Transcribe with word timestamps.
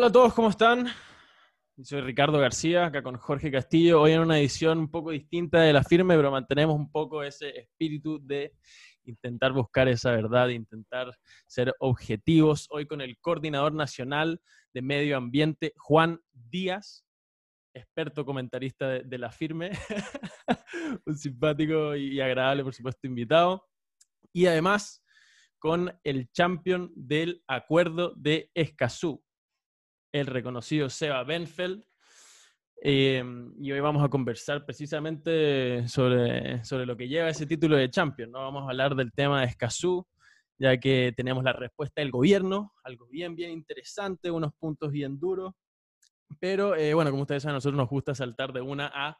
Hola 0.00 0.08
a 0.08 0.12
todos, 0.12 0.32
¿cómo 0.32 0.48
están? 0.48 0.86
Soy 1.82 2.00
Ricardo 2.00 2.38
García, 2.38 2.86
acá 2.86 3.02
con 3.02 3.18
Jorge 3.18 3.50
Castillo. 3.50 4.00
Hoy 4.00 4.12
en 4.12 4.20
una 4.20 4.38
edición 4.38 4.78
un 4.78 4.90
poco 4.90 5.10
distinta 5.10 5.60
de 5.60 5.74
la 5.74 5.84
firme, 5.84 6.16
pero 6.16 6.30
mantenemos 6.30 6.74
un 6.74 6.90
poco 6.90 7.22
ese 7.22 7.50
espíritu 7.50 8.18
de 8.18 8.54
intentar 9.04 9.52
buscar 9.52 9.88
esa 9.88 10.12
verdad, 10.12 10.46
de 10.46 10.54
intentar 10.54 11.14
ser 11.46 11.74
objetivos. 11.80 12.66
Hoy 12.70 12.86
con 12.86 13.02
el 13.02 13.18
coordinador 13.18 13.74
nacional 13.74 14.40
de 14.72 14.80
medio 14.80 15.18
ambiente, 15.18 15.74
Juan 15.76 16.18
Díaz, 16.32 17.04
experto 17.74 18.24
comentarista 18.24 18.88
de, 18.88 19.18
la 19.18 19.30
firme, 19.30 19.72
un 21.04 21.14
simpático 21.14 21.94
y 21.94 22.22
agradable, 22.22 22.64
por 22.64 22.72
supuesto, 22.72 23.06
invitado. 23.06 23.68
Y 24.32 24.46
además 24.46 25.04
con 25.58 25.94
el 26.04 26.30
champion 26.32 26.90
del 26.96 27.44
acuerdo 27.46 28.14
de 28.16 28.50
Escazú, 28.54 29.22
el 30.12 30.26
reconocido 30.26 30.88
Seba 30.88 31.22
Benfeld. 31.24 31.82
Em, 32.82 33.52
y 33.60 33.72
hoy 33.72 33.80
vamos 33.80 34.02
a 34.02 34.08
conversar 34.08 34.64
precisamente 34.64 35.86
sobre, 35.86 36.64
sobre 36.64 36.86
lo 36.86 36.96
que 36.96 37.08
lleva 37.08 37.28
ese 37.28 37.46
título 37.46 37.76
de 37.76 37.90
champion. 37.90 38.30
¿no? 38.30 38.40
Vamos 38.40 38.62
a 38.62 38.70
hablar 38.70 38.94
del 38.94 39.12
tema 39.12 39.40
de 39.40 39.48
Escazú, 39.48 40.06
ya 40.58 40.78
que 40.78 41.12
tenemos 41.16 41.44
la 41.44 41.52
respuesta 41.52 42.00
del 42.00 42.10
gobierno, 42.10 42.72
algo 42.84 43.06
bien, 43.06 43.34
bien 43.36 43.50
interesante, 43.50 44.30
unos 44.30 44.52
puntos 44.58 44.90
bien 44.90 45.18
duros. 45.18 45.52
Pero 46.38 46.74
eh, 46.76 46.94
bueno, 46.94 47.10
como 47.10 47.22
ustedes 47.22 47.42
saben, 47.42 47.54
a 47.54 47.56
nosotros 47.56 47.76
nos 47.76 47.88
gusta 47.88 48.14
saltar 48.14 48.52
de 48.52 48.60
una 48.60 48.90
a 48.94 49.18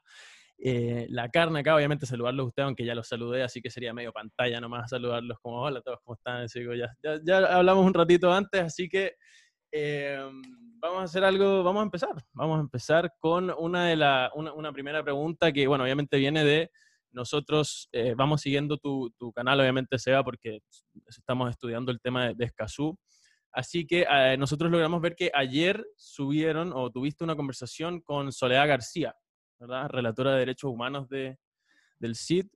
eh, 0.63 1.07
la 1.11 1.29
carne 1.29 1.61
acá. 1.61 1.75
Obviamente 1.75 2.07
saludarlos 2.07 2.45
a 2.45 2.49
ustedes, 2.49 2.67
aunque 2.67 2.85
ya 2.85 2.95
los 2.95 3.09
saludé, 3.09 3.43
así 3.43 3.61
que 3.61 3.71
sería 3.71 3.93
medio 3.93 4.13
pantalla 4.13 4.61
nomás 4.61 4.91
saludarlos 4.91 5.39
como 5.41 5.63
hola 5.63 5.81
a 5.81 5.83
todos, 5.83 5.99
¿cómo 6.05 6.15
están? 6.15 6.47
ya, 6.49 6.89
ya, 7.03 7.21
ya, 7.25 7.39
hablamos 7.57 7.85
un 7.85 7.95
ratito 7.95 8.33
antes, 8.33 8.61
así 8.63 8.89
que 8.89 9.15
eh, 9.73 10.19
vamos 10.81 11.01
a 11.01 11.05
hacer 11.05 11.25
algo, 11.25 11.63
vamos 11.63 11.81
a 11.81 11.85
empezar. 11.85 12.25
Vamos 12.33 12.59
a 12.59 12.61
empezar 12.61 13.13
con 13.19 13.51
una, 13.59 13.87
de 13.87 13.97
la, 13.97 14.31
una, 14.35 14.73
primera 14.73 15.03
pregunta 15.03 15.53
que, 15.53 15.67
bueno, 15.67 15.85
obviamente 15.85 16.19
viene 16.19 16.45
de 16.45 16.71
nosotros, 17.13 17.91
vamos 18.17 18.41
siguiendo 18.41 18.79
tu, 18.79 19.11
tu, 19.19 19.33
canal, 19.33 19.61
obviamente, 19.61 19.99
Seba, 19.99 20.23
porque 20.23 20.61
estamos 21.07 21.51
estudiando 21.51 21.91
el 21.91 22.01
tema 22.01 22.29
de, 22.29 22.35
de 22.35 22.45
Escazú. 22.45 22.97
Así 23.53 23.87
que 23.87 24.07
eh, 24.09 24.37
nosotros 24.39 24.71
logramos 24.71 25.01
ver 25.01 25.17
que 25.17 25.31
ayer 25.35 25.85
subieron 25.97 26.73
o 26.73 26.91
tuviste 26.91 27.25
una 27.25 27.35
conversación 27.35 28.01
con 28.01 28.33
Soledad 28.33 28.69
García, 28.69 29.15
¿verdad? 29.59 29.89
Relatora 29.89 30.33
de 30.33 30.39
Derechos 30.39 30.71
Humanos 30.71 31.09
de, 31.09 31.37
del 31.99 32.15
CID. 32.15 32.47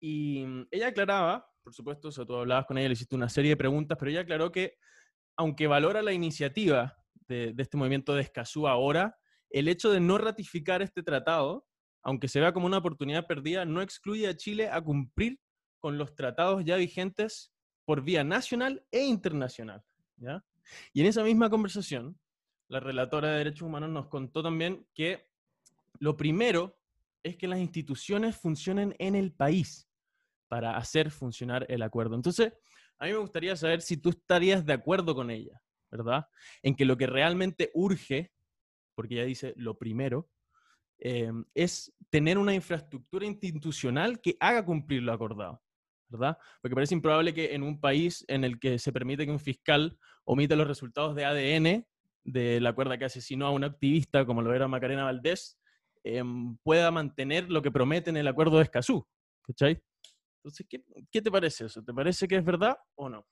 Y 0.00 0.44
mm, 0.46 0.68
ella 0.70 0.88
aclaraba, 0.88 1.46
por 1.62 1.74
supuesto, 1.74 2.08
o 2.08 2.12
sea, 2.12 2.24
tú 2.24 2.34
hablabas 2.34 2.64
con 2.64 2.78
ella, 2.78 2.88
le 2.88 2.94
hiciste 2.94 3.14
una 3.14 3.28
serie 3.28 3.50
de 3.50 3.56
preguntas, 3.58 3.98
pero 3.98 4.10
ella 4.10 4.22
aclaró 4.22 4.50
que, 4.50 4.78
aunque 5.40 5.66
valora 5.66 6.02
la 6.02 6.12
iniciativa 6.12 6.98
de, 7.26 7.54
este 7.56 7.78
movimiento 7.78 8.14
de 8.14 8.20
Escazú 8.20 8.68
ahora, 8.68 9.16
el 9.48 9.68
hecho 9.68 9.90
de 9.90 9.98
no 9.98 10.18
ratificar 10.18 10.82
este 10.82 11.02
tratado, 11.02 11.66
aunque 12.02 12.28
se 12.28 12.40
vea 12.40 12.52
como 12.52 12.66
una 12.66 12.76
oportunidad 12.76 13.26
perdida, 13.26 13.64
no 13.64 13.80
excluye 13.80 14.28
a 14.28 14.36
Chile 14.36 14.68
a 14.68 14.82
cumplir 14.82 15.40
con 15.78 15.96
los 15.96 16.14
tratados 16.14 16.62
ya 16.66 16.76
vigentes 16.76 17.54
por 17.86 18.02
vía 18.02 18.22
nacional 18.22 18.84
e 18.90 19.02
internacional. 19.02 19.82
Y 20.92 21.00
en 21.00 21.06
esa 21.06 21.24
misma 21.24 21.48
conversación, 21.48 22.20
la 22.68 22.80
relatora 22.80 23.30
de 23.30 23.38
Derechos 23.38 23.62
Humanos 23.62 23.88
nos 23.88 24.08
contó 24.08 24.42
también 24.42 24.86
que 24.94 25.26
lo 26.00 26.18
primero 26.18 26.76
es 27.22 27.38
que 27.38 27.48
las 27.48 27.60
instituciones 27.60 28.36
funcionen 28.36 28.94
en 28.98 29.14
el 29.14 29.32
país 29.32 29.88
para 30.48 30.76
hacer 30.76 31.10
funcionar 31.10 31.64
el 31.70 31.80
acuerdo. 31.80 32.14
Entonces, 32.14 32.52
a 33.00 33.06
mí 33.06 33.12
me 33.12 33.18
gustaría 33.18 33.56
saber 33.56 33.80
si 33.80 33.96
tú 33.96 34.10
estarías 34.10 34.64
de 34.64 34.74
acuerdo 34.74 35.14
con 35.14 35.30
ella, 35.30 35.60
¿verdad? 35.90 36.26
En 36.62 36.76
que 36.76 36.84
lo 36.84 36.96
que 36.96 37.06
realmente 37.06 37.70
urge, 37.74 38.30
porque 38.94 39.14
ella 39.14 39.24
dice 39.24 39.54
lo 39.56 39.78
primero, 39.78 40.28
eh, 40.98 41.32
es 41.54 41.92
tener 42.10 42.36
una 42.36 42.54
infraestructura 42.54 43.24
institucional 43.24 44.20
que 44.20 44.36
haga 44.38 44.64
cumplir 44.64 45.02
lo 45.02 45.12
acordado. 45.12 45.62
¿verdad? 46.10 46.36
Porque 46.60 46.74
parece 46.74 46.94
improbable 46.94 47.32
que 47.32 47.54
en 47.54 47.62
un 47.62 47.80
país 47.80 48.24
en 48.28 48.44
el 48.44 48.58
que 48.58 48.78
se 48.78 48.92
permite 48.92 49.24
que 49.24 49.32
un 49.32 49.38
fiscal 49.38 49.96
omita 50.24 50.56
los 50.56 50.66
resultados 50.66 51.14
de 51.14 51.24
ADN 51.24 51.86
de 52.24 52.60
la 52.60 52.72
cuerda 52.72 52.98
que 52.98 53.04
asesinó 53.04 53.46
a 53.46 53.50
un 53.50 53.64
activista, 53.64 54.26
como 54.26 54.42
lo 54.42 54.52
era 54.52 54.68
Macarena 54.68 55.04
Valdés, 55.04 55.58
em, 56.02 56.56
pueda 56.64 56.90
mantener 56.90 57.48
lo 57.50 57.62
que 57.62 57.70
promete 57.70 58.10
en 58.10 58.16
el 58.16 58.28
acuerdo 58.28 58.56
de 58.58 58.64
Escazú. 58.64 59.06
¿Cachai? 59.42 59.80
Entonces, 60.42 60.66
¿qué, 60.68 60.82
¿qué 61.10 61.22
te 61.22 61.30
parece 61.30 61.66
eso? 61.66 61.82
¿Te 61.82 61.92
parece 61.92 62.26
que 62.26 62.36
es 62.36 62.44
verdad 62.44 62.76
o 62.94 63.08
no? 63.08 63.26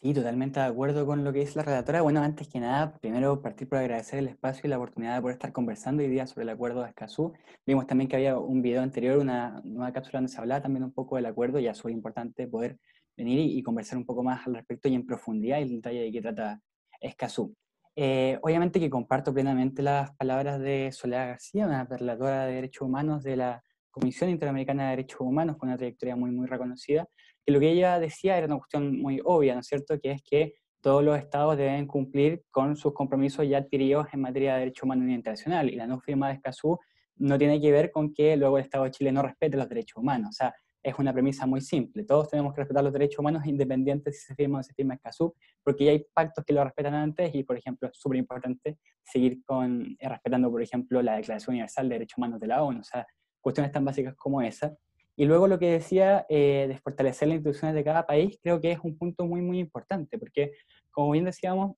Sí, 0.00 0.14
totalmente 0.14 0.60
de 0.60 0.66
acuerdo 0.66 1.04
con 1.06 1.24
lo 1.24 1.32
que 1.32 1.40
dice 1.40 1.56
la 1.56 1.64
relatora. 1.64 2.02
Bueno, 2.02 2.22
antes 2.22 2.46
que 2.46 2.60
nada, 2.60 2.96
primero 3.00 3.42
partir 3.42 3.68
por 3.68 3.78
agradecer 3.78 4.20
el 4.20 4.28
espacio 4.28 4.62
y 4.64 4.68
la 4.68 4.76
oportunidad 4.76 5.16
de 5.16 5.22
poder 5.22 5.34
estar 5.34 5.52
conversando 5.52 6.04
hoy 6.04 6.08
día 6.08 6.24
sobre 6.24 6.44
el 6.44 6.50
acuerdo 6.50 6.82
de 6.82 6.90
Escazú. 6.90 7.32
Vimos 7.66 7.84
también 7.88 8.08
que 8.08 8.14
había 8.14 8.38
un 8.38 8.62
video 8.62 8.82
anterior, 8.82 9.18
una 9.18 9.60
nueva 9.64 9.92
cápsula 9.92 10.20
donde 10.20 10.32
se 10.32 10.38
hablaba 10.38 10.62
también 10.62 10.84
un 10.84 10.92
poco 10.92 11.16
del 11.16 11.26
acuerdo, 11.26 11.58
y 11.58 11.66
es 11.66 11.76
súper 11.76 11.94
importante 11.94 12.46
poder 12.46 12.78
venir 13.16 13.40
y, 13.40 13.60
conversar 13.64 13.98
un 13.98 14.06
poco 14.06 14.22
más 14.22 14.46
al 14.46 14.54
respecto 14.54 14.88
y 14.88 14.94
en 14.94 15.04
profundidad 15.04 15.58
y 15.58 15.62
el 15.62 15.70
detalle 15.70 16.02
de 16.02 16.12
qué 16.12 16.22
trata 16.22 16.60
Escazú. 17.00 17.56
Eh, 17.96 18.38
obviamente 18.42 18.78
que 18.78 18.90
comparto 18.90 19.34
plenamente 19.34 19.82
las 19.82 20.14
palabras 20.14 20.60
de 20.60 20.92
Soledad 20.92 21.26
García, 21.26 21.66
una 21.66 21.84
relatora 21.84 22.46
de 22.46 22.54
derechos 22.54 22.82
humanos 22.82 23.24
de 23.24 23.36
la 23.36 23.64
Comisión 23.98 24.30
Interamericana 24.30 24.84
de 24.84 24.90
Derechos 24.90 25.20
Humanos, 25.20 25.56
con 25.56 25.68
una 25.68 25.76
trayectoria 25.76 26.16
muy, 26.16 26.30
muy 26.30 26.46
reconocida, 26.46 27.08
que 27.44 27.52
lo 27.52 27.60
que 27.60 27.70
ella 27.70 27.98
decía 27.98 28.36
era 28.36 28.46
una 28.46 28.58
cuestión 28.58 29.00
muy 29.00 29.20
obvia, 29.24 29.54
¿no 29.54 29.60
es 29.60 29.66
cierto?, 29.66 29.98
que 30.00 30.12
es 30.12 30.22
que 30.22 30.54
todos 30.80 31.02
los 31.02 31.18
estados 31.18 31.56
deben 31.56 31.86
cumplir 31.86 32.44
con 32.50 32.76
sus 32.76 32.92
compromisos 32.94 33.46
ya 33.48 33.58
adquiridos 33.58 34.06
en 34.12 34.20
materia 34.20 34.54
de 34.54 34.60
derechos 34.60 34.84
humanos 34.84 35.08
internacional, 35.08 35.68
y 35.68 35.76
la 35.76 35.86
no 35.86 35.98
firma 36.00 36.28
de 36.28 36.34
Escazú 36.34 36.78
no 37.16 37.36
tiene 37.36 37.60
que 37.60 37.72
ver 37.72 37.90
con 37.90 38.14
que 38.14 38.36
luego 38.36 38.58
el 38.58 38.64
Estado 38.64 38.84
de 38.84 38.92
Chile 38.92 39.10
no 39.10 39.22
respete 39.22 39.56
los 39.56 39.68
derechos 39.68 39.96
humanos, 39.96 40.30
o 40.30 40.32
sea, 40.32 40.54
es 40.80 40.96
una 40.98 41.12
premisa 41.12 41.46
muy 41.46 41.60
simple, 41.60 42.04
todos 42.04 42.30
tenemos 42.30 42.54
que 42.54 42.60
respetar 42.60 42.84
los 42.84 42.92
derechos 42.92 43.18
humanos 43.18 43.44
independientes 43.46 44.20
si 44.20 44.26
se 44.26 44.34
firma 44.36 44.58
o 44.58 44.60
no 44.60 44.62
se 44.62 44.72
firma 44.74 44.94
Escazú, 44.94 45.34
porque 45.64 45.84
ya 45.84 45.90
hay 45.90 46.06
pactos 46.14 46.44
que 46.44 46.52
lo 46.52 46.62
respetan 46.62 46.94
antes 46.94 47.34
y, 47.34 47.42
por 47.42 47.58
ejemplo, 47.58 47.88
es 47.88 47.98
súper 47.98 48.18
importante 48.18 48.78
seguir 49.02 49.42
con, 49.44 49.96
eh, 49.98 50.08
respetando, 50.08 50.50
por 50.50 50.62
ejemplo, 50.62 51.02
la 51.02 51.16
Declaración 51.16 51.54
Universal 51.54 51.88
de 51.88 51.94
Derechos 51.96 52.18
Humanos 52.18 52.38
de 52.38 52.46
la 52.46 52.62
ONU, 52.62 52.80
o 52.80 52.84
sea, 52.84 53.04
cuestiones 53.48 53.72
tan 53.72 53.84
básicas 53.84 54.14
como 54.14 54.42
esa. 54.42 54.76
Y 55.16 55.24
luego 55.24 55.48
lo 55.48 55.58
que 55.58 55.70
decía 55.70 56.26
eh, 56.28 56.66
de 56.68 56.78
fortalecer 56.78 57.28
las 57.28 57.36
instituciones 57.36 57.74
de 57.74 57.82
cada 57.82 58.06
país, 58.06 58.38
creo 58.42 58.60
que 58.60 58.72
es 58.72 58.78
un 58.82 58.96
punto 58.96 59.26
muy, 59.26 59.40
muy 59.40 59.58
importante, 59.58 60.18
porque 60.18 60.52
como 60.90 61.10
bien 61.10 61.24
decíamos, 61.24 61.76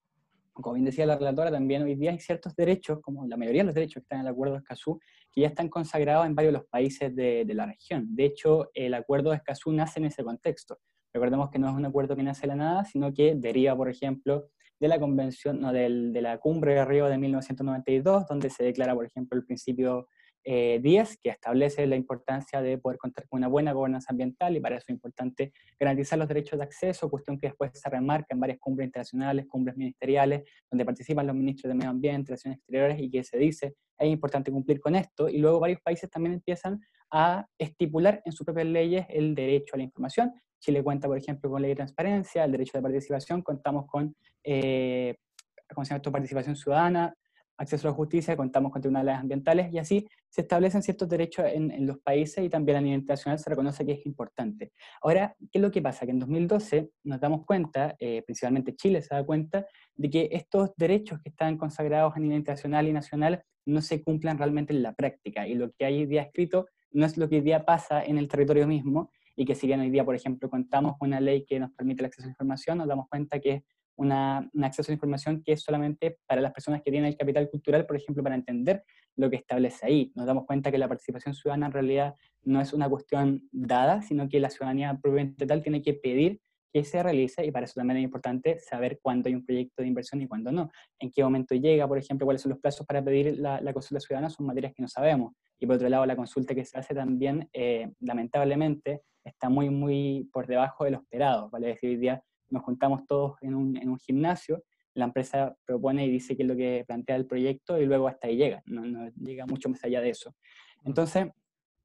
como 0.53 0.75
bien 0.75 0.85
decía 0.85 1.07
la 1.07 1.17
relatora, 1.17 1.51
también 1.51 1.83
hoy 1.83 1.95
día 1.95 2.11
hay 2.11 2.19
ciertos 2.19 2.55
derechos, 2.55 3.01
como 3.01 3.27
la 3.27 3.37
mayoría 3.37 3.63
de 3.63 3.67
los 3.67 3.75
derechos 3.75 3.95
que 3.95 4.05
están 4.05 4.21
en 4.21 4.27
el 4.27 4.33
Acuerdo 4.33 4.55
de 4.55 4.61
Escazú, 4.61 5.01
que 5.33 5.41
ya 5.41 5.47
están 5.47 5.69
consagrados 5.69 6.27
en 6.27 6.35
varios 6.35 6.53
de 6.53 6.59
los 6.59 6.69
países 6.69 7.15
de, 7.15 7.45
de 7.47 7.55
la 7.55 7.67
región. 7.67 8.15
De 8.15 8.27
hecho, 8.27 8.71
el 8.75 8.93
Acuerdo 8.93 9.31
de 9.31 9.37
Escazú 9.37 9.73
nace 9.73 10.01
en 10.01 10.07
ese 10.07 10.23
contexto. 10.23 10.79
Recordemos 11.13 11.51
que 11.51 11.59
no 11.59 11.69
es 11.69 11.75
un 11.75 11.87
acuerdo 11.87 12.15
que 12.17 12.23
nace 12.23 12.43
de 12.43 12.49
la 12.49 12.57
nada, 12.57 12.85
sino 12.85 13.13
que 13.13 13.35
deriva, 13.37 13.75
por 13.77 13.89
ejemplo, 13.89 14.49
de 14.79 14.89
la 14.89 14.99
convención, 14.99 15.61
no, 15.61 15.73
del, 15.73 16.13
de 16.13 16.23
la 16.23 16.39
cumbre 16.39 16.75
de 16.75 16.85
Río 16.85 17.07
de 17.07 17.19
1992, 17.19 18.27
donde 18.27 18.51
se 18.51 18.65
declara, 18.65 18.95
por 18.95 19.07
ejemplo, 19.07 19.39
el 19.39 19.45
principio 19.45 20.09
10, 20.45 21.13
eh, 21.13 21.19
que 21.23 21.31
establece 21.31 21.87
la 21.87 21.97
importancia 21.97 22.63
de 22.63 22.79
poder 22.79 22.99
contar 22.99 23.29
con 23.29 23.39
una 23.39 23.49
buena 23.49 23.73
gobernanza 23.73 24.09
ambiental 24.11 24.57
y 24.57 24.61
para 24.61 24.77
eso 24.77 24.87
es 24.89 24.95
importante 24.95 25.53
garantizar 25.79 26.19
los 26.19 26.29
derechos 26.29 26.59
de 26.59 26.65
acceso, 26.65 27.11
cuestión 27.11 27.39
que 27.39 27.49
después 27.49 27.71
se 27.75 27.89
remarca 27.91 28.29
en 28.31 28.41
varias 28.41 28.59
cumbres 28.59 28.87
internacionales, 28.87 29.47
cumbres 29.49 29.77
ministeriales, 29.77 30.49
donde 30.71 30.85
participan 30.85 31.27
los 31.27 31.37
ministros 31.37 31.71
de 31.71 31.75
Medio 31.75 31.91
Ambiente, 31.91 32.31
Relaciones 32.31 32.59
Exteriores 32.59 33.01
y 33.01 33.11
que 33.11 33.23
se 33.23 33.39
dice 33.39 33.75
es 33.99 34.09
importante 34.09 34.51
cumplir 34.51 34.81
con 34.81 34.95
esto 34.95 35.29
y 35.29 35.39
luego 35.39 35.61
varios 35.61 35.81
países 35.83 36.09
también 36.09 36.35
empiezan 36.35 36.81
a 37.11 37.47
estipular 37.59 38.23
en 38.25 38.33
sus 38.33 38.45
propias 38.45 38.67
leyes 38.67 39.07
el 39.11 39.35
derecho 39.35 39.75
a 39.75 39.79
la 39.79 39.85
información. 39.85 40.33
Chile 40.59 40.83
cuenta, 40.83 41.09
por 41.09 41.19
ejemplo, 41.19 41.51
con 41.51 41.61
ley 41.61 41.71
de 41.71 41.77
transparencia, 41.77 42.45
el 42.45 42.53
derecho 42.53 42.79
de 42.79 42.83
participación, 42.83 43.43
contamos 43.43 43.87
con 43.87 44.15
eh, 44.45 45.17
participación 46.13 46.57
ciudadana, 46.57 47.15
acceso 47.61 47.87
a 47.87 47.91
la 47.91 47.95
justicia, 47.95 48.37
contamos 48.37 48.73
con 48.73 48.81
tribunales 48.81 49.17
ambientales 49.17 49.71
y 49.73 49.79
así 49.79 50.09
se 50.31 50.41
establecen 50.41 50.83
ciertos 50.83 51.09
derechos 51.09 51.45
en, 51.47 51.87
los 51.87 51.99
países 51.99 52.43
y 52.43 52.49
también 52.49 52.79
a 52.79 52.81
nivel 52.81 53.01
internacional 53.01 53.39
se 53.39 53.51
reconoce 53.51 53.85
que 53.85 53.93
es 53.93 54.07
importante. 54.07 54.73
Ahora, 55.03 55.37
¿qué 55.39 55.59
es 55.59 55.63
lo 55.63 55.71
que 55.71 55.83
pasa? 55.83 56.07
Que 56.07 56.13
en 56.13 56.21
2012 56.21 56.91
nos 57.05 57.21
damos 57.21 57.45
cuenta, 57.45 57.97
eh, 57.99 58.23
principalmente 58.23 58.75
Chile 58.75 59.03
se 59.03 59.15
da 59.15 59.25
cuenta, 59.25 59.67
de 59.95 60.09
que 60.09 60.29
estos 60.33 60.71
derechos 60.77 61.21
que 61.23 61.29
están 61.29 61.59
consagrados 61.59 62.15
a 62.17 62.19
nivel 62.19 62.39
internacional 62.39 62.89
y 62.89 62.95
nacional 62.95 63.45
no 63.67 63.83
se 63.83 64.03
cumplan 64.03 64.39
realmente 64.39 64.73
en 64.73 64.83
la 64.83 64.95
práctica 64.95 65.47
y 65.47 65.55
lo 65.55 65.71
que 65.73 65.85
hay 65.85 65.99
hoy 65.99 66.07
día 66.07 66.23
escrito 66.23 66.67
no 66.93 67.05
es 67.05 67.19
lo 67.19 67.29
que 67.29 67.37
hoy 67.37 67.43
día 67.43 67.67
pasa 67.67 68.03
en 68.03 68.17
el 68.17 68.27
territorio 68.27 68.67
mismo 68.67 69.11
y 69.37 69.45
que 69.45 69.55
si 69.55 69.67
bien 69.67 69.81
hoy 69.81 69.91
día, 69.91 70.05
por 70.05 70.15
ejemplo, 70.15 70.49
contamos 70.49 70.97
con 70.99 71.09
una 71.09 71.21
ley 71.21 71.45
que 71.45 71.61
nos 71.61 71.71
permite 71.73 72.03
el 72.03 72.07
acceso 72.07 72.27
a 72.27 72.31
información, 72.31 72.79
nos 72.79 72.89
damos 72.89 73.07
cuenta 73.09 73.39
que 73.39 73.65
un 74.01 74.65
acceso 74.65 74.91
a 74.91 74.95
información 74.95 75.43
que 75.45 75.53
es 75.53 75.63
solamente 75.63 76.19
para 76.27 76.41
las 76.41 76.53
personas 76.53 76.83
que 76.83 76.91
tienen 76.91 77.11
el 77.11 77.19
capital 77.19 77.51
cultural, 77.51 77.85
por 77.85 77.97
ejemplo, 77.97 78.23
para 78.23 78.35
entender 78.35 78.83
lo 79.17 79.29
que 79.29 79.37
establece 79.37 79.87
ahí. 79.87 80.13
Nos 80.15 80.27
damos 80.27 80.47
cuenta 80.47 80.71
que 80.71 80.79
la 80.79 80.89
participación 80.89 81.35
ciudadana 81.35 81.67
en 81.67 81.73
realidad 81.73 82.15
no 82.43 82.61
es 82.61 82.73
una 82.73 82.89
cuestión 82.89 83.49
dada, 83.53 84.01
sino 84.01 84.29
que 84.29 84.41
la 84.41 84.49
ciudadanía 84.49 84.99
propiamente 85.01 85.47
tal 85.47 85.63
tiene 85.63 85.83
que 85.83 85.95
pedir 85.95 86.41
que 86.73 86.85
se 86.85 87.03
realice 87.03 87.45
y 87.45 87.51
para 87.51 87.67
eso 87.67 87.75
también 87.75 87.99
es 87.99 88.05
importante 88.05 88.59
saber 88.61 89.01
cuándo 89.03 89.29
hay 89.29 89.35
un 89.35 89.45
proyecto 89.45 89.83
de 89.83 89.89
inversión 89.89 90.23
y 90.23 90.29
cuándo 90.29 90.51
no. 90.51 90.71
En 90.99 91.11
qué 91.11 91.23
momento 91.23 91.55
llega, 91.55 91.87
por 91.87 91.99
ejemplo, 91.99 92.25
cuáles 92.25 92.41
son 92.41 92.51
los 92.51 92.61
plazos 92.61 92.87
para 92.87 93.05
pedir 93.05 93.39
la, 93.39 93.61
consulta 93.75 94.01
ciudadana, 94.01 94.31
son 94.31 94.47
materias 94.47 94.73
que 94.75 94.81
no 94.81 94.89
sabemos. 94.89 95.35
Y 95.59 95.67
por 95.67 95.77
otro 95.77 95.89
lado, 95.89 96.07
la 96.07 96.17
consulta 96.17 96.55
que 96.55 96.65
se 96.65 96.79
hace 96.79 96.95
también, 96.95 97.51
eh, 97.53 97.93
lamentablemente, 98.01 99.03
está 99.25 99.51
muy, 99.51 99.69
muy 99.69 100.31
por 100.33 100.47
debajo 100.47 100.85
de 100.85 100.93
lo 100.93 100.99
esperado. 100.99 101.51
Vale 101.51 101.67
decir, 101.67 101.91
hoy 101.91 101.97
nos 102.51 102.63
juntamos 102.63 103.07
todos 103.07 103.37
en 103.43 103.55
un, 103.55 103.77
en 103.77 103.89
un 103.89 103.99
gimnasio, 103.99 104.63
la 104.95 105.05
empresa 105.05 105.57
propone 105.65 106.07
y 106.07 106.11
dice 106.11 106.37
qué 106.37 106.43
es 106.43 106.49
lo 106.49 106.57
que 106.57 106.85
plantea 106.87 107.17
el 107.17 107.27
proyecto 107.27 107.81
y 107.81 107.87
luego 107.87 108.09
hasta 108.09 108.27
ahí 108.29 108.37
llega, 108.37 108.63
no, 108.67 108.85
no 108.85 109.09
llega 109.21 109.47
mucho 109.47 109.69
más 109.69 109.83
allá 109.85 110.01
de 110.01 110.11
eso. 110.11 110.35
Entonces, 110.85 111.29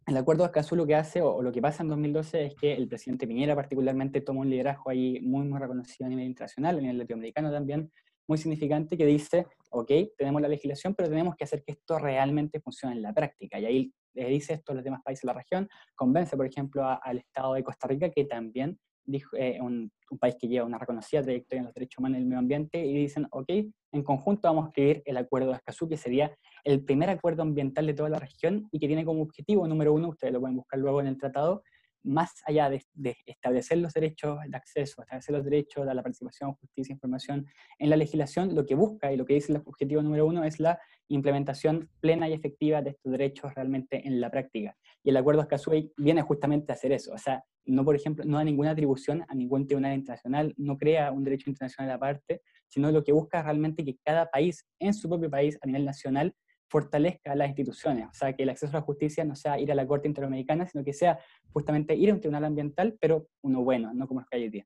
el 0.07 0.17
acuerdo 0.17 0.43
de 0.43 0.47
Escazú 0.47 0.75
lo 0.75 0.85
que 0.85 0.95
hace, 0.95 1.21
o, 1.21 1.41
lo 1.41 1.51
que 1.51 1.61
pasa 1.61 1.81
en 1.81 1.89
2012, 1.89 2.45
es 2.45 2.55
que 2.55 2.73
el 2.73 2.87
presidente 2.87 3.27
Piñera 3.27 3.55
particularmente 3.55 4.21
toma 4.21 4.41
un 4.41 4.49
liderazgo 4.49 4.91
ahí 4.91 5.19
muy, 5.21 5.47
muy 5.47 5.59
reconocido 5.59 6.05
a 6.05 6.09
nivel 6.09 6.25
internacional, 6.25 6.77
a 6.77 6.81
nivel 6.81 6.99
latinoamericano 6.99 7.51
también, 7.51 7.91
muy 8.27 8.37
significante, 8.37 8.97
que 8.97 9.05
dice, 9.05 9.47
ok, 9.71 9.91
tenemos 10.17 10.41
la 10.41 10.47
legislación, 10.47 10.93
pero 10.93 11.09
tenemos 11.09 11.35
que 11.35 11.43
hacer 11.43 11.63
que 11.63 11.71
esto 11.71 11.97
realmente 11.97 12.59
funcione 12.59 12.95
en 12.95 13.01
la 13.01 13.13
práctica. 13.13 13.59
Y 13.59 13.65
ahí 13.65 13.93
le 14.13 14.29
dice 14.29 14.53
esto 14.53 14.71
a 14.71 14.75
los 14.75 14.83
demás 14.83 15.01
países 15.03 15.23
de 15.23 15.27
la 15.27 15.33
región, 15.33 15.67
convence, 15.95 16.37
por 16.37 16.45
ejemplo, 16.45 16.83
al 16.85 17.17
Estado 17.17 17.55
de 17.55 17.63
Costa 17.63 17.87
Rica, 17.87 18.09
que 18.09 18.25
también 18.25 18.79
dijo, 19.05 19.35
eh, 19.37 19.59
un, 19.61 19.91
país 20.19 20.35
que 20.39 20.47
lleva 20.47 20.65
una 20.65 20.77
reconocida 20.77 21.21
trayectoria 21.23 21.59
en 21.59 21.65
los 21.65 21.73
derechos 21.73 21.99
humanos 21.99 22.19
y 22.19 22.21
el 22.21 22.27
medio 22.27 22.39
ambiente, 22.39 22.85
y 22.85 22.93
dicen, 22.93 23.27
ok, 23.31 23.49
en 23.91 24.03
conjunto 24.03 24.47
vamos 24.47 24.65
a 24.65 24.67
escribir 24.69 25.03
el 25.05 25.17
Acuerdo 25.17 25.49
de 25.49 25.55
Escazú, 25.55 25.89
que 25.89 25.97
sería 25.97 26.31
el 26.63 26.83
primer 26.85 27.09
acuerdo 27.09 27.41
ambiental 27.41 27.85
de 27.85 27.93
toda 27.93 28.09
la 28.09 28.19
región 28.19 28.67
y 28.71 28.79
que 28.79 28.87
tiene 28.87 29.03
como 29.03 29.21
objetivo 29.21 29.67
número 29.67 29.93
uno, 29.93 30.09
ustedes 30.09 30.33
lo 30.33 30.39
pueden 30.39 30.55
buscar 30.55 30.79
luego 30.79 31.01
en 31.01 31.07
el 31.07 31.17
tratado, 31.17 31.63
más 32.05 32.41
allá 32.45 32.69
de, 32.69 33.15
establecer 33.25 33.79
los 33.79 33.93
derechos 33.93 34.39
de 34.47 34.55
acceso, 34.55 35.01
establecer 35.01 35.35
los 35.35 35.43
derechos 35.43 35.85
de 35.85 35.93
la 35.93 36.03
participación, 36.03 36.53
justicia, 36.53 36.93
información 36.93 37.47
en 37.79 37.89
la 37.89 37.97
legislación, 37.97 38.55
lo 38.55 38.65
que 38.65 38.75
busca 38.75 39.11
y 39.11 39.17
lo 39.17 39.25
que 39.25 39.33
dice 39.33 39.53
el 39.53 39.61
objetivo 39.65 40.01
número 40.01 40.25
uno 40.25 40.43
es 40.43 40.59
la 40.59 40.79
implementación 41.07 41.89
plena 41.99 42.29
y 42.29 42.33
efectiva 42.33 42.81
de 42.81 42.91
estos 42.91 43.11
derechos 43.11 43.53
realmente 43.55 44.07
en 44.07 44.21
la 44.21 44.29
práctica. 44.29 44.77
Y 45.03 45.09
el 45.09 45.17
acuerdo 45.17 45.41
Escazú 45.41 45.71
viene 45.97 46.21
justamente 46.21 46.71
a 46.71 46.75
hacer 46.75 46.91
eso, 46.91 47.13
o 47.13 47.17
sea, 47.17 47.43
no, 47.65 47.83
por 47.83 47.95
ejemplo, 47.95 48.23
no 48.25 48.37
da 48.37 48.43
ninguna 48.43 48.71
atribución 48.71 49.23
a 49.27 49.35
ningún 49.35 49.65
tribunal 49.65 49.93
internacional, 49.93 50.53
no 50.57 50.77
crea 50.77 51.11
un 51.11 51.23
derecho 51.23 51.49
internacional 51.49 51.91
aparte, 51.91 52.41
sino 52.67 52.91
lo 52.91 53.03
que 53.03 53.11
busca 53.11 53.41
realmente 53.41 53.83
que 53.83 53.97
cada 54.03 54.29
país, 54.29 54.65
en 54.79 54.93
su 54.93 55.09
propio 55.09 55.29
país, 55.29 55.57
a 55.61 55.67
nivel 55.67 55.85
nacional, 55.85 56.35
fortalezca 56.67 57.35
las 57.35 57.49
instituciones, 57.49 58.07
o 58.07 58.13
sea, 58.13 58.33
que 58.33 58.43
el 58.43 58.49
acceso 58.49 58.75
a 58.75 58.79
la 58.79 58.85
justicia 58.85 59.23
no 59.23 59.35
sea 59.35 59.59
ir 59.59 59.71
a 59.71 59.75
la 59.75 59.85
Corte 59.85 60.07
Interamericana, 60.07 60.65
sino 60.65 60.83
que 60.83 60.93
sea 60.93 61.19
justamente 61.53 61.95
ir 61.95 62.09
a 62.09 62.13
un 62.13 62.19
tribunal 62.19 62.45
ambiental, 62.45 62.97
pero 62.99 63.27
uno 63.41 63.63
bueno, 63.63 63.93
no 63.93 64.07
como 64.07 64.21
los 64.21 64.29
que 64.29 64.37
hay 64.37 64.43
hoy. 64.45 64.65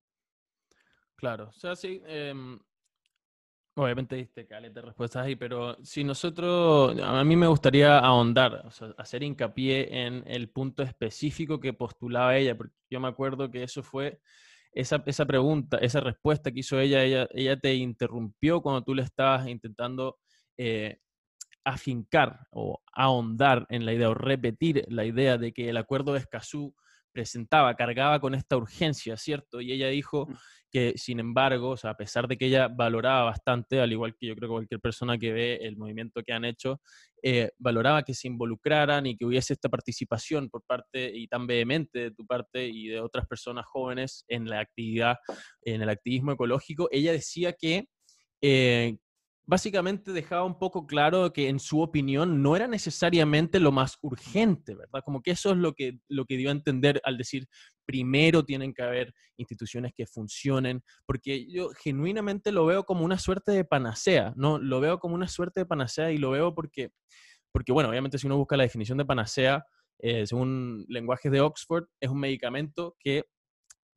Claro, 1.16 1.50
o 1.50 1.52
sea, 1.52 1.76
sí, 1.76 2.02
em, 2.08 2.58
obviamente 3.84 4.16
diste 4.16 4.46
caleta 4.46 4.82
respuestas 4.82 5.26
ahí, 5.26 5.36
pero 5.36 5.78
si 5.84 6.04
nosotros, 6.04 7.00
a 7.02 7.24
mí 7.24 7.36
me 7.36 7.48
gustaría 7.48 8.00
ahondar, 8.00 8.66
hacer 8.98 9.24
hincapié 9.24 10.06
en 10.06 10.24
el 10.28 10.50
punto 10.50 10.84
específico 10.84 11.60
que 11.60 11.74
postulaba 11.74 12.36
ella, 12.38 12.56
porque 12.56 12.74
yo 12.90 13.00
me 13.00 13.08
acuerdo 13.08 13.50
que 13.50 13.64
eso 13.64 13.84
fue 13.84 14.20
esa, 14.72 15.04
esa, 15.06 15.26
pregunta, 15.26 15.78
esa 15.78 16.00
respuesta 16.00 16.52
que 16.52 16.60
hizo 16.60 16.80
ella, 16.80 17.04
ella, 17.04 17.28
ella 17.32 17.60
te 17.60 17.74
interrumpió 17.74 18.62
cuando 18.62 18.84
tú 18.84 18.94
le 18.94 19.04
estabas 19.04 19.48
intentando 19.48 20.18
eh, 20.58 21.00
afincar 21.64 22.48
o 22.52 22.82
ahondar 22.94 23.66
en 23.70 23.86
la 23.86 23.94
idea 23.94 24.10
o 24.10 24.14
repetir 24.14 24.86
la 24.90 25.06
idea 25.06 25.38
de 25.38 25.54
que 25.54 25.70
el 25.70 25.78
acuerdo 25.78 26.14
de 26.14 26.20
Escazú 26.20 26.76
presentaba, 27.12 27.76
cargaba 27.76 28.20
con 28.20 28.36
esta 28.36 28.58
urgencia, 28.58 29.18
¿cierto? 29.18 29.62
Y 29.62 29.72
ella 29.72 29.88
dijo 29.88 30.28
mm. 30.28 30.34
que, 30.72 30.94
sin 30.96 31.20
embargo, 31.20 31.72
o 31.72 31.78
sea, 31.78 31.92
a 31.92 31.98
pesar 31.98 32.28
de 32.28 32.38
que 32.38 32.46
ella 32.46 32.68
valoraba 32.68 33.24
bastante, 33.24 33.80
al 33.80 33.92
igual 33.92 34.16
que 34.18 34.28
yo 34.28 34.36
creo 34.36 34.50
que 34.50 34.54
cualquier 34.54 34.80
persona 34.80 35.18
que 35.18 35.32
ve 35.34 35.60
el 35.62 35.78
movimiento 35.78 36.22
que 36.24 36.34
han 36.34 36.46
hecho, 36.46 36.82
eh, 37.22 37.52
valoraba 37.58 38.04
que 38.04 38.14
se 38.14 38.28
involucraran 38.28 39.06
y 39.06 39.18
que 39.18 39.26
hubiese 39.26 39.54
esta 39.54 39.70
participación 39.70 40.50
por 40.50 40.64
parte 40.64 41.12
y 41.14 41.28
tan 41.28 41.48
vehemente 41.48 42.00
de 42.00 42.12
tu 42.12 42.26
parte 42.26 42.68
y 42.68 42.88
de 42.88 43.02
otras 43.02 43.28
personas 43.28 43.66
jóvenes 43.66 44.24
en 44.28 44.50
la 44.50 44.60
actividad, 44.60 45.18
en 45.62 45.82
el 45.82 45.90
activismo 45.90 46.32
ecológico, 46.32 46.88
ella 46.92 47.12
decía 47.12 47.54
que 47.54 47.88
eh, 48.42 48.96
básicamente 49.50 50.12
dejaba 50.12 50.44
un 50.44 50.60
poco 50.60 50.86
claro 50.86 51.34
que 51.34 51.50
en 51.50 51.60
su 51.60 51.82
opinión 51.82 52.44
no 52.44 52.56
era 52.56 52.68
necesariamente 52.68 53.60
lo 53.60 53.72
más 53.72 53.98
urgente, 54.02 54.76
¿verdad? 54.76 55.02
Como 55.04 55.24
que 55.24 55.32
eso 55.32 55.50
es 55.50 55.58
lo 55.58 55.74
que, 55.74 55.98
lo 56.08 56.26
que 56.26 56.38
dio 56.38 56.50
a 56.50 56.52
entender 56.52 57.02
al 57.04 57.18
decir, 57.18 57.48
primero 57.84 58.46
tienen 58.46 58.76
que 58.76 58.84
haber 58.84 59.12
instituciones 59.38 59.92
que 59.98 60.06
funcionen, 60.06 60.84
porque 61.08 61.52
yo 61.52 61.72
genuinamente 61.72 62.52
lo 62.52 62.64
veo 62.68 62.84
como 62.84 63.04
una 63.04 63.18
suerte 63.18 63.52
de 63.52 63.66
panacea, 63.66 64.34
¿no? 64.36 64.60
Lo 64.60 64.80
veo 64.82 65.00
como 65.00 65.16
una 65.16 65.28
suerte 65.28 65.62
de 65.62 65.66
panacea 65.66 66.12
y 66.12 66.20
lo 66.20 66.30
veo 66.30 66.54
porque, 66.54 66.92
porque 67.52 67.72
bueno, 67.72 67.90
obviamente 67.90 68.20
si 68.20 68.28
uno 68.28 68.38
busca 68.38 68.56
la 68.56 68.64
definición 68.64 69.00
de 69.00 69.06
panacea, 69.06 69.66
eh, 69.98 70.28
según 70.28 70.86
lenguajes 70.90 71.32
de 71.32 71.42
Oxford, 71.42 71.86
es 72.00 72.12
un 72.12 72.20
medicamento 72.20 72.96
que 73.00 73.26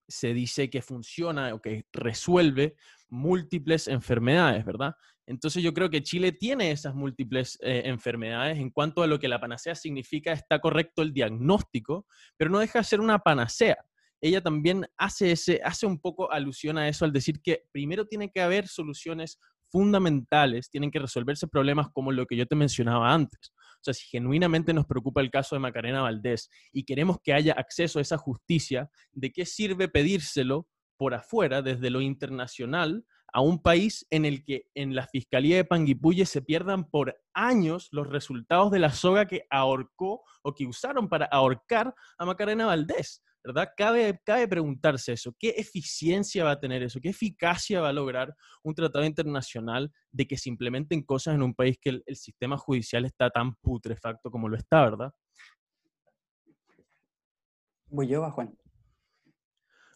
se 0.09 0.35
dice 0.35 0.71
que 0.71 0.83
funciona 0.83 1.55
o 1.55 1.61
que 1.61 1.87
resuelve 1.93 2.77
múltiples 3.09 3.89
enfermedades, 3.89 4.65
¿verdad? 4.65 4.95
Entonces 5.27 5.63
yo 5.63 5.73
creo 5.73 5.91
que 5.91 6.03
Chile 6.03 6.33
tiene 6.33 6.71
esas 6.73 6.95
múltiples 6.95 7.59
eh, 7.63 7.83
enfermedades. 7.85 8.59
En 8.59 8.71
cuanto 8.71 9.03
a 9.03 9.07
lo 9.07 9.19
que 9.19 9.29
la 9.29 9.41
panacea 9.41 9.75
significa, 9.75 10.33
está 10.33 10.61
correcto 10.61 11.03
el 11.03 11.13
diagnóstico, 11.13 12.07
pero 12.37 12.51
no 12.51 12.59
deja 12.59 12.81
de 12.81 12.85
ser 12.85 13.01
una 13.01 13.19
panacea. 13.19 13.77
Ella 14.21 14.41
también 14.41 14.87
hace, 14.97 15.33
ese, 15.33 15.61
hace 15.65 15.87
un 15.87 16.01
poco 16.01 16.31
alusión 16.31 16.79
a 16.79 16.89
eso 16.89 17.05
al 17.05 17.13
decir 17.13 17.41
que 17.43 17.65
primero 17.73 18.07
tiene 18.07 18.31
que 18.31 18.41
haber 18.41 18.69
soluciones 18.69 19.39
fundamentales, 19.71 20.71
tienen 20.71 20.91
que 20.91 20.99
resolverse 20.99 21.49
problemas 21.49 21.89
como 21.93 22.13
lo 22.13 22.27
que 22.27 22.37
yo 22.37 22.47
te 22.47 22.55
mencionaba 22.55 23.13
antes. 23.13 23.53
O 23.83 23.85
sea, 23.85 23.95
si 23.95 24.07
genuinamente 24.07 24.73
nos 24.73 24.87
preocupa 24.87 25.21
el 25.21 25.31
caso 25.31 25.57
de 25.57 25.61
Macarena 25.61 26.03
Valdés 26.03 26.49
y 26.73 26.85
queremos 26.85 27.19
que 27.21 27.33
haya 27.33 27.53
acceso 27.55 27.99
a 27.99 28.03
esa 28.03 28.17
justicia, 28.17 28.91
¿de 29.11 29.33
qué 29.33 29.45
sirve 29.45 29.89
pedírselo 29.89 30.69
por 30.97 31.15
afuera, 31.15 31.63
desde 31.63 31.91
lo 31.91 32.01
internacional, 32.01 33.05
a 33.33 33.41
un 33.41 33.61
país 33.61 34.07
en 34.11 34.25
el 34.25 34.45
que 34.45 34.67
en 34.75 34.95
la 34.95 35.09
Fiscalía 35.09 35.57
de 35.57 35.65
Panguipulli 35.65 36.25
se 36.27 36.43
pierdan 36.43 36.89
por 36.89 37.21
años 37.35 37.89
los 37.91 38.07
resultados 38.07 38.71
de 38.71 38.79
la 38.79 38.93
soga 38.93 39.27
que 39.27 39.47
ahorcó 39.51 40.23
o 40.43 40.55
que 40.55 40.67
usaron 40.67 41.09
para 41.09 41.27
ahorcar 41.27 41.93
a 42.19 42.25
Macarena 42.25 42.67
Valdés? 42.67 43.25
¿Verdad? 43.45 43.71
Cabe, 43.77 44.21
cabe 44.25 44.49
preguntarse 44.49 45.13
eso, 45.13 45.35
¿qué 45.39 45.51
eficiencia 45.51 46.45
va 46.45 46.53
a 46.53 46.61
tener 46.61 46.83
eso? 46.83 47.01
¿Qué 47.01 47.11
eficacia 47.11 47.81
va 47.81 47.89
a 47.89 47.93
lograr 47.93 48.35
un 48.63 48.75
tratado 48.75 49.05
internacional 49.05 49.93
de 50.11 50.27
que 50.27 50.37
se 50.37 50.49
implementen 50.49 51.03
cosas 51.03 51.35
en 51.35 51.43
un 51.43 51.55
país 51.55 51.79
que 51.81 51.91
el, 51.91 52.03
el 52.07 52.17
sistema 52.17 52.57
judicial 52.57 53.05
está 53.05 53.31
tan 53.31 53.55
putrefacto 53.57 54.31
como 54.31 54.49
lo 54.49 54.57
está, 54.57 54.83
¿verdad? 54.83 55.13
Voy 57.89 58.09
yo, 58.09 58.31
Juan. 58.31 58.57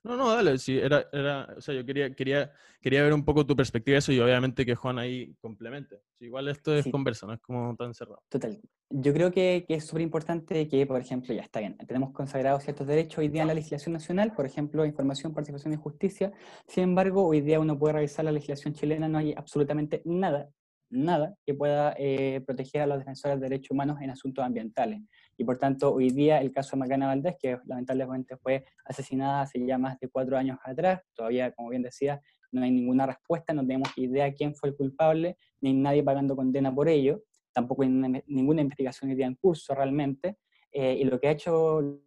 No, 0.06 0.16
no, 0.16 0.30
dale, 0.30 0.56
sí, 0.58 0.78
era, 0.78 1.08
era, 1.12 1.52
o 1.56 1.60
sea, 1.60 1.74
yo 1.74 1.84
quería, 1.84 2.14
quería, 2.14 2.52
quería 2.80 3.02
ver 3.02 3.12
un 3.12 3.24
poco 3.24 3.44
tu 3.44 3.56
perspectiva 3.56 3.94
de 3.94 3.98
eso 3.98 4.12
y 4.12 4.20
obviamente 4.20 4.64
que 4.64 4.76
Juan 4.76 5.00
ahí 5.00 5.34
complemente. 5.40 5.96
igual 6.20 6.46
esto 6.46 6.72
es 6.72 6.86
conversa, 6.88 7.26
no 7.26 7.32
es 7.32 7.40
como 7.40 7.74
tan 7.74 7.92
cerrado. 7.92 8.22
Total. 8.28 8.60
Yo 8.88 9.12
creo 9.12 9.32
que, 9.32 9.64
que 9.66 9.74
es 9.74 9.84
súper 9.84 10.02
importante 10.02 10.68
que, 10.68 10.86
por 10.86 11.00
ejemplo, 11.00 11.34
ya 11.34 11.42
está 11.42 11.58
bien, 11.58 11.76
tenemos 11.88 12.12
consagrados 12.12 12.62
ciertos 12.62 12.86
derechos 12.86 13.18
hoy 13.18 13.28
día 13.28 13.42
en 13.42 13.48
la 13.48 13.54
legislación 13.54 13.94
nacional, 13.94 14.32
por 14.32 14.46
ejemplo, 14.46 14.86
información, 14.86 15.34
participación 15.34 15.74
y 15.74 15.76
justicia. 15.76 16.32
Sin 16.68 16.84
embargo, 16.84 17.26
hoy 17.26 17.40
día 17.40 17.58
uno 17.58 17.76
puede 17.76 17.94
revisar 17.94 18.24
la 18.24 18.32
legislación 18.32 18.74
chilena, 18.74 19.08
no 19.08 19.18
hay 19.18 19.34
absolutamente 19.36 20.02
nada 20.04 20.48
nada 20.90 21.34
que 21.44 21.54
pueda 21.54 21.94
eh, 21.98 22.42
proteger 22.46 22.82
a 22.82 22.86
los 22.86 22.98
defensores 22.98 23.40
de 23.40 23.48
derechos 23.48 23.72
humanos 23.72 23.98
en 24.00 24.10
asuntos 24.10 24.44
ambientales. 24.44 25.00
Y 25.36 25.44
por 25.44 25.58
tanto, 25.58 25.92
hoy 25.92 26.10
día 26.10 26.40
el 26.40 26.52
caso 26.52 26.76
de 26.76 26.80
Macana 26.80 27.06
Valdés, 27.06 27.36
que 27.38 27.58
lamentablemente 27.66 28.36
fue 28.36 28.64
asesinada 28.84 29.42
hace 29.42 29.64
ya 29.66 29.78
más 29.78 29.98
de 30.00 30.08
cuatro 30.08 30.36
años 30.36 30.58
atrás, 30.64 31.02
todavía, 31.14 31.52
como 31.52 31.70
bien 31.70 31.82
decía, 31.82 32.20
no 32.52 32.62
hay 32.62 32.70
ninguna 32.70 33.06
respuesta, 33.06 33.52
no 33.52 33.62
tenemos 33.62 33.90
idea 33.96 34.32
quién 34.32 34.54
fue 34.54 34.70
el 34.70 34.76
culpable, 34.76 35.36
ni 35.60 35.72
nadie 35.74 36.02
pagando 36.02 36.36
condena 36.36 36.74
por 36.74 36.88
ello, 36.88 37.22
tampoco 37.52 37.82
hay 37.82 37.88
ninguna 38.26 38.62
investigación 38.62 39.10
hoy 39.10 39.16
día 39.16 39.26
en 39.26 39.34
curso 39.34 39.74
realmente, 39.74 40.36
eh, 40.72 40.96
y 41.00 41.04
lo 41.04 41.20
que 41.20 41.28
ha 41.28 41.32
hecho 41.32 42.00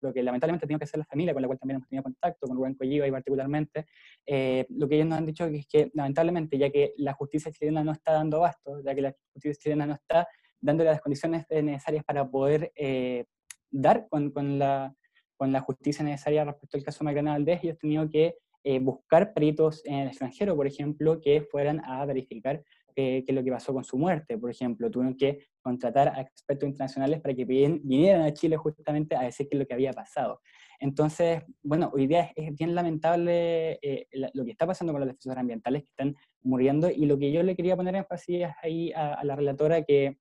lo 0.00 0.12
que 0.12 0.22
lamentablemente 0.22 0.66
tenido 0.66 0.78
que 0.78 0.84
hacer 0.84 0.98
la 0.98 1.06
familia, 1.06 1.32
con 1.32 1.40
la 1.42 1.48
cual 1.48 1.58
también 1.58 1.76
hemos 1.76 1.88
tenido 1.88 2.02
contacto, 2.02 2.46
con 2.46 2.56
Rubén 2.56 2.74
Colliva 2.74 3.06
y 3.06 3.10
particularmente, 3.10 3.86
eh, 4.26 4.66
lo 4.68 4.86
que 4.86 4.96
ellos 4.96 5.08
nos 5.08 5.18
han 5.18 5.26
dicho 5.26 5.46
es 5.46 5.66
que 5.66 5.90
lamentablemente, 5.94 6.58
ya 6.58 6.70
que 6.70 6.92
la 6.98 7.14
justicia 7.14 7.50
chilena 7.50 7.82
no 7.82 7.92
está 7.92 8.12
dando 8.12 8.36
abasto, 8.36 8.82
ya 8.84 8.94
que 8.94 9.00
la 9.00 9.16
justicia 9.32 9.58
chilena 9.58 9.86
no 9.86 9.94
está 9.94 10.28
dándole 10.64 10.90
las 10.90 11.00
condiciones 11.00 11.44
necesarias 11.50 12.04
para 12.04 12.28
poder 12.28 12.72
eh, 12.74 13.26
dar 13.70 14.08
con, 14.08 14.30
con, 14.30 14.58
la, 14.58 14.94
con 15.36 15.52
la 15.52 15.60
justicia 15.60 16.04
necesaria 16.04 16.44
respecto 16.44 16.78
al 16.78 16.84
caso 16.84 17.00
de 17.00 17.04
Magdalena 17.04 17.32
Valdés, 17.32 17.62
ellos 17.62 17.78
tenido 17.78 18.08
que 18.08 18.36
eh, 18.64 18.78
buscar 18.78 19.34
peritos 19.34 19.84
en 19.84 19.94
el 19.96 20.08
extranjero, 20.08 20.56
por 20.56 20.66
ejemplo, 20.66 21.20
que 21.20 21.42
fueran 21.42 21.84
a 21.84 22.04
verificar 22.06 22.62
qué 22.96 23.24
es 23.26 23.34
lo 23.34 23.42
que 23.42 23.50
pasó 23.50 23.74
con 23.74 23.82
su 23.82 23.98
muerte. 23.98 24.38
Por 24.38 24.50
ejemplo, 24.50 24.88
tuvieron 24.88 25.16
que 25.16 25.48
contratar 25.60 26.08
a 26.08 26.20
expertos 26.20 26.68
internacionales 26.68 27.20
para 27.20 27.34
que 27.34 27.44
vinieran 27.44 28.22
a 28.22 28.32
Chile 28.32 28.56
justamente 28.56 29.16
a 29.16 29.22
decir 29.22 29.48
qué 29.48 29.56
es 29.56 29.58
lo 29.58 29.66
que 29.66 29.74
había 29.74 29.92
pasado. 29.92 30.40
Entonces, 30.78 31.42
bueno, 31.62 31.90
hoy 31.92 32.06
día 32.06 32.30
es, 32.36 32.54
bien 32.56 32.74
lamentable 32.74 33.80
eh, 33.82 34.06
lo 34.32 34.44
que 34.44 34.52
está 34.52 34.66
pasando 34.66 34.92
con 34.92 35.00
los 35.00 35.08
defensores 35.08 35.38
ambientales 35.40 35.82
que 35.82 35.88
están 35.88 36.14
muriendo 36.42 36.88
y 36.88 37.06
lo 37.06 37.18
que 37.18 37.32
yo 37.32 37.42
le 37.42 37.56
quería 37.56 37.76
poner 37.76 37.96
énfasis 37.96 38.46
ahí 38.62 38.92
a, 38.92 39.14
a 39.14 39.24
la 39.24 39.34
relatora 39.34 39.82
que 39.82 40.16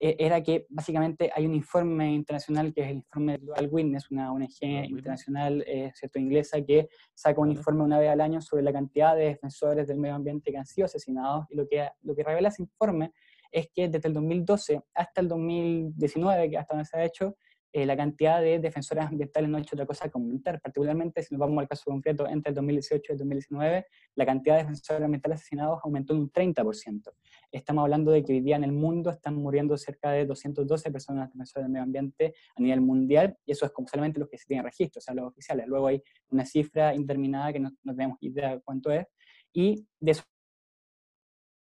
era 0.00 0.42
que 0.42 0.66
básicamente 0.70 1.30
hay 1.34 1.44
un 1.46 1.54
informe 1.54 2.12
internacional 2.14 2.72
que 2.72 2.80
es 2.80 2.88
el 2.88 2.96
informe 2.96 3.32
de 3.32 3.38
Global 3.38 3.68
Witness, 3.70 4.10
una 4.10 4.32
ONG 4.32 4.62
internacional 4.88 5.62
eh, 5.66 5.92
¿cierto? 5.94 6.18
inglesa 6.18 6.62
que 6.62 6.88
saca 7.14 7.38
un 7.38 7.50
informe 7.50 7.82
una 7.82 7.98
vez 7.98 8.08
al 8.08 8.22
año 8.22 8.40
sobre 8.40 8.62
la 8.62 8.72
cantidad 8.72 9.14
de 9.14 9.24
defensores 9.24 9.86
del 9.86 9.98
medio 9.98 10.14
ambiente 10.14 10.50
que 10.50 10.56
han 10.56 10.64
sido 10.64 10.86
asesinados 10.86 11.44
y 11.50 11.56
lo 11.56 11.68
que, 11.68 11.86
lo 12.02 12.16
que 12.16 12.24
revela 12.24 12.48
ese 12.48 12.62
informe 12.62 13.12
es 13.52 13.68
que 13.74 13.88
desde 13.88 14.08
el 14.08 14.14
2012 14.14 14.80
hasta 14.94 15.20
el 15.20 15.28
2019, 15.28 16.50
que 16.50 16.56
hasta 16.56 16.74
donde 16.74 16.88
se 16.88 16.96
ha 16.96 17.04
hecho, 17.04 17.36
eh, 17.72 17.86
la 17.86 17.96
cantidad 17.96 18.40
de 18.40 18.58
defensores 18.58 19.04
ambientales 19.04 19.48
no 19.48 19.56
ha 19.56 19.60
hecho 19.60 19.76
otra 19.76 19.86
cosa 19.86 20.08
que 20.08 20.12
aumentar, 20.14 20.60
particularmente 20.60 21.22
si 21.22 21.34
nos 21.34 21.40
vamos 21.40 21.58
al 21.60 21.68
caso 21.68 21.84
concreto, 21.84 22.26
entre 22.26 22.50
el 22.50 22.54
2018 22.56 23.02
y 23.08 23.12
el 23.12 23.18
2019, 23.18 23.86
la 24.16 24.26
cantidad 24.26 24.56
de 24.56 24.62
defensores 24.62 25.02
ambientales 25.02 25.40
asesinados 25.40 25.80
aumentó 25.84 26.14
en 26.14 26.20
un 26.20 26.32
30%. 26.32 27.12
Estamos 27.52 27.82
hablando 27.82 28.10
de 28.10 28.24
que 28.24 28.32
hoy 28.32 28.40
día 28.40 28.56
en 28.56 28.64
el 28.64 28.72
mundo 28.72 29.10
están 29.10 29.36
muriendo 29.36 29.76
cerca 29.76 30.10
de 30.10 30.26
212 30.26 30.90
personas 30.90 31.30
defensoras 31.30 31.64
del 31.64 31.72
medio 31.72 31.84
ambiente 31.84 32.34
a 32.56 32.60
nivel 32.60 32.80
mundial, 32.80 33.36
y 33.46 33.52
eso 33.52 33.66
es 33.66 33.72
como 33.72 33.86
solamente 33.86 34.18
los 34.18 34.28
que 34.28 34.38
se 34.38 34.46
tienen 34.46 34.64
registro, 34.64 34.98
o 34.98 35.02
sea, 35.02 35.14
los 35.14 35.28
oficiales. 35.28 35.66
Luego 35.68 35.86
hay 35.86 36.02
una 36.30 36.44
cifra 36.44 36.94
indeterminada 36.94 37.52
que 37.52 37.60
no, 37.60 37.70
no 37.84 37.94
tenemos 37.94 38.18
idea 38.20 38.56
de 38.56 38.60
cuánto 38.62 38.90
es, 38.90 39.06
y 39.52 39.86
de 40.00 40.12
esos 40.12 40.24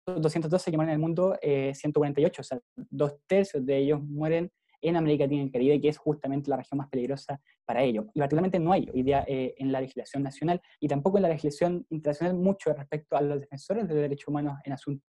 212 0.07 0.71
que 0.71 0.77
mueren 0.77 0.91
en 0.91 0.95
el 0.95 1.01
mundo, 1.01 1.39
148, 1.41 2.27
eh, 2.27 2.41
o 2.41 2.45
sea, 2.45 2.61
dos 2.91 3.15
tercios 3.27 3.65
de 3.65 3.79
ellos 3.79 4.03
mueren 4.03 4.51
en 4.89 4.97
América 4.97 5.25
Latina 5.25 5.43
y 5.43 5.47
el 5.47 5.53
Caribe, 5.53 5.81
que 5.81 5.89
es 5.89 5.99
justamente 5.99 6.51
la 6.51 6.57
región 6.57 6.79
más 6.79 6.89
peligrosa 6.89 7.41
para 7.65 7.83
ello. 7.83 8.07
Y 8.15 8.21
particularmente 8.21 8.59
no 8.59 8.73
hay 8.73 8.89
hoy 8.93 9.03
día 9.03 9.25
eh, 9.27 9.55
en 9.59 9.73
la 9.73 9.81
legislación 9.81 10.23
nacional 10.23 10.61
y 10.81 10.89
tampoco 10.89 11.19
en 11.19 11.23
la 11.23 11.29
legislación 11.31 11.87
internacional 11.91 12.37
mucho 12.37 12.73
respecto 12.73 13.17
a 13.17 13.23
los 13.23 13.41
defensores 13.41 13.89
de 13.89 13.95
derechos 13.95 14.29
humanos 14.29 14.59
en 14.65 14.73
asuntos 14.73 15.05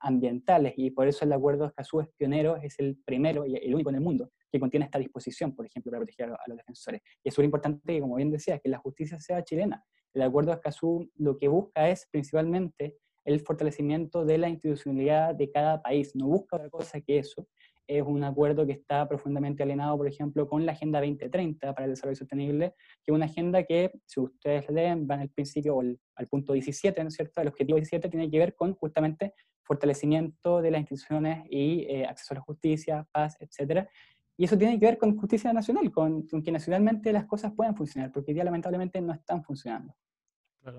ambientales 0.00 0.74
y 0.76 0.90
por 0.90 1.08
eso 1.08 1.24
el 1.24 1.32
acuerdo 1.32 1.64
de 1.64 1.68
Escazú 1.68 2.00
es 2.00 2.08
pionero, 2.16 2.56
es 2.56 2.78
el 2.78 2.98
primero 3.04 3.44
y 3.46 3.56
el 3.56 3.74
único 3.74 3.90
en 3.90 3.96
el 3.96 4.02
mundo 4.02 4.30
que 4.50 4.58
contiene 4.58 4.86
esta 4.86 4.98
disposición, 4.98 5.54
por 5.54 5.66
ejemplo, 5.66 5.90
para 5.90 6.00
proteger 6.00 6.30
a, 6.30 6.38
los 6.46 6.56
defensores. 6.56 7.02
Y 7.22 7.28
es 7.28 7.38
muy 7.38 7.44
importante 7.44 7.80
que, 7.92 8.00
como 8.00 8.16
bien 8.16 8.30
decía, 8.30 8.58
que 8.58 8.68
la 8.68 8.78
justicia 8.78 9.20
sea 9.20 9.44
chilena. 9.44 9.84
El 10.12 10.22
acuerdo 10.22 10.50
de 10.50 10.56
Escazú 10.56 11.08
lo 11.16 11.38
que 11.38 11.48
busca 11.48 11.88
es 11.88 12.08
principalmente 12.10 12.96
el 13.24 13.40
fortalecimiento 13.40 14.24
de 14.24 14.38
la 14.38 14.48
institucionalidad 14.48 15.34
de 15.34 15.50
cada 15.50 15.82
país, 15.82 16.16
no 16.16 16.26
busca 16.26 16.56
otra 16.56 16.70
cosa 16.70 17.00
que 17.00 17.18
eso, 17.18 17.46
es 17.90 18.04
un 18.06 18.22
acuerdo 18.22 18.64
que 18.64 18.72
está 18.72 19.08
profundamente 19.08 19.64
alineado, 19.64 19.96
por 19.96 20.06
ejemplo, 20.06 20.48
con 20.48 20.64
la 20.64 20.72
Agenda 20.72 21.00
2030 21.00 21.74
para 21.74 21.86
el 21.86 21.92
Desarrollo 21.92 22.16
Sostenible, 22.16 22.74
que 23.04 23.10
es 23.10 23.14
una 23.14 23.26
agenda 23.26 23.64
que, 23.64 23.90
si 24.06 24.20
ustedes 24.20 24.70
leen, 24.70 25.08
van 25.08 25.20
al 25.20 25.28
principio 25.28 25.76
o 25.76 25.82
al 25.82 26.28
punto 26.28 26.52
17, 26.52 27.02
¿no 27.02 27.08
es 27.08 27.14
cierto? 27.14 27.40
El 27.40 27.48
objetivo 27.48 27.76
17 27.76 28.08
tiene 28.08 28.30
que 28.30 28.38
ver 28.38 28.54
con 28.54 28.74
justamente 28.74 29.34
fortalecimiento 29.64 30.62
de 30.62 30.70
las 30.70 30.82
instituciones 30.82 31.44
y 31.50 31.84
eh, 31.88 32.06
acceso 32.06 32.34
a 32.34 32.36
la 32.36 32.42
justicia, 32.42 33.08
paz, 33.10 33.36
etcétera. 33.40 33.88
Y 34.36 34.44
eso 34.44 34.56
tiene 34.56 34.78
que 34.78 34.86
ver 34.86 34.96
con 34.96 35.18
justicia 35.18 35.52
nacional, 35.52 35.90
con, 35.90 36.28
con 36.28 36.44
que 36.44 36.52
nacionalmente 36.52 37.12
las 37.12 37.26
cosas 37.26 37.52
puedan 37.52 37.74
funcionar, 37.76 38.12
porque 38.12 38.30
hoy 38.30 38.34
día 38.34 38.44
lamentablemente 38.44 39.00
no 39.00 39.12
están 39.12 39.42
funcionando. 39.42 39.94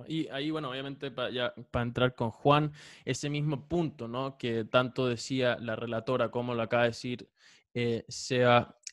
Y 0.08 0.28
ahí, 0.28 0.52
bueno, 0.52 0.70
obviamente 0.70 1.12
para 1.12 1.84
entrar 1.84 2.14
con 2.14 2.30
Juan, 2.32 2.72
ese 3.04 3.30
mismo 3.30 3.68
punto, 3.68 4.08
¿no? 4.08 4.38
Que 4.38 4.66
tanto 4.66 5.08
decía 5.08 5.58
la 5.60 5.76
relatora 5.76 6.30
como 6.30 6.54
lo 6.54 6.62
acaba 6.62 6.84
de 6.84 6.90
decir, 6.90 7.30
eh, 7.74 8.06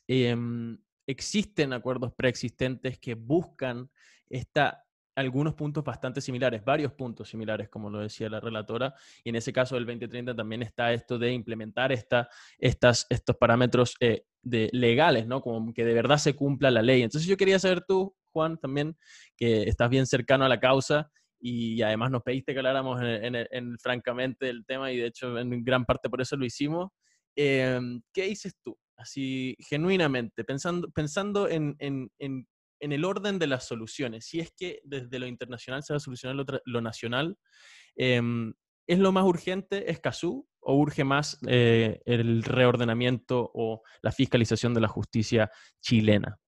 em, 0.06 0.78
existen 1.06 1.72
acuerdos 1.72 2.12
preexistentes 2.14 2.98
que 2.98 3.14
buscan 3.14 3.90
esta, 4.30 4.84
algunos 5.14 5.54
puntos 5.54 5.84
bastante 5.84 6.20
similares, 6.20 6.64
varios 6.64 6.92
puntos 6.92 7.28
similares, 7.28 7.68
como 7.68 7.90
lo 7.90 7.98
decía 7.98 8.30
la 8.30 8.40
relatora, 8.40 8.94
y 9.24 9.30
en 9.30 9.36
ese 9.36 9.52
caso 9.52 9.74
del 9.74 9.84
2030 9.84 10.34
también 10.34 10.62
está 10.62 10.92
esto 10.92 11.18
de 11.18 11.32
implementar 11.32 11.92
esta, 11.92 12.28
estas, 12.58 13.06
estos 13.10 13.36
parámetros 13.36 13.94
eh, 14.00 14.24
de, 14.42 14.70
legales, 14.72 15.26
¿no? 15.26 15.40
Como 15.42 15.72
que 15.74 15.84
de 15.84 15.94
verdad 15.94 16.18
se 16.18 16.34
cumpla 16.34 16.70
la 16.70 16.82
ley. 16.82 17.02
Entonces 17.02 17.28
yo 17.28 17.36
quería 17.36 17.58
saber 17.58 17.84
tú, 17.86 18.14
Juan, 18.32 18.58
también, 18.58 18.96
que 19.36 19.62
estás 19.62 19.90
bien 19.90 20.06
cercano 20.06 20.44
a 20.44 20.48
la 20.48 20.60
causa 20.60 21.10
y 21.40 21.82
además 21.82 22.10
nos 22.10 22.22
pediste 22.22 22.52
que 22.52 22.58
habláramos 22.58 23.00
en, 23.02 23.78
francamente 23.78 24.48
el 24.48 24.64
tema 24.66 24.90
y 24.92 24.96
de 24.98 25.06
hecho 25.06 25.38
en 25.38 25.62
gran 25.64 25.84
parte 25.84 26.10
por 26.10 26.20
eso 26.20 26.36
lo 26.36 26.44
hicimos. 26.44 26.90
Em, 27.36 28.02
¿Qué 28.12 28.24
dices 28.24 28.56
tú? 28.62 28.76
Así, 28.96 29.56
genuinamente, 29.60 30.42
pensando, 30.42 30.90
pensando 30.90 31.48
en, 31.48 31.76
el 32.80 33.04
orden 33.04 33.38
de 33.38 33.46
las 33.46 33.64
soluciones, 33.66 34.26
si 34.26 34.40
es 34.40 34.50
que 34.50 34.80
desde 34.82 35.20
lo 35.20 35.26
internacional 35.26 35.84
se 35.84 35.92
va 35.92 35.98
a 35.98 36.00
solucionar 36.00 36.44
lo, 36.64 36.80
nacional, 36.80 37.38
em, 37.94 38.52
¿es 38.88 38.98
lo 38.98 39.12
más 39.12 39.24
urgente 39.24 39.90
Escazú 39.90 40.48
o 40.60 40.74
urge 40.74 41.04
más 41.04 41.38
eh, 41.46 42.00
el 42.06 42.42
reordenamiento 42.42 43.50
o 43.54 43.82
la 44.02 44.10
fiscalización 44.10 44.74
de 44.74 44.80
la 44.80 44.88
justicia 44.88 45.48
chilena? 45.80 46.40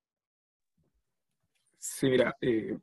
Sí, 2.00 2.08
mira, 2.08 2.34
eh, 2.40 2.78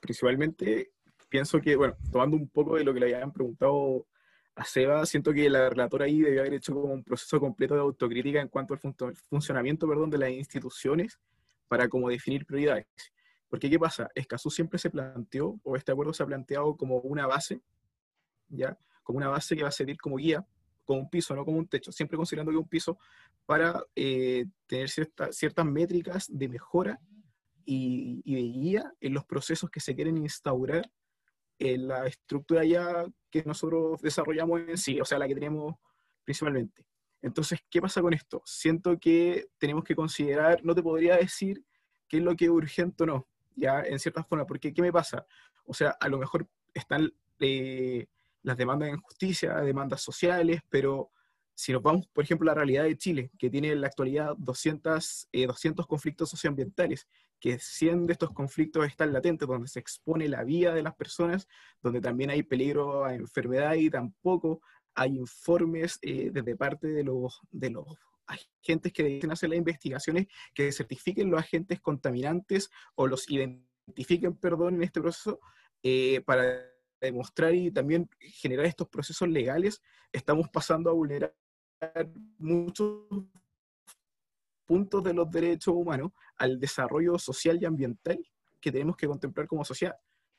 principalmente 0.00 0.92
pienso 1.28 1.60
que, 1.60 1.76
bueno, 1.76 1.98
tomando 2.10 2.34
un 2.34 2.48
poco 2.48 2.76
de 2.76 2.84
lo 2.84 2.94
que 2.94 3.00
le 3.00 3.14
habían 3.14 3.30
preguntado 3.30 4.06
a 4.54 4.64
Seba, 4.64 5.04
siento 5.04 5.34
que 5.34 5.50
la 5.50 5.68
relatora 5.68 6.06
ahí 6.06 6.22
debió 6.22 6.40
haber 6.40 6.54
hecho 6.54 6.72
como 6.72 6.94
un 6.94 7.04
proceso 7.04 7.38
completo 7.38 7.74
de 7.74 7.80
autocrítica 7.82 8.40
en 8.40 8.48
cuanto 8.48 8.72
al 8.72 8.80
funcionamiento 9.28 9.86
perdón, 9.86 10.08
de 10.08 10.16
las 10.16 10.30
instituciones 10.30 11.20
para 11.68 11.90
como 11.90 12.08
definir 12.08 12.46
prioridades. 12.46 12.86
Porque, 13.50 13.68
¿qué 13.68 13.78
pasa? 13.78 14.08
Escazú 14.14 14.48
siempre 14.48 14.78
se 14.78 14.88
planteó, 14.88 15.60
o 15.62 15.76
este 15.76 15.92
acuerdo 15.92 16.14
se 16.14 16.22
ha 16.22 16.26
planteado 16.26 16.74
como 16.74 17.00
una 17.00 17.26
base, 17.26 17.60
¿ya? 18.48 18.78
Como 19.02 19.18
una 19.18 19.28
base 19.28 19.54
que 19.54 19.62
va 19.62 19.68
a 19.68 19.72
servir 19.72 19.98
como 19.98 20.16
guía, 20.16 20.42
como 20.86 21.00
un 21.00 21.10
piso, 21.10 21.36
no 21.36 21.44
como 21.44 21.58
un 21.58 21.68
techo, 21.68 21.92
siempre 21.92 22.16
considerando 22.16 22.50
que 22.50 22.56
un 22.56 22.68
piso 22.68 22.98
para 23.44 23.84
eh, 23.94 24.46
tener 24.66 24.88
ciertas 24.88 25.66
métricas 25.66 26.28
de 26.30 26.48
mejora 26.48 26.98
y, 27.64 28.22
de 28.24 28.40
guía 28.40 28.92
en 29.00 29.14
los 29.14 29.24
procesos 29.24 29.70
que 29.70 29.80
se 29.80 29.94
quieren 29.94 30.18
instaurar 30.18 30.90
en 31.58 31.88
la 31.88 32.06
estructura 32.06 32.64
ya 32.64 33.06
que 33.30 33.42
nosotros 33.44 34.00
desarrollamos 34.02 34.60
en 34.68 34.76
sí, 34.76 35.00
o 35.00 35.04
sea, 35.04 35.18
la 35.18 35.28
que 35.28 35.34
tenemos 35.34 35.76
principalmente. 36.24 36.84
Entonces, 37.22 37.60
¿qué 37.70 37.80
pasa 37.80 38.02
con 38.02 38.12
esto? 38.12 38.42
Siento 38.44 38.98
que 38.98 39.46
tenemos 39.58 39.84
que 39.84 39.94
considerar, 39.94 40.64
no 40.64 40.74
te 40.74 40.82
podría 40.82 41.16
decir 41.16 41.64
qué 42.08 42.18
es 42.18 42.22
lo 42.22 42.36
que 42.36 42.46
es 42.46 42.50
urgente 42.50 43.04
o 43.04 43.06
no, 43.06 43.28
ya 43.54 43.80
en 43.80 43.98
cierta 43.98 44.24
forma, 44.24 44.46
porque 44.46 44.74
¿qué 44.74 44.82
me 44.82 44.92
pasa? 44.92 45.26
O 45.64 45.72
sea, 45.72 45.90
a 46.00 46.08
lo 46.08 46.18
mejor 46.18 46.48
están 46.74 47.12
eh, 47.40 48.06
las 48.42 48.56
demandas 48.56 48.90
en 48.90 49.00
justicia, 49.00 49.54
demandas 49.56 50.02
sociales, 50.02 50.60
pero 50.68 51.10
si 51.54 51.72
nos 51.72 51.82
vamos, 51.82 52.06
por 52.08 52.24
ejemplo, 52.24 52.50
a 52.50 52.54
la 52.54 52.56
realidad 52.56 52.84
de 52.84 52.98
Chile, 52.98 53.30
que 53.38 53.48
tiene 53.48 53.70
en 53.70 53.80
la 53.80 53.86
actualidad 53.86 54.34
200, 54.36 55.28
200 55.32 55.84
eh, 55.84 55.88
conflictos 55.88 56.30
socioambientales, 56.30 57.08
que 57.44 57.58
100 57.58 58.06
de 58.06 58.14
estos 58.14 58.30
conflictos 58.30 58.86
están 58.86 59.12
latentes, 59.12 59.46
donde 59.46 59.68
se 59.68 59.78
expone 59.78 60.28
la 60.28 60.44
vida 60.44 60.72
de 60.72 60.82
las 60.82 60.94
personas, 60.94 61.46
donde 61.82 62.00
también 62.00 62.30
hay 62.30 62.42
peligro 62.42 63.04
a 63.04 63.14
enfermedad 63.14 63.74
y 63.74 63.90
tampoco 63.90 64.62
hay 64.94 65.18
informes 65.18 65.98
eh, 66.00 66.30
desde 66.32 66.56
parte 66.56 66.86
de 66.86 67.04
los, 67.04 67.38
de 67.50 67.68
los 67.68 67.84
agentes 68.26 68.94
que 68.94 69.02
deben 69.02 69.30
hacer 69.30 69.50
las 69.50 69.58
investigaciones 69.58 70.26
que 70.54 70.72
certifiquen 70.72 71.30
los 71.30 71.38
agentes 71.38 71.82
contaminantes 71.82 72.70
o 72.94 73.06
los 73.06 73.30
identifiquen, 73.30 74.38
perdón, 74.38 74.76
en 74.76 74.84
este 74.84 75.02
proceso 75.02 75.38
eh, 75.82 76.22
para 76.24 76.62
demostrar 76.98 77.54
y 77.54 77.70
también 77.70 78.08
generar 78.20 78.64
estos 78.64 78.88
procesos 78.88 79.28
legales, 79.28 79.82
estamos 80.10 80.48
pasando 80.48 80.88
a 80.88 80.94
vulnerar 80.94 81.34
muchos 82.38 83.02
puntos 84.64 85.02
de 85.04 85.14
los 85.14 85.30
derechos 85.30 85.74
humanos 85.74 86.12
al 86.36 86.58
desarrollo 86.58 87.18
social 87.18 87.58
y 87.60 87.64
ambiental 87.64 88.18
que 88.60 88.72
tenemos 88.72 88.96
que 88.96 89.06
contemplar 89.06 89.46
como 89.46 89.64
sociedad. 89.64 89.96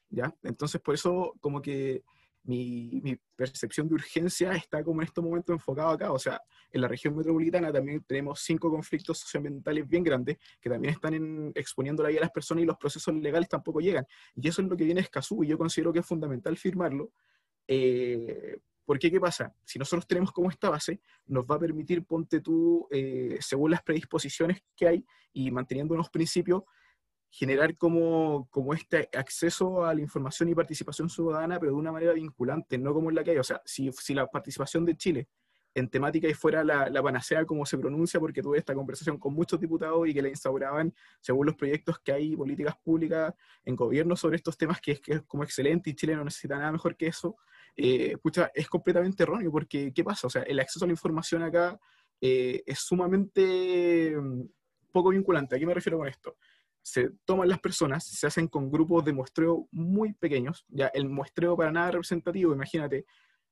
¿ya? 0.09 0.35
Entonces, 0.43 0.81
por 0.81 0.95
eso, 0.95 1.33
como 1.39 1.61
que 1.61 2.03
mi, 2.45 3.01
mi, 3.03 3.17
percepción 3.35 3.87
de 3.87 3.95
urgencia 3.95 4.53
está 4.53 4.83
como 4.83 5.01
en 5.01 5.07
estos 5.07 5.23
momentos 5.23 5.53
enfocado 5.53 5.89
acá. 5.89 6.11
O 6.11 6.19
sea, 6.19 6.41
en 6.71 6.81
la 6.81 6.87
región 6.87 7.15
metropolitana 7.15 7.71
también 7.71 8.03
tenemos 8.07 8.41
cinco 8.41 8.69
conflictos 8.69 9.19
socioambientales 9.19 9.87
bien 9.87 10.03
grandes 10.03 10.37
que 10.61 10.69
también 10.69 10.93
están 10.93 11.13
en, 11.13 11.51
exponiendo 11.55 12.03
la 12.03 12.09
vida 12.09 12.19
de 12.19 12.25
las 12.25 12.31
personas 12.31 12.63
y 12.63 12.65
los 12.65 12.77
procesos 12.77 13.13
legales 13.15 13.49
tampoco 13.49 13.79
llegan. 13.79 14.05
Y 14.35 14.47
eso 14.47 14.61
es 14.61 14.67
lo 14.67 14.77
que 14.77 14.85
viene 14.85 15.01
Escazú 15.01 15.43
y 15.43 15.47
yo 15.47 15.57
considero 15.57 15.91
que 15.91 15.99
es 15.99 16.05
fundamental 16.05 16.55
firmarlo. 16.57 17.11
Eh, 17.67 18.57
porque, 18.85 19.11
¿qué 19.11 19.19
pasa? 19.19 19.53
Si 19.63 19.79
nosotros 19.79 20.07
tenemos 20.07 20.31
como 20.31 20.49
esta 20.49 20.69
base, 20.69 21.01
nos 21.25 21.45
va 21.45 21.55
a 21.55 21.59
permitir, 21.59 22.05
ponte 22.05 22.39
tú, 22.39 22.87
eh, 22.91 23.37
según 23.41 23.71
las 23.71 23.81
predisposiciones 23.81 24.63
que 24.75 24.87
hay 24.87 25.05
y 25.33 25.49
manteniendo 25.51 25.93
unos 25.95 26.09
principios, 26.09 26.63
generar 27.29 27.75
como, 27.77 28.47
como 28.49 28.73
este 28.73 29.09
acceso 29.13 29.83
a 29.83 29.93
la 29.93 30.01
información 30.01 30.47
y 30.49 30.55
participación 30.55 31.09
ciudadana, 31.09 31.59
pero 31.59 31.73
de 31.73 31.77
una 31.77 31.91
manera 31.91 32.13
vinculante, 32.13 32.77
no 32.77 32.93
como 32.93 33.09
en 33.09 33.15
la 33.15 33.23
que 33.23 33.31
hay. 33.31 33.37
O 33.37 33.43
sea, 33.43 33.61
si, 33.65 33.91
si 33.91 34.13
la 34.13 34.27
participación 34.27 34.85
de 34.85 34.95
Chile 34.95 35.27
en 35.73 35.89
temática 35.89 36.29
y 36.29 36.33
fuera 36.33 36.63
la, 36.63 36.89
la, 36.89 37.03
panacea 37.03 37.43
como 37.43 37.65
se 37.65 37.77
pronuncia, 37.77 38.19
porque 38.19 38.41
tuve 38.41 38.57
esta 38.57 38.73
conversación 38.73 39.17
con 39.19 39.33
muchos 39.33 39.59
diputados 39.59 40.07
y 40.07 40.13
que 40.13 40.21
la 40.21 40.29
instauraban 40.29 40.95
según 41.19 41.47
los 41.47 41.55
proyectos 41.55 41.99
que 41.99 42.13
hay, 42.13 42.35
políticas 42.35 42.77
públicas 42.77 43.33
en 43.65 43.75
gobierno 43.75 44.15
sobre 44.15 44.37
estos 44.37 44.57
temas, 44.57 44.79
que 44.79 44.93
es, 44.93 45.01
que 45.01 45.13
es 45.15 45.21
como 45.23 45.43
excelente 45.43 45.89
y 45.89 45.95
Chile 45.95 46.15
no 46.15 46.23
necesita 46.23 46.57
nada 46.57 46.71
mejor 46.71 46.95
que 46.95 47.07
eso. 47.07 47.35
Eh, 47.77 48.15
es 48.53 48.69
completamente 48.69 49.23
erróneo, 49.23 49.51
porque 49.51 49.91
¿qué 49.93 50.03
pasa? 50.03 50.27
O 50.27 50.29
sea, 50.29 50.43
el 50.43 50.59
acceso 50.59 50.85
a 50.85 50.87
la 50.87 50.93
información 50.93 51.43
acá 51.43 51.79
eh, 52.21 52.63
es 52.65 52.79
sumamente 52.79 54.15
mm, 54.15 54.43
poco 54.91 55.09
vinculante. 55.09 55.55
¿A 55.55 55.59
qué 55.59 55.65
me 55.65 55.73
refiero 55.73 55.97
con 55.97 56.07
esto? 56.07 56.37
Se 56.81 57.09
toman 57.25 57.49
las 57.49 57.59
personas, 57.59 58.05
se 58.05 58.27
hacen 58.27 58.47
con 58.47 58.71
grupos 58.71 59.03
de 59.03 59.13
muestreo 59.13 59.67
muy 59.71 60.13
pequeños, 60.13 60.65
ya 60.69 60.87
el 60.87 61.09
muestreo 61.09 61.57
para 61.57 61.71
nada 61.71 61.91
representativo, 61.91 62.53
imagínate, 62.53 63.05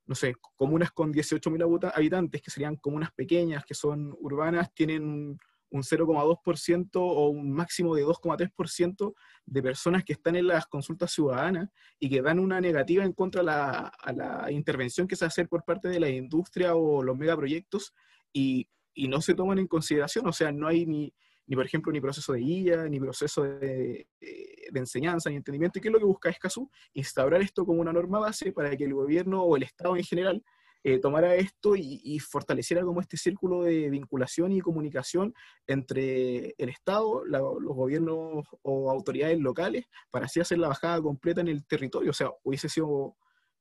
no 0.06 0.14
sé, 0.14 0.34
comunas 0.56 0.92
con 0.92 1.12
18.000 1.12 1.92
habitantes, 1.94 2.40
que 2.40 2.50
serían 2.50 2.76
comunas 2.76 3.10
pequeñas, 3.12 3.64
que 3.64 3.74
son 3.74 4.14
urbanas, 4.20 4.72
tienen 4.72 5.38
un 5.70 5.82
0,2% 5.82 6.88
o 6.94 7.28
un 7.28 7.52
máximo 7.52 7.94
de 7.94 8.04
2,3% 8.04 9.14
de 9.46 9.62
personas 9.62 10.04
que 10.04 10.12
están 10.12 10.36
en 10.36 10.46
las 10.46 10.66
consultas 10.66 11.12
ciudadanas 11.12 11.68
y 11.98 12.08
que 12.08 12.22
dan 12.22 12.38
una 12.38 12.60
negativa 12.60 13.04
en 13.04 13.12
contra 13.12 13.40
a 13.42 14.12
la, 14.12 14.50
intervención 14.50 15.08
que 15.08 15.16
se 15.16 15.24
hace 15.24 15.46
por 15.46 15.64
parte 15.64 15.88
de 15.88 16.00
la 16.00 16.08
industria 16.08 16.74
o 16.74 17.02
los 17.02 17.16
megaproyectos 17.16 17.92
y, 18.32 18.68
y 18.94 19.08
no 19.08 19.20
se 19.20 19.34
toman 19.34 19.58
en 19.58 19.66
consideración, 19.66 20.26
o 20.26 20.32
sea, 20.32 20.52
no 20.52 20.68
hay 20.68 20.86
ni, 20.86 21.12
ni 21.46 21.56
por 21.56 21.66
ejemplo, 21.66 21.92
ni 21.92 22.00
proceso 22.00 22.32
de 22.32 22.40
guía, 22.40 22.84
ni 22.88 22.98
proceso 22.98 23.42
de, 23.42 24.08
de, 24.20 24.80
enseñanza, 24.80 25.28
ni 25.28 25.36
entendimiento. 25.36 25.78
¿Y 25.78 25.82
qué 25.82 25.88
es 25.88 25.92
lo 25.92 25.98
que 25.98 26.06
busca 26.06 26.30
Escazú? 26.30 26.70
Instaurar 26.94 27.42
esto 27.42 27.66
como 27.66 27.80
una 27.80 27.92
norma 27.92 28.18
base 28.18 28.52
para 28.52 28.74
que 28.76 28.84
el 28.84 28.94
gobierno 28.94 29.42
o 29.42 29.56
el 29.56 29.64
Estado 29.64 29.96
en 29.96 30.04
general 30.04 30.42
eh, 30.86 30.98
tomara 30.98 31.34
esto 31.34 31.74
y, 31.76 32.18
fortaleciera 32.18 32.82
como 32.82 33.00
este 33.00 33.16
círculo 33.16 33.62
de 33.62 33.88
vinculación 33.88 34.52
y 34.52 34.60
comunicación 34.60 35.34
entre 35.66 36.54
el 36.58 36.68
Estado, 36.68 37.24
los 37.24 37.74
gobiernos 37.74 38.46
o 38.60 38.90
autoridades 38.90 39.40
locales, 39.40 39.86
para 40.10 40.26
así 40.26 40.40
hacer 40.40 40.58
la 40.58 40.68
bajada 40.68 41.00
completa 41.00 41.40
en 41.40 41.48
el 41.48 41.64
territorio. 41.64 42.10
O 42.10 42.14
sea, 42.14 42.30
hubiese 42.42 42.68
sido 42.68 43.16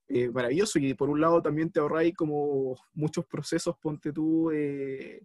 eh, 0.09 0.29
maravilloso 0.29 0.79
y 0.79 0.93
por 0.95 1.09
un 1.09 1.21
lado 1.21 1.41
también 1.41 1.71
te 1.71 1.79
ahorráis 1.79 2.13
como 2.13 2.75
muchos 2.93 3.25
procesos, 3.25 3.77
ponte 3.81 4.11
tú, 4.11 4.51
eh, 4.51 5.23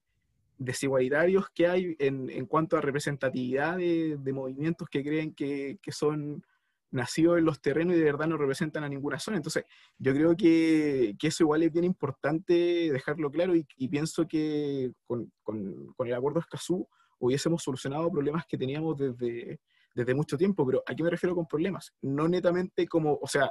desigualitarios 0.56 1.46
que 1.52 1.66
hay 1.66 1.96
en, 1.98 2.46
cuanto 2.46 2.76
a 2.76 2.80
representatividad 2.80 3.76
de, 3.76 4.32
movimientos 4.32 4.88
que 4.88 5.02
creen 5.02 5.34
que, 5.34 5.78
son 5.90 6.44
nacidos 6.90 7.38
en 7.38 7.44
los 7.44 7.60
terrenos 7.60 7.94
y 7.94 7.98
de 7.98 8.04
verdad 8.04 8.26
no 8.26 8.36
representan 8.36 8.84
a 8.84 8.88
ninguna 8.88 9.18
zona. 9.18 9.36
Entonces, 9.36 9.64
yo 9.98 10.12
creo 10.12 10.36
que, 10.36 11.14
que 11.18 11.28
eso 11.28 11.44
igual 11.44 11.62
es 11.62 11.72
bien 11.72 11.84
importante 11.84 12.52
dejarlo 12.90 13.30
claro 13.30 13.54
y, 13.54 13.88
pienso 13.88 14.26
que 14.26 14.92
con, 15.06 15.32
con, 15.42 15.94
el 16.06 16.14
acuerdo 16.14 16.40
Escazú 16.40 16.88
hubiésemos 17.18 17.62
solucionado 17.62 18.10
problemas 18.10 18.46
que 18.46 18.56
teníamos 18.56 18.96
desde, 18.96 19.60
desde 19.94 20.14
mucho 20.14 20.36
tiempo, 20.36 20.64
pero 20.66 20.82
¿a 20.86 20.94
qué 20.94 21.02
me 21.02 21.10
refiero 21.10 21.34
con 21.34 21.46
problemas? 21.46 21.92
No 22.00 22.28
netamente 22.28 22.86
como, 22.86 23.18
o 23.20 23.26
sea, 23.26 23.50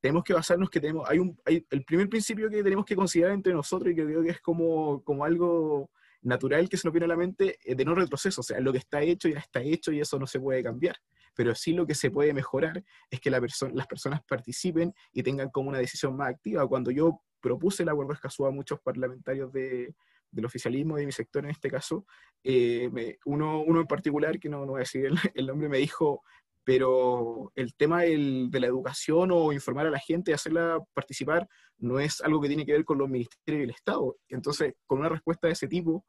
tenemos 0.00 0.22
que 0.24 0.34
basarnos 0.34 0.70
que 0.70 0.80
tenemos, 0.80 1.08
hay 1.08 1.18
un, 1.18 1.38
hay, 1.44 1.66
el 1.70 1.84
primer 1.84 2.08
principio 2.08 2.48
que 2.48 2.62
tenemos 2.62 2.84
que 2.84 2.96
considerar 2.96 3.32
entre 3.32 3.52
nosotros 3.52 3.92
y 3.92 3.96
que 3.96 4.04
creo 4.04 4.22
que 4.22 4.30
es 4.30 4.40
como, 4.40 5.02
como 5.02 5.24
algo 5.24 5.90
natural 6.22 6.68
que 6.68 6.76
se 6.76 6.86
nos 6.86 6.92
viene 6.92 7.06
a 7.06 7.08
la 7.08 7.16
mente 7.16 7.58
de 7.64 7.84
no 7.84 7.94
retroceso, 7.94 8.40
o 8.40 8.44
sea, 8.44 8.60
lo 8.60 8.72
que 8.72 8.78
está 8.78 9.02
hecho 9.02 9.28
ya 9.28 9.38
está 9.38 9.60
hecho 9.60 9.92
y 9.92 10.00
eso 10.00 10.18
no 10.18 10.26
se 10.26 10.40
puede 10.40 10.62
cambiar, 10.62 10.96
pero 11.38 11.54
sí 11.54 11.72
lo 11.72 11.86
que 11.86 11.94
se 11.94 12.10
puede 12.10 12.34
mejorar 12.34 12.82
es 13.08 13.20
que 13.20 13.30
la 13.30 13.38
las 13.38 13.86
personas 13.86 14.20
participen 14.28 14.92
y 15.12 15.22
tengan 15.22 15.50
como 15.50 15.68
una 15.68 15.78
decisión 15.78 16.16
más 16.16 16.30
activa. 16.30 16.66
Cuando 16.66 16.90
yo 16.90 17.22
propuse 17.40 17.84
el 17.84 17.90
acuerdo 17.90 18.12
escaso 18.12 18.44
a 18.46 18.50
muchos 18.50 18.80
parlamentarios 18.80 19.52
de, 19.52 19.94
del 20.32 20.44
oficialismo 20.44 20.96
de 20.96 21.06
mi 21.06 21.12
sector 21.12 21.44
en 21.44 21.52
este 21.52 21.70
caso, 21.70 22.04
eh, 22.42 22.90
me, 22.92 23.18
uno, 23.24 23.60
uno 23.60 23.82
en 23.82 23.86
particular, 23.86 24.40
que 24.40 24.48
no, 24.48 24.66
no 24.66 24.72
voy 24.72 24.78
a 24.78 24.80
decir 24.80 25.06
el, 25.06 25.16
el 25.34 25.46
nombre, 25.46 25.68
me 25.68 25.78
dijo, 25.78 26.24
pero 26.64 27.52
el 27.54 27.72
tema 27.76 28.02
del, 28.02 28.50
de 28.50 28.58
la 28.58 28.66
educación 28.66 29.30
o 29.30 29.52
informar 29.52 29.86
a 29.86 29.90
la 29.90 30.00
gente 30.00 30.32
y 30.32 30.34
hacerla 30.34 30.80
participar 30.92 31.48
no 31.76 32.00
es 32.00 32.20
algo 32.20 32.40
que 32.40 32.48
tiene 32.48 32.66
que 32.66 32.72
ver 32.72 32.84
con 32.84 32.98
los 32.98 33.08
ministerios 33.08 33.60
y 33.60 33.62
el 33.62 33.70
Estado. 33.70 34.16
Entonces, 34.28 34.74
con 34.88 34.98
una 34.98 35.08
respuesta 35.08 35.46
de 35.46 35.52
ese 35.52 35.68
tipo, 35.68 36.04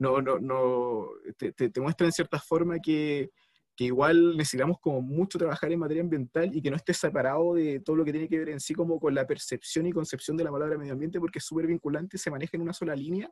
no, 0.00 0.20
no, 0.20 0.40
no, 0.40 1.06
te, 1.38 1.52
te, 1.52 1.70
te 1.70 1.80
muestra 1.80 2.04
en 2.08 2.12
cierta 2.12 2.40
forma 2.40 2.80
que, 2.80 3.30
que, 3.76 3.84
igual 3.84 4.36
necesitamos 4.36 4.78
como 4.80 5.00
mucho 5.00 5.38
trabajar 5.38 5.72
en 5.72 5.78
materia 5.78 6.02
ambiental 6.02 6.54
y 6.54 6.62
que 6.62 6.70
no 6.70 6.76
esté 6.76 6.94
separado 6.94 7.54
de 7.54 7.80
todo 7.80 7.96
lo 7.96 8.04
que 8.04 8.12
tiene 8.12 8.28
que 8.28 8.38
ver 8.38 8.48
en 8.50 8.60
sí 8.60 8.74
como 8.74 9.00
con 9.00 9.14
la 9.14 9.26
percepción 9.26 9.86
y 9.86 9.92
concepción 9.92 10.36
de 10.36 10.44
la 10.44 10.50
palabra 10.50 10.78
medio 10.78 10.92
ambiente, 10.92 11.18
porque 11.18 11.38
es 11.38 11.44
súper 11.44 11.66
vinculante, 11.66 12.18
se 12.18 12.30
maneja 12.30 12.56
en 12.56 12.62
una 12.62 12.72
sola 12.72 12.94
línea 12.94 13.30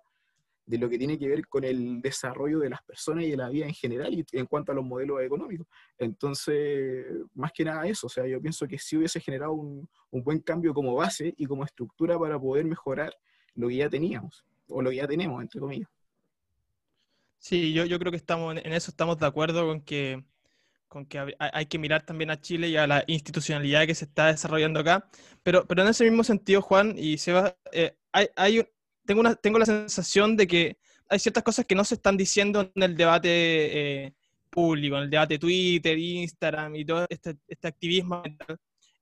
de 0.66 0.79
lo 0.79 0.88
que 0.88 0.98
tiene 0.98 1.18
que 1.18 1.29
ver 1.29 1.48
con 1.48 1.64
el 1.64 2.00
desarrollo 2.00 2.61
de 2.61 2.70
las 2.70 2.83
personas 2.83 3.24
y 3.24 3.31
de 3.31 3.37
la 3.37 3.48
vida 3.48 3.66
en 3.66 3.74
general 3.74 4.14
y 4.14 4.24
en 4.33 4.46
cuanto 4.46 4.70
a 4.70 4.74
los 4.74 4.85
modelos 4.85 5.20
económicos. 5.20 5.66
Entonces, 5.98 7.07
más 7.35 7.50
que 7.53 7.64
nada 7.64 7.87
eso, 7.88 8.07
o 8.07 8.11
sea, 8.11 8.26
yo 8.26 8.40
pienso 8.40 8.68
que 8.68 8.79
sí 8.79 8.96
hubiese 8.96 9.18
generado 9.18 9.53
un, 9.53 9.88
un 10.11 10.22
buen 10.22 10.38
cambio 10.38 10.72
como 10.72 10.94
base 10.94 11.35
y 11.37 11.46
como 11.46 11.64
estructura 11.64 12.18
para 12.18 12.38
poder 12.38 12.64
mejorar 12.64 13.12
lo 13.55 13.68
que 13.68 13.76
ya 13.76 13.88
teníamos, 13.88 14.44
o 14.68 14.81
lo 14.81 14.90
que 14.90 14.96
ya 14.96 15.09
tenemos, 15.09 15.42
entre 15.42 15.61
comillas. 15.61 15.90
Sí, 17.40 17.72
yo, 17.72 17.87
yo 17.87 17.98
creo 17.98 18.12
que 18.12 18.18
estamos 18.18 18.55
en 18.55 18.72
eso 18.72 18.90
estamos 18.90 19.18
de 19.18 19.26
acuerdo 19.26 19.66
con 19.66 19.81
que, 19.81 20.22
con 20.88 21.07
que 21.07 21.35
hay 21.38 21.66
que 21.66 21.79
mirar 21.79 22.05
también 22.05 22.31
a 22.31 22.38
Chile 22.40 22.68
y 22.68 22.76
a 22.76 22.87
la 22.87 23.03
institucionalidad 23.07 23.87
que 23.87 23.94
se 23.94 24.05
está 24.05 24.26
desarrollando 24.26 24.81
acá. 24.81 25.09
Pero, 25.42 25.66
pero 25.66 25.83
en 25.83 25.88
ese 25.88 26.05
mismo 26.05 26.22
sentido, 26.22 26.61
Juan 26.61 26.94
y 26.98 27.16
Seba, 27.16 27.57
eh, 27.72 27.96
hay, 28.12 28.29
hay, 28.37 28.62
tengo, 29.07 29.20
una, 29.20 29.35
tengo 29.37 29.59
la 29.59 29.64
sensación 29.64 30.37
de 30.37 30.46
que 30.46 30.79
hay 31.09 31.18
ciertas 31.18 31.42
cosas 31.42 31.64
que 31.64 31.74
no 31.74 31.85
se 31.85 31.94
están 31.94 32.18
diciendo 32.18 32.70
en 32.74 32.83
el 32.83 32.94
debate 32.94 34.05
eh, 34.05 34.14
público, 34.50 34.96
en 34.98 35.05
el 35.05 35.11
debate 35.11 35.38
Twitter, 35.38 35.98
Instagram 35.98 36.76
y 36.76 36.85
todo 36.85 37.07
este, 37.09 37.37
este 37.48 37.68
activismo 37.68 38.22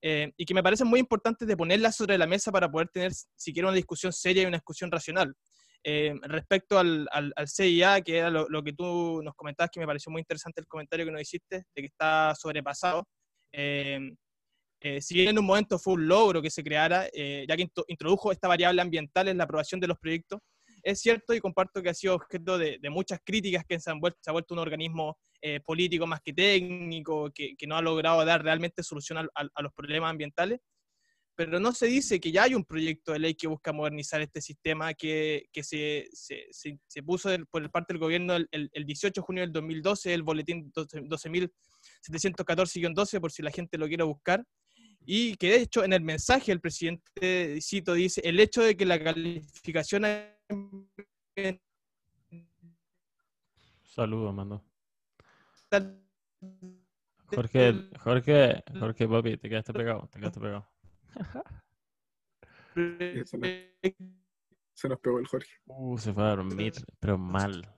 eh, 0.00 0.32
y 0.36 0.44
que 0.44 0.54
me 0.54 0.62
parecen 0.62 0.86
muy 0.86 1.00
importantes 1.00 1.48
de 1.48 1.56
ponerlas 1.56 1.96
sobre 1.96 2.16
la 2.16 2.26
mesa 2.26 2.52
para 2.52 2.70
poder 2.70 2.88
tener 2.88 3.12
siquiera 3.34 3.68
una 3.68 3.76
discusión 3.76 4.12
seria 4.12 4.44
y 4.44 4.46
una 4.46 4.58
discusión 4.58 4.92
racional. 4.92 5.34
Eh, 5.84 6.14
respecto 6.22 6.78
al, 6.78 7.08
al, 7.12 7.32
al, 7.36 7.48
CIA, 7.48 8.00
que 8.02 8.18
era 8.18 8.30
lo, 8.30 8.48
lo, 8.48 8.62
que 8.62 8.72
tú 8.72 9.22
nos 9.22 9.34
comentabas, 9.34 9.70
que 9.70 9.80
me 9.80 9.86
pareció 9.86 10.10
muy 10.10 10.20
interesante 10.20 10.60
el 10.60 10.66
comentario 10.66 11.06
que 11.06 11.12
nos 11.12 11.22
hiciste, 11.22 11.64
de 11.74 11.82
que 11.82 11.86
está 11.86 12.34
sobrepasado. 12.34 13.06
Eh, 13.52 14.10
eh, 14.80 15.00
si 15.00 15.14
bien 15.14 15.28
en 15.28 15.38
un 15.38 15.46
momento 15.46 15.78
fue 15.78 15.94
un 15.94 16.06
logro 16.06 16.40
que 16.40 16.50
se 16.50 16.62
creara, 16.62 17.08
eh, 17.12 17.44
ya 17.48 17.56
que 17.56 17.68
introdujo 17.88 18.30
esta 18.30 18.46
variable 18.46 18.80
ambiental 18.80 19.26
en 19.28 19.38
la 19.38 19.44
aprobación 19.44 19.80
de 19.80 19.88
los 19.88 19.98
proyectos, 19.98 20.40
es 20.84 21.00
cierto 21.00 21.34
y 21.34 21.40
comparto 21.40 21.82
que 21.82 21.88
ha 21.88 21.94
sido 21.94 22.14
objeto 22.14 22.56
de, 22.56 22.78
de 22.80 22.90
muchas 22.90 23.18
críticas 23.24 23.64
que 23.68 23.80
se, 23.80 23.90
han 23.90 23.98
vuelto, 23.98 24.18
se 24.22 24.30
ha 24.30 24.32
vuelto 24.32 24.54
un 24.54 24.60
organismo 24.60 25.18
eh, 25.42 25.60
político 25.60 26.06
más 26.06 26.20
que 26.20 26.32
técnico, 26.32 27.30
que, 27.34 27.56
que, 27.56 27.66
no 27.66 27.76
ha 27.76 27.82
logrado 27.82 28.24
dar 28.24 28.42
realmente 28.44 28.84
solución 28.84 29.18
a, 29.18 29.22
a, 29.34 29.48
a, 29.52 29.62
los 29.62 29.72
problemas 29.72 30.10
ambientales. 30.10 30.60
Pero 31.38 31.58
no 31.60 31.72
se 31.72 31.86
dice 31.86 32.18
que 32.18 32.32
ya 32.32 32.42
hay 32.42 32.56
un 32.56 32.64
proyecto 32.64 33.12
de 33.12 33.20
ley 33.20 33.36
que 33.36 33.46
busca 33.46 33.72
modernizar 33.72 34.20
este 34.20 34.40
sistema 34.40 34.92
que, 34.92 35.48
que 35.52 35.62
se, 35.62 36.08
se, 36.12 36.48
se, 36.50 36.80
se, 36.84 37.02
puso 37.04 37.30
por 37.48 37.70
parte 37.70 37.92
del 37.92 38.00
gobierno 38.00 38.34
el, 38.34 38.48
el, 38.50 38.68
el, 38.72 38.84
18 38.84 39.20
de 39.20 39.24
junio 39.24 39.44
del 39.44 39.52
2012, 39.52 40.14
el 40.14 40.24
boletín 40.24 40.72
12.714-12, 40.72 43.20
por 43.20 43.30
si 43.30 43.42
la 43.42 43.52
gente 43.52 43.78
lo 43.78 43.86
quiere 43.86 44.02
buscar 44.02 44.44
y 45.06 45.36
que 45.36 45.50
de 45.50 45.60
hecho 45.60 45.84
en 45.84 45.92
el 45.92 46.02
mensaje 46.02 46.50
el 46.50 46.60
presidente 46.60 47.60
Cito 47.60 47.94
dice 47.94 48.20
el 48.24 48.40
hecho 48.40 48.62
de 48.62 48.76
que 48.76 48.84
la 48.84 49.00
calificación 49.00 50.06
Saludos, 53.84 54.34
mando. 54.34 54.64
Jorge, 57.26 57.90
Jorge, 58.00 58.64
Jorge, 58.76 59.08
papi, 59.08 59.36
te 59.36 59.48
quedaste 59.48 59.72
pegado, 59.72 60.08
te 60.10 60.18
quedaste 60.18 60.40
pegado. 60.40 60.66
Se 64.74 64.88
nos 64.88 65.00
pegó 65.00 65.18
el 65.18 65.26
Jorge. 65.26 65.50
Uh, 65.66 65.98
se 65.98 66.12
fue 66.12 66.22
a 66.22 66.36
dormir, 66.36 66.72
pero 67.00 67.18
mal. 67.18 67.68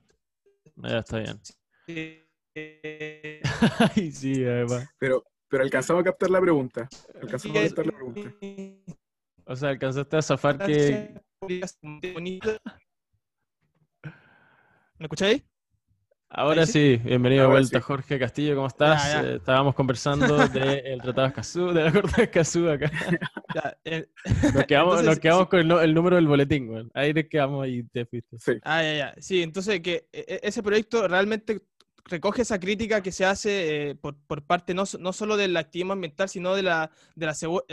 Ya 0.76 0.98
está 0.98 1.18
bien. 1.18 1.40
Ay, 3.96 4.12
sí, 4.12 4.44
además. 4.44 4.88
Pero, 4.98 5.24
pero 5.48 5.62
alcanzamos 5.62 6.02
a 6.02 6.04
captar 6.04 6.30
la 6.30 6.40
pregunta. 6.40 6.88
Alcanzamos 7.20 7.56
a 7.56 7.62
captar 7.62 7.86
la 7.86 7.92
pregunta. 7.92 8.34
O 9.44 9.56
sea, 9.56 9.70
alcanzaste 9.70 10.16
a 10.16 10.22
zafar 10.22 10.58
que. 10.58 11.20
¿Me 14.98 15.06
escucháis? 15.06 15.42
Ahora 16.32 16.64
sí, 16.64 16.96
bienvenido 17.02 17.42
Ahora 17.42 17.56
de 17.56 17.60
vuelta, 17.62 17.78
sí. 17.80 17.84
Jorge 17.84 18.18
Castillo, 18.20 18.54
¿cómo 18.54 18.68
estás? 18.68 19.02
Ya, 19.02 19.22
ya. 19.22 19.28
Eh, 19.28 19.36
estábamos 19.36 19.74
conversando 19.74 20.36
del 20.36 20.52
de 20.52 20.98
Tratado 21.02 21.22
de 21.22 21.28
Escazú, 21.28 21.72
de 21.72 21.82
la 21.82 21.92
Corte 21.92 22.12
de 22.16 22.22
Escazú 22.22 22.68
acá. 22.68 22.90
Ya, 23.52 23.76
eh. 23.84 24.06
Nos 24.54 24.64
quedamos, 24.64 25.00
entonces, 25.00 25.06
nos 25.06 25.18
quedamos 25.18 25.42
sí. 25.42 25.48
con 25.50 25.58
el, 25.58 25.72
el, 25.72 25.92
número 25.92 26.14
del 26.14 26.28
boletín, 26.28 26.68
güey. 26.68 26.86
Ahí 26.94 27.12
nos 27.12 27.24
quedamos 27.24 27.66
y 27.66 27.82
te 27.82 28.06
fuiste. 28.06 28.38
Sí. 28.38 28.52
Ah, 28.62 28.80
ya, 28.80 28.94
ya. 28.94 29.14
Sí, 29.18 29.42
entonces 29.42 29.80
que 29.80 30.06
e, 30.12 30.24
e, 30.28 30.40
ese 30.44 30.62
proyecto 30.62 31.08
realmente 31.08 31.62
recoge 32.04 32.42
esa 32.42 32.60
crítica 32.60 33.02
que 33.02 33.10
se 33.12 33.24
hace 33.24 33.90
eh, 33.90 33.94
por, 33.96 34.16
por, 34.26 34.44
parte 34.44 34.72
no, 34.72 34.84
no, 34.98 35.12
solo 35.12 35.36
del 35.36 35.56
activismo 35.56 35.94
ambiental, 35.94 36.28
sino 36.28 36.54
de 36.54 36.62
la, 36.62 36.90
de 37.14 37.26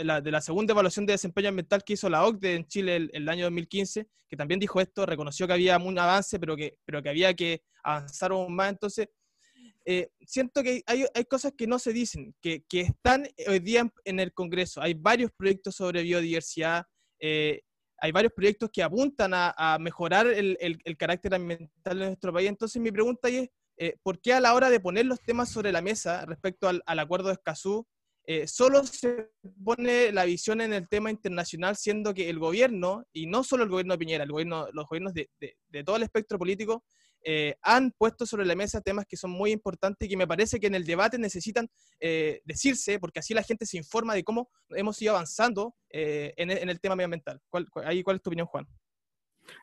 la, 0.04 0.20
de 0.20 0.30
la 0.30 0.40
segunda 0.40 0.72
evaluación 0.72 1.06
de 1.06 1.12
desempeño 1.12 1.48
ambiental 1.48 1.84
que 1.84 1.92
hizo 1.92 2.08
la 2.08 2.24
OCDE 2.24 2.54
en 2.56 2.66
Chile 2.66 2.96
el, 2.96 3.10
el, 3.12 3.28
año 3.28 3.44
2015, 3.44 4.08
que 4.28 4.36
también 4.36 4.60
dijo 4.60 4.80
esto, 4.80 5.06
reconoció 5.06 5.46
que 5.46 5.52
había 5.52 5.76
un 5.78 5.98
avance, 5.98 6.38
pero 6.38 6.56
que, 6.56 6.78
pero 6.84 7.02
que 7.02 7.08
había 7.08 7.34
que 7.34 7.62
avanzar 7.96 8.32
aún 8.32 8.54
más. 8.54 8.70
Entonces, 8.70 9.08
eh, 9.90 10.10
siento 10.26 10.62
que 10.62 10.82
hay, 10.86 11.06
hay, 11.14 11.24
cosas 11.24 11.52
que 11.56 11.66
no 11.66 11.78
se 11.78 11.94
dicen, 11.94 12.34
que, 12.42 12.62
que, 12.68 12.80
están 12.80 13.26
hoy 13.46 13.58
día 13.58 13.90
en 14.04 14.20
el 14.20 14.34
Congreso. 14.34 14.82
Hay 14.82 14.92
varios 14.92 15.30
proyectos 15.34 15.76
sobre 15.76 16.02
biodiversidad, 16.02 16.84
eh, 17.18 17.62
hay 17.96 18.12
varios 18.12 18.34
proyectos 18.34 18.68
que 18.70 18.82
apuntan 18.82 19.30
a, 19.34 19.78
mejorar 19.80 20.26
el, 20.26 20.58
el, 20.60 20.96
carácter 20.98 21.34
ambiental 21.34 21.98
de 21.98 22.06
nuestro 22.06 22.34
país. 22.34 22.50
Entonces 22.50 22.82
mi 22.82 22.92
pregunta 22.92 23.28
es, 23.28 23.48
eh, 23.78 23.96
¿por 24.02 24.20
qué 24.20 24.34
a 24.34 24.40
la 24.40 24.54
hora 24.54 24.68
de 24.68 24.78
poner 24.78 25.06
los 25.06 25.22
temas 25.22 25.50
sobre 25.50 25.72
la 25.72 25.80
mesa 25.80 26.26
respecto 26.26 26.68
al, 26.68 26.82
acuerdo 26.98 27.28
de 27.28 27.34
Escazú, 27.34 27.86
solo 28.44 28.84
se 28.84 29.30
pone 29.64 30.12
la 30.12 30.26
visión 30.26 30.60
en 30.60 30.74
el 30.74 30.86
tema 30.86 31.10
internacional, 31.10 31.76
siendo 31.76 32.12
que 32.12 32.28
el 32.28 32.38
gobierno, 32.38 33.06
y 33.10 33.26
no 33.26 33.42
solo 33.42 33.64
el 33.64 33.70
gobierno 33.70 33.94
de 33.94 33.98
Piñera, 33.98 34.24
el 34.24 34.32
gobierno, 34.32 34.68
los 34.74 34.86
gobiernos 34.86 35.14
de, 35.14 35.30
de 35.40 35.82
todo 35.82 35.96
el 35.96 36.02
espectro 36.02 36.38
político, 36.38 36.84
eh, 37.24 37.56
han 37.62 37.92
puesto 37.92 38.26
sobre 38.26 38.46
la 38.46 38.54
mesa 38.54 38.80
temas 38.80 39.06
que 39.06 39.16
son 39.16 39.30
muy 39.30 39.50
importantes 39.50 40.06
y 40.06 40.10
que 40.10 40.16
me 40.16 40.26
parece 40.26 40.58
que 40.60 40.66
en 40.66 40.74
el 40.74 40.84
debate 40.84 41.18
necesitan 41.18 41.68
eh, 42.00 42.40
decirse, 42.44 42.98
porque 42.98 43.20
así 43.20 43.34
la 43.34 43.42
gente 43.42 43.66
se 43.66 43.76
informa 43.76 44.14
de 44.14 44.24
cómo 44.24 44.50
hemos 44.70 45.00
ido 45.02 45.12
avanzando 45.12 45.74
eh, 45.90 46.32
en, 46.36 46.50
en, 46.50 46.68
el 46.68 46.80
tema 46.80 46.96
medioambiental. 46.96 47.40
¿Cuál, 47.48 47.66
ahí, 47.84 48.02
¿Cuál 48.02 48.16
es 48.16 48.22
tu 48.22 48.30
opinión, 48.30 48.46
Juan? 48.46 48.66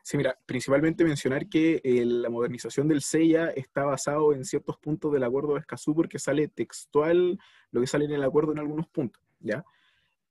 Sí, 0.02 0.16
mira, 0.16 0.38
principalmente 0.46 1.04
mencionar 1.04 1.48
que 1.48 1.80
eh, 1.84 2.04
la 2.04 2.28
modernización 2.28 2.88
del 2.88 3.02
CEIA 3.02 3.48
está 3.50 3.84
basado 3.84 4.32
en 4.32 4.44
ciertos 4.44 4.78
puntos 4.78 5.12
del 5.12 5.24
acuerdo 5.24 5.54
de 5.54 5.60
Escazú 5.60 5.94
porque 5.94 6.18
sale 6.18 6.48
textual 6.48 7.38
lo 7.70 7.80
que 7.80 7.86
sale 7.86 8.06
en 8.06 8.12
el 8.12 8.24
acuerdo 8.24 8.52
en 8.52 8.58
algunos 8.58 8.88
puntos, 8.88 9.22
¿ya? 9.40 9.64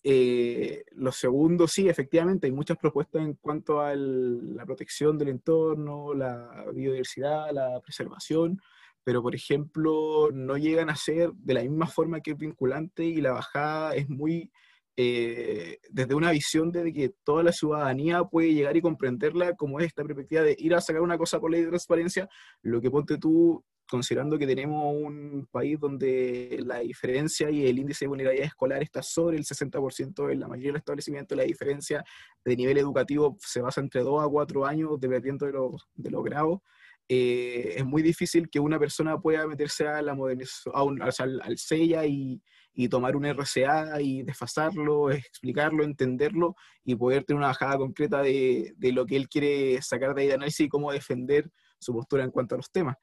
Eh, 0.08 0.84
lo 0.92 1.12
segundo, 1.12 1.68
sí, 1.68 1.90
efectivamente, 1.90 2.46
hay 2.46 2.54
muchas 2.54 2.78
propuestas 2.78 3.24
en 3.24 3.34
cuanto 3.34 3.82
a 3.82 3.96
la 3.96 4.64
protección 4.64 5.18
del 5.18 5.30
entorno, 5.30 6.14
la 6.14 6.64
biodiversidad, 6.72 7.50
la 7.52 7.82
preservación, 7.82 8.62
pero 9.04 9.24
por 9.24 9.34
ejemplo, 9.34 10.30
no 10.32 10.58
llegan 10.58 10.92
a 10.92 10.96
ser 10.96 11.32
de 11.34 11.56
la 11.56 11.64
misma 11.64 11.88
forma 11.88 12.22
que 12.22 12.32
es 12.32 12.38
vinculante 12.38 13.04
y 13.04 13.20
la 13.20 13.32
bajada 13.32 13.96
es 13.96 14.08
muy 14.08 14.52
eh, 14.96 15.80
desde 15.90 16.14
una 16.14 16.30
visión 16.30 16.72
de 16.72 16.94
que 16.94 17.16
toda 17.24 17.42
la 17.42 17.52
ciudadanía 17.52 18.24
puede 18.26 18.54
llegar 18.54 18.78
y 18.78 18.82
comprenderla 18.82 19.56
como 19.56 19.80
es 19.80 19.88
esta 19.88 20.04
perspectiva 20.04 20.44
de 20.44 20.56
ir 20.60 20.76
a 20.76 20.82
sacar 20.82 21.02
una 21.02 21.18
cosa 21.18 21.40
por 21.40 21.50
ley 21.50 21.62
de 21.62 21.70
transparencia, 21.70 22.30
lo 22.62 22.80
que 22.80 22.92
ponte 22.92 23.18
tú 23.18 23.66
considerando 23.88 24.38
que 24.38 24.48
tenemos 24.48 24.94
un 24.96 25.48
país 25.52 25.80
donde 25.80 26.60
la 26.66 26.80
diferencia 26.80 27.50
y 27.50 27.68
el 27.68 27.80
índice 27.80 28.06
de 28.06 28.10
vulnerabilidad 28.10 28.48
escolar 28.48 28.82
está 28.82 29.02
sobre 29.02 29.38
el 29.38 29.46
60% 29.46 30.32
en 30.32 30.40
la 30.40 30.48
mayoría 30.48 30.70
de 30.70 30.74
los 30.74 30.80
establecimientos, 30.80 31.38
la 31.38 31.44
diferencia 31.44 32.04
de 32.44 32.56
nivel 32.56 32.78
educativo 32.78 33.38
se 33.40 33.62
basa 33.62 33.82
entre 33.82 34.02
2 34.02 34.24
a 34.24 34.28
4 34.28 34.66
años, 34.66 35.00
dependiendo 35.00 35.46
de 35.46 35.54
los, 35.54 35.88
de 35.96 36.12
los 36.12 36.24
grados. 36.24 36.62
Eh, 37.08 37.76
es 37.78 37.86
muy 37.86 38.02
difícil 38.02 38.50
que 38.50 38.60
una 38.60 38.80
persona 38.80 39.20
pueda 39.20 39.46
meterse 39.46 39.88
a 39.88 40.02
la 40.02 40.16
modernización, 40.16 41.02
al, 41.02 41.42
al 41.42 41.58
CEIA 41.60 42.08
y, 42.08 42.42
y, 42.74 42.90
tomar 42.90 43.16
un 43.16 43.26
RCA 43.26 44.02
y 44.02 44.24
desfasarlo, 44.24 45.12
explicarlo, 45.12 45.84
entenderlo 45.84 46.56
y 46.84 46.96
poder 46.96 47.24
tener 47.24 47.38
una 47.38 47.48
bajada 47.48 47.78
concreta 47.78 48.24
de, 48.24 48.74
de 48.78 48.92
lo 48.92 49.06
que 49.06 49.18
él 49.18 49.30
quiere 49.30 49.80
sacar 49.84 50.16
de 50.16 50.24
ahí 50.24 50.28
de 50.30 50.34
análisis 50.34 50.66
y 50.66 50.70
cómo 50.70 50.92
defender 50.92 51.52
su 51.78 51.94
postura 51.94 52.24
en 52.24 52.32
cuanto 52.32 52.56
a 52.56 52.58
los 52.58 52.72
temas. 52.72 52.96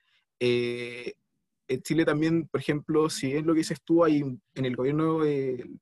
Eh, 0.45 1.15
en 1.69 1.83
Chile 1.83 2.05
también, 2.05 2.49
por 2.49 2.61
ejemplo, 2.61 3.09
si 3.09 3.33
es 3.33 3.47
lo 3.47 3.55
que 3.55 3.59
dices 3.59 3.81
tú, 3.85 4.03
hay 4.03 4.23
en 4.55 4.65
el 4.65 4.75
gobierno 4.75 5.21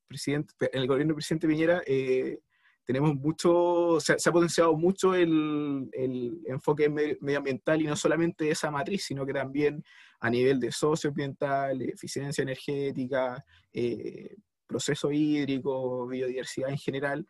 presidente, 0.07 0.53
en 0.61 0.83
el 0.83 0.87
gobierno 0.87 1.12
del 1.12 1.16
presidente 1.16 1.49
Piñera, 1.49 1.83
eh, 1.87 2.40
tenemos 2.85 3.14
mucho, 3.14 3.99
se, 4.01 4.18
se, 4.18 4.29
ha 4.29 4.33
potenciado 4.33 4.77
mucho 4.77 5.14
el, 5.14 5.88
el, 5.92 6.42
enfoque 6.44 6.90
medioambiental 6.90 7.81
y 7.81 7.87
no 7.87 7.96
solamente 7.96 8.51
esa 8.51 8.70
matriz, 8.70 9.05
sino 9.07 9.25
que 9.25 9.33
también 9.33 9.83
a 10.20 10.29
nivel 10.29 10.61
de 10.61 10.70
socioambiental, 10.70 11.81
eficiencia 11.81 12.42
energética, 12.42 13.42
eh, 13.73 14.37
proceso 14.66 15.11
hídrico, 15.11 16.07
biodiversidad 16.07 16.68
en 16.68 16.79
general. 16.79 17.27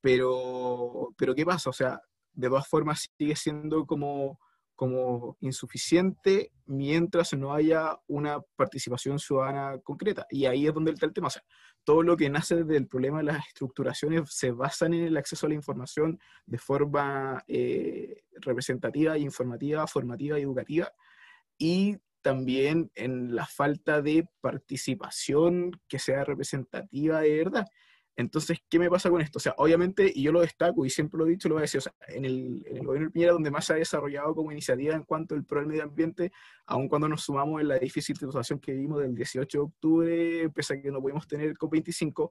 Pero, 0.00 1.12
pero 1.16 1.34
¿qué 1.34 1.44
pasa? 1.44 1.70
O 1.70 1.72
sea, 1.72 2.00
de 2.32 2.48
todas 2.48 2.68
formas 2.68 3.08
sigue 3.18 3.34
siendo 3.34 3.84
como 3.86 4.38
como 4.74 5.36
insuficiente 5.40 6.52
mientras 6.66 7.32
no 7.34 7.54
haya 7.54 7.98
una 8.06 8.40
participación 8.56 9.18
ciudadana 9.18 9.78
concreta. 9.82 10.26
Y 10.30 10.46
ahí 10.46 10.66
es 10.66 10.74
donde 10.74 10.92
está 10.92 11.06
el 11.06 11.12
tema. 11.12 11.28
O 11.28 11.30
todo 11.84 12.02
lo 12.02 12.16
que 12.16 12.30
nace 12.30 12.56
desde 12.56 12.76
el 12.76 12.88
problema 12.88 13.18
de 13.18 13.24
las 13.24 13.46
estructuraciones 13.46 14.22
se 14.34 14.50
basa 14.50 14.86
en 14.86 14.94
el 14.94 15.16
acceso 15.16 15.46
a 15.46 15.50
la 15.50 15.54
información 15.54 16.18
de 16.46 16.58
forma 16.58 17.44
eh, 17.46 18.22
representativa, 18.40 19.18
informativa, 19.18 19.86
formativa 19.86 20.38
y 20.38 20.42
educativa. 20.42 20.90
Y 21.58 21.98
también 22.22 22.90
en 22.94 23.36
la 23.36 23.46
falta 23.46 24.00
de 24.00 24.26
participación 24.40 25.72
que 25.88 25.98
sea 25.98 26.24
representativa 26.24 27.20
de 27.20 27.36
verdad. 27.36 27.66
Entonces, 28.16 28.58
¿qué 28.68 28.78
me 28.78 28.88
pasa 28.88 29.10
con 29.10 29.20
esto? 29.20 29.38
O 29.38 29.40
sea, 29.40 29.54
obviamente, 29.58 30.10
y 30.14 30.22
yo 30.22 30.30
lo 30.30 30.40
destaco 30.40 30.86
y 30.86 30.90
siempre 30.90 31.18
lo 31.18 31.26
he 31.26 31.30
dicho, 31.30 31.48
lo 31.48 31.56
voy 31.56 31.62
a 31.62 31.62
decir, 31.62 31.78
o 31.78 31.82
sea, 31.82 31.92
en 32.08 32.24
el, 32.24 32.64
en 32.66 32.76
el 32.76 32.86
gobierno 32.86 33.08
de 33.08 33.12
Piñera, 33.12 33.32
donde 33.32 33.50
más 33.50 33.64
se 33.64 33.72
ha 33.72 33.76
desarrollado 33.76 34.34
como 34.34 34.52
iniciativa 34.52 34.94
en 34.94 35.02
cuanto 35.02 35.34
al 35.34 35.44
pro 35.44 35.60
del 35.60 35.68
medio 35.68 35.82
ambiente, 35.82 36.30
aun 36.66 36.88
cuando 36.88 37.08
nos 37.08 37.22
sumamos 37.22 37.60
en 37.60 37.68
la 37.68 37.78
difícil 37.78 38.16
situación 38.16 38.60
que 38.60 38.72
vimos 38.72 39.00
del 39.00 39.14
18 39.16 39.58
de 39.58 39.64
octubre, 39.64 40.50
pese 40.50 40.74
a 40.74 40.82
que 40.82 40.92
no 40.92 41.00
pudimos 41.00 41.26
tener 41.26 41.54
COP25, 41.54 42.30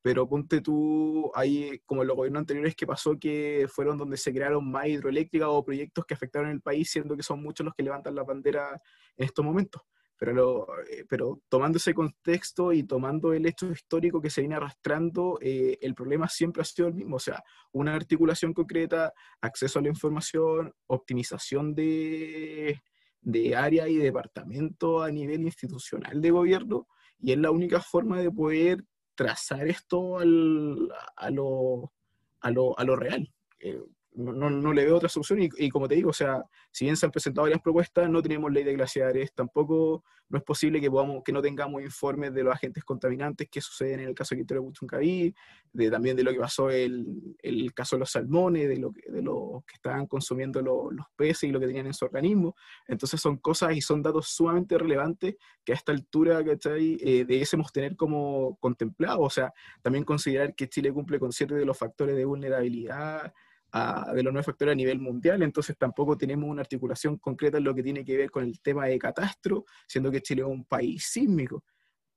pero 0.00 0.26
ponte 0.26 0.62
tú, 0.62 1.30
ahí, 1.34 1.82
como 1.84 2.02
en 2.02 2.08
los 2.08 2.16
gobiernos 2.16 2.40
anteriores 2.40 2.74
que 2.74 2.86
pasó, 2.86 3.18
que 3.18 3.66
fueron 3.68 3.98
donde 3.98 4.16
se 4.16 4.32
crearon 4.32 4.70
más 4.70 4.86
hidroeléctricas 4.86 5.48
o 5.50 5.64
proyectos 5.64 6.06
que 6.06 6.14
afectaron 6.14 6.50
el 6.50 6.62
país, 6.62 6.90
siendo 6.90 7.16
que 7.16 7.22
son 7.22 7.42
muchos 7.42 7.66
los 7.66 7.74
que 7.74 7.82
levantan 7.82 8.14
la 8.14 8.22
bandera 8.22 8.80
en 9.16 9.26
estos 9.26 9.44
momentos. 9.44 9.82
Pero, 10.20 10.32
lo, 10.32 10.66
eh, 10.90 11.04
pero 11.08 11.40
tomando 11.48 11.78
ese 11.78 11.94
contexto 11.94 12.72
y 12.72 12.82
tomando 12.82 13.32
el 13.32 13.46
hecho 13.46 13.70
histórico 13.70 14.20
que 14.20 14.30
se 14.30 14.40
viene 14.40 14.56
arrastrando, 14.56 15.38
eh, 15.40 15.78
el 15.80 15.94
problema 15.94 16.28
siempre 16.28 16.62
ha 16.62 16.64
sido 16.64 16.88
el 16.88 16.94
mismo, 16.94 17.16
o 17.16 17.20
sea, 17.20 17.42
una 17.72 17.94
articulación 17.94 18.52
concreta, 18.52 19.12
acceso 19.40 19.78
a 19.78 19.82
la 19.82 19.88
información, 19.88 20.72
optimización 20.88 21.72
de, 21.72 22.80
de 23.20 23.54
área 23.54 23.88
y 23.88 23.96
departamento 23.96 25.02
a 25.02 25.10
nivel 25.12 25.42
institucional 25.42 26.20
de 26.20 26.30
gobierno, 26.32 26.88
y 27.20 27.30
es 27.30 27.38
la 27.38 27.52
única 27.52 27.80
forma 27.80 28.20
de 28.20 28.30
poder 28.30 28.84
trazar 29.14 29.68
esto 29.68 30.18
al, 30.18 30.88
a, 31.16 31.30
lo, 31.30 31.92
a, 32.40 32.50
lo, 32.50 32.78
a 32.78 32.84
lo 32.84 32.96
real. 32.96 33.32
Eh, 33.60 33.80
no, 34.14 34.72
le 34.72 34.84
veo 34.84 34.96
otra 34.96 35.08
solución 35.08 35.40
y, 35.40 35.68
como 35.68 35.86
te 35.88 35.94
digo, 35.94 36.10
o 36.10 36.14
sea, 36.14 36.44
si 36.70 36.84
bien 36.84 36.96
se 36.96 37.06
han 37.06 37.12
presentado 37.12 37.44
varias 37.44 37.60
propuestas, 37.60 38.10
no 38.10 38.22
tenemos 38.22 38.52
ley 38.52 38.64
de 38.64 38.74
glaciares, 38.74 39.32
tampoco 39.32 40.04
no 40.28 40.38
es 40.38 40.44
posible 40.44 40.80
que, 40.80 40.90
podamos, 40.90 41.22
que 41.24 41.32
no 41.32 41.40
tengamos 41.40 41.82
informes 41.82 42.34
de 42.34 42.42
los 42.42 42.54
agentes 42.54 42.84
contaminantes 42.84 43.48
que 43.48 43.60
suceden 43.60 44.00
en 44.00 44.08
el 44.08 44.14
caso 44.14 44.34
de 44.34 44.40
Quintero 44.40 44.62
Buchuncaví, 44.62 45.34
de 45.72 45.90
también 45.90 46.16
de 46.16 46.22
lo 46.22 46.32
que 46.32 46.38
pasó 46.38 46.70
el, 46.70 47.36
el 47.38 47.72
caso 47.72 47.96
de 47.96 48.00
los 48.00 48.10
salmones, 48.10 48.68
de 48.68 48.76
lo 48.76 48.92
que, 48.92 49.10
de 49.10 49.22
lo 49.22 49.64
que 49.66 49.74
estaban 49.74 50.06
consumiendo 50.06 50.60
lo, 50.60 50.90
los 50.90 51.06
peces 51.16 51.44
y 51.44 51.52
lo 51.52 51.60
que 51.60 51.66
tenían 51.66 51.86
en 51.86 51.94
su 51.94 52.04
organismo. 52.04 52.56
Entonces 52.86 53.20
son 53.20 53.38
cosas 53.38 53.76
y 53.76 53.80
son 53.80 54.02
datos 54.02 54.28
sumamente 54.28 54.76
relevantes 54.76 55.36
que 55.64 55.72
a 55.72 55.76
esta 55.76 55.92
altura. 55.92 56.40
Eh, 56.40 57.24
debiésemos 57.26 57.72
tener 57.72 57.96
como 57.96 58.56
contemplado, 58.60 59.20
o 59.20 59.30
sea, 59.30 59.52
también 59.82 60.04
considerar 60.04 60.54
que 60.54 60.68
Chile 60.68 60.92
cumple 60.92 61.18
con 61.18 61.32
siete 61.32 61.54
de 61.54 61.64
los 61.64 61.78
factores 61.78 62.16
de 62.16 62.24
vulnerabilidad, 62.24 63.32
de 63.72 64.22
los 64.22 64.32
nueve 64.32 64.44
factores 64.44 64.72
a 64.72 64.74
nivel 64.74 64.98
mundial, 64.98 65.42
entonces 65.42 65.76
tampoco 65.76 66.16
tenemos 66.16 66.48
una 66.48 66.62
articulación 66.62 67.18
concreta 67.18 67.58
en 67.58 67.64
lo 67.64 67.74
que 67.74 67.82
tiene 67.82 68.04
que 68.04 68.16
ver 68.16 68.30
con 68.30 68.44
el 68.44 68.60
tema 68.60 68.86
de 68.86 68.98
catastro, 68.98 69.64
siendo 69.86 70.10
que 70.10 70.22
Chile 70.22 70.42
es 70.42 70.48
un 70.48 70.64
país 70.64 71.04
sísmico. 71.04 71.64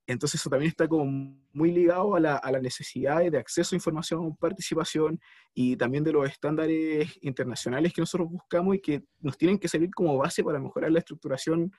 Entonces 0.07 0.41
eso 0.41 0.49
también 0.49 0.69
está 0.69 0.87
como 0.87 1.05
muy 1.53 1.71
ligado 1.71 2.15
a 2.15 2.19
la, 2.19 2.35
a 2.37 2.51
la 2.51 2.59
necesidad 2.59 3.19
de 3.19 3.37
acceso 3.37 3.75
a 3.75 3.77
información, 3.77 4.35
participación 4.35 5.19
y 5.53 5.75
también 5.75 6.03
de 6.03 6.11
los 6.11 6.27
estándares 6.27 7.17
internacionales 7.21 7.93
que 7.93 8.01
nosotros 8.01 8.29
buscamos 8.29 8.75
y 8.75 8.79
que 8.79 9.03
nos 9.19 9.37
tienen 9.37 9.59
que 9.59 9.67
servir 9.67 9.91
como 9.91 10.17
base 10.17 10.43
para 10.43 10.59
mejorar 10.59 10.91
la 10.91 10.99
estructuración 10.99 11.71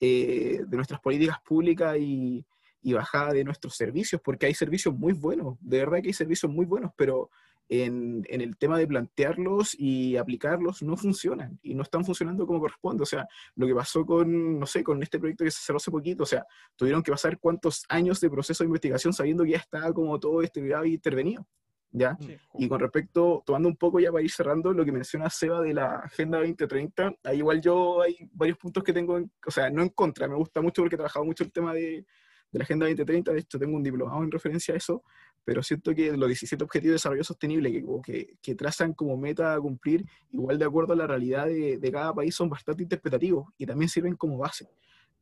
eh, 0.00 0.60
de 0.66 0.76
nuestras 0.76 1.00
políticas 1.00 1.38
públicas 1.42 1.96
y, 1.98 2.44
y 2.82 2.92
bajada 2.92 3.32
de 3.32 3.44
nuestros 3.44 3.74
servicios, 3.76 4.20
porque 4.22 4.46
hay 4.46 4.54
servicios 4.54 4.94
muy 4.94 5.12
buenos, 5.12 5.56
de 5.60 5.78
verdad 5.78 6.00
que 6.00 6.08
hay 6.08 6.14
servicios 6.14 6.50
muy 6.50 6.64
buenos, 6.66 6.92
pero 6.96 7.30
en, 7.68 8.24
en, 8.28 8.40
el 8.40 8.56
tema 8.56 8.78
de 8.78 8.86
plantearlos 8.86 9.74
y 9.78 10.16
aplicarlos 10.16 10.82
no 10.82 10.96
funcionan 10.96 11.58
y 11.62 11.74
no 11.74 11.82
están 11.82 12.04
funcionando 12.04 12.46
como 12.46 12.60
corresponde. 12.60 13.02
O 13.02 13.06
sea, 13.06 13.28
lo 13.56 13.66
que 13.66 13.74
pasó 13.74 14.04
con, 14.06 14.58
no 14.58 14.66
sé, 14.66 14.82
con 14.82 15.02
este 15.02 15.18
proyecto 15.18 15.44
que 15.44 15.50
se 15.50 15.60
cerró 15.62 15.76
hace 15.76 15.90
poquito, 15.90 16.22
o 16.22 16.26
sea, 16.26 16.46
tuvieron 16.76 17.02
que 17.02 17.10
pasar 17.10 17.38
cuántos 17.38 17.84
años 17.88 18.20
de 18.20 18.30
proceso 18.30 18.64
de 18.64 18.68
investigación 18.68 19.12
sabiendo 19.12 19.44
que 19.44 19.50
ya 19.50 19.58
estaba 19.58 19.92
como 19.92 20.18
todo 20.18 20.42
este 20.42 20.60
y 20.60 20.94
intervenido. 20.94 21.46
¿ya? 21.90 22.16
Sí. 22.20 22.36
Y 22.58 22.68
con 22.68 22.80
respecto, 22.80 23.42
tomando 23.46 23.68
un 23.68 23.76
poco 23.76 24.00
ya 24.00 24.10
para 24.10 24.22
ir 24.22 24.30
cerrando 24.30 24.72
lo 24.72 24.84
que 24.84 24.92
menciona 24.92 25.30
Seba 25.30 25.60
de 25.60 25.74
la 25.74 26.00
Agenda 26.00 26.38
2030, 26.38 27.14
ahí 27.24 27.38
igual 27.38 27.60
yo 27.60 28.02
hay 28.02 28.16
varios 28.32 28.58
puntos 28.58 28.82
que 28.84 28.92
tengo, 28.92 29.16
en- 29.16 29.30
o 29.46 29.50
sea, 29.50 29.70
no 29.70 29.82
en 29.82 29.88
contra, 29.90 30.28
me 30.28 30.34
gusta 30.34 30.60
mucho 30.60 30.82
porque 30.82 30.96
he 30.96 30.98
trabajado 30.98 31.24
mucho 31.24 31.44
el 31.44 31.52
tema 31.52 31.72
de, 31.72 32.04
de 32.52 32.58
la 32.58 32.64
Agenda 32.64 32.86
2030, 32.86 33.32
de 33.32 33.40
hecho 33.40 33.58
tengo 33.58 33.76
un 33.76 33.82
diplomado 33.82 34.22
en 34.22 34.30
referencia 34.30 34.74
a 34.74 34.76
eso, 34.76 35.02
pero 35.44 35.62
siento 35.62 35.94
que 35.94 36.16
los 36.16 36.28
17 36.28 36.62
Objetivos 36.64 36.90
de 36.90 36.94
Desarrollo 36.94 37.24
Sostenible 37.24 37.72
que, 37.72 37.84
que, 38.04 38.36
que 38.42 38.54
trazan 38.54 38.92
como 38.92 39.16
meta 39.16 39.54
a 39.54 39.60
cumplir, 39.60 40.04
igual 40.30 40.58
de 40.58 40.64
acuerdo 40.64 40.92
a 40.92 40.96
la 40.96 41.06
realidad 41.06 41.46
de, 41.46 41.78
de 41.78 41.92
cada 41.92 42.14
país, 42.14 42.34
son 42.34 42.48
bastante 42.50 42.82
interpretativos 42.82 43.46
y 43.56 43.66
también 43.66 43.88
sirven 43.88 44.14
como 44.16 44.38
base. 44.38 44.68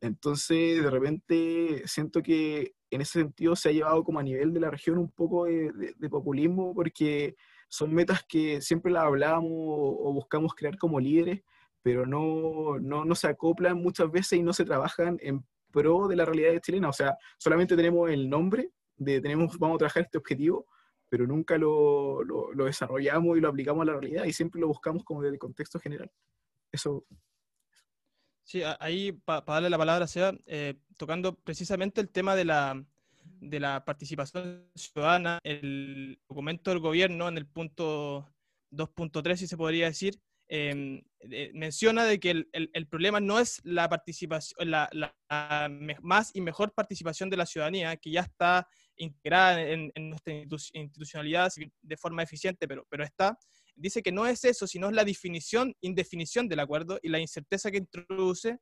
Entonces, 0.01 0.83
de 0.83 0.91
repente, 0.91 1.83
siento 1.87 2.23
que 2.23 2.75
en 2.91 3.01
ese 3.01 3.21
sentido 3.21 3.57
se 3.57 3.71
ha 3.71 3.73
llevado 3.73 4.05
como 4.05 4.19
a 4.21 4.23
nivel 4.23 4.53
de 4.53 4.61
la 4.61 4.71
región 4.71 4.99
un 4.99 5.11
poco 5.11 5.47
de, 5.47 5.73
de- 5.73 5.95
de 5.97 6.09
populismo, 6.11 6.75
porque 6.75 7.37
son 7.69 7.93
metas 7.95 8.23
que 8.29 8.61
siempre 8.61 8.93
las 8.93 9.05
hablamos 9.05 9.51
o 9.53 10.13
buscamos 10.13 10.55
crear 10.55 10.77
como 10.79 11.01
líderes, 11.01 11.43
pero 11.83 12.05
no, 12.07 12.79
no, 12.81 13.05
no 13.05 13.15
se 13.15 13.29
acoplan 13.29 13.77
muchas 13.81 14.11
veces 14.11 14.39
y 14.39 14.43
no 14.43 14.53
se 14.53 14.65
trabajan 14.65 15.19
en 15.23 15.45
pro 15.71 16.09
de 16.09 16.17
la 16.17 16.25
realidad 16.25 16.61
chilena. 16.61 16.89
O 16.89 16.93
sea, 16.93 17.17
solamente 17.39 17.77
tenemos 17.77 18.11
el 18.11 18.29
nombre 18.29 18.71
de 18.97 19.21
tenemos, 19.21 19.59
vamos 19.59 19.77
a 19.77 19.79
trabajar 19.79 20.05
este 20.05 20.19
objetivo, 20.19 20.67
pero 21.09 21.27
nunca 21.27 21.59
lo, 21.59 22.23
lo, 22.25 22.53
lo 22.53 22.65
desarrollamos 22.65 23.37
y 23.37 23.41
lo 23.41 23.49
aplicamos 23.49 23.83
a 23.83 23.93
la 23.93 23.99
realidad 23.99 24.25
y 24.25 24.33
siempre 24.33 24.61
lo 24.61 24.69
buscamos 24.69 25.05
como 25.05 25.23
desde 25.23 25.35
el 25.35 25.39
contexto 25.39 25.79
general. 25.79 26.11
Eso, 26.73 27.07
Sí, 28.47 28.63
ahí 28.79 29.11
para 29.11 29.43
darle 29.45 29.71
la 29.71 29.77
palabra 29.77 30.05
a 30.05 30.09
Seba, 30.09 30.33
eh, 30.47 30.75
tocando 30.97 31.35
precisamente 31.35 32.01
el 32.01 32.09
tema 32.09 32.37
de 32.37 32.45
la, 32.45 32.81
de 33.41 33.59
la 33.59 33.85
participación 33.85 34.71
ciudadana, 34.77 35.41
el 35.43 36.21
documento 36.29 36.71
del 36.71 36.79
gobierno 36.79 37.27
en 37.27 37.39
el 37.39 37.47
punto 37.47 38.33
2.3, 38.71 39.35
si 39.35 39.49
se 39.49 39.57
podría 39.57 39.87
decir, 39.87 40.21
eh, 40.49 41.03
menciona 41.55 42.05
de 42.05 42.21
que 42.21 42.31
el, 42.31 42.87
problema 42.89 43.21
no 43.21 43.41
es 43.41 43.61
la 43.65 43.89
participación, 43.89 44.71
la, 44.71 44.89
más 46.03 46.31
y 46.35 46.41
mejor 46.41 46.73
participación 46.73 47.31
de 47.31 47.37
la 47.37 47.47
ciudadanía, 47.47 47.97
que 47.97 48.11
ya 48.11 48.21
está 48.21 48.69
integrada 48.97 49.61
en, 49.61 49.91
en 49.95 50.11
nuestra 50.11 50.33
institu- 50.33 50.71
institucionalidad 50.75 51.53
de 51.83 51.97
forma 51.97 52.23
eficiente, 52.23 52.69
pero, 52.69 52.87
pero 52.89 53.05
está, 53.05 53.39
dice 53.75 54.03
que 54.03 54.13
no 54.13 54.27
es 54.27 54.45
eso, 54.45 54.67
sino 54.67 54.89
es 54.89 54.95
la 54.95 55.05
definición, 55.05 55.75
indefinición 55.81 56.49
del 56.49 56.61
acuerdo 56.61 56.99
y 57.03 57.09
la 57.09 57.19
incerteza 57.19 57.71
que 57.71 57.79
introduce, 57.79 58.59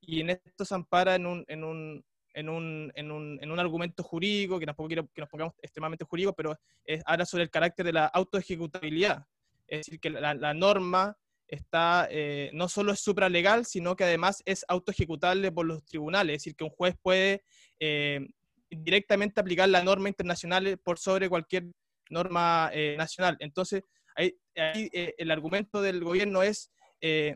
y 0.00 0.20
en 0.20 0.30
esto 0.30 0.64
se 0.64 0.74
ampara 0.74 1.14
en 1.14 1.26
un, 1.26 1.44
en 1.48 1.64
un, 1.64 2.04
en 2.34 2.48
un, 2.48 2.92
en 2.94 3.10
un, 3.12 3.38
en 3.40 3.50
un 3.50 3.58
argumento 3.58 4.02
jurídico, 4.02 4.58
que 4.58 4.66
tampoco 4.66 4.88
quiero 4.88 5.08
que 5.14 5.20
nos 5.20 5.30
pongamos 5.30 5.54
extremadamente 5.62 6.04
jurídico, 6.04 6.34
pero 6.34 6.58
es, 6.84 7.02
habla 7.06 7.24
sobre 7.24 7.44
el 7.44 7.50
carácter 7.50 7.86
de 7.86 7.92
la 7.92 8.06
autoejecutabilidad. 8.06 9.24
Es 9.72 9.86
decir, 9.86 10.00
que 10.00 10.10
la, 10.10 10.52
norma 10.52 11.16
está, 11.48 12.06
eh, 12.10 12.50
no 12.52 12.68
solo 12.68 12.92
es 12.92 13.00
supralegal, 13.00 13.64
sino 13.64 13.96
que 13.96 14.04
además 14.04 14.42
es 14.44 14.66
autoejecutable 14.68 15.50
por 15.50 15.64
los 15.64 15.82
tribunales. 15.86 16.36
Es 16.36 16.42
decir, 16.42 16.56
que 16.56 16.64
un 16.64 16.70
juez 16.70 16.94
puede 17.00 17.42
eh, 17.80 18.20
directamente 18.68 19.40
aplicar 19.40 19.70
la 19.70 19.82
norma 19.82 20.10
internacional 20.10 20.78
por 20.84 20.98
sobre 20.98 21.30
cualquier 21.30 21.72
norma 22.10 22.70
eh, 22.74 22.96
nacional. 22.98 23.38
Entonces, 23.40 23.82
ahí, 24.14 24.36
ahí, 24.56 24.90
eh, 24.92 25.14
el 25.16 25.30
argumento 25.30 25.80
del 25.80 26.04
gobierno 26.04 26.42
es, 26.42 26.70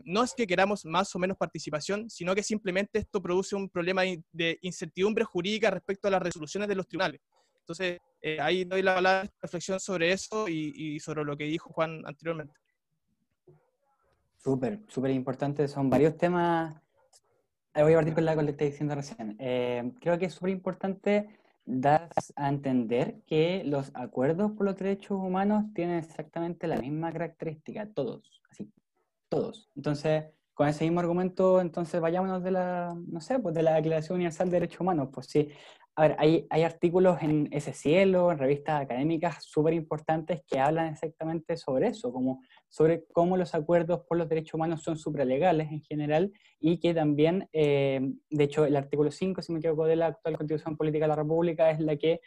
no 0.05 0.23
es 0.23 0.35
que 0.35 0.45
queramos 0.45 0.85
más 0.85 1.13
o 1.15 1.19
menos 1.19 1.37
participación, 1.37 2.07
sino 2.07 2.35
que 2.35 2.43
simplemente 2.43 2.99
esto 2.99 3.19
produce 3.19 3.55
un 3.55 3.67
problema 3.67 4.03
de 4.31 4.59
incertidumbre 4.61 5.25
jurídica 5.25 5.71
respecto 5.71 6.07
a 6.07 6.11
las 6.11 6.21
resoluciones 6.21 6.69
de 6.69 6.75
los 6.75 6.87
tribunales. 6.87 7.19
Entonces, 7.67 7.99
eh, 8.21 8.39
ahí 8.39 8.63
doy 8.63 8.81
la 8.81 8.95
palabra 8.95 9.29
reflexión 9.41 9.77
sobre 9.81 10.13
eso 10.13 10.47
y, 10.47 11.01
sobre 11.01 11.25
lo 11.25 11.35
que 11.35 11.43
dijo 11.43 11.69
Juan 11.73 12.01
anteriormente. 12.05 12.53
Súper, 14.37 14.79
súper 14.87 15.11
importante. 15.11 15.67
Son 15.67 15.89
varios 15.89 16.15
temas. 16.15 16.81
Eh, 17.73 17.83
Voy 17.83 17.91
a 17.91 17.97
partir 17.97 18.13
con 18.13 18.23
la 18.23 18.37
que 18.37 18.51
estoy 18.51 18.67
diciendo 18.67 18.95
recién. 18.95 19.35
Eh, 19.37 19.91
creo 19.99 20.17
que 20.17 20.27
es 20.27 20.33
súper 20.33 20.51
importante 20.51 21.27
dar 21.65 22.07
a 22.37 22.47
entender 22.47 23.21
que 23.27 23.63
los 23.65 23.91
acuerdos 23.95 24.53
por 24.53 24.65
los 24.65 24.77
derechos 24.77 25.17
humanos 25.17 25.65
tienen 25.75 25.97
exactamente 25.97 26.67
la 26.67 26.77
misma 26.77 27.11
característica, 27.11 27.85
todos, 27.93 28.41
así, 28.49 28.71
todos. 29.27 29.69
Entonces, 29.75 30.23
con 30.53 30.69
ese 30.69 30.85
mismo 30.85 31.01
argumento, 31.01 31.59
entonces 31.59 31.99
vayámonos 31.99 32.41
de 32.41 32.51
la, 32.51 32.95
no 33.07 33.19
sé, 33.19 33.39
pues 33.39 33.53
de 33.53 33.63
la 33.63 33.75
Declaración 33.75 34.15
Universal 34.15 34.49
de 34.49 34.53
Derechos 34.53 34.79
Humanos. 34.79 35.09
Pues 35.11 35.27
sí, 35.27 35.49
a 35.97 36.01
ver, 36.03 36.15
hay, 36.19 36.45
artículos 36.63 37.23
en 37.23 37.49
ese 37.51 37.73
cielo, 37.73 38.31
en 38.31 38.37
revistas 38.37 38.79
académicas 38.83 39.43
súper 39.43 39.73
importantes 39.73 40.43
que 40.47 40.59
hablan 40.59 40.93
exactamente 40.93 41.57
sobre 41.57 41.87
eso, 41.87 42.13
como 42.13 42.43
sobre 42.69 43.05
cómo 43.11 43.35
los 43.35 43.55
acuerdos 43.55 44.01
por 44.07 44.19
los 44.19 44.29
derechos 44.29 44.53
humanos 44.53 44.83
son 44.83 44.95
supralegales 44.95 45.71
en 45.71 45.81
general 45.81 46.31
y 46.59 46.79
que 46.79 46.93
también, 46.93 47.49
eh, 47.51 47.99
de 48.29 48.43
hecho, 48.43 48.65
el 48.65 48.75
artículo 48.75 49.09
5, 49.09 49.41
si 49.41 49.51
me 49.51 49.57
equivoco, 49.57 49.85
de 49.85 49.95
la 49.95 50.05
actual 50.07 50.37
Constitución 50.37 50.77
Política 50.77 51.05
de 51.05 51.09
la 51.09 51.15
República 51.15 51.71
es 51.71 51.79
la 51.79 51.95
que 51.95 52.19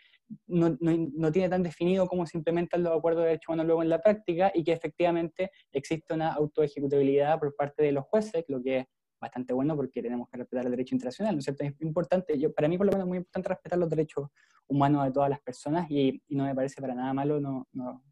no, 0.48 0.76
no 0.80 1.30
tiene 1.30 1.48
tan 1.48 1.62
definido 1.62 2.08
cómo 2.08 2.26
se 2.26 2.38
implementan 2.38 2.82
los 2.82 2.98
acuerdos 2.98 3.22
de 3.22 3.28
derechos 3.28 3.50
humanos 3.50 3.66
luego 3.66 3.84
en 3.84 3.88
la 3.88 4.00
práctica 4.00 4.50
y 4.52 4.64
que 4.64 4.72
efectivamente 4.72 5.52
existe 5.70 6.12
una 6.12 6.32
autoejecutabilidad 6.32 7.38
por 7.38 7.54
parte 7.54 7.84
de 7.84 7.92
los 7.92 8.04
jueces, 8.06 8.44
lo 8.48 8.60
que 8.60 8.78
es 8.78 8.86
bastante 9.20 9.52
bueno 9.52 9.76
porque 9.76 10.02
tenemos 10.02 10.28
que 10.28 10.38
respetar 10.38 10.64
el 10.64 10.70
derecho 10.70 10.94
internacional, 10.94 11.34
¿no 11.34 11.38
es 11.40 11.44
cierto? 11.44 11.64
Es 11.64 11.74
importante, 11.80 12.38
yo, 12.38 12.52
para 12.52 12.68
mí 12.68 12.76
por 12.78 12.86
lo 12.86 12.92
menos 12.92 13.04
es 13.04 13.08
muy 13.08 13.18
importante 13.18 13.48
respetar 13.50 13.78
los 13.78 13.90
derechos 13.90 14.28
humanos 14.66 15.04
de 15.04 15.12
todas 15.12 15.28
las 15.30 15.40
personas 15.40 15.90
y, 15.90 16.22
y 16.28 16.34
no 16.36 16.44
me 16.44 16.54
parece 16.54 16.80
para 16.80 16.94
nada 16.94 17.12
malo 17.12 17.40
no, 17.40 17.68
no 17.72 18.02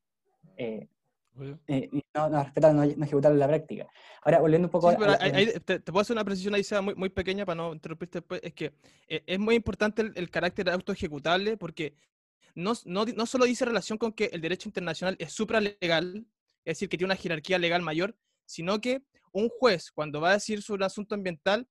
eh, 0.57 0.89
eh, 1.69 1.89
no, 2.15 2.29
no 2.29 2.43
respetar, 2.43 2.75
no, 2.75 2.85
no 2.85 3.05
ejecutarlo 3.05 3.37
en 3.37 3.41
la 3.41 3.47
práctica. 3.47 3.87
Ahora, 4.23 4.41
volviendo 4.41 4.67
un 4.67 4.73
poco 4.73 4.89
Sí, 4.91 4.95
a, 4.97 4.99
pero 4.99 5.13
a- 5.13 5.19
ahí- 5.21 5.31
ahí 5.33 5.47
te, 5.65 5.79
te 5.79 5.93
puedo 5.93 6.01
hacer 6.01 6.15
una 6.15 6.25
precisión 6.25 6.55
ahí, 6.55 6.65
Seba, 6.65 6.81
muy, 6.83 6.95
muy 6.97 7.09
pequeña 7.11 7.47
para 7.47 7.57
no 7.57 7.73
interrumpirte 7.73 8.19
después. 8.19 8.41
Es 8.43 8.55
que 8.55 8.73
eh, 9.07 9.23
es 9.27 9.39
muy 9.39 9.55
importante 9.55 10.03
el, 10.03 10.13
el 10.17 10.31
carácter 10.31 10.69
autoejecutable 10.69 11.57
porque 11.57 11.95
no, 12.57 12.73
no, 12.87 13.05
no 13.05 13.27
solo 13.27 13.45
dice 13.45 13.65
relación 13.65 13.99
con 13.99 14.13
que 14.13 14.31
el 14.33 14.41
derecho 14.41 14.69
internacional 14.69 15.15
es 15.21 15.33
supralegal, 15.33 16.27
es 16.65 16.77
decir, 16.77 16.89
que 16.89 16.99
tiene 16.99 17.13
una 17.13 17.21
jerarquía 17.21 17.59
legal 17.59 17.83
mayor, 17.83 18.17
sino 18.45 18.81
que 18.81 19.03
un 19.33 19.49
juez, 19.49 19.91
cuando 19.91 20.21
va 20.21 20.31
a 20.31 20.35
decir 20.35 20.63
sobre 20.63 20.81
un 20.81 20.85
asunto 20.87 21.15
ambiental, 21.15 21.69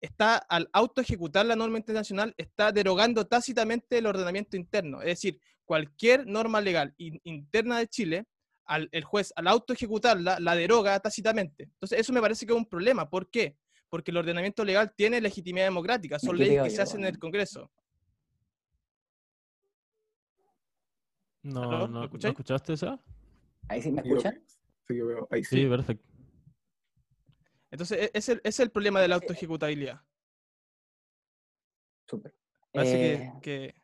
está 0.00 0.36
al 0.36 0.68
autoejecutar 0.72 1.44
la 1.46 1.56
norma 1.56 1.78
internacional, 1.78 2.34
está 2.38 2.72
derogando 2.72 3.26
tácitamente 3.26 3.98
el 3.98 4.06
ordenamiento 4.06 4.56
interno. 4.56 5.00
Es 5.00 5.08
decir, 5.08 5.38
cualquier 5.64 6.26
norma 6.26 6.60
legal 6.60 6.94
in- 6.96 7.20
interna 7.24 7.78
de 7.78 7.86
Chile, 7.88 8.24
al, 8.64 8.88
el 8.92 9.04
juez 9.04 9.32
al 9.36 9.48
autoejecutarla, 9.48 10.38
la 10.40 10.54
deroga 10.54 10.98
tácitamente. 11.00 11.64
Entonces, 11.64 11.98
eso 11.98 12.12
me 12.12 12.20
parece 12.20 12.46
que 12.46 12.52
es 12.52 12.58
un 12.58 12.66
problema. 12.68 13.10
¿Por 13.10 13.28
qué? 13.30 13.56
Porque 13.88 14.10
el 14.12 14.16
ordenamiento 14.16 14.64
legal 14.64 14.92
tiene 14.96 15.20
legitimidad 15.20 15.66
democrática, 15.66 16.18
son 16.18 16.38
leyes 16.38 16.62
que 16.62 16.70
se 16.70 16.80
hacen 16.82 17.00
en 17.00 17.06
el. 17.06 17.18
Congreso. 17.18 17.70
No, 21.42 21.62
¿Aló? 21.62 21.88
¿Me 21.88 21.92
no, 21.94 22.08
¿no 22.08 22.28
escuchaste 22.28 22.72
esa? 22.74 23.00
ahí 23.68 23.80
sí 23.82 23.90
me 23.90 24.02
escuchan. 24.02 24.42
sí, 24.86 24.96
yo 24.96 25.06
veo, 25.06 25.28
ahí 25.30 25.42
Sí, 25.44 25.56
sí. 25.62 25.66
perfecto. 25.68 26.08
Entonces, 27.70 27.98
e- 28.02 28.10
es 28.14 28.28
el, 28.28 28.38
ese 28.38 28.48
es 28.48 28.60
el 28.60 28.70
problema 28.70 29.00
de 29.00 29.08
la 29.08 29.14
autoejecutabilidad. 29.16 30.00
Súper. 32.08 32.34
Parece 32.72 32.94
Eh, 33.14 33.32
que, 33.40 33.68
que- 33.70 33.74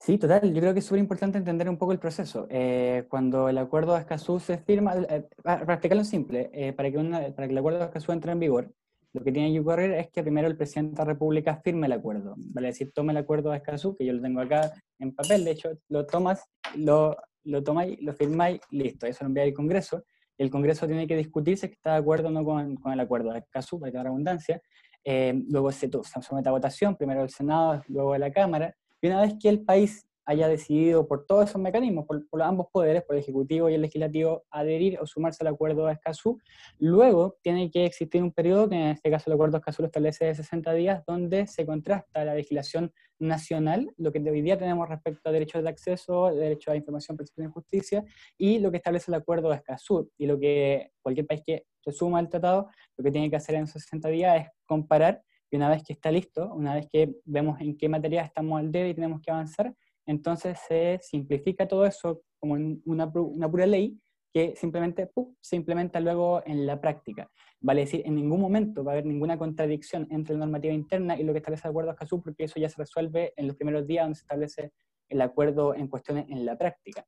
Sí, 0.00 0.16
total. 0.16 0.54
Yo 0.54 0.60
creo 0.60 0.72
que 0.72 0.78
es 0.78 0.84
súper 0.84 1.00
importante 1.00 1.38
entender 1.38 1.68
un 1.68 1.76
poco 1.76 1.90
el 1.90 1.98
proceso. 1.98 2.46
Eh, 2.50 3.04
cuando 3.08 3.48
el 3.48 3.58
acuerdo 3.58 3.94
de 3.94 4.00
Escazú 4.00 4.38
se 4.38 4.56
firma, 4.58 4.94
eh, 4.96 5.28
para 5.42 5.60
para 5.62 5.74
explicarlo 5.74 6.04
simple, 6.04 6.50
eh, 6.52 6.72
para, 6.72 6.88
que 6.90 6.98
una- 6.98 7.20
para 7.34 7.48
que 7.48 7.52
el 7.52 7.58
acuerdo 7.58 7.80
de 7.80 7.86
Escazú 7.86 8.12
entre 8.12 8.30
en 8.30 8.38
vigor, 8.38 8.72
lo 9.12 9.24
que 9.24 9.32
tiene 9.32 9.52
que 9.52 9.58
ocurrir 9.58 9.90
es 9.94 10.08
que 10.10 10.22
primero 10.22 10.46
el 10.46 10.56
presidente 10.56 10.92
de 10.92 10.98
la 10.98 11.04
República 11.04 11.56
firme 11.64 11.86
el 11.88 11.92
acuerdo. 11.94 12.34
Vale 12.36 12.68
decir, 12.68 12.92
tome 12.92 13.10
el 13.12 13.16
acuerdo 13.16 13.50
de 13.50 13.56
Escazú, 13.56 13.96
que 13.96 14.04
yo 14.06 14.12
lo 14.12 14.22
tengo 14.22 14.40
acá 14.40 14.70
en 15.00 15.12
papel, 15.16 15.44
de 15.44 15.50
hecho, 15.50 15.70
lo 15.88 16.06
tomas, 16.06 16.44
lo, 16.76 17.16
lo 17.42 17.64
tomáis, 17.64 18.00
lo 18.00 18.12
firmáis, 18.12 18.60
listo, 18.70 19.04
eso 19.06 19.24
lo 19.24 19.28
envía 19.28 19.42
al 19.42 19.52
Congreso. 19.52 20.04
El 20.38 20.50
Congreso 20.50 20.86
tiene 20.86 21.06
que 21.06 21.16
discutir 21.16 21.58
si 21.58 21.66
está 21.66 21.92
de 21.92 21.98
acuerdo 21.98 22.28
o 22.28 22.30
no 22.30 22.44
con, 22.44 22.78
el 22.92 23.00
acuerdo 23.00 23.32
de 23.32 23.40
Escazú, 23.40 23.78
para 23.78 23.90
que 23.90 23.96
no 23.96 24.00
haya 24.00 24.10
redundancia. 24.10 24.62
Eh, 25.04 25.34
luego 25.48 25.70
se, 25.72 25.90
se 25.90 26.22
somete 26.22 26.48
a 26.48 26.52
votación, 26.52 26.96
primero 26.96 27.22
el 27.22 27.30
Senado, 27.30 27.82
luego 27.88 28.16
la 28.16 28.30
Cámara. 28.30 28.74
Y 29.02 29.08
una 29.08 29.20
vez 29.20 29.34
que 29.40 29.48
el 29.48 29.62
país 29.62 30.07
haya 30.28 30.46
decidido 30.46 31.08
por 31.08 31.24
todos 31.24 31.48
esos 31.48 31.60
mecanismos, 31.60 32.04
por, 32.04 32.28
por 32.28 32.42
ambos 32.42 32.66
poderes, 32.70 33.02
por 33.02 33.16
el 33.16 33.22
Ejecutivo 33.22 33.70
y 33.70 33.74
el 33.74 33.80
Legislativo, 33.80 34.44
adherir 34.50 34.98
o 35.00 35.06
sumarse 35.06 35.42
al 35.42 35.54
acuerdo 35.54 35.86
de 35.86 35.94
Escazú, 35.94 36.38
luego 36.78 37.38
tiene 37.40 37.70
que 37.70 37.86
existir 37.86 38.22
un 38.22 38.30
periodo, 38.30 38.68
que 38.68 38.74
en 38.74 38.88
este 38.88 39.10
caso 39.10 39.30
el 39.30 39.34
acuerdo 39.34 39.52
de 39.52 39.60
Escazú 39.60 39.80
lo 39.80 39.86
establece 39.86 40.26
de 40.26 40.34
60 40.34 40.74
días, 40.74 41.02
donde 41.06 41.46
se 41.46 41.64
contrasta 41.64 42.26
la 42.26 42.34
legislación 42.34 42.92
nacional, 43.18 43.90
lo 43.96 44.12
que 44.12 44.18
hoy 44.18 44.42
día 44.42 44.58
tenemos 44.58 44.86
respecto 44.86 45.30
a 45.30 45.32
derechos 45.32 45.62
de 45.62 45.70
acceso, 45.70 46.30
derecho 46.34 46.72
a 46.72 46.76
información, 46.76 47.16
protección 47.16 47.48
y 47.48 47.50
justicia, 47.50 48.04
y 48.36 48.58
lo 48.58 48.70
que 48.70 48.76
establece 48.76 49.10
el 49.10 49.14
acuerdo 49.14 49.48
de 49.48 49.56
Escazú. 49.56 50.10
Y 50.18 50.26
lo 50.26 50.38
que 50.38 50.90
cualquier 51.00 51.26
país 51.26 51.40
que 51.42 51.64
se 51.80 51.90
suma 51.90 52.18
al 52.18 52.28
tratado, 52.28 52.68
lo 52.98 53.02
que 53.02 53.10
tiene 53.10 53.30
que 53.30 53.36
hacer 53.36 53.54
en 53.54 53.64
esos 53.64 53.80
60 53.80 54.10
días 54.10 54.42
es 54.42 54.48
comparar, 54.66 55.22
y 55.50 55.56
una 55.56 55.70
vez 55.70 55.82
que 55.82 55.94
está 55.94 56.10
listo, 56.10 56.52
una 56.54 56.74
vez 56.74 56.86
que 56.92 57.14
vemos 57.24 57.58
en 57.62 57.78
qué 57.78 57.88
materia 57.88 58.20
estamos 58.20 58.60
al 58.60 58.70
debe 58.70 58.90
y 58.90 58.94
tenemos 58.94 59.22
que 59.22 59.30
avanzar, 59.30 59.74
entonces 60.08 60.58
se 60.66 60.98
simplifica 61.02 61.68
todo 61.68 61.84
eso 61.84 62.22
como 62.40 62.54
una, 62.54 63.06
una 63.14 63.50
pura 63.50 63.66
ley 63.66 63.98
que 64.32 64.54
simplemente 64.56 65.10
se 65.40 65.56
implementa 65.56 66.00
luego 66.00 66.42
en 66.46 66.66
la 66.66 66.80
práctica. 66.80 67.30
Vale 67.60 67.82
decir, 67.82 68.02
en 68.04 68.14
ningún 68.14 68.40
momento 68.40 68.84
va 68.84 68.92
a 68.92 68.94
haber 68.94 69.06
ninguna 69.06 69.36
contradicción 69.36 70.06
entre 70.10 70.34
la 70.34 70.40
normativa 70.40 70.72
interna 70.72 71.18
y 71.18 71.24
lo 71.24 71.32
que 71.32 71.38
establece 71.38 71.66
el 71.66 71.70
acuerdo 71.70 71.90
Escazú, 71.90 72.22
porque 72.22 72.44
eso 72.44 72.58
ya 72.58 72.68
se 72.68 72.78
resuelve 72.78 73.32
en 73.36 73.46
los 73.46 73.56
primeros 73.56 73.86
días 73.86 74.04
donde 74.04 74.16
se 74.16 74.22
establece 74.22 74.72
el 75.08 75.20
acuerdo 75.20 75.74
en 75.74 75.88
cuestión 75.88 76.18
en 76.18 76.46
la 76.46 76.56
práctica. 76.56 77.04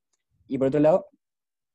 Y 0.46 0.58
por 0.58 0.68
otro 0.68 0.80
lado, 0.80 1.06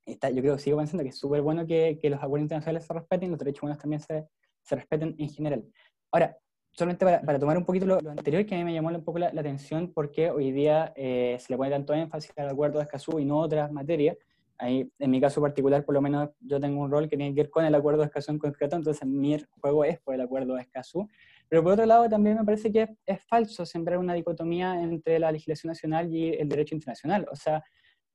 está, 0.05 0.29
yo 0.29 0.41
creo, 0.41 0.57
sigo 0.57 0.77
pensando 0.77 1.03
que 1.03 1.09
es 1.09 1.17
súper 1.17 1.41
bueno 1.41 1.65
que, 1.65 1.99
los 2.03 2.19
acuerdos 2.19 2.43
internacionales 2.43 2.85
se 2.85 2.93
respeten 2.93 3.31
los 3.31 3.39
derechos 3.39 3.63
humanos 3.63 3.81
también 3.81 3.99
se, 3.99 4.27
se 4.61 4.75
respeten 4.75 5.15
en 5.17 5.29
general. 5.29 5.65
Ahora, 6.11 6.37
solamente 6.75 7.05
para, 7.05 7.21
para, 7.21 7.39
tomar 7.39 7.57
un 7.57 7.65
poquito 7.65 7.85
lo, 7.85 7.97
anterior, 7.97 8.45
que 8.45 8.55
a 8.55 8.57
mí 8.57 8.63
me 8.63 8.73
llamó 8.73 8.89
un 8.89 9.03
poco 9.03 9.19
la, 9.19 9.27
atención 9.27 9.91
porque 9.93 10.29
hoy 10.29 10.51
día 10.51 10.93
eh, 10.95 11.37
se 11.39 11.53
le 11.53 11.57
pone 11.57 11.69
tanto 11.69 11.93
énfasis 11.93 12.31
al 12.37 12.49
acuerdo 12.49 12.79
de 12.79 12.83
Escazú 12.83 13.19
y 13.19 13.25
no 13.25 13.39
otras 13.39 13.71
materias. 13.71 14.17
Ahí, 14.57 14.89
en 14.99 15.11
mi 15.11 15.19
caso 15.19 15.41
particular, 15.41 15.83
por 15.83 15.95
lo 15.95 16.01
menos 16.01 16.29
yo 16.39 16.59
tengo 16.59 16.81
un 16.81 16.91
rol 16.91 17.09
que 17.09 17.17
tiene 17.17 17.33
que 17.33 17.43
ver 17.43 17.49
con 17.49 17.65
el 17.65 17.75
acuerdo 17.75 18.01
de 18.01 18.07
Escazú 18.07 18.31
en 18.31 18.39
concreto, 18.39 18.75
entonces 18.75 19.07
mi 19.07 19.37
juego 19.61 19.83
es 19.85 19.99
por 19.99 20.15
el 20.15 20.21
acuerdo 20.21 20.55
de 20.55 20.61
Escazú. 20.61 21.07
Pero 21.47 21.63
por 21.63 21.73
otro 21.73 21.85
lado, 21.85 22.09
también 22.09 22.37
me 22.37 22.43
parece 22.43 22.71
que 22.71 22.83
es, 22.83 22.89
es 23.05 23.23
falso 23.23 23.65
sembrar 23.65 23.97
una 23.99 24.13
dicotomía 24.13 24.81
entre 24.81 25.19
la 25.19 25.31
legislación 25.31 25.69
nacional 25.69 26.13
y 26.13 26.33
el 26.33 26.49
derecho 26.49 26.75
internacional. 26.75 27.27
O 27.31 27.35
sea, 27.35 27.63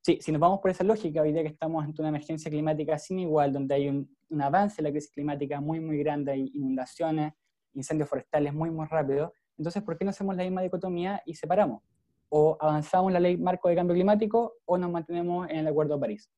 Sí, 0.02 0.18
si 0.22 0.32
nos 0.32 0.40
vamos 0.40 0.60
por 0.60 0.70
esa 0.70 0.82
lógica, 0.82 1.20
hoy 1.20 1.30
día 1.30 1.42
que 1.42 1.50
estamos 1.50 1.84
ante 1.84 2.00
una 2.00 2.08
emergencia 2.08 2.50
climática 2.50 2.98
sin 2.98 3.18
igual, 3.18 3.52
donde 3.52 3.74
hay 3.74 3.86
un, 3.86 4.08
un 4.30 4.40
avance 4.40 4.80
en 4.80 4.84
la 4.84 4.90
crisis 4.90 5.10
climática 5.10 5.60
muy, 5.60 5.78
muy 5.78 5.98
grande, 5.98 6.32
hay 6.32 6.50
inundaciones, 6.54 7.34
incendios 7.74 8.08
forestales 8.08 8.52
muy, 8.52 8.70
muy 8.70 8.86
rápido, 8.86 9.32
entonces, 9.60 9.82
¿por 9.82 9.98
qué 9.98 10.06
no 10.06 10.10
hacemos 10.10 10.34
la 10.36 10.42
misma 10.42 10.62
dicotomía 10.62 11.22
y 11.26 11.34
separamos? 11.34 11.82
O 12.30 12.56
avanzamos 12.58 13.12
la 13.12 13.20
ley 13.20 13.36
marco 13.36 13.68
de 13.68 13.74
cambio 13.74 13.92
climático 13.92 14.54
o 14.64 14.78
nos 14.78 14.90
mantenemos 14.90 15.50
en 15.50 15.58
el 15.58 15.66
Acuerdo 15.66 15.96
de 15.96 16.00
París. 16.00 16.30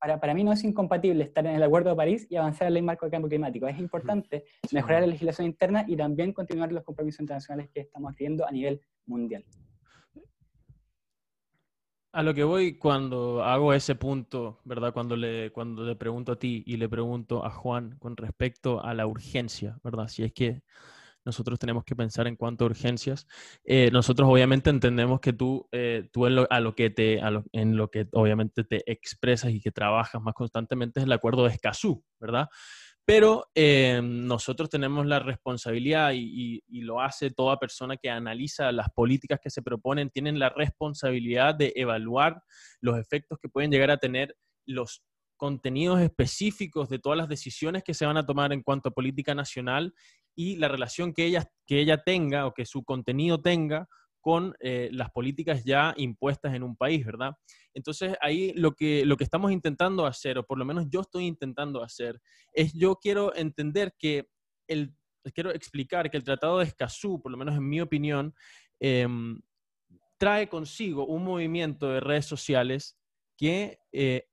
para, 0.00 0.18
para, 0.18 0.34
mí 0.34 0.42
no 0.42 0.52
es 0.52 0.64
incompatible 0.64 1.22
estar 1.22 1.46
en 1.46 1.54
el 1.54 1.62
Acuerdo 1.62 1.90
de 1.90 1.96
París 1.96 2.26
y 2.28 2.34
avanzar 2.34 2.66
en 2.66 2.74
la 2.74 2.80
ley 2.80 2.82
marco 2.82 3.06
de 3.06 3.12
cambio 3.12 3.28
climático. 3.28 3.68
Es 3.68 3.78
importante 3.78 4.44
mejorar 4.72 5.02
la 5.02 5.06
legislación 5.06 5.46
interna 5.46 5.84
y 5.86 5.96
también 5.96 6.32
continuar 6.32 6.72
los 6.72 6.82
compromisos 6.82 7.20
internacionales 7.20 7.70
que 7.72 7.82
estamos 7.82 8.10
adquiriendo 8.10 8.44
a 8.44 8.50
nivel 8.50 8.80
mundial. 9.06 9.44
A 12.14 12.22
lo 12.22 12.32
que 12.32 12.44
voy 12.44 12.78
cuando 12.78 13.42
hago 13.42 13.74
ese 13.74 13.96
punto, 13.96 14.60
¿verdad? 14.64 14.92
Cuando 14.92 15.16
le, 15.16 15.50
cuando 15.50 15.82
le 15.84 15.96
pregunto 15.96 16.30
a 16.30 16.38
ti 16.38 16.62
y 16.64 16.76
le 16.76 16.88
pregunto 16.88 17.44
a 17.44 17.50
Juan 17.50 17.96
con 17.98 18.16
respecto 18.16 18.84
a 18.84 18.94
la 18.94 19.04
urgencia, 19.04 19.80
¿verdad? 19.82 20.06
Si 20.06 20.22
es 20.22 20.32
que 20.32 20.62
nosotros 21.24 21.58
tenemos 21.58 21.82
que 21.84 21.96
pensar 21.96 22.28
en 22.28 22.36
cuanto 22.36 22.64
a 22.64 22.68
urgencias. 22.68 23.26
Eh, 23.64 23.90
nosotros 23.92 24.28
obviamente 24.30 24.70
entendemos 24.70 25.18
que 25.18 25.32
tú, 25.32 25.66
eh, 25.72 26.08
tú 26.12 26.26
en 26.26 26.36
lo, 26.36 26.46
a 26.50 26.60
lo 26.60 26.76
que 26.76 26.90
te, 26.90 27.20
en 27.52 27.76
lo 27.76 27.90
que 27.90 28.06
obviamente 28.12 28.62
te 28.62 28.88
expresas 28.92 29.50
y 29.50 29.60
que 29.60 29.72
trabajas 29.72 30.22
más 30.22 30.34
constantemente 30.34 31.00
es 31.00 31.06
el 31.06 31.12
acuerdo 31.12 31.42
de 31.42 31.50
Escazú, 31.50 32.04
¿verdad? 32.20 32.48
Pero 33.06 33.50
eh, 33.54 34.00
nosotros 34.02 34.70
tenemos 34.70 35.04
la 35.04 35.18
responsabilidad 35.18 36.12
y, 36.14 36.62
lo 36.68 37.00
hace 37.00 37.30
toda 37.30 37.58
persona 37.58 37.96
que 37.96 38.10
analiza 38.10 38.70
las 38.72 38.90
políticas 38.90 39.40
que 39.42 39.50
se 39.50 39.62
proponen, 39.62 40.10
tienen 40.10 40.38
la 40.38 40.50
responsabilidad 40.50 41.54
de 41.54 41.72
evaluar 41.76 42.42
los 42.80 42.98
efectos 42.98 43.38
que 43.40 43.48
pueden 43.48 43.70
llegar 43.70 43.90
a 43.90 43.96
tener 43.96 44.36
los 44.66 45.02
contenidos 45.36 46.00
específicos 46.00 46.88
de 46.88 46.98
todas 46.98 47.16
las 47.16 47.28
decisiones 47.28 47.82
que 47.82 47.94
se 47.94 48.06
van 48.06 48.16
a 48.16 48.26
tomar 48.26 48.52
en 48.52 48.62
cuanto 48.62 48.88
a 48.88 48.92
política 48.92 49.34
nacional 49.34 49.94
y 50.34 50.56
la 50.56 50.68
relación 50.68 51.12
que 51.12 51.26
ella, 51.26 51.50
que 51.66 51.80
ella 51.80 52.02
tenga 52.02 52.46
o 52.46 52.54
que 52.54 52.66
su 52.66 52.84
contenido 52.84 53.40
tenga 53.40 53.88
con 54.24 54.56
eh, 54.60 54.88
las 54.90 55.10
políticas 55.10 55.64
ya 55.64 55.92
impuestas 55.98 56.54
en 56.54 56.62
un 56.62 56.76
país, 56.76 57.04
¿verdad? 57.04 57.36
Entonces 57.74 58.16
ahí 58.22 58.54
lo 58.54 58.72
que, 58.72 59.04
lo 59.04 59.18
que 59.18 59.24
estamos 59.24 59.52
intentando 59.52 60.06
hacer, 60.06 60.38
o 60.38 60.46
por 60.46 60.56
lo 60.56 60.64
menos 60.64 60.86
yo 60.88 61.02
estoy 61.02 61.26
intentando 61.26 61.82
hacer, 61.82 62.22
es 62.54 62.72
yo 62.72 62.96
quiero 62.96 63.36
entender 63.36 63.94
que 63.98 64.26
el, 64.66 64.94
quiero 65.34 65.50
explicar 65.50 66.10
que 66.10 66.16
el 66.16 66.24
Tratado 66.24 66.60
de 66.60 66.64
Escazú, 66.64 67.20
por 67.20 67.32
lo 67.32 67.36
menos 67.36 67.54
en 67.54 67.68
mi 67.68 67.82
opinión, 67.82 68.34
em, 68.80 69.42
trae 70.16 70.48
consigo 70.48 71.04
un 71.04 71.22
movimiento 71.22 71.90
de 71.90 72.00
redes 72.00 72.24
sociales 72.24 72.96
que, 73.36 73.78
eh, 73.92 74.26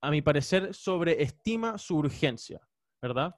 a 0.00 0.10
mi 0.10 0.22
parecer, 0.22 0.72
sobreestima 0.72 1.76
su 1.76 1.98
urgencia, 1.98 2.66
¿verdad? 3.02 3.34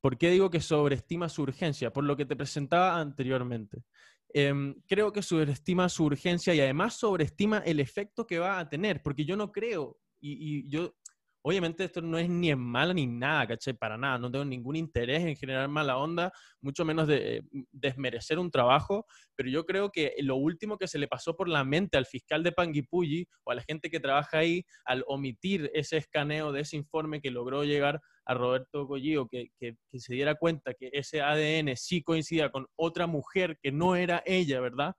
¿Por 0.00 0.18
qué 0.18 0.30
digo 0.30 0.50
que 0.50 0.60
sobreestima 0.60 1.28
su 1.28 1.42
urgencia? 1.42 1.92
Por 1.92 2.02
lo 2.02 2.16
que 2.16 2.26
te 2.26 2.34
presentaba 2.34 2.98
anteriormente. 2.98 3.84
Em, 4.30 4.74
creo 4.86 5.12
que 5.12 5.22
sobreestima 5.22 5.88
su 5.88 6.04
urgencia 6.04 6.54
y 6.54 6.60
además 6.60 6.94
sobreestima 6.94 7.58
el 7.58 7.80
efecto 7.80 8.26
que 8.26 8.38
va 8.38 8.58
a 8.58 8.68
tener, 8.68 9.02
porque 9.02 9.24
yo 9.24 9.36
no 9.36 9.50
creo, 9.52 9.98
y, 10.20 10.68
yo, 10.68 10.94
obviamente 11.42 11.84
esto 11.84 12.00
no 12.00 12.18
es 12.18 12.28
ni 12.28 12.50
en 12.50 12.58
mala 12.58 12.92
ni 12.92 13.06
nada, 13.06 13.46
¿caché? 13.46 13.74
Para 13.74 13.96
nada, 13.96 14.18
no 14.18 14.30
tengo 14.30 14.44
ningún 14.44 14.76
interés 14.76 15.24
en 15.24 15.36
generar 15.36 15.68
mala 15.68 15.96
onda, 15.96 16.32
mucho 16.60 16.84
menos 16.84 17.06
de 17.06 17.42
desmerecer 17.72 18.38
un 18.38 18.50
trabajo, 18.50 19.06
pero 19.36 19.48
yo 19.48 19.64
creo 19.64 19.90
que 19.90 20.14
lo 20.20 20.36
último 20.36 20.78
que 20.78 20.88
se 20.88 20.98
le 20.98 21.08
pasó 21.08 21.36
por 21.36 21.48
la 21.48 21.64
mente 21.64 21.96
al 21.96 22.06
fiscal 22.06 22.42
de 22.42 22.52
Panguipulli 22.52 23.26
o 23.44 23.52
a 23.52 23.54
la 23.54 23.62
gente 23.62 23.90
que 23.90 24.00
trabaja 24.00 24.38
ahí 24.38 24.64
al 24.84 25.04
omitir 25.06 25.70
ese 25.74 25.96
escaneo 25.96 26.52
de 26.52 26.60
ese 26.62 26.76
informe 26.76 27.20
que 27.20 27.30
logró 27.30 27.64
llegar 27.64 28.00
a 28.24 28.34
Roberto 28.34 28.86
Collío 28.86 29.26
que, 29.26 29.48
que, 29.58 29.76
se 29.98 30.14
diera 30.14 30.34
cuenta 30.34 30.74
que 30.74 30.90
ese 30.92 31.22
ADN 31.22 31.76
sí 31.76 32.02
coincidía 32.02 32.50
con 32.50 32.66
otra 32.76 33.06
mujer 33.06 33.58
que 33.62 33.72
no 33.72 33.96
era 33.96 34.22
ella, 34.26 34.60
¿verdad? 34.60 34.94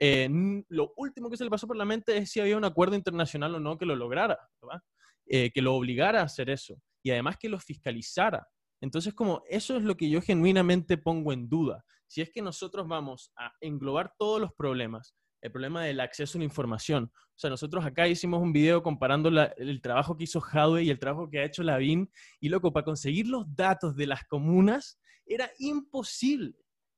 Eh, 0.00 0.28
lo 0.68 0.92
último 0.96 1.30
que 1.30 1.36
se 1.36 1.44
le 1.44 1.50
pasó 1.50 1.66
por 1.66 1.76
la 1.76 1.84
mente 1.84 2.16
es 2.16 2.30
si 2.30 2.40
había 2.40 2.56
un 2.56 2.64
acuerdo 2.64 2.96
internacional 2.96 3.54
o 3.54 3.60
no 3.60 3.78
que 3.78 3.86
lo 3.86 3.94
lograra, 3.96 4.38
¿verdad? 4.60 4.80
Eh, 5.26 5.50
que 5.52 5.62
lo 5.62 5.74
obligara 5.74 6.20
a 6.20 6.24
hacer 6.24 6.50
eso 6.50 6.80
y 7.02 7.10
además 7.10 7.36
que 7.38 7.48
lo 7.48 7.58
fiscalizara. 7.58 8.46
Entonces, 8.80 9.14
como 9.14 9.42
eso 9.48 9.76
es 9.76 9.82
lo 9.82 9.96
que 9.96 10.10
yo 10.10 10.20
genuinamente 10.20 10.98
pongo 10.98 11.32
en 11.32 11.48
duda. 11.48 11.84
Si 12.06 12.20
es 12.20 12.30
que 12.30 12.42
nosotros 12.42 12.86
vamos 12.86 13.32
a 13.36 13.52
englobar 13.60 14.12
todos 14.18 14.40
los 14.40 14.52
problemas 14.52 15.14
el 15.44 15.52
problema 15.52 15.84
del 15.84 16.00
acceso 16.00 16.38
a 16.38 16.40
la 16.40 16.46
información. 16.46 17.12
O 17.14 17.36
sea, 17.38 17.50
nosotros 17.50 17.84
acá 17.84 18.08
hicimos 18.08 18.40
un 18.40 18.50
video 18.50 18.82
comparando 18.82 19.28
el 19.58 19.82
trabajo 19.82 20.16
que 20.16 20.24
hizo 20.24 20.40
Hadwe 20.40 20.84
y 20.84 20.90
el 20.90 20.98
trabajo 20.98 21.28
que 21.28 21.38
ha 21.38 21.44
hecho 21.44 21.62
Lavín, 21.62 22.10
y 22.40 22.48
loco, 22.48 22.72
para 22.72 22.84
conseguir 22.84 23.28
los 23.28 23.44
datos 23.54 23.94
de 23.94 24.06
las 24.06 24.24
comunas 24.24 24.98
era 25.26 25.50
imposible, 25.58 26.54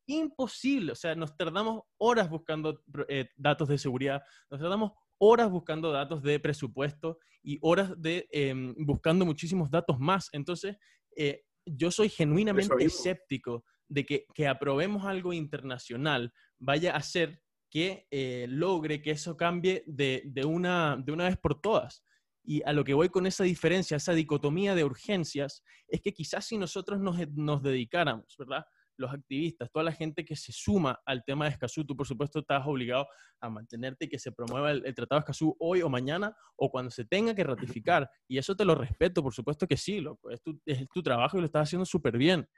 imposible. 0.07 0.93
O 0.93 0.95
sea, 0.95 1.17
nos 1.17 1.37
tardamos 1.37 1.83
horas 1.99 2.31
buscando 2.31 2.85
eh, 3.09 3.29
datos 3.37 3.67
de 3.67 3.79
seguridad, 3.79 4.23
nos 4.49 4.61
tardamos 4.61 4.93
horas 5.19 5.51
buscando 5.51 5.93
datos 5.93 6.23
de 6.23 6.39
presupuesto 6.41 7.19
y 7.43 7.59
horas 7.63 7.93
de 8.01 8.27
em, 8.31 8.75
buscando 8.79 9.25
muchísimos 9.25 9.71
datos 9.71 9.99
más. 9.99 10.29
Entonces, 10.33 10.77
eh, 11.17 11.43
yo 11.65 11.91
soy 11.91 12.09
genuinamente 12.09 12.85
escéptico 12.85 13.65
de 13.89 14.05
que, 14.05 14.27
que 14.35 14.49
aprobemos 14.49 15.05
algo 15.05 15.33
internacional 15.33 16.33
vaya 16.59 16.97
a 16.97 17.03
ser 17.03 17.41
que 17.71 18.07
eh, 18.11 18.47
logre 18.49 19.03
que 19.03 19.11
eso 19.11 19.37
cambie 19.37 19.83
de, 19.87 20.23
una, 20.47 20.97
de 20.97 21.13
una 21.13 21.25
vez 21.25 21.37
por 21.37 21.61
todas. 21.61 22.05
Y 22.45 22.63
a 22.65 22.73
lo 22.73 22.85
que 22.85 22.95
voy 22.95 23.09
con 23.09 23.27
esa 23.27 23.45
diferencia, 23.45 23.97
esa 23.97 24.15
dicotomía 24.15 24.75
de 24.75 24.85
urgencias, 24.85 25.63
es 25.89 26.01
que 26.01 26.13
quizás 26.13 26.47
si 26.47 26.59
nosotros 26.59 27.01
nos, 27.01 27.17
nos 27.35 27.63
dedicáramos, 27.63 28.37
¿verdad? 28.39 28.65
Los 28.97 29.13
activistas, 29.13 29.71
toda 29.71 29.85
la 29.85 29.93
gente 29.93 30.25
que 30.25 30.37
se 30.37 30.53
suma 30.53 31.01
al 31.05 31.23
tema 31.25 31.45
de 31.45 31.53
Escazú, 31.53 31.85
tú 31.85 31.97
por 31.97 32.07
supuesto 32.07 32.41
estás 32.41 32.67
obligado 32.67 33.07
a 33.41 33.51
mantenerte 33.51 34.07
y 34.07 34.09
que 34.09 34.19
se 34.19 34.33
promueva 34.33 34.71
el, 34.71 34.95
Tratado 34.95 35.21
de 35.21 35.25
Escazú 35.25 35.57
hoy 35.59 35.83
o 35.83 35.89
mañana 35.89 36.35
o 36.57 36.71
cuando 36.71 36.91
se 36.91 37.05
tenga 37.05 37.35
que 37.35 37.45
ratificar. 37.45 38.09
Y 38.29 38.39
eso 38.39 38.57
te 38.57 38.65
lo 38.65 38.75
respeto, 38.75 39.23
por 39.23 39.35
supuesto 39.35 39.67
que 39.67 39.77
sí, 39.77 40.01
loco. 40.01 40.31
Es 40.31 40.43
tu, 40.43 40.61
es 40.65 40.87
tu 40.93 41.03
trabajo 41.03 41.37
y 41.37 41.41
lo 41.41 41.47
estás 41.47 41.69
haciendo 41.69 41.85
súper 41.85 42.17
bien. 42.17 42.49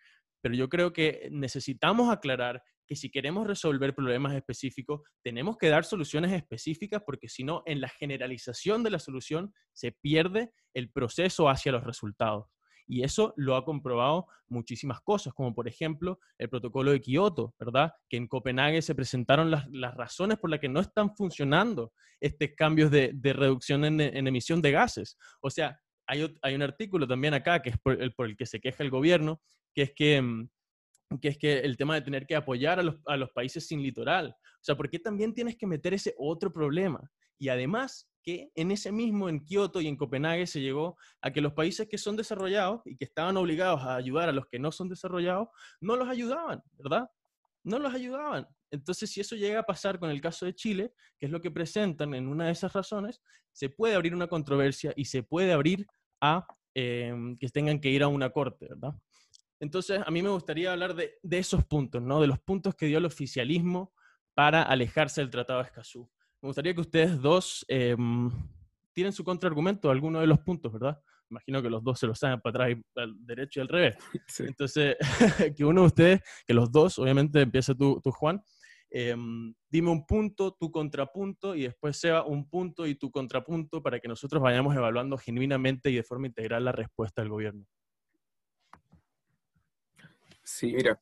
Pero 0.40 0.54
yo 0.54 0.68
creo 0.68 0.92
que 0.92 1.28
necesitamos 1.32 2.10
aclarar 2.10 2.62
que 2.88 2.96
si 2.96 3.10
queremos 3.10 3.46
resolver 3.46 3.94
problemas 3.94 4.34
específicos, 4.34 5.02
tenemos 5.22 5.58
que 5.58 5.68
dar 5.68 5.84
soluciones 5.84 6.32
específicas 6.32 7.02
porque 7.04 7.28
si 7.28 7.44
no, 7.44 7.62
en 7.66 7.80
la 7.82 7.88
generalización 7.88 8.82
de 8.82 8.90
la 8.90 8.98
solución 8.98 9.52
se 9.72 9.92
pierde 9.92 10.52
el 10.74 10.90
proceso 10.90 11.50
hacia 11.50 11.70
los 11.72 11.84
resultados. 11.84 12.46
Y 12.88 13.04
eso 13.04 13.34
lo 13.36 13.54
ha 13.54 13.64
comprobado 13.64 14.26
muchísimas 14.48 15.00
cosas, 15.02 15.34
como 15.34 15.54
por 15.54 15.68
ejemplo 15.68 16.18
el 16.38 16.48
protocolo 16.48 16.90
de 16.90 17.00
Kioto, 17.00 17.54
¿verdad? 17.58 17.92
Que 18.08 18.16
en 18.16 18.26
Copenhague 18.26 18.80
se 18.80 18.94
presentaron 18.94 19.50
las, 19.50 19.94
razones 19.94 20.38
por 20.38 20.50
las 20.50 20.58
que 20.58 20.70
no 20.70 20.80
están 20.80 21.14
funcionando 21.14 21.92
estos 22.18 22.48
cambios 22.56 22.90
de, 22.90 23.12
reducción 23.22 23.84
en, 23.84 24.26
emisión 24.26 24.62
de 24.62 24.72
gases. 24.72 25.18
O 25.40 25.50
sea, 25.50 25.78
hay, 26.06 26.54
un 26.54 26.62
artículo 26.62 27.06
también 27.06 27.34
acá, 27.34 27.60
que 27.60 27.70
es 27.70 27.78
por 27.78 28.00
el, 28.00 28.12
por 28.14 28.26
el 28.26 28.36
que 28.36 28.46
se 28.46 28.58
queja 28.58 28.82
el 28.82 28.90
gobierno, 28.90 29.42
que 29.74 29.82
es 29.82 29.92
que 29.94 30.22
mm, 30.22 30.48
que 31.22 31.28
es 31.28 31.38
que 31.38 31.60
el 31.60 31.78
tema 31.78 31.94
de 31.94 32.02
tener 32.02 32.26
que 32.26 32.36
apoyar 32.36 32.78
a 32.78 32.82
los, 32.82 32.96
a 33.06 33.16
los, 33.16 33.30
países 33.30 33.66
sin 33.66 33.82
litoral. 33.82 34.36
O 34.38 34.60
sea, 34.60 34.76
¿por 34.76 34.90
qué 34.90 34.98
también 34.98 35.32
tienes 35.32 35.56
que 35.56 35.66
meter 35.66 35.94
ese 35.94 36.14
otro 36.18 36.52
problema? 36.52 37.10
Y 37.38 37.48
además 37.48 38.10
que 38.28 38.52
en 38.54 38.70
ese 38.70 38.92
mismo, 38.92 39.30
en 39.30 39.42
Kioto 39.42 39.80
y 39.80 39.86
en 39.86 39.96
Copenhague, 39.96 40.46
se 40.46 40.60
llegó 40.60 40.98
a 41.22 41.30
que 41.30 41.40
los 41.40 41.54
países 41.54 41.88
que 41.88 41.96
son 41.96 42.14
desarrollados 42.14 42.82
y 42.84 42.94
que 42.94 43.06
estaban 43.06 43.38
obligados 43.38 43.80
a 43.80 43.94
ayudar 43.94 44.28
a 44.28 44.32
los 44.32 44.46
que 44.48 44.58
no 44.58 44.70
son 44.70 44.90
desarrollados, 44.90 45.48
no 45.80 45.96
los 45.96 46.06
ayudaban, 46.10 46.62
¿verdad? 46.72 47.08
No 47.64 47.78
los 47.78 47.94
ayudaban. 47.94 48.46
Entonces, 48.70 49.08
si 49.08 49.22
eso 49.22 49.34
llega 49.34 49.60
a 49.60 49.62
pasar 49.62 49.98
con 49.98 50.10
el 50.10 50.20
caso 50.20 50.44
de 50.44 50.54
Chile, 50.54 50.92
que 51.18 51.24
es 51.24 51.32
lo 51.32 51.40
que 51.40 51.50
presentan 51.50 52.12
en 52.12 52.28
una 52.28 52.44
de 52.44 52.52
esas 52.52 52.74
razones, 52.74 53.22
se 53.50 53.70
puede 53.70 53.94
abrir 53.94 54.14
una 54.14 54.26
controversia 54.26 54.92
y 54.94 55.06
se 55.06 55.22
puede 55.22 55.54
abrir 55.54 55.86
a 56.20 56.46
em, 56.74 57.34
que 57.38 57.48
tengan 57.48 57.80
que 57.80 57.88
ir 57.88 58.02
a 58.02 58.08
una 58.08 58.28
corte, 58.28 58.66
¿verdad? 58.68 58.92
Entonces, 59.58 60.02
a 60.04 60.10
mí 60.10 60.20
me 60.20 60.28
gustaría 60.28 60.70
hablar 60.70 60.94
de, 60.94 61.18
esos 61.30 61.64
puntos, 61.64 62.02
¿no? 62.02 62.20
De 62.20 62.26
los 62.26 62.40
puntos 62.40 62.74
que 62.74 62.84
dio 62.84 62.98
el 62.98 63.06
oficialismo 63.06 63.94
para 64.34 64.64
alejarse 64.64 65.22
del 65.22 65.30
Tratado 65.30 65.60
de 65.60 65.64
Escazú. 65.64 66.10
Me 66.40 66.48
gustaría 66.48 66.74
que 66.74 66.80
ustedes 66.80 67.20
dos 67.20 67.64
em, 67.68 68.30
tienen 68.92 69.12
su 69.12 69.24
contraargumento 69.24 69.88
a 69.88 69.92
alguno 69.92 70.20
de 70.20 70.26
los 70.26 70.38
puntos, 70.40 70.72
¿verdad? 70.72 71.00
Imagino 71.30 71.62
que 71.62 71.70
los 71.70 71.84
dos 71.84 71.98
se 71.98 72.06
lo 72.06 72.14
saben 72.14 72.40
para 72.40 72.64
atrás 72.64 72.78
y 72.78 73.00
al 73.00 73.14
derecho 73.26 73.60
y 73.60 73.62
al 73.62 73.68
revés. 73.68 73.96
Entonces, 74.38 74.96
que 75.56 75.64
uno 75.64 75.82
de 75.82 75.86
ustedes, 75.86 76.20
que 76.46 76.54
los 76.54 76.70
dos, 76.70 76.98
obviamente 76.98 77.40
empieza 77.40 77.74
tú, 77.74 78.00
tú 78.02 78.10
Juan, 78.12 78.42
Em, 78.90 79.54
dime 79.68 79.90
un 79.90 80.06
punto, 80.06 80.52
tu 80.52 80.70
contrapunto 80.70 81.54
y 81.54 81.64
después 81.64 81.96
sea 81.98 82.22
un 82.22 82.48
punto 82.48 82.86
y 82.86 82.94
tu 82.94 83.10
contrapunto 83.10 83.82
para 83.82 84.00
que 84.00 84.08
nosotros 84.08 84.42
vayamos 84.42 84.74
evaluando 84.74 85.18
genuinamente 85.18 85.90
y 85.90 85.96
de 85.96 86.02
forma 86.02 86.26
integral 86.26 86.64
la 86.64 86.72
respuesta 86.72 87.20
del 87.20 87.30
gobierno. 87.30 87.66
Sí, 90.42 90.72
mira, 90.72 90.98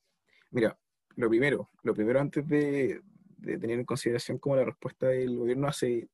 mira, 0.51 0.77
lo 1.15 1.29
primero, 1.29 1.71
lo 1.85 1.95
primero 1.95 2.21
antes 2.21 2.47
de, 2.49 3.01
tener 3.59 3.79
en 3.79 3.85
consideración 3.85 4.39
como 4.39 4.57
la 4.57 4.65
respuesta 4.65 5.09
del 5.09 5.37
gobierno 5.37 5.69
hace 5.69 6.09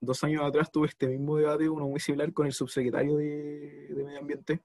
dos 0.00 0.22
años 0.24 0.42
atrás 0.44 0.70
tuve 0.70 0.88
este 0.88 1.06
mismo 1.06 1.36
debate, 1.36 1.68
uno 1.68 1.86
muy 1.88 2.00
similar 2.00 2.32
con 2.32 2.46
el 2.46 2.52
subsecretario 2.52 3.16
de, 3.16 3.88
de 3.88 4.04
Medio 4.04 4.18
Ambiente, 4.18 4.62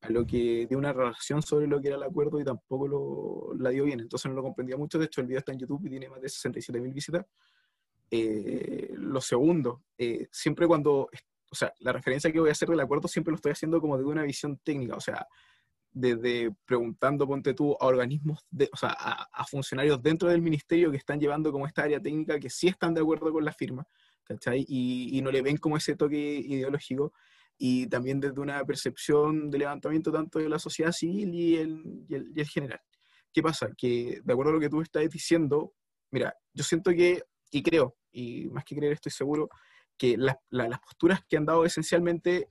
a 0.00 0.10
lo 0.10 0.26
que 0.26 0.66
dio 0.66 0.78
una 0.78 0.92
relación 0.92 1.42
sobre 1.42 1.66
lo 1.66 1.80
que 1.80 1.88
era 1.88 1.96
el 1.96 2.02
acuerdo 2.02 2.40
y 2.40 2.44
tampoco 2.44 2.88
lo, 2.88 3.54
la 3.58 3.70
dio 3.70 3.84
bien. 3.84 4.00
Entonces 4.00 4.28
no 4.28 4.34
lo 4.34 4.42
comprendía 4.42 4.76
mucho. 4.76 4.98
De 4.98 5.04
hecho, 5.04 5.20
el 5.20 5.26
video 5.26 5.38
está 5.38 5.52
en 5.52 5.58
YouTube 5.58 5.86
y 5.86 5.90
tiene 5.90 6.08
más 6.08 6.20
de 6.20 6.28
67 6.28 6.80
mil 6.80 6.92
visitas. 6.92 7.24
Eh, 8.10 8.92
lo 8.94 9.20
segundo, 9.20 9.84
eh, 9.96 10.26
siempre 10.32 10.66
cuando, 10.66 11.08
o 11.50 11.54
sea, 11.54 11.72
la 11.78 11.92
referencia 11.92 12.32
que 12.32 12.40
voy 12.40 12.48
a 12.48 12.52
hacer 12.52 12.68
del 12.68 12.80
acuerdo 12.80 13.06
siempre 13.06 13.30
lo 13.30 13.36
estoy 13.36 13.52
haciendo 13.52 13.80
como 13.80 13.96
de 13.96 14.04
una 14.04 14.24
visión 14.24 14.58
técnica, 14.64 14.96
o 14.96 15.00
sea, 15.00 15.28
desde 15.92 16.54
preguntando, 16.64 17.26
ponte 17.26 17.54
tú, 17.54 17.76
a 17.80 17.86
organismos, 17.86 18.44
de, 18.50 18.70
o 18.72 18.76
sea, 18.76 18.90
a, 18.90 19.44
funcionarios 19.46 20.00
dentro 20.02 20.28
del 20.28 20.42
ministerio 20.42 20.90
que 20.90 20.96
están 20.96 21.18
llevando 21.18 21.50
como 21.50 21.66
esta 21.66 21.82
área 21.82 22.00
técnica 22.00 22.38
que 22.38 22.50
sí 22.50 22.68
están 22.68 22.94
de 22.94 23.00
acuerdo 23.00 23.32
con 23.32 23.44
la 23.44 23.52
firma, 23.52 23.86
¿cachai? 24.24 24.64
Y, 24.68 25.18
y 25.18 25.22
no 25.22 25.30
le 25.30 25.42
ven 25.42 25.56
como 25.56 25.76
ese 25.76 25.96
toque 25.96 26.16
ideológico 26.16 27.12
y 27.62 27.86
también 27.88 28.20
desde 28.20 28.40
una 28.40 28.64
percepción 28.64 29.50
de 29.50 29.58
levantamiento 29.58 30.10
tanto 30.10 30.38
de 30.38 30.48
la 30.48 30.58
sociedad 30.58 30.92
civil 30.92 31.34
y 31.34 31.56
el, 31.56 32.06
y 32.08 32.40
el, 32.40 32.48
general. 32.48 32.80
¿Qué 33.34 33.42
pasa? 33.42 33.68
Que 33.76 34.22
de 34.24 34.32
acuerdo 34.32 34.52
a 34.52 34.54
lo 34.54 34.60
que 34.60 34.70
tú 34.70 34.80
estás 34.80 35.06
diciendo, 35.10 35.74
mira, 36.10 36.34
yo 36.54 36.64
siento 36.64 36.90
que, 36.92 37.22
y 37.50 37.62
creo, 37.62 37.98
y 38.10 38.48
más 38.48 38.64
que 38.64 38.74
creer 38.74 38.94
estoy 38.94 39.12
seguro, 39.12 39.50
que 39.98 40.16
las 40.16 40.80
posturas 40.80 41.20
que 41.28 41.36
han 41.36 41.44
dado 41.44 41.66
esencialmente 41.66 42.48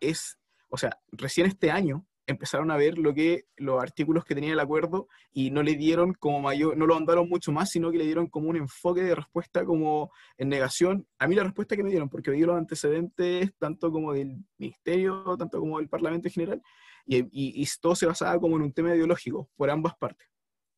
es, 0.00 0.36
o 0.68 0.76
sea, 0.76 0.98
recién 1.12 1.46
este 1.46 1.70
año 1.70 2.04
empezaron 2.30 2.70
a 2.70 2.76
ver 2.76 2.98
lo 2.98 3.14
que 3.14 3.44
los 3.56 3.82
artículos 3.82 4.24
que 4.24 4.34
tenía 4.34 4.52
el 4.52 4.60
acuerdo 4.60 5.08
y 5.32 5.50
no 5.50 5.62
le 5.62 5.76
dieron 5.76 6.14
como 6.14 6.40
mayor, 6.40 6.76
no 6.76 6.86
lo 6.86 6.96
andaron 6.96 7.28
mucho 7.28 7.52
más, 7.52 7.70
sino 7.70 7.90
que 7.90 7.98
le 7.98 8.04
dieron 8.04 8.28
como 8.28 8.48
un 8.48 8.56
enfoque 8.56 9.02
de 9.02 9.14
respuesta 9.14 9.64
como 9.64 10.10
en 10.38 10.48
negación. 10.48 11.06
A 11.18 11.26
mí 11.26 11.34
la 11.34 11.44
respuesta 11.44 11.76
que 11.76 11.82
me 11.82 11.90
dieron, 11.90 12.08
porque 12.08 12.30
vi 12.30 12.40
los 12.40 12.56
antecedentes 12.56 13.54
tanto 13.58 13.92
como 13.92 14.12
del 14.12 14.44
ministerio, 14.58 15.36
tanto 15.38 15.60
como 15.60 15.78
del 15.78 15.88
Parlamento 15.88 16.28
en 16.28 16.32
general, 16.32 16.62
y, 17.06 17.24
y, 17.32 17.66
todo 17.80 17.96
se 17.96 18.06
basaba 18.06 18.38
como 18.38 18.56
en 18.56 18.62
un 18.62 18.72
tema 18.72 18.94
ideológico 18.94 19.50
por 19.56 19.70
ambas 19.70 19.96
partes, 19.96 20.28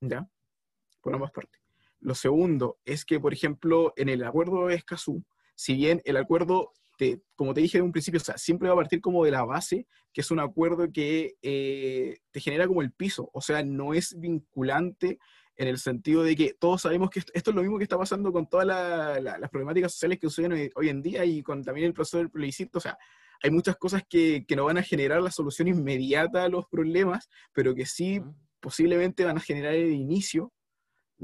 ¿ya? 0.01 0.27
Por 1.01 1.15
ambas 1.15 1.31
partes. 1.31 1.61
Lo 2.01 2.15
segundo 2.15 2.79
es 2.85 3.05
que, 3.05 3.21
por 3.21 3.33
ejemplo, 3.33 3.93
en 3.97 4.09
el 4.09 4.25
acuerdo 4.25 4.67
de 4.67 4.77
Escazú, 4.77 5.25
si 5.55 5.75
bien 5.75 6.01
el 6.05 6.17
acuerdo 6.17 6.73
como 7.34 7.55
te 7.55 7.61
dije 7.61 7.78
en 7.78 7.84
un 7.84 7.93
principio, 7.93 8.20
o 8.20 8.24
sea, 8.24 8.38
siempre 8.38 8.68
va 8.68 8.74
a 8.74 8.76
partir 8.76 9.01
como 9.01 9.24
de 9.24 9.30
la 9.30 9.45
base, 9.45 9.86
que 10.12 10.20
es 10.20 10.30
un 10.30 10.40
acuerdo 10.40 10.93
que 10.93 11.34
eh, 11.43 12.18
te 12.30 12.40
genera 12.40 12.66
como 12.66 12.82
el 12.82 12.93
piso, 12.93 13.30
o 13.32 13.40
sea, 13.40 13.62
no 13.62 13.95
es 13.95 14.18
vinculante 14.18 15.18
en 15.57 15.68
el 15.68 15.78
sentido 15.78 16.22
de 16.22 16.34
que 16.36 16.55
todos 16.59 16.82
sabemos 16.82 17.11
que 17.11 17.20
esto, 17.20 17.51
es 17.51 17.55
lo 17.55 17.62
mismo 17.62 17.78
que 17.78 17.84
está 17.84 17.99
pasando 17.99 18.32
con 18.32 18.49
todas 18.49 18.66
las 18.66 19.51
problemáticas 19.51 19.93
sociales 19.93 20.18
que 20.18 20.28
suceden 20.28 20.70
hoy, 20.74 20.88
en 20.88 21.03
día 21.03 21.24
y 21.24 21.43
con 21.43 21.62
también 21.62 21.86
el 21.86 21.95
proceso 21.95 22.18
del 22.18 22.30
plebiscito, 22.30 22.78
o 22.78 22.80
sea, 22.80 22.97
hay 23.43 23.51
muchas 23.51 23.76
cosas 23.76 24.03
que, 24.09 24.45
que 24.47 24.57
no 24.57 24.64
van 24.64 24.78
a 24.78 24.82
generar 24.82 25.20
la 25.20 25.30
solución 25.30 25.68
inmediata 25.68 26.45
a 26.45 26.49
los 26.49 26.66
problemas, 26.66 27.28
pero 27.53 27.74
que 27.74 27.86
sí 27.86 28.22
posiblemente 28.61 29.24
van 29.24 29.38
a 29.38 29.40
generar 29.40 29.74
el 29.74 29.93
inicio 29.93 30.53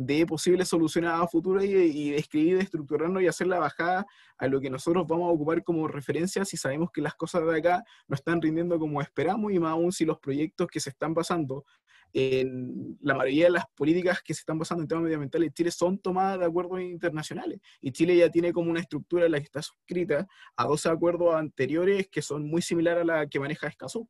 de 0.00 0.24
posibles 0.26 0.68
soluciones 0.68 1.10
a 1.10 1.26
futuro 1.26 1.62
y, 1.62 1.72
y 1.72 2.10
describir, 2.10 2.58
estructurarnos 2.58 3.20
y 3.20 3.26
hacer 3.26 3.48
la 3.48 3.58
bajada 3.58 4.06
a 4.38 4.46
lo 4.46 4.60
que 4.60 4.70
nosotros 4.70 5.04
vamos 5.08 5.28
a 5.28 5.32
ocupar 5.32 5.64
como 5.64 5.88
referencia 5.88 6.44
si 6.44 6.56
sabemos 6.56 6.90
que 6.92 7.00
las 7.00 7.16
cosas 7.16 7.44
de 7.44 7.58
acá 7.58 7.82
no 8.06 8.14
están 8.14 8.40
rindiendo 8.40 8.78
como 8.78 9.02
esperamos 9.02 9.52
y 9.52 9.58
más 9.58 9.72
aún 9.72 9.90
si 9.90 10.04
los 10.04 10.20
proyectos 10.20 10.68
que 10.68 10.78
se 10.78 10.90
están 10.90 11.14
basando 11.14 11.64
en 12.12 12.96
la 13.00 13.16
mayoría 13.16 13.46
de 13.46 13.50
las 13.50 13.64
políticas 13.74 14.22
que 14.22 14.34
se 14.34 14.40
están 14.40 14.56
basando 14.56 14.82
en 14.82 14.88
temas 14.88 15.02
medioambientales 15.02 15.48
en 15.48 15.52
Chile 15.52 15.70
son 15.72 15.98
tomadas 15.98 16.38
de 16.38 16.44
acuerdos 16.44 16.80
internacionales 16.80 17.58
y 17.80 17.90
Chile 17.90 18.16
ya 18.16 18.30
tiene 18.30 18.52
como 18.52 18.70
una 18.70 18.78
estructura 18.78 19.26
en 19.26 19.32
la 19.32 19.38
que 19.38 19.46
está 19.46 19.62
suscrita 19.62 20.28
a 20.56 20.64
dos 20.64 20.86
acuerdos 20.86 21.34
anteriores 21.34 22.06
que 22.06 22.22
son 22.22 22.48
muy 22.48 22.62
similares 22.62 23.02
a 23.02 23.04
la 23.04 23.26
que 23.26 23.40
maneja 23.40 23.66
Escazú. 23.66 24.08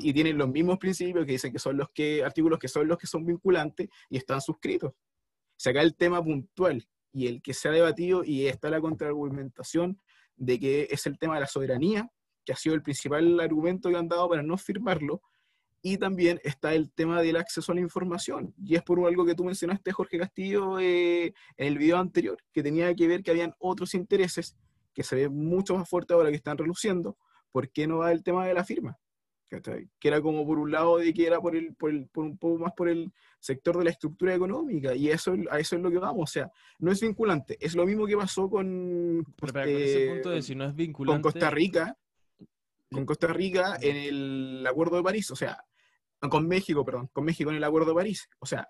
Y 0.00 0.12
tienen 0.12 0.38
los 0.38 0.48
mismos 0.48 0.78
principios 0.78 1.24
que 1.24 1.32
dicen 1.32 1.52
que 1.52 1.58
son 1.58 1.76
los 1.76 1.90
que, 1.90 2.24
artículos 2.24 2.58
que 2.58 2.68
son 2.68 2.88
los 2.88 2.98
que 2.98 3.06
son 3.06 3.24
vinculantes 3.24 3.88
y 4.08 4.16
están 4.16 4.40
suscritos. 4.40 4.92
Se 5.56 5.70
acá 5.70 5.82
el 5.82 5.94
tema 5.94 6.22
puntual 6.22 6.86
y 7.12 7.26
el 7.28 7.42
que 7.42 7.54
se 7.54 7.68
ha 7.68 7.72
debatido 7.72 8.24
y 8.24 8.46
está 8.46 8.70
la 8.70 8.80
contraargumentación 8.80 10.00
de 10.36 10.58
que 10.58 10.88
es 10.90 11.06
el 11.06 11.18
tema 11.18 11.34
de 11.34 11.40
la 11.40 11.46
soberanía, 11.46 12.10
que 12.44 12.52
ha 12.52 12.56
sido 12.56 12.74
el 12.74 12.82
principal 12.82 13.38
argumento 13.38 13.90
que 13.90 13.96
han 13.96 14.08
dado 14.08 14.28
para 14.28 14.42
no 14.42 14.58
firmarlo, 14.58 15.22
y 15.84 15.98
también 15.98 16.40
está 16.44 16.74
el 16.74 16.92
tema 16.92 17.20
del 17.20 17.36
acceso 17.36 17.72
a 17.72 17.74
la 17.74 17.80
información, 17.80 18.54
y 18.64 18.76
es 18.76 18.82
por 18.82 19.04
algo 19.06 19.24
que 19.24 19.34
tú 19.34 19.44
mencionaste, 19.44 19.92
Jorge 19.92 20.18
Castillo, 20.18 20.78
eh, 20.78 21.34
en 21.56 21.66
el 21.66 21.78
video 21.78 21.98
anterior, 21.98 22.38
que 22.52 22.62
tenía 22.62 22.94
que 22.94 23.08
ver 23.08 23.22
que 23.22 23.32
habían 23.32 23.54
otros 23.58 23.94
intereses 23.94 24.56
que 24.94 25.02
se 25.02 25.16
ven 25.16 25.34
mucho 25.34 25.76
más 25.76 25.88
fuertes 25.88 26.14
ahora 26.14 26.30
que 26.30 26.36
están 26.36 26.58
reluciendo, 26.58 27.16
¿por 27.50 27.70
qué 27.70 27.86
no 27.86 27.98
va 27.98 28.12
el 28.12 28.22
tema 28.22 28.46
de 28.46 28.54
la 28.54 28.64
firma? 28.64 28.98
Que 29.60 30.08
era 30.08 30.20
como 30.20 30.46
por 30.46 30.58
un 30.58 30.70
lado 30.70 30.98
de 30.98 31.12
que 31.12 31.26
era 31.26 31.40
por, 31.40 31.54
el, 31.54 31.74
por, 31.74 31.90
el, 31.90 32.06
por 32.08 32.24
un 32.24 32.38
poco 32.38 32.58
más 32.58 32.72
por 32.72 32.88
el 32.88 33.12
sector 33.38 33.76
de 33.76 33.84
la 33.84 33.90
estructura 33.90 34.34
económica, 34.34 34.94
y 34.94 35.10
eso, 35.10 35.34
a 35.50 35.58
eso 35.58 35.76
es 35.76 35.82
lo 35.82 35.90
que 35.90 35.98
vamos, 35.98 36.30
o 36.30 36.32
sea, 36.32 36.50
no 36.78 36.92
es 36.92 37.00
vinculante, 37.00 37.58
es 37.60 37.74
lo 37.74 37.84
mismo 37.84 38.06
que 38.06 38.16
pasó 38.16 38.48
con, 38.48 39.24
ese 39.66 40.08
punto 40.08 40.40
si 40.42 40.54
no 40.54 40.64
es 40.64 40.74
vinculante... 40.74 41.22
con 41.22 41.32
Costa 41.32 41.50
Rica, 41.50 41.98
con 42.90 43.04
Costa 43.04 43.26
Rica 43.28 43.76
en 43.80 43.96
el 43.96 44.66
Acuerdo 44.66 44.96
de 44.96 45.02
París, 45.02 45.30
o 45.30 45.36
sea, 45.36 45.62
con 46.30 46.46
México, 46.46 46.84
perdón, 46.84 47.10
con 47.12 47.24
México 47.24 47.50
en 47.50 47.56
el 47.56 47.64
Acuerdo 47.64 47.88
de 47.88 47.96
París, 47.96 48.28
o 48.38 48.46
sea, 48.46 48.68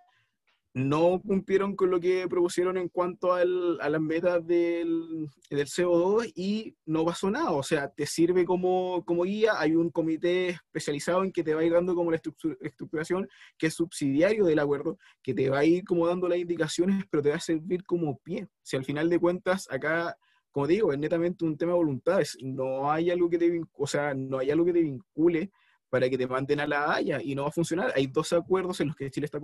no 0.74 1.20
cumplieron 1.20 1.76
con 1.76 1.90
lo 1.90 2.00
que 2.00 2.26
propusieron 2.28 2.78
en 2.78 2.88
cuanto 2.88 3.34
al, 3.34 3.78
a 3.80 3.90
las 3.90 4.00
metas 4.00 4.46
del, 4.46 5.28
del, 5.50 5.66
CO2 5.66 6.32
y 6.34 6.74
no 6.86 7.04
pasó 7.04 7.30
nada. 7.30 7.50
O 7.50 7.62
sea, 7.62 7.88
te 7.88 8.06
sirve 8.06 8.46
como, 8.46 9.04
como 9.04 9.24
guía, 9.24 9.52
hay 9.58 9.76
un 9.76 9.90
comité 9.90 10.48
especializado 10.48 11.24
en 11.24 11.32
que 11.32 11.44
te 11.44 11.54
va 11.54 11.60
a 11.60 11.64
ir 11.64 11.72
dando 11.72 11.94
como 11.94 12.10
la 12.10 12.16
estructuración, 12.16 13.28
que 13.58 13.66
es 13.66 13.74
subsidiario 13.74 14.46
del 14.46 14.58
acuerdo, 14.60 14.98
que 15.22 15.34
te 15.34 15.50
va 15.50 15.58
a 15.58 15.64
ir 15.64 15.84
como 15.84 16.06
dando 16.06 16.26
las 16.26 16.38
indicaciones, 16.38 17.04
pero 17.10 17.22
te 17.22 17.30
va 17.30 17.36
a 17.36 17.40
servir 17.40 17.84
como 17.84 18.18
pie. 18.18 18.48
Si 18.62 18.76
al 18.76 18.84
final 18.84 19.10
de 19.10 19.18
cuentas 19.18 19.68
acá, 19.70 20.16
como 20.50 20.66
digo, 20.66 20.92
es 20.92 20.98
netamente 20.98 21.44
un 21.44 21.58
tema 21.58 21.72
de 21.72 21.78
voluntades, 21.78 22.38
no 22.42 22.90
hay 22.90 23.10
algo 23.10 23.28
que 23.28 23.38
te, 23.38 23.60
o 23.74 23.86
sea, 23.86 24.14
no 24.14 24.38
hay 24.38 24.50
algo 24.50 24.64
que 24.64 24.72
te 24.72 24.80
vincule 24.80 25.50
para 25.90 26.08
que 26.08 26.16
te 26.16 26.26
manden 26.26 26.60
a 26.60 26.66
la 26.66 26.94
Haya 26.94 27.20
y 27.22 27.34
no 27.34 27.42
va 27.42 27.48
a 27.48 27.52
funcionar. 27.52 27.92
Hay 27.94 28.06
dos 28.06 28.32
acuerdos 28.32 28.80
en 28.80 28.88
los 28.88 28.96
que 28.96 29.10
Chile 29.10 29.26
está 29.26 29.38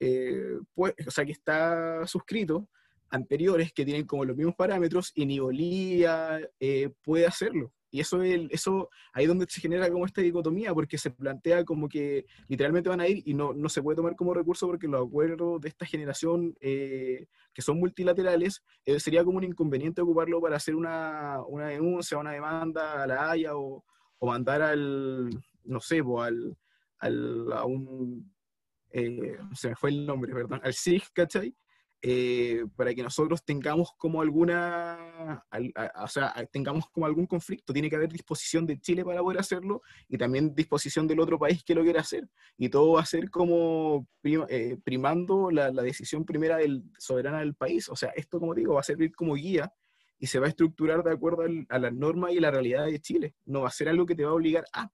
eh, 0.00 0.58
pues, 0.74 0.94
o 1.06 1.10
sea, 1.10 1.24
que 1.24 1.32
está 1.32 2.06
suscrito, 2.06 2.68
anteriores 3.10 3.72
que 3.72 3.84
tienen 3.84 4.06
como 4.06 4.24
los 4.24 4.36
mismos 4.36 4.54
parámetros 4.54 5.12
y 5.14 5.24
ni 5.26 5.38
Bolivia 5.38 6.40
eh, 6.60 6.90
puede 7.02 7.26
hacerlo. 7.26 7.72
Y 7.90 8.00
eso, 8.00 8.22
es 8.22 8.48
eso 8.50 8.90
ahí 9.14 9.24
donde 9.24 9.46
se 9.48 9.62
genera 9.62 9.90
como 9.90 10.04
esta 10.04 10.20
dicotomía, 10.20 10.74
porque 10.74 10.98
se 10.98 11.10
plantea 11.10 11.64
como 11.64 11.88
que 11.88 12.26
literalmente 12.46 12.90
van 12.90 13.00
a 13.00 13.08
ir 13.08 13.22
y 13.24 13.32
no, 13.32 13.54
no 13.54 13.70
se 13.70 13.82
puede 13.82 13.96
tomar 13.96 14.14
como 14.14 14.34
recurso 14.34 14.66
porque 14.66 14.86
los 14.86 15.06
acuerdos 15.06 15.62
de 15.62 15.70
esta 15.70 15.86
generación, 15.86 16.54
eh, 16.60 17.28
que 17.54 17.62
son 17.62 17.78
multilaterales, 17.78 18.62
sería 18.98 19.24
como 19.24 19.38
un 19.38 19.44
inconveniente 19.44 20.02
ocuparlo 20.02 20.38
para 20.40 20.56
hacer 20.56 20.74
una, 20.74 21.40
una 21.46 21.68
denuncia, 21.68 22.18
una 22.18 22.32
demanda 22.32 23.02
a 23.02 23.06
la 23.06 23.30
Haya 23.30 23.56
o, 23.56 23.82
o 24.18 24.26
mandar 24.26 24.60
al, 24.60 25.30
no 25.64 25.80
sé, 25.80 26.02
al, 26.18 26.58
al, 26.98 27.52
a 27.54 27.64
un 27.64 28.30
eh, 28.90 29.38
se 29.54 29.68
me 29.68 29.76
fue 29.76 29.90
el 29.90 30.06
nombre, 30.06 30.32
perdón, 30.32 30.60
al 30.62 30.74
SIG, 30.74 31.04
¿cachai? 31.12 31.54
eh, 32.00 32.64
para 32.76 32.94
que 32.94 33.02
nosotros 33.02 33.44
tengamos 33.44 33.92
como 33.96 34.22
alguna, 34.22 35.44
o 35.96 36.06
sea, 36.06 36.32
tengamos 36.52 36.88
como 36.90 37.06
algún 37.06 37.26
conflicto. 37.26 37.72
Tiene 37.72 37.90
que 37.90 37.96
haber 37.96 38.12
disposición 38.12 38.66
de 38.66 38.80
Chile 38.80 39.04
para 39.04 39.20
poder 39.20 39.40
hacerlo 39.40 39.82
y 40.08 40.16
también 40.16 40.54
disposición 40.54 41.08
del 41.08 41.20
otro 41.20 41.38
país 41.38 41.64
que 41.64 41.74
lo 41.74 41.82
quiera 41.82 42.00
hacer. 42.00 42.28
Y 42.56 42.68
todo 42.68 42.92
va 42.92 43.00
a 43.00 43.06
ser 43.06 43.30
como 43.30 44.06
eh, 44.22 44.76
primando 44.84 45.50
la, 45.50 45.70
decisión 45.70 46.24
primera 46.24 46.56
del 46.58 46.84
soberana 46.98 47.40
del 47.40 47.54
país. 47.54 47.88
O 47.88 47.96
sea, 47.96 48.10
esto, 48.10 48.38
como 48.38 48.54
digo, 48.54 48.74
va 48.74 48.80
a 48.80 48.84
servir 48.84 49.12
como 49.14 49.34
guía 49.34 49.72
y 50.20 50.26
se 50.26 50.38
va 50.38 50.46
a 50.46 50.50
estructurar 50.50 51.02
de 51.02 51.12
acuerdo 51.12 51.44
a 51.68 51.78
las 51.78 51.92
normas 51.92 52.32
y 52.32 52.40
la 52.40 52.50
realidad 52.50 52.86
de 52.86 53.00
Chile. 53.00 53.34
No 53.44 53.62
va 53.62 53.68
a 53.68 53.72
ser 53.72 53.88
algo 53.88 54.06
que 54.06 54.14
te 54.14 54.24
va 54.24 54.30
a 54.30 54.34
obligar 54.34 54.64
a. 54.72 54.88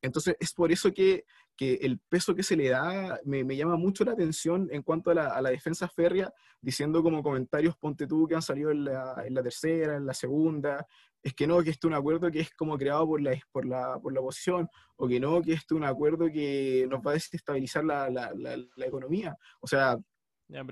Entonces, 0.00 0.36
es 0.40 0.52
por 0.52 0.72
eso 0.72 0.92
que 0.92 1.24
que 1.56 1.74
el 1.74 1.98
peso 1.98 2.34
que 2.34 2.42
se 2.42 2.56
le 2.56 2.70
da 2.70 3.20
me, 3.24 3.44
llama 3.56 3.76
mucho 3.76 4.04
la 4.04 4.12
atención 4.12 4.68
en 4.72 4.82
cuanto 4.82 5.10
a 5.10 5.40
la, 5.40 5.50
defensa 5.50 5.88
férrea, 5.88 6.32
diciendo 6.60 7.02
como 7.02 7.22
comentarios, 7.22 7.76
ponte 7.76 8.06
tú, 8.06 8.26
que 8.26 8.34
han 8.34 8.42
salido 8.42 8.70
en 8.70 8.84
la, 8.84 9.42
tercera, 9.42 9.96
en 9.96 10.06
la 10.06 10.14
segunda, 10.14 10.86
es 11.22 11.34
que 11.34 11.46
no, 11.46 11.62
que 11.62 11.70
este 11.70 11.86
es 11.86 11.90
un 11.90 11.94
acuerdo 11.94 12.30
que 12.30 12.40
es 12.40 12.50
como 12.52 12.76
creado 12.76 13.06
por 13.06 13.20
la, 13.20 13.38
por 13.52 13.64
la, 13.64 13.98
por 14.00 14.12
la 14.12 14.20
oposición, 14.20 14.68
o 14.96 15.06
que 15.06 15.20
no, 15.20 15.40
que 15.42 15.52
este 15.52 15.74
es 15.74 15.78
un 15.78 15.84
acuerdo 15.84 16.26
que 16.32 16.86
nos 16.90 17.00
va 17.00 17.12
a 17.12 17.14
desestabilizar 17.14 17.84
la, 17.84 18.10
la 18.10 18.86
economía. 18.86 19.36
O 19.60 19.66
sea, 19.66 19.98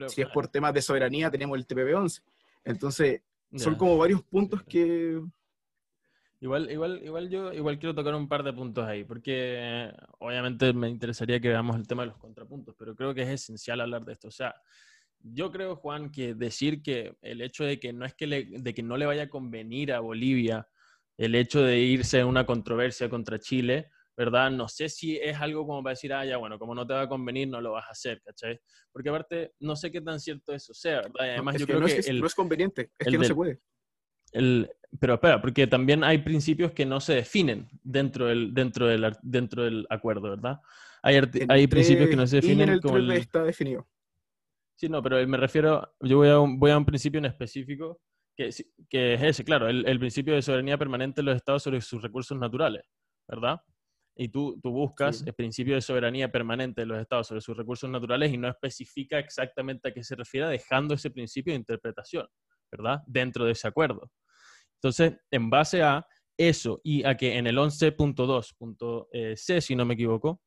si 0.09 0.23
es 0.23 0.29
por 0.29 0.49
temas 0.49 0.75
de 0.75 0.83
soberanía, 0.83 1.31
tenemos 1.31 1.59
el 1.59 1.67
TPP-11. 1.67 2.23
Entonces, 2.65 3.23
son 3.57 3.75
como 3.77 3.97
varios 3.97 4.23
puntos 4.23 4.63
que, 4.63 5.21
Igual, 6.43 6.71
igual, 6.71 7.01
igual 7.05 7.29
yo 7.29 7.53
igual 7.53 7.79
quiero 7.79 7.95
tocar 7.95 8.15
un 8.15 8.27
par 8.27 8.43
de 8.43 8.55
puntos 8.55 8.87
ahí, 8.87 9.05
porque 9.05 9.93
obviamente 10.21 10.73
me 10.73 10.89
interesaría 10.89 11.39
que 11.39 11.49
veamos 11.49 11.77
el 11.77 11.87
tema 11.87 12.03
de 12.03 12.09
los 12.09 12.17
contrapuntos, 12.17 12.75
pero 12.79 12.97
creo 12.97 13.15
que 13.15 13.23
es 13.23 13.29
esencial 13.29 13.83
hablar 13.83 14.07
de 14.07 14.15
esto. 14.15 14.29
O 14.29 14.31
sea, 14.31 14.55
yo 15.23 15.53
creo, 15.53 15.77
Juan, 15.77 16.11
que 16.11 16.35
decir 16.35 16.83
que 16.83 17.15
el 17.21 17.43
hecho 17.43 17.65
de 17.65 17.79
que 17.79 17.93
no 17.93 18.07
es 18.07 18.15
que, 18.15 18.27
le, 18.27 18.45
de 18.47 18.73
que 18.73 18.83
no 18.83 18.97
le 18.97 19.05
vaya 19.05 19.25
a 19.25 19.29
convenir 19.29 19.93
a 19.93 20.01
Bolivia 20.01 20.67
el 21.19 21.35
hecho 21.35 21.63
de 21.63 21.79
irse 21.79 22.21
a 22.21 22.27
una 22.27 22.47
controversia 22.47 23.11
contra 23.11 23.39
Chile, 23.39 23.91
¿verdad? 24.17 24.51
No 24.51 24.67
sé 24.67 24.89
si 24.89 25.19
es 25.19 25.39
algo 25.39 25.67
como 25.67 25.83
para 25.83 25.93
decir, 25.93 26.15
ah, 26.15 26.25
ya, 26.25 26.39
bueno, 26.39 26.59
como 26.59 26.75
no 26.75 26.87
te 26.87 26.95
va 26.95 27.03
a 27.03 27.09
convenir, 27.09 27.49
no 27.49 27.61
lo 27.61 27.73
vas 27.73 27.87
a 27.87 27.91
hacer, 27.91 28.23
¿cachai? 28.23 28.59
Porque 28.91 29.11
aparte, 29.11 29.53
no 29.61 29.77
sé 29.77 29.93
qué 29.93 30.01
tan 30.01 30.19
cierto 30.19 30.55
eso 30.55 30.73
sea, 30.73 31.03
¿verdad? 31.03 31.33
además, 31.33 31.59
yo 31.59 31.67
creo 31.67 31.81
no 31.81 31.87
que, 31.87 31.99
es, 31.99 32.15
no 32.15 32.27
es 32.27 32.35
conveniente, 32.35 32.91
es 32.99 33.09
que 33.09 33.19
no 33.19 33.25
se 33.25 33.35
puede. 33.35 33.61
El, 34.33 34.71
pero 34.99 35.15
espera, 35.15 35.41
porque 35.41 35.67
también 35.67 36.03
hay 36.03 36.19
principios 36.19 36.73
que 36.73 36.85
no 36.85 37.01
se 37.01 37.15
definen 37.15 37.69
dentro 37.83 38.27
del, 38.27 38.53
dentro 38.53 38.87
del, 38.87 39.17
dentro 39.23 39.65
del 39.65 39.87
acuerdo, 39.89 40.31
¿verdad? 40.31 40.61
Hay, 41.03 41.21
hay 41.49 41.67
principios 41.67 42.11
que 42.11 42.17
no 42.17 42.27
se 42.27 42.37
definen. 42.37 42.69
En 42.69 42.75
el 42.75 42.81
como 42.81 42.99
está 42.99 43.43
definido. 43.45 43.87
Sí, 44.77 44.89
no, 44.89 45.03
pero 45.03 45.25
me 45.29 45.37
refiero, 45.37 45.95
yo 46.01 46.19
voy 46.19 46.29
a 46.29 46.41
un, 46.41 46.59
voy 46.59 46.71
a 46.71 46.79
un 46.79 46.85
principio 46.85 47.19
en 47.19 47.27
específico 47.27 48.01
que, 48.37 48.51
que 48.89 49.15
es 49.15 49.23
ese, 49.23 49.45
claro, 49.45 49.69
el, 49.69 49.87
el, 49.87 49.99
principio 49.99 50.35
de 50.35 50.43
soberanía 50.43 50.79
permanente 50.79 51.21
de 51.21 51.27
los 51.27 51.37
estados 51.37 51.63
sobre 51.63 51.81
sus 51.83 52.03
recursos 52.03 52.39
naturales, 52.39 52.83
¿verdad? 53.29 53.61
Y 54.17 54.29
tú, 54.29 54.59
tú 54.63 54.71
buscas 54.71 55.23
el 55.27 55.35
principio 55.35 55.75
de 55.75 55.81
soberanía 55.81 56.33
permanente 56.33 56.81
de 56.81 56.87
los 56.87 56.99
estados 56.99 57.27
sobre 57.27 57.41
sus 57.41 57.57
recursos 57.57 57.89
naturales 57.89 58.33
y 58.33 58.39
no 58.39 58.49
especifica 58.49 59.19
exactamente 59.19 59.89
a 59.89 59.93
qué 59.93 60.03
se 60.03 60.17
refiere, 60.17 60.49
dejando 60.49 60.95
ese 60.95 61.11
principio 61.11 61.53
de 61.53 61.59
interpretación, 61.59 62.27
¿verdad? 62.71 63.01
Dentro 63.07 63.45
de 63.45 63.53
ese 63.53 63.69
acuerdo. 63.69 64.11
Entonces, 64.83 65.13
en 65.31 65.51
base 65.51 65.83
a 65.83 66.07
eso 66.39 66.81
y 66.83 67.05
a 67.05 67.15
que 67.17 67.37
en 67.37 67.47
el 67.47 67.59
11.2.c, 67.59 69.61
si 69.61 69.77
no 69.77 69.85
me 69.85 69.93
equivoco, 69.93 70.41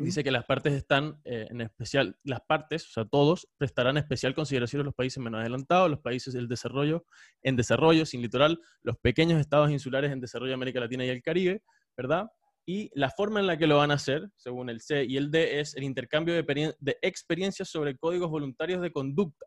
dice 0.00 0.22
que 0.22 0.30
las 0.30 0.44
partes 0.44 0.72
están 0.72 1.20
eh, 1.24 1.48
en 1.50 1.62
especial, 1.62 2.16
las 2.22 2.42
partes, 2.46 2.86
o 2.86 2.90
sea, 2.92 3.04
todos 3.04 3.48
prestarán 3.58 3.96
especial 3.96 4.36
consideración 4.36 4.82
a 4.82 4.84
los 4.84 4.94
países 4.94 5.20
menos 5.22 5.40
adelantados, 5.40 5.90
los 5.90 5.98
países 5.98 6.32
del 6.32 6.46
desarrollo, 6.46 7.04
en 7.42 7.56
desarrollo, 7.56 8.06
sin 8.06 8.22
litoral, 8.22 8.60
los 8.82 8.96
pequeños 8.98 9.40
estados 9.40 9.72
insulares 9.72 10.12
en 10.12 10.20
desarrollo 10.20 10.50
de 10.50 10.54
América 10.54 10.78
Latina 10.78 11.04
y 11.04 11.08
el 11.08 11.22
Caribe, 11.22 11.64
¿verdad? 11.96 12.28
Y 12.64 12.92
la 12.94 13.10
forma 13.10 13.40
en 13.40 13.48
la 13.48 13.58
que 13.58 13.66
lo 13.66 13.78
van 13.78 13.90
a 13.90 13.94
hacer, 13.94 14.28
según 14.36 14.70
el 14.70 14.80
C 14.80 15.04
y 15.04 15.16
el 15.16 15.32
D, 15.32 15.58
es 15.58 15.74
el 15.74 15.82
intercambio 15.82 16.34
de, 16.34 16.74
de 16.78 16.98
experiencias 17.02 17.68
sobre 17.68 17.96
códigos 17.96 18.30
voluntarios 18.30 18.80
de 18.80 18.92
conducta 18.92 19.44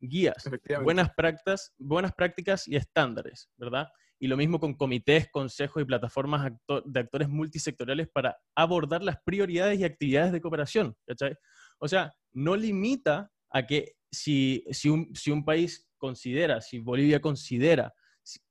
guías, 0.00 0.48
buenas 0.82 1.10
prácticas, 1.14 1.74
buenas 1.78 2.12
prácticas 2.12 2.68
y 2.68 2.76
estándares, 2.76 3.48
¿verdad? 3.56 3.88
Y 4.18 4.26
lo 4.26 4.36
mismo 4.36 4.58
con 4.58 4.74
comités, 4.74 5.28
consejos 5.30 5.82
y 5.82 5.86
plataformas 5.86 6.52
de 6.84 7.00
actores 7.00 7.28
multisectoriales 7.28 8.08
para 8.08 8.36
abordar 8.54 9.02
las 9.02 9.16
prioridades 9.24 9.78
y 9.78 9.84
actividades 9.84 10.32
de 10.32 10.40
cooperación, 10.40 10.96
¿cachai? 11.06 11.34
O 11.78 11.88
sea, 11.88 12.12
no 12.32 12.56
limita 12.56 13.30
a 13.50 13.66
que 13.66 13.94
si, 14.10 14.64
si, 14.70 14.88
un, 14.88 15.14
si 15.14 15.30
un 15.30 15.44
país 15.44 15.88
considera, 15.98 16.60
si 16.60 16.78
Bolivia 16.78 17.20
considera 17.20 17.94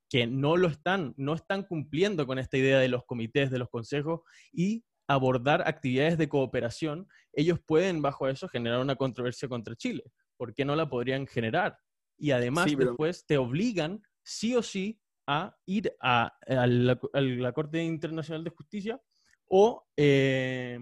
que 0.10 0.26
no 0.26 0.56
lo 0.56 0.68
están, 0.68 1.14
no 1.18 1.34
están 1.34 1.64
cumpliendo 1.64 2.26
con 2.26 2.39
esta 2.39 2.58
idea 2.58 2.80
de 2.80 2.88
los 2.88 3.06
comités, 3.06 3.52
de 3.52 3.60
los 3.60 3.70
consejos 3.70 4.22
y 4.54 4.86
abordar 5.08 5.68
actividades 5.68 6.18
de 6.18 6.30
cooperación, 6.30 7.08
ellos 7.34 7.60
pueden 7.66 8.02
bajo 8.02 8.28
eso 8.28 8.48
generar 8.48 8.80
una 8.80 8.95
controversia 8.95 9.48
contra 9.48 9.76
Chile. 9.76 10.04
¿Por 10.38 10.54
qué 10.54 10.66
no 10.66 10.76
la 10.76 10.90
podrían 10.90 11.28
generar? 11.28 11.80
Y 12.18 12.32
además 12.32 12.66
después 12.76 13.26
te 13.26 13.38
obligan 13.38 14.02
sí 14.24 14.56
o 14.56 14.64
sí 14.64 15.00
a 15.28 15.56
ir 15.66 15.94
a, 16.02 16.38
la, 16.48 17.52
Corte 17.52 17.84
Internacional 17.84 18.44
de 18.44 18.50
Justicia 18.50 19.02
o, 19.50 19.86
eh, 19.98 20.80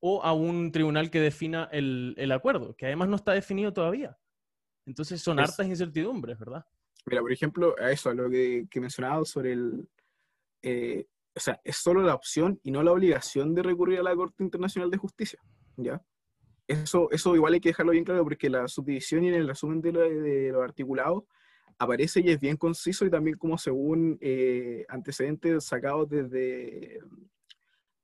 o 0.00 0.22
a 0.22 0.32
un 0.32 0.72
tribunal 0.72 1.10
que 1.10 1.20
defina 1.20 1.68
el, 1.70 2.32
acuerdo, 2.32 2.74
que 2.76 2.86
además 2.86 3.08
no 3.08 3.16
está 3.16 3.32
definido 3.32 3.72
todavía. 3.72 4.16
Entonces 4.86 5.20
son 5.22 5.38
hartas 5.38 5.66
incertidumbres, 5.66 6.38
¿verdad? 6.38 6.64
Mira, 7.06 7.20
por 7.20 7.32
ejemplo, 7.32 7.74
a 7.78 7.90
eso, 7.90 8.10
a 8.10 8.14
lo 8.14 8.30
que, 8.30 8.66
que 8.70 8.78
he 8.78 8.82
mencionado 8.82 9.24
sobre 9.24 9.52
el... 9.52 9.88
Eh, 10.62 11.06
o 11.36 11.40
sea, 11.40 11.60
es 11.64 11.76
solo 11.76 12.00
la 12.02 12.14
opción 12.14 12.60
y 12.62 12.70
no 12.70 12.82
la 12.82 12.92
obligación 12.92 13.54
de 13.54 13.62
recurrir 13.62 13.98
a 13.98 14.02
la 14.02 14.14
Corte 14.14 14.42
Internacional 14.42 14.90
de 14.90 14.98
Justicia, 14.98 15.40
¿ya? 15.76 16.02
Eso, 16.66 17.10
eso 17.10 17.34
igual 17.34 17.54
hay 17.54 17.60
que 17.60 17.70
dejarlo 17.70 17.92
bien 17.92 18.04
claro 18.04 18.22
porque 18.24 18.48
la 18.48 18.68
subdivisión 18.68 19.24
y 19.24 19.28
en 19.28 19.34
el 19.34 19.48
resumen 19.48 19.80
de, 19.80 19.92
de 19.92 20.52
los 20.52 20.62
articulados 20.62 21.24
aparece 21.78 22.20
y 22.20 22.30
es 22.30 22.40
bien 22.40 22.56
conciso 22.56 23.04
y 23.04 23.10
también 23.10 23.36
como 23.36 23.58
según 23.58 24.18
eh, 24.20 24.84
antecedentes 24.88 25.64
sacados 25.64 26.08
desde 26.08 27.00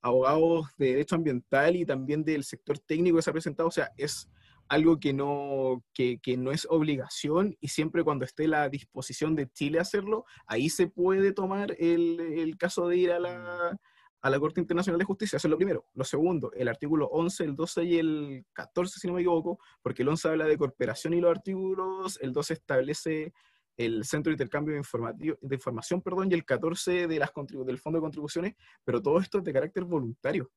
abogados 0.02 0.66
de 0.78 0.86
derecho 0.86 1.14
ambiental 1.14 1.76
y 1.76 1.84
también 1.84 2.24
del 2.24 2.44
sector 2.44 2.78
técnico 2.78 3.16
que 3.16 3.22
se 3.22 3.30
ha 3.30 3.34
presentado, 3.34 3.68
o 3.68 3.72
sea, 3.72 3.90
es 3.96 4.28
algo 4.68 4.98
que 4.98 5.12
no, 5.12 5.84
que, 5.92 6.18
que 6.22 6.36
no 6.36 6.52
es 6.52 6.66
obligación 6.70 7.56
y 7.61 7.68
siempre 7.68 8.04
cuando 8.04 8.24
esté 8.24 8.48
la 8.48 8.68
disposición 8.68 9.34
de 9.34 9.48
Chile 9.50 9.80
hacerlo, 9.80 10.24
ahí 10.46 10.70
se 10.70 10.86
puede 10.86 11.32
tomar 11.32 11.74
el, 11.78 12.20
el 12.20 12.56
caso 12.56 12.88
de 12.88 12.96
ir 12.96 13.12
a 13.12 13.18
la, 13.18 13.78
a 14.22 14.30
la 14.30 14.38
Corte 14.38 14.60
Internacional 14.60 14.98
de 14.98 15.04
Justicia. 15.04 15.36
Eso 15.36 15.48
es 15.48 15.50
lo 15.50 15.56
primero. 15.56 15.86
Lo 15.94 16.04
segundo, 16.04 16.52
el 16.52 16.68
artículo 16.68 17.06
11, 17.06 17.44
el 17.44 17.56
12 17.56 17.84
y 17.84 17.98
el 17.98 18.44
14, 18.52 19.00
si 19.00 19.06
no 19.06 19.14
me 19.14 19.20
equivoco, 19.20 19.58
porque 19.82 20.02
el 20.02 20.08
11 20.08 20.28
habla 20.28 20.44
de 20.44 20.58
cooperación 20.58 21.14
y 21.14 21.20
los 21.20 21.30
artículos, 21.30 22.18
el 22.20 22.32
12 22.32 22.54
establece 22.54 23.32
el 23.76 24.04
Centro 24.04 24.30
de 24.30 24.34
Intercambio 24.34 24.74
de, 24.74 25.36
de 25.40 25.54
Información 25.54 26.02
perdón, 26.02 26.30
y 26.30 26.34
el 26.34 26.44
14 26.44 27.06
de 27.06 27.18
las 27.18 27.30
del 27.34 27.78
Fondo 27.78 27.98
de 27.98 28.02
Contribuciones, 28.02 28.54
pero 28.84 29.00
todo 29.00 29.18
esto 29.18 29.38
es 29.38 29.44
de 29.44 29.52
carácter 29.52 29.84
voluntario. 29.84 30.50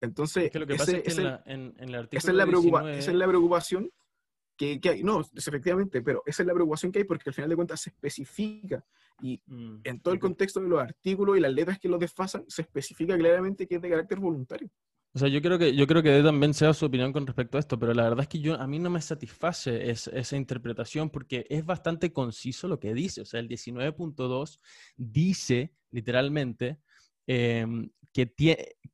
Entonces, 0.00 0.50
esa, 0.52 1.42
es 2.10 2.26
la 3.14 3.26
preocupación 3.26 3.90
que, 4.80 4.88
hay. 4.88 5.02
No, 5.02 5.20
efectivamente, 5.34 6.02
pero 6.02 6.22
esa 6.26 6.42
es 6.42 6.46
la 6.46 6.54
preocupación 6.54 6.92
que 6.92 7.00
hay 7.00 7.04
porque 7.04 7.30
al 7.30 7.34
final 7.34 7.50
de 7.50 7.56
cuentas 7.56 7.80
se 7.80 7.90
especifica 7.90 8.84
y 9.20 9.40
mm, 9.46 9.80
en 9.84 10.00
todo 10.00 10.14
el 10.14 10.20
contexto 10.20 10.60
de 10.60 10.68
los 10.68 10.80
artículos 10.80 11.36
y 11.36 11.40
las 11.40 11.52
letras 11.52 11.78
que 11.78 11.88
los 11.88 12.00
desfasan, 12.00 12.44
se 12.48 12.62
especifica 12.62 13.16
claramente 13.16 13.66
que 13.66 13.76
es 13.76 13.82
de 13.82 13.90
carácter 13.90 14.18
voluntario. 14.18 14.70
O 15.14 15.18
sea, 15.18 15.28
yo 15.28 15.42
creo 15.42 15.58
que 15.58 15.76
yo 15.76 15.86
creo 15.86 16.02
que 16.02 16.22
también 16.22 16.54
sea 16.54 16.72
su 16.72 16.86
opinión 16.86 17.12
con 17.12 17.26
respecto 17.26 17.58
a 17.58 17.60
esto, 17.60 17.78
pero 17.78 17.92
la 17.92 18.04
verdad 18.04 18.20
es 18.20 18.28
que 18.28 18.40
yo 18.40 18.58
a 18.58 18.66
mí 18.66 18.78
no 18.78 18.88
me 18.88 19.02
satisface 19.02 19.90
esa 19.90 20.36
interpretación 20.36 21.10
porque 21.10 21.46
es 21.50 21.66
bastante 21.66 22.12
conciso 22.12 22.66
lo 22.66 22.80
que 22.80 22.94
dice. 22.94 23.20
O 23.20 23.26
sea, 23.26 23.40
el 23.40 23.48
19.2 23.48 24.58
dice 24.96 25.74
literalmente 25.90 26.78
em, 27.26 27.90
que 28.12 28.26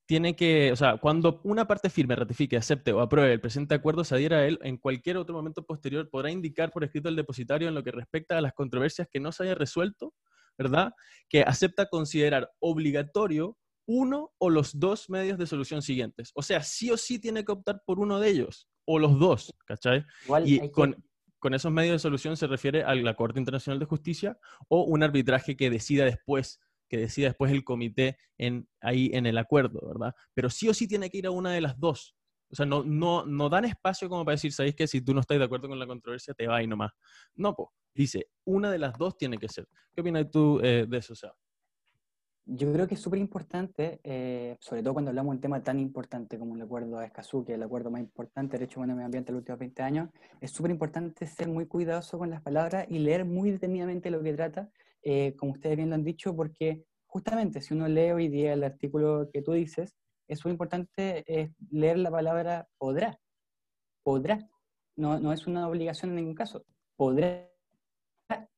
tiene 0.06 0.36
que, 0.36 0.72
o 0.72 0.76
sea, 0.76 0.96
cuando 0.96 1.40
una 1.44 1.66
parte 1.66 1.90
firme, 1.90 2.16
ratifique, 2.16 2.56
acepte 2.56 2.92
o 2.92 3.00
apruebe 3.00 3.32
el 3.32 3.40
presente 3.40 3.74
acuerdo, 3.74 4.04
se 4.04 4.14
adhiera 4.14 4.38
a 4.38 4.46
él, 4.46 4.58
en 4.62 4.78
cualquier 4.78 5.16
otro 5.16 5.34
momento 5.34 5.64
posterior 5.64 6.08
podrá 6.08 6.30
indicar 6.30 6.70
por 6.70 6.84
escrito 6.84 7.08
al 7.08 7.16
depositario 7.16 7.68
en 7.68 7.74
lo 7.74 7.82
que 7.82 7.90
respecta 7.90 8.38
a 8.38 8.40
las 8.40 8.54
controversias 8.54 9.08
que 9.10 9.20
no 9.20 9.32
se 9.32 9.42
haya 9.42 9.54
resuelto, 9.54 10.14
¿verdad? 10.56 10.92
Que 11.28 11.42
acepta 11.42 11.86
considerar 11.86 12.50
obligatorio 12.60 13.58
uno 13.86 14.32
o 14.38 14.50
los 14.50 14.78
dos 14.78 15.10
medios 15.10 15.38
de 15.38 15.46
solución 15.46 15.82
siguientes. 15.82 16.30
O 16.34 16.42
sea, 16.42 16.62
sí 16.62 16.90
o 16.90 16.96
sí 16.96 17.18
tiene 17.18 17.44
que 17.44 17.52
optar 17.52 17.82
por 17.84 17.98
uno 17.98 18.20
de 18.20 18.28
ellos, 18.28 18.68
o 18.84 18.98
los 18.98 19.18
dos, 19.18 19.54
¿cachai? 19.66 20.04
y 20.44 20.70
con, 20.70 20.96
con 21.38 21.54
esos 21.54 21.72
medios 21.72 21.94
de 21.94 21.98
solución 21.98 22.36
se 22.36 22.46
refiere 22.46 22.82
a 22.82 22.94
la 22.94 23.14
Corte 23.14 23.38
Internacional 23.38 23.78
de 23.78 23.86
Justicia 23.86 24.38
o 24.68 24.84
un 24.84 25.02
arbitraje 25.02 25.56
que 25.56 25.70
decida 25.70 26.04
después 26.04 26.60
que 26.88 26.96
decida 26.96 27.28
después 27.28 27.52
el 27.52 27.64
comité 27.64 28.16
en, 28.36 28.68
ahí 28.80 29.10
en 29.12 29.26
el 29.26 29.38
acuerdo, 29.38 29.80
¿verdad? 29.86 30.14
Pero 30.34 30.50
sí 30.50 30.68
o 30.68 30.74
sí 30.74 30.88
tiene 30.88 31.10
que 31.10 31.18
ir 31.18 31.26
a 31.26 31.30
una 31.30 31.52
de 31.52 31.60
las 31.60 31.78
dos. 31.78 32.16
O 32.50 32.56
sea, 32.56 32.64
no, 32.64 32.82
no, 32.82 33.26
no 33.26 33.48
dan 33.48 33.66
espacio 33.66 34.08
como 34.08 34.24
para 34.24 34.34
decir, 34.34 34.52
¿sabéis 34.52 34.74
que 34.74 34.86
si 34.86 35.02
tú 35.02 35.12
no 35.12 35.20
estás 35.20 35.38
de 35.38 35.44
acuerdo 35.44 35.68
con 35.68 35.78
la 35.78 35.86
controversia, 35.86 36.34
te 36.34 36.46
va 36.46 36.62
y 36.62 36.66
nomás? 36.66 36.92
No, 37.34 37.54
pues, 37.54 37.68
dice, 37.94 38.28
una 38.44 38.70
de 38.70 38.78
las 38.78 38.96
dos 38.96 39.16
tiene 39.18 39.36
que 39.36 39.48
ser. 39.48 39.68
¿Qué 39.92 40.00
opinas 40.00 40.30
tú 40.30 40.60
eh, 40.62 40.86
de 40.88 40.96
eso, 40.98 41.14
Seba? 41.14 41.36
Yo 42.50 42.72
creo 42.72 42.88
que 42.88 42.94
es 42.94 43.00
súper 43.02 43.18
importante, 43.18 44.00
eh, 44.02 44.56
sobre 44.60 44.82
todo 44.82 44.94
cuando 44.94 45.10
hablamos 45.10 45.32
de 45.32 45.36
un 45.36 45.40
tema 45.42 45.62
tan 45.62 45.78
importante 45.78 46.38
como 46.38 46.56
el 46.56 46.62
acuerdo 46.62 46.98
de 46.98 47.04
Escazú, 47.04 47.44
que 47.44 47.52
es 47.52 47.56
el 47.56 47.62
acuerdo 47.62 47.90
más 47.90 48.00
importante 48.00 48.52
de 48.52 48.60
derecho 48.60 48.80
humano 48.80 48.94
y 48.94 48.96
medio 48.96 49.04
ambiente 49.04 49.30
en 49.30 49.34
los 49.34 49.40
últimos 49.42 49.58
20 49.58 49.82
años, 49.82 50.08
es 50.40 50.50
súper 50.50 50.70
importante 50.70 51.26
ser 51.26 51.48
muy 51.48 51.66
cuidadoso 51.66 52.16
con 52.16 52.30
las 52.30 52.40
palabras 52.40 52.86
y 52.88 53.00
leer 53.00 53.26
muy 53.26 53.50
detenidamente 53.50 54.10
lo 54.10 54.22
que 54.22 54.32
trata, 54.32 54.70
eh, 55.10 55.34
como 55.36 55.52
ustedes 55.52 55.76
bien 55.76 55.88
lo 55.88 55.94
han 55.94 56.04
dicho, 56.04 56.36
porque 56.36 56.84
justamente 57.06 57.62
si 57.62 57.72
uno 57.72 57.88
lee 57.88 58.10
hoy 58.10 58.28
día 58.28 58.52
el 58.52 58.62
artículo 58.62 59.30
que 59.32 59.40
tú 59.40 59.52
dices, 59.52 59.94
es 60.28 60.44
muy 60.44 60.52
importante 60.52 61.24
eh, 61.26 61.50
leer 61.70 61.98
la 61.98 62.10
palabra 62.10 62.68
podrá. 62.76 63.18
Podrá. 64.02 64.46
No, 64.96 65.18
no 65.18 65.32
es 65.32 65.46
una 65.46 65.66
obligación 65.66 66.10
en 66.10 66.16
ningún 66.16 66.34
caso. 66.34 66.62
Podrá 66.96 67.48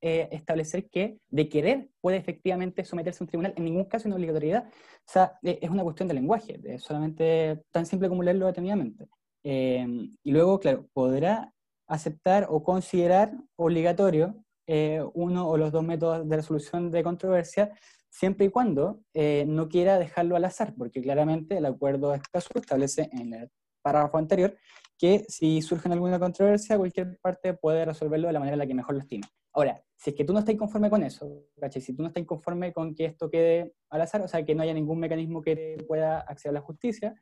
eh, 0.01 0.29
establecer 0.33 0.91
que 0.91 1.21
de 1.29 1.49
querer 1.49 1.89
puede 2.01 2.17
efectivamente 2.17 2.85
someterse 2.85 3.23
a 3.23 3.25
un 3.25 3.29
tribunal, 3.29 3.55
en 3.57 3.65
ningún 3.65 3.85
caso 3.85 4.09
una 4.09 4.17
obligatoriedad. 4.17 4.65
O 4.67 4.73
sea, 5.07 5.39
eh, 5.45 5.61
es 5.63 5.71
una 5.71 5.85
cuestión 5.85 6.09
de 6.09 6.15
lenguaje, 6.15 6.61
es 6.65 6.83
solamente 6.83 7.63
tan 7.71 7.87
simple 7.87 8.09
como 8.09 8.25
leerlo 8.25 8.47
detenidamente. 8.47 9.07
Eh, 9.45 9.87
y 10.25 10.33
luego, 10.33 10.59
claro, 10.59 10.89
podrá 10.93 11.55
aceptar 11.87 12.49
o 12.51 12.65
considerar 12.65 13.33
obligatorio 13.55 14.45
uno 14.67 15.49
o 15.49 15.57
los 15.57 15.73
dos 15.73 15.83
métodos 15.83 16.29
de 16.29 16.37
resolución 16.37 16.91
de 16.91 17.03
controversia, 17.03 17.73
siempre 18.09 18.47
y 18.47 18.51
cuando 18.51 19.01
no 19.15 19.69
quiera 19.69 19.99
dejarlo 19.99 20.37
al 20.37 20.45
azar, 20.45 20.75
porque 20.77 21.03
claramente 21.03 21.57
el 21.57 21.67
acuerdo 21.67 22.13
de 22.13 22.21
establece 22.33 23.09
en 23.13 23.35
el 23.35 23.51
párrafo 23.83 24.19
anterior 24.19 24.57
que 25.01 25.25
si 25.29 25.63
surge 25.63 25.89
alguna 25.89 26.19
controversia, 26.19 26.77
cualquier 26.77 27.19
parte 27.21 27.55
puede 27.55 27.87
resolverlo 27.87 28.27
de 28.27 28.35
la 28.35 28.39
manera 28.39 28.55
en 28.55 28.59
la 28.59 28.67
que 28.67 28.75
mejor 28.75 28.95
lo 28.95 29.01
estima. 29.01 29.27
Ahora, 29.53 29.83
si 29.97 30.11
es 30.11 30.17
que 30.17 30.25
tú 30.25 30.35
no 30.35 30.41
estás 30.41 30.55
conforme 30.57 30.91
con 30.91 31.03
eso, 31.03 31.47
si 31.71 31.95
tú 31.95 32.03
no 32.03 32.09
estás 32.09 32.25
conforme 32.25 32.73
con 32.73 32.95
que 32.95 33.07
esto 33.07 33.31
quede 33.31 33.75
al 33.89 34.03
azar, 34.03 34.21
o 34.21 34.29
sea, 34.29 34.45
que 34.45 34.55
no 34.55 34.63
haya 34.63 34.75
ningún 34.75 35.01
mecanismo 35.01 35.41
que 35.41 35.83
pueda 35.89 36.21
acceder 36.21 36.51
a 36.51 36.61
la 36.61 36.67
justicia, 36.67 37.15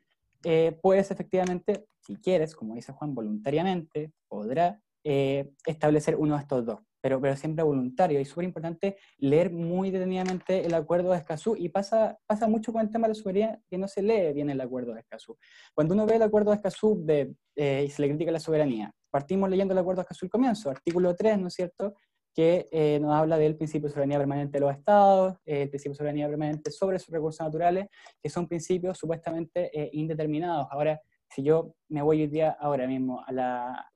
eh, 0.45 0.77
puedes 0.83 1.11
efectivamente, 1.11 1.87
si 2.01 2.17
quieres, 2.17 2.55
como 2.55 2.75
dice 2.75 2.93
Juan, 2.93 3.15
voluntariamente, 3.15 4.13
podrá 4.27 4.83
eh, 5.05 5.53
establecer 5.65 6.17
uno 6.17 6.35
de 6.35 6.43
estos 6.43 6.67
dos, 6.67 6.81
pero, 7.01 7.21
pero 7.21 7.37
siempre 7.37 7.65
voluntario. 7.65 8.21
Y 8.21 8.25
súper 8.25 8.45
importante 8.45 8.97
leer 9.19 9.51
muy 9.51 9.91
detenidamente 9.91 10.65
el 10.65 10.75
acuerdo 10.75 11.13
de 11.13 11.19
Escazú. 11.19 11.57
Y 11.57 11.69
pasa, 11.69 12.19
pasa 12.27 12.47
mucho 12.49 12.73
con 12.73 12.83
el 12.83 12.91
tema 12.91 13.07
de 13.07 13.15
la 13.15 13.15
soberanía 13.15 13.61
que 13.69 13.79
no 13.79 13.89
se 13.89 14.03
lee 14.03 14.33
bien 14.33 14.51
el 14.51 14.61
acuerdo 14.61 14.95
de 14.95 15.01
Escazú. 15.01 15.37
Cuando 15.75 15.95
uno 15.95 16.07
ve 16.07 16.17
el 16.17 16.23
acuerdo 16.23 16.51
de 16.51 16.57
Escazú 16.57 17.03
de, 17.05 17.35
eh, 17.57 17.85
y 17.87 17.91
se 17.91 18.03
le 18.03 18.09
critica 18.09 18.31
la 18.31 18.41
soberanía, 18.41 18.93
partimos 19.11 19.49
leyendo 19.51 19.73
el 19.73 19.79
acuerdo 19.79 20.01
de 20.01 20.05
Escazú 20.05 20.27
al 20.27 20.31
comienzo, 20.31 20.71
artículo 20.71 21.15
3, 21.15 21.39
¿no 21.39 21.49
es 21.49 21.55
cierto? 21.55 21.95
que 22.39 22.69
eh, 22.71 23.01
nos 23.01 23.15
habla 23.15 23.37
del 23.37 23.57
principio 23.57 23.89
de 23.89 23.95
soberanía 23.95 24.19
permanente 24.19 24.59
de 24.59 24.61
los 24.61 24.73
estados, 24.73 25.35
eh, 25.45 25.63
el 25.63 25.71
principio 25.71 25.95
de 25.95 25.97
soberanía 25.97 26.29
permanente 26.29 26.71
sobre 26.71 27.01
sus 27.01 27.13
recursos 27.13 27.45
naturales, 27.45 27.89
que 28.23 28.31
son 28.31 28.47
principios 28.47 28.97
supuestamente 28.97 29.77
eh, 29.77 29.91
indeterminados. 29.93 30.69
Ahora, 30.71 31.01
si 31.29 31.43
yo 31.43 31.75
me 31.89 32.01
voy 32.01 32.21
hoy 32.21 32.29
día, 32.29 32.57
ahora 32.61 32.87
mismo, 32.87 33.25
a 33.27 33.33
la, 33.33 33.91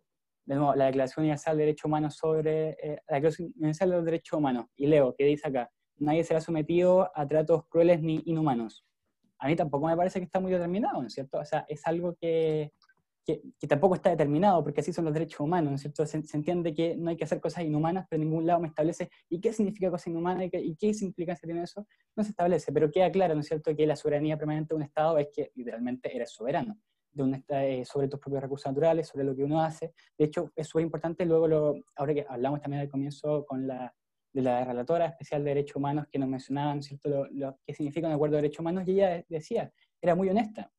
de 0.44 0.54
nuevo, 0.56 0.74
la 0.74 0.86
Declaración 0.86 1.22
Universal 1.22 1.56
de 1.56 1.62
Derechos 1.64 1.84
Humanos 1.84 2.16
sobre 2.16 2.76
la 3.08 3.16
Declaración 3.16 3.52
Universal 3.56 3.90
de 3.90 3.96
los 3.96 4.04
Derechos 4.04 4.38
Humanos, 4.38 4.66
y 4.76 4.86
leo, 4.86 5.14
que 5.14 5.24
dice 5.24 5.48
acá, 5.48 5.70
nadie 5.98 6.24
será 6.24 6.40
sometido 6.40 7.10
a 7.14 7.26
tratos 7.26 7.66
crueles 7.68 8.02
ni 8.02 8.22
inhumanos. 8.26 8.84
A 9.38 9.48
mí 9.48 9.56
tampoco 9.56 9.86
me 9.86 9.96
parece 9.96 10.20
que 10.20 10.24
está 10.24 10.40
muy 10.40 10.52
determinado, 10.52 11.00
¿no 11.00 11.06
es 11.06 11.14
cierto? 11.14 11.38
O 11.38 11.44
sea, 11.44 11.64
es 11.68 11.84
algo 11.86 12.14
que, 12.14 12.72
que, 13.24 13.66
tampoco 13.66 13.94
está 13.94 14.10
determinado, 14.10 14.62
porque 14.62 14.80
así 14.80 14.92
son 14.92 15.04
los 15.04 15.14
derechos 15.14 15.40
humanos, 15.40 15.70
¿no 15.70 15.74
es 15.76 15.80
cierto? 15.80 16.06
Se, 16.06 16.16
entiende 16.16 16.74
que 16.74 16.96
no 16.96 17.10
hay 17.10 17.16
que 17.16 17.24
hacer 17.24 17.40
cosas 17.40 17.64
inhumanas, 17.64 18.06
pero 18.08 18.22
en 18.22 18.28
ningún 18.28 18.46
lado 18.46 18.60
me 18.60 18.68
establece 18.68 19.10
y 19.28 19.40
qué 19.40 19.52
significa 19.52 19.90
cosa 19.90 20.10
inhumana 20.10 20.44
y 20.44 20.50
qué, 20.50 20.60
y 20.60 20.76
qué 20.76 20.92
implicancia 21.00 21.46
tiene 21.46 21.62
eso, 21.62 21.86
no 22.16 22.22
se 22.22 22.30
establece, 22.30 22.72
pero 22.72 22.90
queda 22.90 23.10
claro, 23.10 23.34
¿no 23.34 23.40
es 23.40 23.46
cierto?, 23.46 23.74
que 23.74 23.86
la 23.86 23.96
soberanía 23.96 24.36
permanente 24.36 24.74
de 24.74 24.76
un 24.76 24.82
Estado 24.82 25.18
es 25.18 25.28
que 25.34 25.50
literalmente 25.54 26.14
eres 26.14 26.30
soberano 26.30 26.76
de 27.12 27.80
eh, 27.80 27.84
sobre 27.84 28.08
tus 28.08 28.18
propios 28.18 28.42
recursos 28.42 28.66
naturales, 28.70 29.08
sobre 29.08 29.24
lo 29.24 29.34
que 29.34 29.44
uno 29.44 29.60
hace. 29.60 29.92
De 30.18 30.24
hecho, 30.24 30.50
es 30.56 30.66
súper 30.66 30.84
importante, 30.84 31.24
luego, 31.26 31.48
lo, 31.48 31.74
ahora 31.96 32.14
que 32.14 32.26
hablamos 32.28 32.60
también 32.60 32.82
al 32.82 32.88
comienzo 32.88 33.44
con 33.46 33.66
la, 33.66 33.94
de 34.32 34.42
la 34.42 34.64
relatora 34.64 35.06
especial 35.06 35.44
de 35.44 35.50
derechos 35.50 35.76
humanos 35.76 36.06
que 36.10 36.18
nos 36.18 36.28
mencionaba, 36.28 36.74
¿no 36.74 36.80
es 36.80 36.86
cierto?, 36.86 37.08
lo, 37.08 37.26
lo 37.30 37.58
que 37.66 37.74
significa 37.74 38.06
un 38.06 38.14
acuerdo 38.14 38.36
de 38.36 38.42
derechos 38.42 38.60
humanos, 38.60 38.86
y 38.86 38.92
ella 38.92 39.24
decía, 39.28 39.72
era 40.00 40.14
muy 40.14 40.28
honesta, 40.28 40.72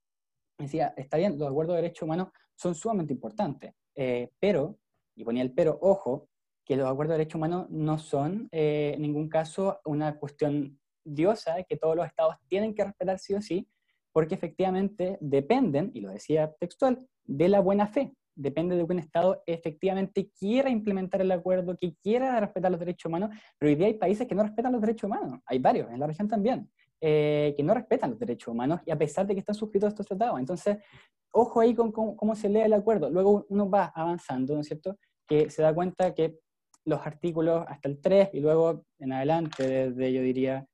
decía, 0.57 0.93
está 0.97 1.17
bien, 1.17 1.37
los 1.37 1.49
acuerdos 1.49 1.75
de 1.75 1.81
derechos 1.83 2.03
humanos 2.03 2.29
son 2.55 2.75
sumamente 2.75 3.13
importantes, 3.13 3.73
eh, 3.95 4.31
pero, 4.39 4.79
y 5.15 5.23
ponía 5.23 5.43
el 5.43 5.53
pero, 5.53 5.77
ojo, 5.81 6.29
que 6.65 6.75
los 6.75 6.87
acuerdos 6.87 7.13
de 7.13 7.17
derechos 7.19 7.35
humanos 7.35 7.69
no 7.69 7.97
son 7.97 8.47
eh, 8.51 8.93
en 8.95 9.01
ningún 9.01 9.27
caso 9.27 9.81
una 9.85 10.17
cuestión 10.17 10.79
diosa 11.03 11.61
que 11.63 11.77
todos 11.77 11.95
los 11.95 12.05
estados 12.05 12.35
tienen 12.47 12.73
que 12.73 12.85
respetar 12.85 13.19
sí 13.19 13.33
o 13.33 13.41
sí, 13.41 13.67
porque 14.13 14.35
efectivamente 14.35 15.17
dependen, 15.19 15.91
y 15.93 16.01
lo 16.01 16.11
decía 16.11 16.53
textual, 16.59 17.05
de 17.25 17.49
la 17.49 17.59
buena 17.59 17.87
fe. 17.87 18.13
Depende 18.35 18.75
de 18.75 18.85
que 18.85 18.93
un 18.93 18.99
Estado 18.99 19.43
efectivamente 19.45 20.31
quiera 20.39 20.69
implementar 20.69 21.21
el 21.21 21.31
acuerdo, 21.31 21.77
que 21.77 21.95
quiera 22.01 22.39
respetar 22.39 22.71
los 22.71 22.79
derechos 22.79 23.09
humanos, 23.09 23.31
pero 23.59 23.69
hoy 23.69 23.75
día 23.75 23.87
hay 23.87 23.93
países 23.95 24.27
que 24.27 24.35
no 24.35 24.43
respetan 24.43 24.71
los 24.71 24.81
derechos 24.81 25.03
humanos, 25.03 25.39
hay 25.45 25.59
varios, 25.59 25.91
en 25.91 25.99
la 25.99 26.07
región 26.07 26.27
también. 26.27 26.69
Eh, 27.05 27.53
que 27.57 27.63
no 27.63 27.73
respetan 27.73 28.11
los 28.11 28.19
derechos 28.19 28.47
humanos 28.47 28.79
y 28.85 28.91
a 28.91 28.97
pesar 28.97 29.27
de 29.27 29.33
que 29.33 29.41
están 29.41 29.55
suscritos 29.55 29.87
a 29.87 29.89
estos 29.89 30.07
tratados. 30.07 30.39
Entonces, 30.39 30.77
ojo 31.33 31.59
ahí 31.59 31.75
con 31.75 31.91
cómo, 31.91 32.33
se 32.33 32.47
lee 32.47 32.61
el 32.61 32.71
acuerdo. 32.71 33.09
Luego 33.09 33.45
uno 33.49 33.69
va 33.69 33.91
avanzando, 33.93 34.53
¿no 34.53 34.61
es 34.61 34.67
cierto? 34.67 34.97
Que 35.27 35.49
se 35.49 35.61
da 35.61 35.73
cuenta 35.73 36.13
que 36.13 36.39
los 36.85 37.05
artículos 37.05 37.65
hasta 37.67 37.89
el 37.89 37.99
3 37.99 38.29
y 38.31 38.39
luego 38.39 38.85
en 38.99 39.11
adelante, 39.11 39.67
desde 39.67 40.13
yo 40.13 40.21
diría 40.21 40.65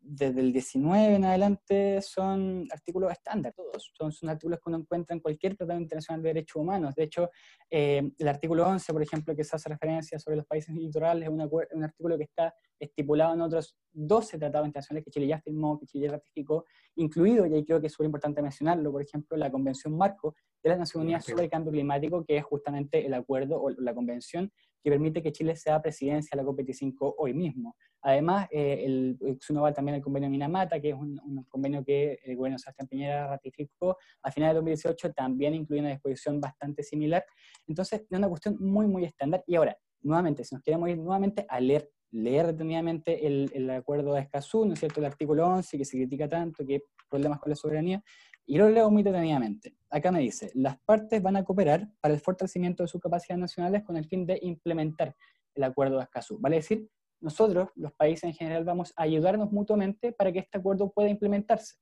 desde 0.00 0.40
el 0.40 0.52
19 0.52 1.14
en 1.16 1.24
adelante 1.24 2.00
son 2.02 2.66
artículos 2.72 3.12
estándar, 3.12 3.52
todos. 3.54 3.92
Son, 3.94 4.12
son, 4.12 4.28
artículos 4.28 4.58
que 4.58 4.70
uno 4.70 4.78
encuentra 4.78 5.14
en 5.14 5.20
cualquier 5.20 5.56
tratado 5.56 5.80
internacional 5.80 6.22
de 6.22 6.28
derechos 6.30 6.56
humanos. 6.56 6.94
De 6.94 7.04
hecho, 7.04 7.30
eh, 7.70 8.10
el 8.18 8.28
artículo 8.28 8.66
11, 8.66 8.92
por 8.92 9.02
ejemplo, 9.02 9.36
que 9.36 9.44
se 9.44 9.56
hace 9.56 9.68
referencia 9.68 10.18
sobre 10.18 10.36
los 10.36 10.46
países 10.46 10.74
litorales, 10.74 11.28
es 11.28 11.30
un 11.74 11.84
artículo 11.84 12.16
que 12.16 12.24
está 12.24 12.54
estipulado 12.78 13.34
en 13.34 13.40
otros 13.40 13.76
12 13.92 14.38
tratados 14.38 14.66
internacionales 14.66 15.04
que 15.04 15.10
Chile 15.10 15.26
ya 15.26 15.40
firmó, 15.40 15.78
que 15.78 15.86
Chile 15.86 16.08
ratificó, 16.08 16.64
incluido, 16.96 17.46
y 17.46 17.54
ahí 17.54 17.64
creo 17.64 17.80
que 17.80 17.86
es 17.86 17.92
súper 17.92 18.06
importante 18.06 18.42
mencionarlo, 18.42 18.90
por 18.90 19.02
ejemplo, 19.02 19.36
la 19.36 19.50
Convención 19.50 19.96
Marco 19.96 20.34
de 20.62 20.70
las 20.70 20.78
Naciones 20.78 21.04
Unidas 21.04 21.24
sobre 21.24 21.44
el 21.44 21.50
Cambio 21.50 21.72
Climático, 21.72 22.24
que 22.24 22.36
es 22.38 22.44
justamente 22.44 23.04
el 23.04 23.14
acuerdo 23.14 23.60
o 23.60 23.70
la 23.70 23.94
convención 23.94 24.52
que 24.82 24.90
permite 24.90 25.22
que 25.22 25.32
Chile 25.32 25.56
sea 25.56 25.80
presidencia 25.80 26.36
de 26.36 26.42
la 26.42 26.48
COP25 26.48 27.14
hoy 27.18 27.34
mismo. 27.34 27.76
Además, 28.02 28.48
eh, 28.50 28.82
el, 28.84 29.16
uno 29.48 29.62
va 29.62 29.72
también 29.72 29.96
el 29.96 30.02
convenio 30.02 30.28
Minamata, 30.28 30.80
que 30.80 30.90
es 30.90 30.94
un, 30.94 31.46
convenio 31.48 31.84
que 31.84 32.18
el 32.24 32.36
gobierno 32.36 32.56
de 32.56 32.58
Sebastián 32.58 32.88
Piñera 32.88 33.28
ratificó 33.28 33.96
a 34.22 34.30
finales 34.32 34.54
de 34.54 34.56
2018, 34.56 35.12
también 35.12 35.54
incluye 35.54 35.80
una 35.80 35.90
disposición 35.90 36.40
bastante 36.40 36.82
similar. 36.82 37.24
Entonces, 37.66 38.00
es 38.00 38.18
una 38.18 38.28
cuestión 38.28 38.56
muy, 38.58 38.86
muy 38.88 39.04
estándar. 39.04 39.44
Y 39.46 39.54
ahora, 39.54 39.76
nuevamente, 40.00 40.42
si 40.42 40.54
nos 40.54 40.64
queremos 40.64 40.88
ir 40.88 40.98
nuevamente 40.98 41.46
a 41.48 41.60
leer, 41.60 41.88
leer 42.10 42.46
detenidamente 42.48 43.24
el, 43.24 43.50
el 43.54 43.70
acuerdo 43.70 44.14
de 44.14 44.22
Escazú, 44.22 44.66
¿no 44.66 44.74
es 44.74 44.80
cierto?, 44.80 44.98
el 44.98 45.06
artículo 45.06 45.46
11, 45.46 45.78
que 45.78 45.84
se 45.84 45.96
critica 45.96 46.28
tanto, 46.28 46.66
que 46.66 46.82
problemas 47.08 47.38
con 47.38 47.50
la 47.50 47.56
soberanía, 47.56 48.02
y 48.46 48.58
lo 48.58 48.68
leo 48.68 48.90
muy 48.90 49.02
detenidamente. 49.02 49.76
Acá 49.90 50.10
me 50.10 50.20
dice, 50.20 50.50
las 50.54 50.78
partes 50.80 51.22
van 51.22 51.36
a 51.36 51.44
cooperar 51.44 51.88
para 52.00 52.14
el 52.14 52.20
fortalecimiento 52.20 52.82
de 52.82 52.88
sus 52.88 53.00
capacidades 53.00 53.40
nacionales 53.40 53.82
con 53.84 53.96
el 53.96 54.06
fin 54.06 54.26
de 54.26 54.38
implementar 54.42 55.14
el 55.54 55.64
acuerdo 55.64 55.98
de 55.98 56.04
Escazú. 56.04 56.38
Vale 56.40 56.56
decir, 56.56 56.88
nosotros, 57.20 57.68
los 57.76 57.92
países 57.92 58.24
en 58.24 58.34
general, 58.34 58.64
vamos 58.64 58.92
a 58.96 59.02
ayudarnos 59.02 59.52
mutuamente 59.52 60.12
para 60.12 60.32
que 60.32 60.40
este 60.40 60.58
acuerdo 60.58 60.90
pueda 60.90 61.08
implementarse. 61.08 61.76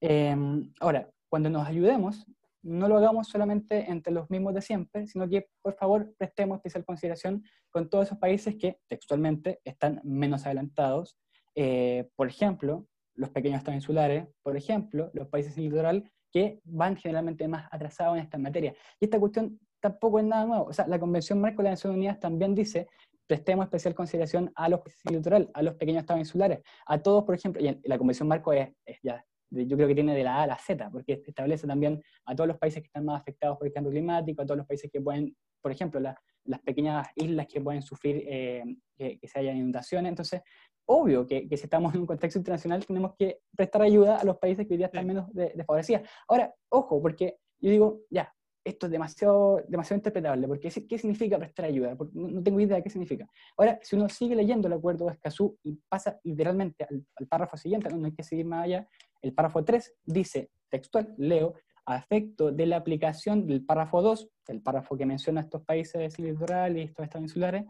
Em, 0.00 0.70
ahora, 0.80 1.10
cuando 1.28 1.48
nos 1.48 1.66
ayudemos, 1.66 2.26
no 2.62 2.88
lo 2.88 2.98
hagamos 2.98 3.28
solamente 3.28 3.90
entre 3.90 4.12
los 4.12 4.28
mismos 4.28 4.52
de 4.54 4.60
siempre, 4.60 5.06
sino 5.06 5.28
que, 5.28 5.48
por 5.62 5.74
favor, 5.74 6.12
prestemos 6.18 6.56
especial 6.56 6.84
consideración 6.84 7.44
con 7.70 7.88
todos 7.88 8.06
esos 8.08 8.18
países 8.18 8.56
que 8.56 8.80
textualmente 8.88 9.60
están 9.64 10.00
menos 10.04 10.44
adelantados. 10.44 11.16
Eh, 11.54 12.10
por 12.16 12.28
ejemplo, 12.28 12.86
los 13.16 13.30
pequeños 13.30 13.58
estados 13.58 13.76
insulares, 13.76 14.28
por 14.42 14.56
ejemplo, 14.56 15.10
los 15.12 15.28
países 15.28 15.54
sin 15.54 15.64
litoral, 15.64 16.10
que 16.32 16.60
van 16.64 16.96
generalmente 16.96 17.48
más 17.48 17.68
atrasados 17.70 18.16
en 18.16 18.24
esta 18.24 18.38
materia. 18.38 18.74
Y 19.00 19.06
esta 19.06 19.18
cuestión 19.18 19.58
tampoco 19.80 20.18
es 20.18 20.24
nada 20.24 20.44
nuevo. 20.44 20.64
O 20.64 20.72
sea, 20.72 20.86
la 20.86 20.98
Convención 20.98 21.40
Marco 21.40 21.62
de 21.62 21.70
las 21.70 21.78
Naciones 21.78 21.96
Unidas 21.96 22.20
también 22.20 22.54
dice 22.54 22.88
prestemos 23.26 23.64
especial 23.64 23.94
consideración 23.94 24.52
a 24.54 24.68
los 24.68 24.80
países 24.80 25.00
sin 25.02 25.16
litoral, 25.16 25.50
a 25.54 25.62
los 25.62 25.74
pequeños 25.74 26.02
estados 26.02 26.20
insulares, 26.20 26.60
a 26.86 26.98
todos, 26.98 27.24
por 27.24 27.34
ejemplo, 27.34 27.60
y 27.62 27.80
la 27.84 27.98
Convención 27.98 28.28
Marco 28.28 28.52
es, 28.52 28.70
ya, 29.02 29.24
yo 29.50 29.76
creo 29.76 29.88
que 29.88 29.94
tiene 29.94 30.14
de 30.14 30.24
la 30.24 30.36
A 30.36 30.42
a 30.42 30.46
la 30.46 30.58
Z, 30.58 30.90
porque 30.90 31.22
establece 31.26 31.66
también 31.66 32.02
a 32.24 32.34
todos 32.34 32.48
los 32.48 32.58
países 32.58 32.82
que 32.82 32.86
están 32.86 33.04
más 33.04 33.20
afectados 33.20 33.58
por 33.58 33.66
el 33.66 33.72
cambio 33.72 33.90
climático, 33.92 34.42
a 34.42 34.46
todos 34.46 34.58
los 34.58 34.66
países 34.66 34.90
que 34.92 35.00
pueden, 35.00 35.36
por 35.60 35.72
ejemplo, 35.72 36.00
las 36.00 36.60
pequeñas 36.60 37.08
islas 37.16 37.46
que 37.46 37.60
pueden 37.60 37.82
sufrir 37.82 38.22
eh, 38.28 38.64
que, 38.96 39.18
que, 39.18 39.28
se 39.28 39.38
hayan 39.38 39.56
inundaciones. 39.56 40.10
Entonces, 40.10 40.42
obvio 40.86 41.26
que, 41.26 41.46
si 41.48 41.64
estamos 41.64 41.94
en 41.94 42.00
un 42.00 42.06
contexto 42.06 42.38
internacional 42.38 42.84
tenemos 42.86 43.14
que 43.18 43.40
prestar 43.56 43.82
ayuda 43.82 44.16
a 44.16 44.24
los 44.24 44.38
países 44.38 44.66
que 44.66 44.74
hoy 44.74 44.78
día 44.78 44.86
están 44.86 45.06
menos 45.06 45.26
desfavorecidos. 45.32 46.02
Ahora, 46.28 46.54
ojo, 46.68 47.00
porque 47.00 47.38
yo 47.60 47.70
digo, 47.70 48.00
ya, 48.10 48.32
esto 48.64 48.86
es 48.86 48.92
demasiado, 48.92 49.62
demasiado 49.68 49.98
interpretable, 49.98 50.48
porque 50.48 50.68
¿qué 50.68 50.98
significa 50.98 51.38
prestar 51.38 51.66
ayuda? 51.66 51.94
Porque 51.94 52.12
no 52.16 52.42
tengo 52.42 52.58
idea 52.60 52.76
de 52.76 52.82
qué 52.82 52.90
significa. 52.90 53.28
Ahora, 53.56 53.78
si 53.80 53.94
uno 53.94 54.08
sigue 54.08 54.34
leyendo 54.34 54.66
el 54.66 54.74
acuerdo 54.74 55.06
de 55.06 55.12
Escazú 55.12 55.56
y 55.62 55.78
pasa 55.88 56.18
literalmente 56.24 56.84
al, 56.84 57.26
párrafo 57.28 57.56
siguiente, 57.56 57.88
no 57.90 58.04
hay 58.04 58.12
que 58.12 58.24
seguir 58.24 58.44
más 58.44 58.64
allá, 58.64 58.88
el 59.22 59.32
párrafo 59.32 59.64
3 59.64 59.94
dice, 60.04 60.50
textual, 60.68 61.14
leo, 61.16 61.54
a 61.86 61.98
efecto 61.98 62.50
de 62.50 62.66
la 62.66 62.76
aplicación 62.76 63.46
del 63.46 63.64
párrafo 63.64 64.02
2, 64.02 64.28
el 64.48 64.60
párrafo 64.60 64.96
que 64.96 65.06
menciona 65.06 65.42
estos 65.42 65.62
países 65.62 66.18
litorales 66.18 66.78
y 66.78 66.88
estos 66.88 67.04
estados 67.04 67.24
insulares, 67.24 67.64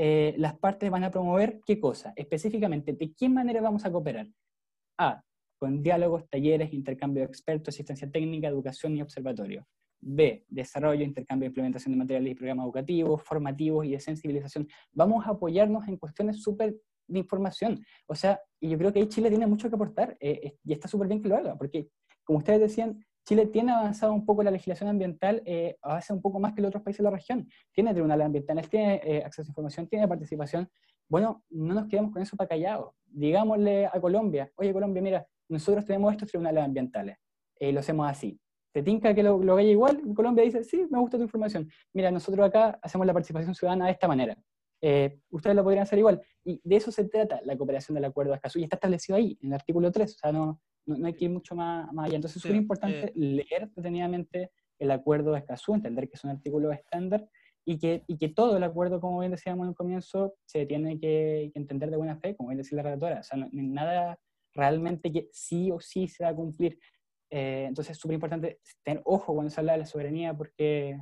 eh, 0.00 0.32
las 0.38 0.56
partes 0.56 0.88
van 0.92 1.02
a 1.02 1.10
promover 1.10 1.60
qué 1.66 1.80
cosa, 1.80 2.12
específicamente, 2.14 2.92
de 2.92 3.12
qué 3.14 3.28
manera 3.28 3.60
vamos 3.60 3.84
a 3.84 3.90
cooperar. 3.90 4.28
A, 4.96 5.24
con 5.58 5.82
diálogos, 5.82 6.30
talleres, 6.30 6.72
intercambio 6.72 7.24
de 7.24 7.26
expertos, 7.26 7.74
asistencia 7.74 8.08
técnica, 8.08 8.46
educación 8.46 8.96
y 8.96 9.02
observatorio. 9.02 9.66
B, 10.00 10.44
desarrollo, 10.48 11.02
intercambio 11.02 11.46
e 11.46 11.48
implementación 11.48 11.94
de 11.94 11.98
materiales 11.98 12.30
y 12.30 12.34
programas 12.36 12.66
educativos, 12.66 13.20
formativos 13.24 13.86
y 13.86 13.90
de 13.90 13.98
sensibilización. 13.98 14.68
Vamos 14.92 15.26
a 15.26 15.30
apoyarnos 15.30 15.88
en 15.88 15.96
cuestiones 15.96 16.44
súper 16.44 16.76
de 17.08 17.18
información. 17.18 17.84
O 18.06 18.14
sea, 18.14 18.40
y 18.60 18.68
yo 18.68 18.78
creo 18.78 18.92
que 18.92 19.00
ahí 19.00 19.08
Chile 19.08 19.30
tiene 19.30 19.48
mucho 19.48 19.68
que 19.68 19.74
aportar 19.74 20.16
eh, 20.20 20.54
y 20.62 20.72
está 20.72 20.86
súper 20.86 21.08
bien 21.08 21.20
que 21.20 21.28
lo 21.28 21.36
haga, 21.38 21.58
porque 21.58 21.88
como 22.22 22.38
ustedes 22.38 22.60
decían, 22.60 23.04
Chile 23.28 23.44
tiene 23.44 23.72
avanzado 23.72 24.14
un 24.14 24.24
poco 24.24 24.42
la 24.42 24.50
legislación 24.50 24.88
ambiental, 24.88 25.42
eh, 25.44 25.76
veces 25.84 26.10
un 26.12 26.22
poco 26.22 26.40
más 26.40 26.54
que 26.54 26.62
los 26.62 26.70
otros 26.70 26.82
países 26.82 27.00
de 27.00 27.04
la 27.04 27.10
región. 27.10 27.46
Tiene 27.72 27.92
tribunales 27.92 28.24
ambientales, 28.24 28.70
tiene 28.70 29.02
eh, 29.04 29.22
acceso 29.22 29.48
a 29.48 29.50
información, 29.50 29.86
tiene 29.86 30.08
participación. 30.08 30.66
Bueno, 31.10 31.44
no 31.50 31.74
nos 31.74 31.88
quedemos 31.88 32.10
con 32.10 32.22
eso 32.22 32.38
para 32.38 32.48
callados. 32.48 32.94
Digámosle 33.04 33.84
a 33.84 34.00
Colombia, 34.00 34.50
oye 34.56 34.72
Colombia, 34.72 35.02
mira, 35.02 35.26
nosotros 35.50 35.84
tenemos 35.84 36.10
estos 36.12 36.30
tribunales 36.30 36.64
ambientales, 36.64 37.18
y 37.60 37.70
lo 37.70 37.80
hacemos 37.80 38.08
así. 38.08 38.40
¿Te 38.72 38.82
tinca 38.82 39.14
que 39.14 39.22
lo, 39.22 39.36
lo 39.44 39.60
igual? 39.60 40.00
Colombia 40.14 40.42
dice, 40.42 40.64
sí, 40.64 40.86
me 40.90 40.98
gusta 40.98 41.18
tu 41.18 41.24
información. 41.24 41.68
Mira, 41.92 42.10
nosotros 42.10 42.46
acá 42.46 42.78
hacemos 42.80 43.06
la 43.06 43.12
participación 43.12 43.54
ciudadana 43.54 43.86
de 43.86 43.92
esta 43.92 44.08
manera. 44.08 44.38
Eh, 44.80 45.20
ustedes 45.28 45.54
lo 45.54 45.64
podrían 45.64 45.82
hacer 45.82 45.98
igual. 45.98 46.22
Y 46.44 46.62
de 46.64 46.76
eso 46.76 46.90
se 46.90 47.04
trata 47.04 47.42
la 47.44 47.58
cooperación 47.58 47.94
del 47.94 48.06
acuerdo 48.06 48.30
de 48.30 48.36
Escazú, 48.36 48.58
y 48.58 48.62
está 48.62 48.76
establecido 48.76 49.16
ahí, 49.16 49.38
en 49.42 49.48
el 49.48 49.54
artículo 49.54 49.92
3. 49.92 50.14
O 50.14 50.18
sea, 50.18 50.32
no, 50.32 50.62
no, 50.88 51.06
hay 51.06 51.14
que 51.14 51.26
ir 51.26 51.30
mucho 51.30 51.54
más, 51.54 51.88
allá. 51.96 52.16
Entonces 52.16 52.36
es 52.36 52.42
súper 52.42 52.56
importante 52.56 53.06
eh, 53.06 53.12
leer 53.14 53.70
detenidamente 53.74 54.50
el 54.78 54.90
acuerdo 54.90 55.32
de 55.32 55.40
Escazú, 55.40 55.74
entender 55.74 56.08
que 56.08 56.16
es 56.16 56.24
un 56.24 56.30
artículo 56.30 56.72
estándar 56.72 57.28
y 57.64 57.78
que, 57.78 58.04
y 58.06 58.16
que 58.16 58.28
todo 58.28 58.56
el 58.56 58.62
acuerdo, 58.62 59.00
como 59.00 59.20
bien 59.20 59.32
decíamos 59.32 59.64
en 59.64 59.70
el 59.70 59.74
comienzo, 59.74 60.34
se 60.46 60.64
tiene 60.66 60.98
que, 60.98 61.50
entender 61.54 61.90
de 61.90 61.96
buena 61.96 62.16
fe, 62.16 62.34
como 62.36 62.48
bien 62.48 62.58
decía 62.58 62.76
la 62.76 62.82
redactora. 62.82 63.20
O 63.20 63.22
sea, 63.22 63.38
no, 63.38 63.48
nada 63.52 64.18
realmente 64.54 65.12
que 65.12 65.28
sí 65.32 65.70
o 65.70 65.80
sí 65.80 66.08
se 66.08 66.24
va 66.24 66.30
a 66.30 66.34
cumplir. 66.34 66.78
Eh, 67.30 67.66
entonces 67.68 67.92
es 67.92 67.98
súper 67.98 68.14
importante 68.14 68.60
tener 68.82 69.02
ojo 69.04 69.34
cuando 69.34 69.50
se 69.50 69.60
habla 69.60 69.72
de 69.72 69.78
la 69.78 69.86
soberanía 69.86 70.32
porque, 70.34 70.98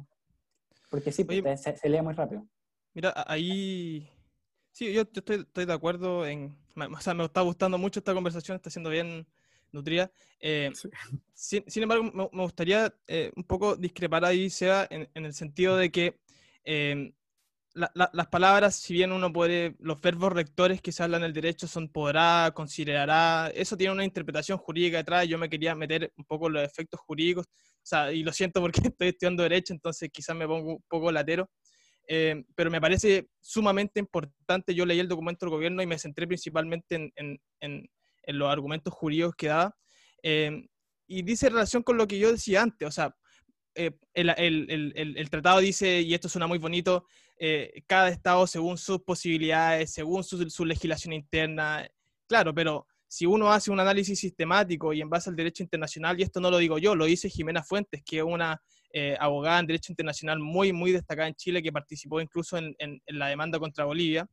porque 0.91 1.13
sí, 1.13 1.23
pues, 1.25 1.63
se, 1.63 1.89
lee 1.89 2.03
muy 2.03 2.15
rápido. 2.15 2.47
Mira, 2.95 3.13
ahí 3.27 4.11
Sí, 4.77 4.93
yo, 4.93 5.03
estoy, 5.11 5.37
estoy, 5.37 5.65
de 5.65 5.73
acuerdo 5.73 6.27
en. 6.27 6.55
O 6.77 7.01
sea, 7.01 7.15
me 7.15 7.25
está 7.25 7.41
gustando 7.41 7.79
mucho 7.79 8.01
esta 8.01 8.13
conversación, 8.13 8.57
está 8.57 8.69
siendo 8.69 8.91
bien 8.91 9.27
nutrida. 9.77 10.11
Eh, 10.41 10.73
sin, 11.35 11.83
embargo, 11.83 12.31
me, 12.33 12.43
gustaría 12.43 12.93
eh, 13.07 13.33
un 13.37 13.45
poco 13.45 13.77
discrepar 13.77 14.25
ahí, 14.25 14.51
sea 14.51 14.87
en, 14.91 15.09
el 15.15 15.33
sentido 15.33 15.77
de 15.77 15.91
que 15.91 16.19
em, 16.65 17.13
las 17.75 18.27
palabras, 18.29 18.77
si 18.77 18.95
bien 18.95 19.13
uno 19.13 19.31
puede, 19.31 19.77
los 19.81 20.01
verbos 20.01 20.33
rectores 20.33 20.81
que 20.81 20.93
se 20.93 21.03
hablan 21.03 21.21
en 21.21 21.27
el 21.27 21.33
derecho 21.35 21.67
son 21.67 21.91
podrá, 21.91 22.51
considerará, 22.55 23.53
eso 23.55 23.77
tiene 23.77 23.93
una 23.93 24.05
interpretación 24.05 24.57
jurídica 24.57 24.97
detrás. 24.97 25.29
Yo 25.29 25.37
me 25.37 25.51
quería 25.51 25.75
meter 25.75 26.11
un 26.17 26.25
poco 26.25 26.49
los 26.49 26.63
efectos 26.63 27.01
jurídicos, 27.01 27.47
o 27.47 27.83
sea, 27.83 28.13
y 28.13 28.23
lo 28.23 28.33
siento 28.33 28.63
porque 28.63 28.81
estoy 28.95 29.09
estudiando 29.09 29.43
derecho, 29.43 29.75
entonces 29.75 30.09
quizás 30.11 30.35
me 30.35 30.47
pongo 30.47 30.77
un 30.77 30.85
poco 30.89 31.13
latero. 31.13 31.51
Eh, 32.09 32.45
pero 32.55 32.71
me 32.71 32.81
parece 32.81 33.29
sumamente 33.41 34.01
importante. 34.01 34.75
Yo 34.75 34.87
leí 34.87 35.01
el 35.01 35.09
documento 35.09 35.45
del 35.45 35.51
gobierno 35.51 35.83
y 35.83 35.87
me 35.87 35.99
centré 35.99 36.27
principalmente 36.27 36.95
en, 36.95 37.13
en, 37.17 37.41
en, 37.61 37.91
en 38.27 38.39
los 38.39 38.51
argumentos 38.51 38.93
jurídicos 38.93 39.35
que 39.37 39.47
da. 39.49 39.75
Eh, 40.23 40.69
y 41.07 41.23
dice 41.23 41.49
relación 41.49 41.83
con 41.83 41.97
lo 41.97 42.07
que 42.07 42.19
yo 42.19 42.33
decía 42.33 42.63
antes, 42.63 42.87
o 42.87 42.91
sea, 42.91 43.17
eh, 43.75 43.93
el, 44.15 44.31
el, 44.31 44.93
el, 44.97 45.17
el, 45.17 45.31
tratado 45.31 45.61
dice, 45.61 46.01
y 46.01 46.15
esto 46.15 46.29
suena 46.29 46.47
muy 46.47 46.59
bonito, 46.59 47.07
eh, 47.39 47.83
cada 47.87 48.09
estado 48.09 48.47
según 48.47 48.77
sus 48.77 49.03
posibilidades, 49.03 49.93
según 49.93 50.25
su, 50.25 50.51
su, 50.51 50.65
legislación 50.65 51.13
interna, 51.13 51.87
claro, 52.27 52.53
pero 52.55 52.87
si 53.07 53.25
uno 53.27 53.53
hace 53.53 53.71
un 53.71 53.79
análisis 53.79 54.19
sistemático 54.19 54.93
y 54.93 55.01
en 55.01 55.11
base 55.11 55.31
al 55.31 55.37
derecho 55.37 55.63
internacional, 55.63 56.19
y 56.19 56.25
esto 56.25 56.41
no 56.41 56.51
lo 56.51 56.59
digo 56.59 56.79
yo, 56.79 56.97
lo 56.97 57.05
dice 57.05 57.31
Jimena 57.31 57.63
Fuentes, 57.63 58.03
que 58.05 58.19
es 58.19 58.25
una 58.25 58.61
abogada 59.21 59.61
en 59.61 59.67
derecho 59.67 59.93
internacional 59.93 60.39
muy, 60.39 60.73
muy 60.73 60.91
destacada 60.91 61.29
en 61.29 61.35
Chile, 61.35 61.63
que 61.63 61.71
participó 61.71 62.19
incluso 62.19 62.57
en, 62.57 62.75
en, 62.79 62.99
en 63.05 63.19
la 63.19 63.29
demanda 63.29 63.59
contra 63.59 63.85
Bolivia, 63.85 64.27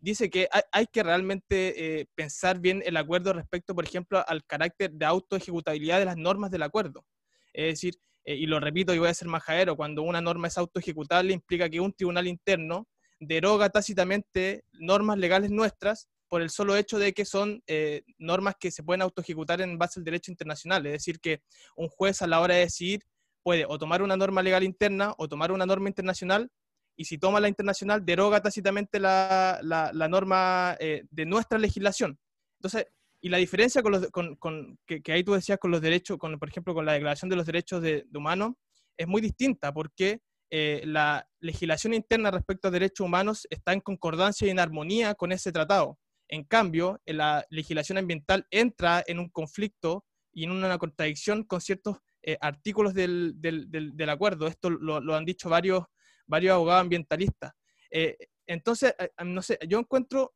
dice 0.00 0.30
que 0.30 0.48
hay, 0.72 0.86
que 0.86 1.02
realmente 1.02 2.00
eh, 2.00 2.06
pensar 2.14 2.60
bien 2.60 2.82
el 2.84 2.96
acuerdo 2.96 3.32
respecto, 3.32 3.74
por 3.74 3.84
ejemplo, 3.84 4.24
al 4.26 4.44
carácter 4.44 4.92
de 4.92 5.06
autoejecutabilidad 5.06 5.98
de 5.98 6.04
las 6.04 6.16
normas 6.16 6.50
del 6.50 6.62
acuerdo. 6.62 7.04
Es 7.52 7.74
decir, 7.74 7.94
eh, 8.24 8.36
y 8.36 8.46
lo 8.46 8.60
repito 8.60 8.94
y 8.94 8.98
voy 8.98 9.08
a 9.08 9.14
ser 9.14 9.28
majadero, 9.28 9.76
cuando 9.76 10.02
una 10.02 10.20
norma 10.20 10.48
es 10.48 10.58
autoejecutable 10.58 11.32
implica 11.32 11.68
que 11.68 11.80
un 11.80 11.92
tribunal 11.92 12.26
interno 12.26 12.86
deroga 13.18 13.68
tácitamente 13.70 14.64
normas 14.72 15.18
legales 15.18 15.50
nuestras 15.50 16.08
por 16.28 16.42
el 16.42 16.50
solo 16.50 16.76
hecho 16.76 16.98
de 16.98 17.12
que 17.14 17.24
son 17.24 17.62
eh, 17.66 18.02
normas 18.18 18.54
que 18.60 18.70
se 18.70 18.82
pueden 18.82 19.02
autoejecutar 19.02 19.60
en 19.60 19.78
base 19.78 19.98
al 19.98 20.04
derecho 20.04 20.30
internacional. 20.30 20.86
Es 20.86 20.92
decir, 20.92 21.20
que 21.20 21.40
un 21.74 21.88
juez 21.88 22.22
a 22.22 22.26
la 22.26 22.40
hora 22.40 22.54
de 22.54 22.60
decidir 22.60 23.00
puede 23.42 23.64
o 23.66 23.78
tomar 23.78 24.02
una 24.02 24.16
norma 24.16 24.42
legal 24.42 24.62
interna 24.62 25.14
o 25.16 25.26
tomar 25.26 25.50
una 25.50 25.64
norma 25.64 25.88
internacional 25.88 26.50
y 26.98 27.04
si 27.04 27.16
toma 27.16 27.38
la 27.38 27.48
internacional, 27.48 28.04
deroga 28.04 28.42
tácitamente 28.42 28.98
la, 28.98 29.60
la, 29.62 30.08
norma 30.08 30.76
eh, 30.80 31.04
de 31.08 31.26
nuestra 31.26 31.56
legislación. 31.56 32.18
Entonces, 32.58 32.86
y 33.20 33.28
la 33.28 33.38
diferencia 33.38 33.82
con 33.82 33.92
los, 33.92 34.10
con, 34.10 34.34
con, 34.34 34.78
que, 34.84 35.00
ahí 35.12 35.22
tú 35.22 35.32
decías 35.32 35.58
con 35.58 35.70
los 35.70 35.80
derechos, 35.80 36.18
con, 36.18 36.36
por 36.40 36.48
ejemplo, 36.48 36.74
con 36.74 36.84
la 36.84 36.94
Declaración 36.94 37.28
de 37.28 37.36
los 37.36 37.46
Derechos 37.46 37.80
de, 37.82 38.04
Humanos, 38.12 38.54
es 38.96 39.06
muy 39.06 39.22
distinta 39.22 39.72
porque 39.72 40.22
eh, 40.50 40.82
la 40.86 41.24
legislación 41.38 41.94
interna 41.94 42.32
respecto 42.32 42.66
a 42.66 42.72
derechos 42.72 43.04
humanos 43.06 43.46
está 43.48 43.72
en 43.72 43.80
concordancia 43.80 44.48
y 44.48 44.50
en 44.50 44.58
armonía 44.58 45.14
con 45.14 45.30
ese 45.30 45.52
tratado. 45.52 46.00
En 46.26 46.42
cambio, 46.42 47.00
la 47.06 47.46
legislación 47.48 47.98
ambiental 47.98 48.44
entra 48.50 49.04
en 49.06 49.20
un 49.20 49.28
conflicto 49.28 50.04
y 50.32 50.44
en 50.44 50.50
una 50.50 50.78
contradicción 50.78 51.44
con 51.44 51.60
ciertos 51.60 51.98
eh, 52.22 52.36
artículos 52.40 52.92
del, 52.92 53.34
del, 53.36 53.70
del, 53.70 54.10
acuerdo. 54.10 54.48
Esto 54.48 54.68
lo, 54.68 55.00
lo, 55.00 55.14
han 55.14 55.24
dicho 55.24 55.48
varios 55.48 55.84
varios 56.28 56.54
abogados 56.54 56.82
ambientalistas. 56.82 57.52
Eh, 57.90 58.16
entonces, 58.46 58.94
eh, 58.98 59.10
no 59.24 59.42
sé, 59.42 59.58
yo 59.66 59.78
encuentro 59.78 60.34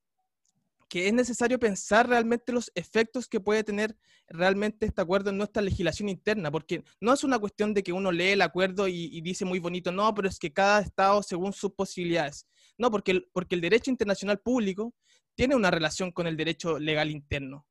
que 0.93 1.09
es 1.09 1.15
necesario 1.15 1.59
pensar 1.59 2.07
realmente 2.07 2.53
los 2.53 2.71
efectos 2.75 3.27
que 3.27 3.41
puede 3.41 3.65
tener 3.65 3.97
realmente 4.29 4.85
este 4.85 5.01
acuerdo 5.01 5.31
en 5.31 5.39
nuestra 5.39 5.63
legislación 5.63 6.11
interna, 6.11 6.51
porque 6.51 6.85
no 7.01 7.15
es 7.15 7.25
una 7.25 7.39
cuestión 7.39 7.73
de 7.73 7.83
que 7.83 7.95
uno 7.95 8.13
lee 8.13 8.33
el 8.33 8.43
acuerdo 8.43 8.87
y, 8.89 9.19
dice 9.23 9.47
muy 9.47 9.59
bonito, 9.59 9.91
no, 9.91 10.13
pero 10.15 10.29
es 10.29 10.39
que 10.39 10.53
cada 10.53 10.81
Estado 10.81 11.23
según 11.23 11.55
sus 11.55 11.73
posibilidades. 11.73 12.47
No, 12.77 12.91
porque 12.91 13.13
el, 13.13 13.31
porque 13.33 13.55
el 13.55 13.63
derecho 13.63 13.91
internacional 13.91 14.41
público 14.41 14.95
tiene 15.35 15.57
una 15.57 15.71
relación 15.71 16.13
con 16.13 16.27
el 16.27 16.37
derecho 16.37 16.79
legal 16.79 17.11
interno. 17.11 17.67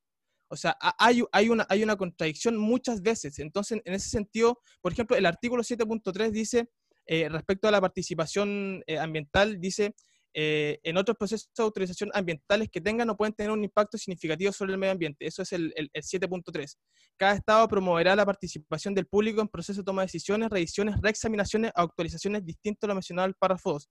O 0.47 0.55
sea, 0.55 0.75
hay, 0.97 1.23
hay, 1.31 1.49
una, 1.49 1.67
hay 1.69 1.83
una 1.83 1.95
contradicción 1.95 2.57
muchas 2.57 3.03
veces. 3.03 3.37
Entonces, 3.37 3.81
en 3.85 3.93
ese 3.93 4.09
sentido, 4.09 4.59
por 4.81 4.93
ejemplo, 4.93 5.15
el 5.15 5.27
artículo 5.27 5.61
7.3 5.61 6.31
dice 6.31 6.69
eh, 7.13 7.27
respecto 7.27 7.67
a 7.67 7.71
la 7.71 7.81
participación 7.81 8.85
eh, 8.87 8.97
ambiental, 8.97 9.59
dice, 9.59 9.93
eh, 10.33 10.79
en 10.81 10.95
otros 10.95 11.17
procesos 11.17 11.51
de 11.53 11.61
autorización 11.61 12.09
ambientales 12.13 12.69
que 12.69 12.79
tengan 12.79 13.09
o 13.09 13.17
pueden 13.17 13.33
tener 13.33 13.51
un 13.51 13.61
impacto 13.61 13.97
significativo 13.97 14.53
sobre 14.53 14.71
el 14.71 14.77
medio 14.77 14.93
ambiente. 14.93 15.27
Eso 15.27 15.41
es 15.41 15.51
el, 15.51 15.73
7.3. 15.93 16.73
Cada 17.17 17.33
Estado 17.33 17.67
promoverá 17.67 18.15
la 18.15 18.25
participación 18.25 18.95
del 18.95 19.07
público 19.07 19.41
en 19.41 19.49
procesos 19.49 19.79
de 19.79 19.83
toma 19.83 20.03
de 20.03 20.05
decisiones, 20.05 20.49
revisiones, 20.49 20.95
reexaminaciones, 21.01 21.73
actualizaciones 21.75 22.45
distinto 22.45 22.85
a 22.85 22.87
lo 22.87 22.93
mencionado 22.93 23.25
en 23.25 23.31
el 23.31 23.35
párrafo 23.35 23.73
2. 23.73 23.89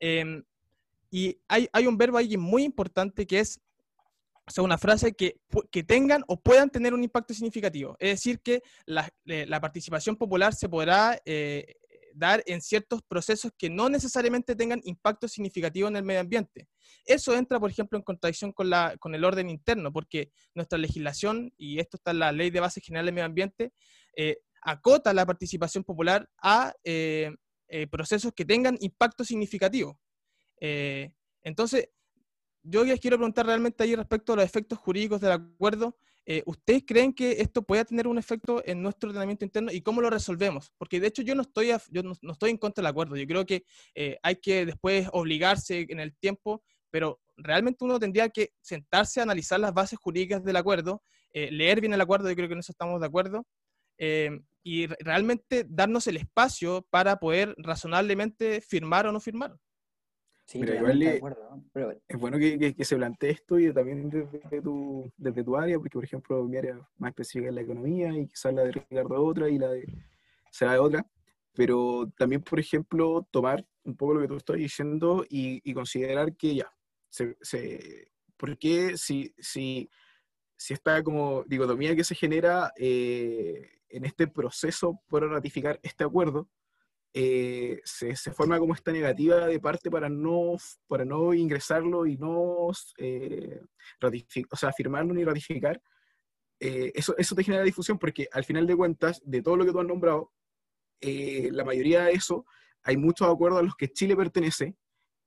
Em, 0.00 0.44
y 1.10 1.40
hay, 1.48 1.70
hay, 1.72 1.86
un 1.86 1.96
verbo 1.96 2.18
ahí 2.18 2.36
muy 2.36 2.64
importante 2.64 3.26
que 3.26 3.38
es 3.38 3.62
una 4.58 4.76
frase 4.76 5.14
que, 5.14 5.40
que, 5.70 5.84
tengan 5.84 6.22
o 6.26 6.38
puedan 6.38 6.68
tener 6.68 6.92
un 6.92 7.02
impacto 7.02 7.32
significativo. 7.32 7.96
Es 7.98 8.10
decir, 8.10 8.40
que 8.40 8.62
la, 8.84 9.10
participación 9.58 10.16
popular 10.16 10.54
se 10.54 10.68
podrá 10.68 11.18
dar 12.14 12.42
en 12.46 12.60
ciertos 12.60 13.02
procesos 13.02 13.52
que 13.56 13.70
no 13.70 13.88
necesariamente 13.88 14.54
tengan 14.54 14.80
impacto 14.84 15.28
significativo 15.28 15.88
en 15.88 15.96
el 15.96 16.02
medio 16.02 16.20
ambiente. 16.20 16.68
Eso 17.04 17.34
entra, 17.34 17.58
por 17.58 17.70
ejemplo, 17.70 17.98
en 17.98 18.04
contradicción 18.04 18.52
con, 18.52 18.70
la, 18.70 18.96
con 18.98 19.14
el 19.14 19.24
orden 19.24 19.50
interno, 19.50 19.92
porque 19.92 20.30
nuestra 20.54 20.78
legislación, 20.78 21.52
y 21.56 21.78
esto 21.78 21.96
está 21.96 22.12
en 22.12 22.20
la 22.20 22.32
Ley 22.32 22.50
de 22.50 22.60
Base 22.60 22.80
General 22.80 23.06
del 23.06 23.14
Medio 23.14 23.26
Ambiente, 23.26 23.72
eh, 24.16 24.38
acota 24.62 25.12
la 25.12 25.26
participación 25.26 25.84
popular 25.84 26.28
a 26.42 26.72
eh, 26.84 27.30
eh, 27.68 27.86
procesos 27.88 28.32
que 28.34 28.44
tengan 28.44 28.76
impacto 28.80 29.24
significativo. 29.24 29.98
entonces, 31.42 31.88
yo 32.62 32.84
les 32.84 33.00
quiero 33.00 33.16
preguntar 33.16 33.46
realmente 33.46 33.82
ahí 33.82 33.96
respecto 33.96 34.32
a 34.32 34.36
los 34.36 34.44
efectos 34.44 34.78
jurídicos 34.78 35.20
del 35.20 35.32
acuerdo, 35.32 35.96
eh, 36.24 36.42
¿ustedes 36.46 36.84
creen 36.86 37.12
que 37.12 37.32
esto 37.40 37.62
pueda 37.62 37.84
tener 37.84 38.06
un 38.06 38.16
efecto 38.16 38.62
en 38.64 38.80
nuestro 38.80 39.10
ordenamiento 39.10 39.44
interno 39.44 39.72
y 39.72 39.82
cómo 39.82 40.00
lo 40.00 40.10
resolvemos? 40.10 40.72
Porque 40.78 41.00
de 41.00 41.08
hecho 41.08 41.22
yo 41.22 41.34
no 41.34 41.42
estoy, 41.42 41.72
yo 41.90 42.02
no, 42.02 42.12
estoy 42.32 42.50
en 42.50 42.58
contra 42.58 42.82
del 42.82 42.90
acuerdo. 42.90 43.16
Yo 43.16 43.26
creo 43.26 43.44
que 43.44 43.64
eh, 43.94 44.18
hay 44.22 44.36
que 44.36 44.66
después 44.66 45.08
obligarse 45.12 45.86
en 45.88 45.98
el 45.98 46.14
tiempo, 46.16 46.62
pero 46.90 47.20
realmente 47.36 47.84
uno 47.84 47.98
tendría 47.98 48.28
que 48.28 48.52
sentarse 48.60 49.20
a 49.20 49.24
analizar 49.24 49.58
las 49.58 49.74
bases 49.74 49.98
jurídicas 49.98 50.44
del 50.44 50.56
acuerdo, 50.56 51.02
eh, 51.32 51.50
leer 51.50 51.80
bien 51.80 51.92
el 51.92 52.00
acuerdo, 52.00 52.28
yo 52.28 52.36
creo 52.36 52.48
que 52.48 52.54
en 52.54 52.60
eso 52.60 52.72
estamos 52.72 53.00
de 53.00 53.06
acuerdo, 53.06 53.46
y 54.64 54.86
realmente 54.86 55.64
darnos 55.68 56.08
el 56.08 56.16
espacio 56.16 56.84
para 56.90 57.20
poder 57.20 57.54
razonablemente 57.56 58.60
firmar 58.60 59.06
o 59.06 59.12
no 59.12 59.20
firmar. 59.20 59.56
Sí, 60.46 60.60
de 60.60 60.78
acuerdo. 61.16 61.62
Es 62.08 62.18
bueno 62.18 62.38
que, 62.38 62.74
que, 62.74 62.84
se 62.84 62.96
plantee 62.96 63.30
esto 63.30 63.58
y 63.58 63.72
también 63.72 64.10
desde 64.10 64.60
tu, 64.60 65.10
desde 65.16 65.44
tu 65.44 65.56
área, 65.56 65.78
porque 65.78 65.94
por 65.94 66.04
ejemplo 66.04 66.44
mi 66.44 66.58
área 66.58 66.78
más 66.98 67.10
específica 67.10 67.48
es 67.48 67.54
la 67.54 67.62
economía 67.62 68.12
y 68.16 68.26
quizás 68.26 68.52
la 68.52 68.64
de 68.64 68.72
Ricardo 68.72 69.24
otra 69.24 69.48
y 69.48 69.58
la 69.58 69.68
de 69.68 69.86
será 70.50 70.72
de 70.72 70.78
otra, 70.78 71.06
pero 71.54 72.10
también 72.18 72.42
por 72.42 72.60
ejemplo 72.60 73.26
tomar 73.30 73.66
un 73.84 73.96
poco 73.96 74.14
lo 74.14 74.20
que 74.20 74.28
tú 74.28 74.36
estás 74.36 74.56
diciendo 74.56 75.24
y, 75.28 75.60
y 75.68 75.74
considerar 75.74 76.36
que 76.36 76.56
ya, 76.56 76.72
se, 77.08 77.36
se, 77.40 78.08
¿por 78.36 78.58
qué 78.58 78.96
si, 78.96 79.34
si, 79.38 79.88
si 80.56 80.74
esta 80.74 81.02
como 81.02 81.44
dicotomía 81.44 81.96
que 81.96 82.04
se 82.04 82.14
genera 82.14 82.72
eh, 82.76 83.80
en 83.88 84.04
este 84.04 84.26
proceso 84.26 85.00
por 85.08 85.28
ratificar 85.28 85.78
este 85.82 86.04
acuerdo, 86.04 86.48
eh, 87.14 87.80
se, 87.84 88.14
forma 88.32 88.58
como 88.58 88.74
esta 88.74 88.90
negativa 88.90 89.46
de 89.46 89.60
parte 89.60 89.90
para 89.90 90.08
no, 90.08 90.56
para 90.86 91.04
no 91.04 91.34
ingresarlo 91.34 92.06
y 92.06 92.16
no 92.16 92.70
eh, 92.98 93.60
o 94.50 94.56
sea, 94.56 94.72
firmarlo 94.72 95.12
ni 95.12 95.24
ratificar, 95.24 95.80
eh, 96.58 96.92
eso, 96.94 97.14
eso 97.18 97.34
te 97.34 97.44
genera 97.44 97.64
difusión 97.64 97.98
porque 97.98 98.28
al 98.32 98.44
final 98.44 98.66
de 98.66 98.76
cuentas, 98.76 99.20
de 99.24 99.42
todo 99.42 99.56
lo 99.56 99.64
que 99.64 99.72
tú 99.72 99.80
has 99.80 99.86
nombrado, 99.86 100.32
la 101.00 101.64
mayoría 101.64 102.04
de 102.04 102.12
eso, 102.12 102.46
hay 102.84 102.96
muchos 102.96 103.28
acuerdos 103.28 103.60
a 103.60 103.64
los 103.64 103.74
que 103.74 103.88
Chile 103.88 104.16
pertenece 104.16 104.76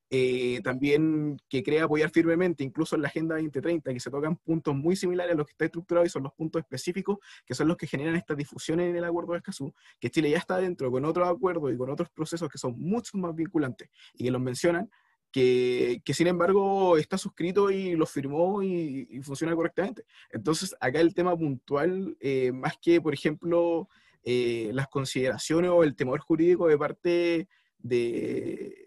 eh, 0.10 0.62
también 0.64 1.38
que 1.50 1.64
crea 1.64 1.86
apoyar 1.86 2.12
firmemente, 2.12 2.64
incluso 2.64 2.96
en 2.96 3.02
la 3.02 3.08
Agenda 3.08 3.36
2030, 3.36 3.92
que 3.92 4.00
se 4.00 4.12
tocan 4.12 4.36
puntos 4.38 4.76
muy 4.76 4.96
similares 4.96 5.34
a 5.34 5.38
los 5.38 5.48
que 5.48 5.52
está 5.52 5.66
estructurado 5.66 6.06
y 6.06 6.10
son 6.10 6.24
los 6.24 6.34
puntos 6.34 6.62
específicos 6.62 7.18
que 7.46 7.56
son 7.56 7.68
los 7.68 7.78
que 7.78 7.88
generan 7.88 8.16
estas 8.16 8.38
difusiones 8.38 8.90
en 8.90 8.96
el 8.96 9.04
acuerdo 9.04 9.32
de 9.32 9.40
Escazú, 9.40 9.74
que 10.00 10.12
Chile 10.12 10.30
ya 10.30 10.38
está 10.38 10.58
dentro 10.58 10.92
con 10.92 11.06
otros 11.06 11.28
acuerdos 11.28 11.74
y 11.74 11.78
con 11.78 11.90
otros 11.90 12.10
procesos 12.10 12.50
que 12.50 12.58
son 12.58 12.80
mucho 12.80 13.18
más 13.18 13.34
vinculantes 13.34 13.90
y 14.14 14.26
que 14.26 14.32
los 14.32 14.42
mencionan, 14.42 14.92
que, 15.32 16.02
que, 16.06 16.14
sin 16.14 16.28
embargo 16.28 16.98
está 16.98 17.18
suscrito 17.18 17.72
y 17.72 17.96
lo 17.96 18.06
firmó 18.06 18.64
y, 18.64 19.22
funciona 19.24 19.56
correctamente. 19.56 20.06
Entonces, 20.32 20.76
acá 20.80 21.02
el 21.02 21.14
tema 21.14 21.36
puntual, 21.36 22.16
eh, 22.22 22.52
más 22.54 22.78
que, 22.78 23.02
por 23.02 23.14
ejemplo, 23.14 23.90
eh, 24.24 24.70
las 24.74 24.88
consideraciones 24.88 25.72
o 25.72 25.84
el 25.84 25.96
temor 25.96 26.20
jurídico 26.22 26.68
de 26.68 26.78
parte 26.78 27.50
de 27.80 28.85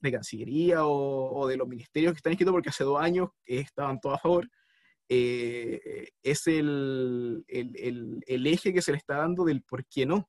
de 0.00 0.12
Cancillería 0.12 0.86
o, 0.86 1.46
de 1.46 1.56
los 1.56 1.68
ministerios 1.68 2.12
que 2.12 2.18
están 2.18 2.32
inscritos, 2.32 2.52
porque 2.52 2.70
hace 2.70 2.84
dos 2.84 3.00
años 3.00 3.30
estaban 3.44 4.00
todos 4.00 4.16
a 4.16 4.20
favor, 4.20 4.48
eh, 5.08 6.08
es 6.22 6.46
el, 6.46 7.44
el, 7.48 8.20
el, 8.26 8.46
eje 8.46 8.72
que 8.72 8.80
se 8.82 8.92
le 8.92 8.98
está 8.98 9.16
dando 9.16 9.44
del 9.44 9.62
por 9.62 9.84
qué 9.86 10.06
no. 10.06 10.28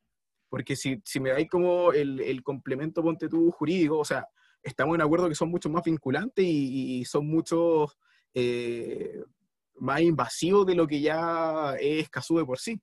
Porque 0.49 0.75
si, 0.75 0.99
si 1.05 1.19
me 1.19 1.29
dais 1.29 1.47
como 1.49 1.93
el, 1.93 2.41
complemento, 2.43 3.01
ponte 3.01 3.29
tú, 3.29 3.51
jurídico, 3.51 3.99
o 3.99 4.05
sea, 4.05 4.27
estamos 4.61 4.95
en 4.95 5.01
acuerdo 5.01 5.29
que 5.29 5.35
son 5.35 5.49
mucho 5.49 5.69
más 5.69 5.83
vinculantes 5.83 6.43
y, 6.45 7.05
son 7.05 7.27
mucho 7.27 7.87
eh, 8.33 9.23
más 9.75 10.01
invasivos 10.01 10.65
de 10.65 10.75
lo 10.75 10.87
que 10.87 10.99
ya 10.99 11.75
es 11.79 12.09
Cazú 12.09 12.37
de 12.37 12.45
por 12.45 12.59
sí. 12.59 12.81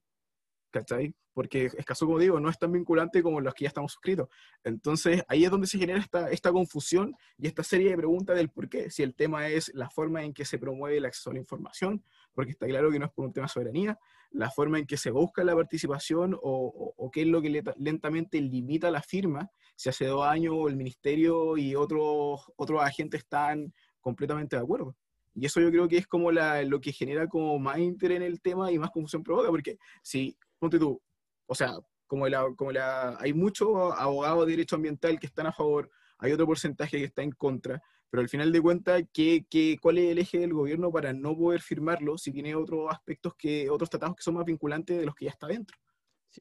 ¿Cachai? 0.71 1.13
porque 1.39 1.67
Escazú, 1.77 2.05
como 2.05 2.19
digo, 2.19 2.37
no 2.41 2.49
es 2.49 2.59
tan 2.59 2.69
vinculante 2.73 3.23
como 3.23 3.39
los 3.39 3.53
que 3.53 3.63
ya 3.63 3.69
estamos 3.69 3.93
suscritos. 3.93 4.27
Entonces, 4.61 5.23
ahí 5.29 5.45
es 5.45 5.49
donde 5.49 5.67
se 5.67 5.77
genera 5.77 5.97
esta, 5.97 6.29
esta 6.31 6.51
confusión 6.51 7.15
y 7.37 7.47
esta 7.47 7.63
serie 7.63 7.91
de 7.91 7.95
preguntas 7.95 8.35
del 8.35 8.49
por 8.49 8.67
qué. 8.67 8.89
Si 8.89 9.03
el 9.03 9.15
tema 9.15 9.47
es 9.47 9.71
la 9.73 9.89
forma 9.89 10.21
en 10.21 10.33
que 10.33 10.43
se 10.43 10.57
promueve 10.57 10.97
el 10.97 11.05
acceso 11.05 11.29
a 11.29 11.33
la 11.33 11.39
información, 11.39 12.03
porque 12.33 12.51
está 12.51 12.67
claro 12.67 12.91
que 12.91 12.99
no 12.99 13.05
es 13.05 13.13
por 13.13 13.25
un 13.25 13.31
tema 13.31 13.45
de 13.45 13.53
soberanía, 13.53 13.97
la 14.31 14.51
forma 14.51 14.79
en 14.79 14.85
que 14.85 14.97
se 14.97 15.11
busca 15.11 15.45
la 15.45 15.55
participación 15.55 16.33
o, 16.33 16.93
o, 16.97 17.09
qué 17.09 17.21
es 17.21 17.27
lo 17.27 17.41
que 17.41 17.63
lentamente 17.77 18.41
limita 18.41 18.91
la 18.91 19.01
firma, 19.01 19.49
si 19.77 19.87
hace 19.87 20.07
dos 20.07 20.25
años 20.25 20.55
el 20.67 20.75
ministerio 20.75 21.55
y 21.55 21.73
otros, 21.73 22.51
otros 22.57 22.81
agentes 22.81 23.21
están 23.21 23.73
completamente 24.01 24.57
de 24.57 24.61
acuerdo. 24.61 24.93
Y 25.33 25.45
eso 25.45 25.61
yo 25.61 25.71
creo 25.71 25.87
que 25.87 25.97
es 25.97 26.05
como 26.07 26.33
la, 26.33 26.63
lo 26.63 26.81
que 26.81 26.91
genera 26.91 27.27
como 27.29 27.57
más 27.59 27.79
interés 27.79 28.17
en 28.17 28.23
el 28.23 28.41
tema 28.41 28.73
y 28.73 28.77
más 28.77 28.91
confusión 28.91 29.23
provoca, 29.23 29.47
porque 29.49 29.77
si, 30.03 30.35
ponte 30.59 30.77
tú, 30.77 31.01
o 31.47 31.55
sea, 31.55 31.73
como, 32.05 32.27
la, 32.27 32.45
como 32.55 32.71
la, 32.71 33.17
hay 33.19 33.33
muchos 33.33 33.69
abogados 33.97 34.45
de 34.45 34.51
derecho 34.51 34.75
ambiental 34.75 35.19
que 35.19 35.27
están 35.27 35.47
a 35.47 35.53
favor, 35.53 35.89
hay 36.19 36.31
otro 36.31 36.45
porcentaje 36.45 36.97
que 36.97 37.05
está 37.05 37.23
en 37.23 37.31
contra, 37.31 37.81
pero 38.09 38.21
al 38.21 38.29
final 38.29 38.51
de 38.51 38.61
cuentas, 38.61 39.03
¿qué, 39.13 39.45
qué, 39.49 39.77
cuál 39.81 39.99
es 39.99 40.11
el 40.11 40.17
eje 40.17 40.39
del 40.39 40.53
gobierno 40.53 40.91
para 40.91 41.13
no 41.13 41.35
poder 41.35 41.61
firmarlo 41.61 42.17
si 42.17 42.31
tiene 42.31 42.55
otros 42.55 42.87
aspectos 42.89 43.33
que, 43.37 43.69
otros 43.69 43.89
tratados 43.89 44.15
que 44.15 44.23
son 44.23 44.35
más 44.35 44.45
vinculantes 44.45 44.97
de 44.97 45.05
los 45.05 45.15
que 45.15 45.25
ya 45.25 45.31
está 45.31 45.47
dentro? 45.47 45.77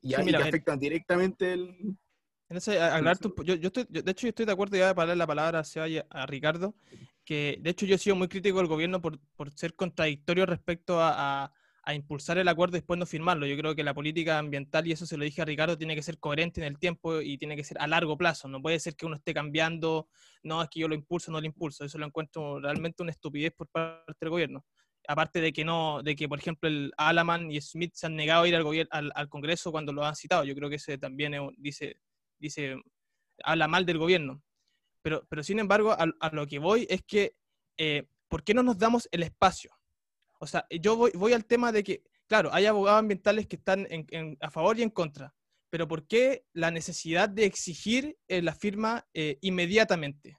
y, 0.03 0.15
que 0.15 0.37
afectan 0.37 0.79
directamente 0.79 1.53
el... 1.53 1.97
yo, 3.45 3.55
yo, 3.55 3.67
estoy, 3.69 3.87
de 3.89 4.11
hecho, 4.11 4.27
yo 4.27 4.31
estoy 4.31 4.47
de 4.47 4.53
acuerdo, 4.53 4.77
ya 4.77 4.95
para 4.95 5.09
darle 5.09 5.19
la 5.19 5.27
palabra 5.27 5.61
a, 5.61 6.21
a 6.21 6.27
Ricardo, 6.27 6.75
que 7.25 7.59
de 7.61 7.71
hecho 7.71 7.85
yo 7.85 7.95
he 7.95 7.99
sido 7.99 8.17
muy 8.17 8.29
crítico 8.29 8.59
del 8.59 8.67
gobierno 8.67 9.03
por, 9.03 9.19
por 9.37 9.53
ser 9.53 9.75
contradictorio 9.75 10.47
respecto 10.47 11.01
a 11.01 11.45
a 11.45 11.53
impulsar 11.95 12.39
el 12.39 12.49
acuerdo 12.49 12.77
y 12.77 12.81
después 12.81 12.99
no 12.99 13.07
firmarlo. 13.07 13.47
Yo 13.47 13.57
creo 13.57 13.75
que 13.75 13.83
la 13.83 13.95
política 13.95 14.39
ambiental, 14.39 14.87
y 14.87 14.93
eso 14.93 15.07
se 15.07 15.17
lo 15.17 15.25
dije 15.25 15.43
a 15.43 15.45
Ricardo, 15.45 15.79
tiene 15.79 15.95
que 15.95 16.03
ser 16.03 16.19
coherente 16.19 16.61
en 16.61 16.67
el 16.67 16.79
tiempo 16.79 17.21
y 17.21 17.39
tiene 17.39 17.57
que 17.57 17.65
ser 17.65 17.81
a 17.81 17.87
largo 17.87 18.17
plazo. 18.19 18.49
No 18.49 18.61
puede 18.61 18.79
ser 18.79 18.95
que 18.95 19.07
uno 19.07 19.17
esté 19.17 19.33
cambiando, 19.33 20.09
no, 20.43 20.63
es 20.63 20.69
que 20.69 20.81
yo 20.81 20.89
lo 20.89 20.95
impulso, 20.95 21.31
no 21.33 21.41
lo 21.41 21.47
impulso. 21.47 21.85
Eso 21.85 21.99
lo 21.99 22.07
encuentro 22.07 22.61
realmente 22.61 23.03
una 23.03 23.13
estupidez 23.13 23.53
por 23.53 23.69
parte 23.69 24.15
del 24.21 24.31
gobierno. 24.31 24.65
Aparte 25.07 25.41
de 25.41 25.53
que 25.53 25.65
no, 25.65 26.03
de 26.03 26.15
que 26.15 26.29
por 26.29 26.39
ejemplo 26.39 26.69
el 26.69 26.93
Alaman 26.99 27.51
y 27.51 27.61
Smith 27.61 27.93
se 27.95 28.07
han 28.07 28.17
negado 28.17 28.43
a 28.43 28.49
ir 28.49 28.55
al, 28.55 28.65
gobierno, 28.65 28.91
al, 28.93 29.29
Congreso 29.31 29.73
cuando 29.73 29.93
lo 29.93 30.05
han 30.05 30.17
citado. 30.17 30.45
Yo 30.45 30.55
creo 30.55 30.69
que 30.69 30.77
ese 30.77 30.99
también 30.99 31.33
dice, 31.57 31.97
dice, 32.39 32.77
habla 33.43 33.69
mal 33.69 33.87
del 33.87 33.99
gobierno. 33.99 34.43
Pero, 35.03 35.27
pero 35.31 35.43
sin 35.43 35.59
embargo, 35.59 35.93
a, 35.93 36.31
lo 36.33 36.47
que 36.47 36.59
voy 36.59 36.87
es 36.91 37.03
que, 37.03 37.35
eh, 37.79 38.07
¿por 38.29 38.45
qué 38.45 38.53
no 38.53 38.63
nos 38.63 38.79
damos 38.79 39.09
el 39.11 39.23
espacio? 39.23 39.78
O 40.39 40.47
sea, 40.47 40.67
yo 40.71 40.97
voy, 40.97 41.33
al 41.33 41.45
tema 41.45 41.73
de 41.73 41.83
que, 41.83 42.03
claro, 42.27 42.51
hay 42.53 42.67
abogados 42.67 43.01
ambientales 43.01 43.47
que 43.47 43.57
están 43.57 43.87
a 44.41 44.51
favor 44.51 44.79
y 44.79 44.83
en 44.83 44.91
contra, 44.91 45.35
pero 45.71 45.87
¿por 45.87 46.07
qué 46.07 46.45
la 46.53 46.71
necesidad 46.71 47.29
de 47.29 47.45
exigir 47.45 48.17
eh, 48.29 48.43
la 48.43 48.55
firma 48.55 49.07
eh, 49.13 49.39
inmediatamente? 49.43 50.39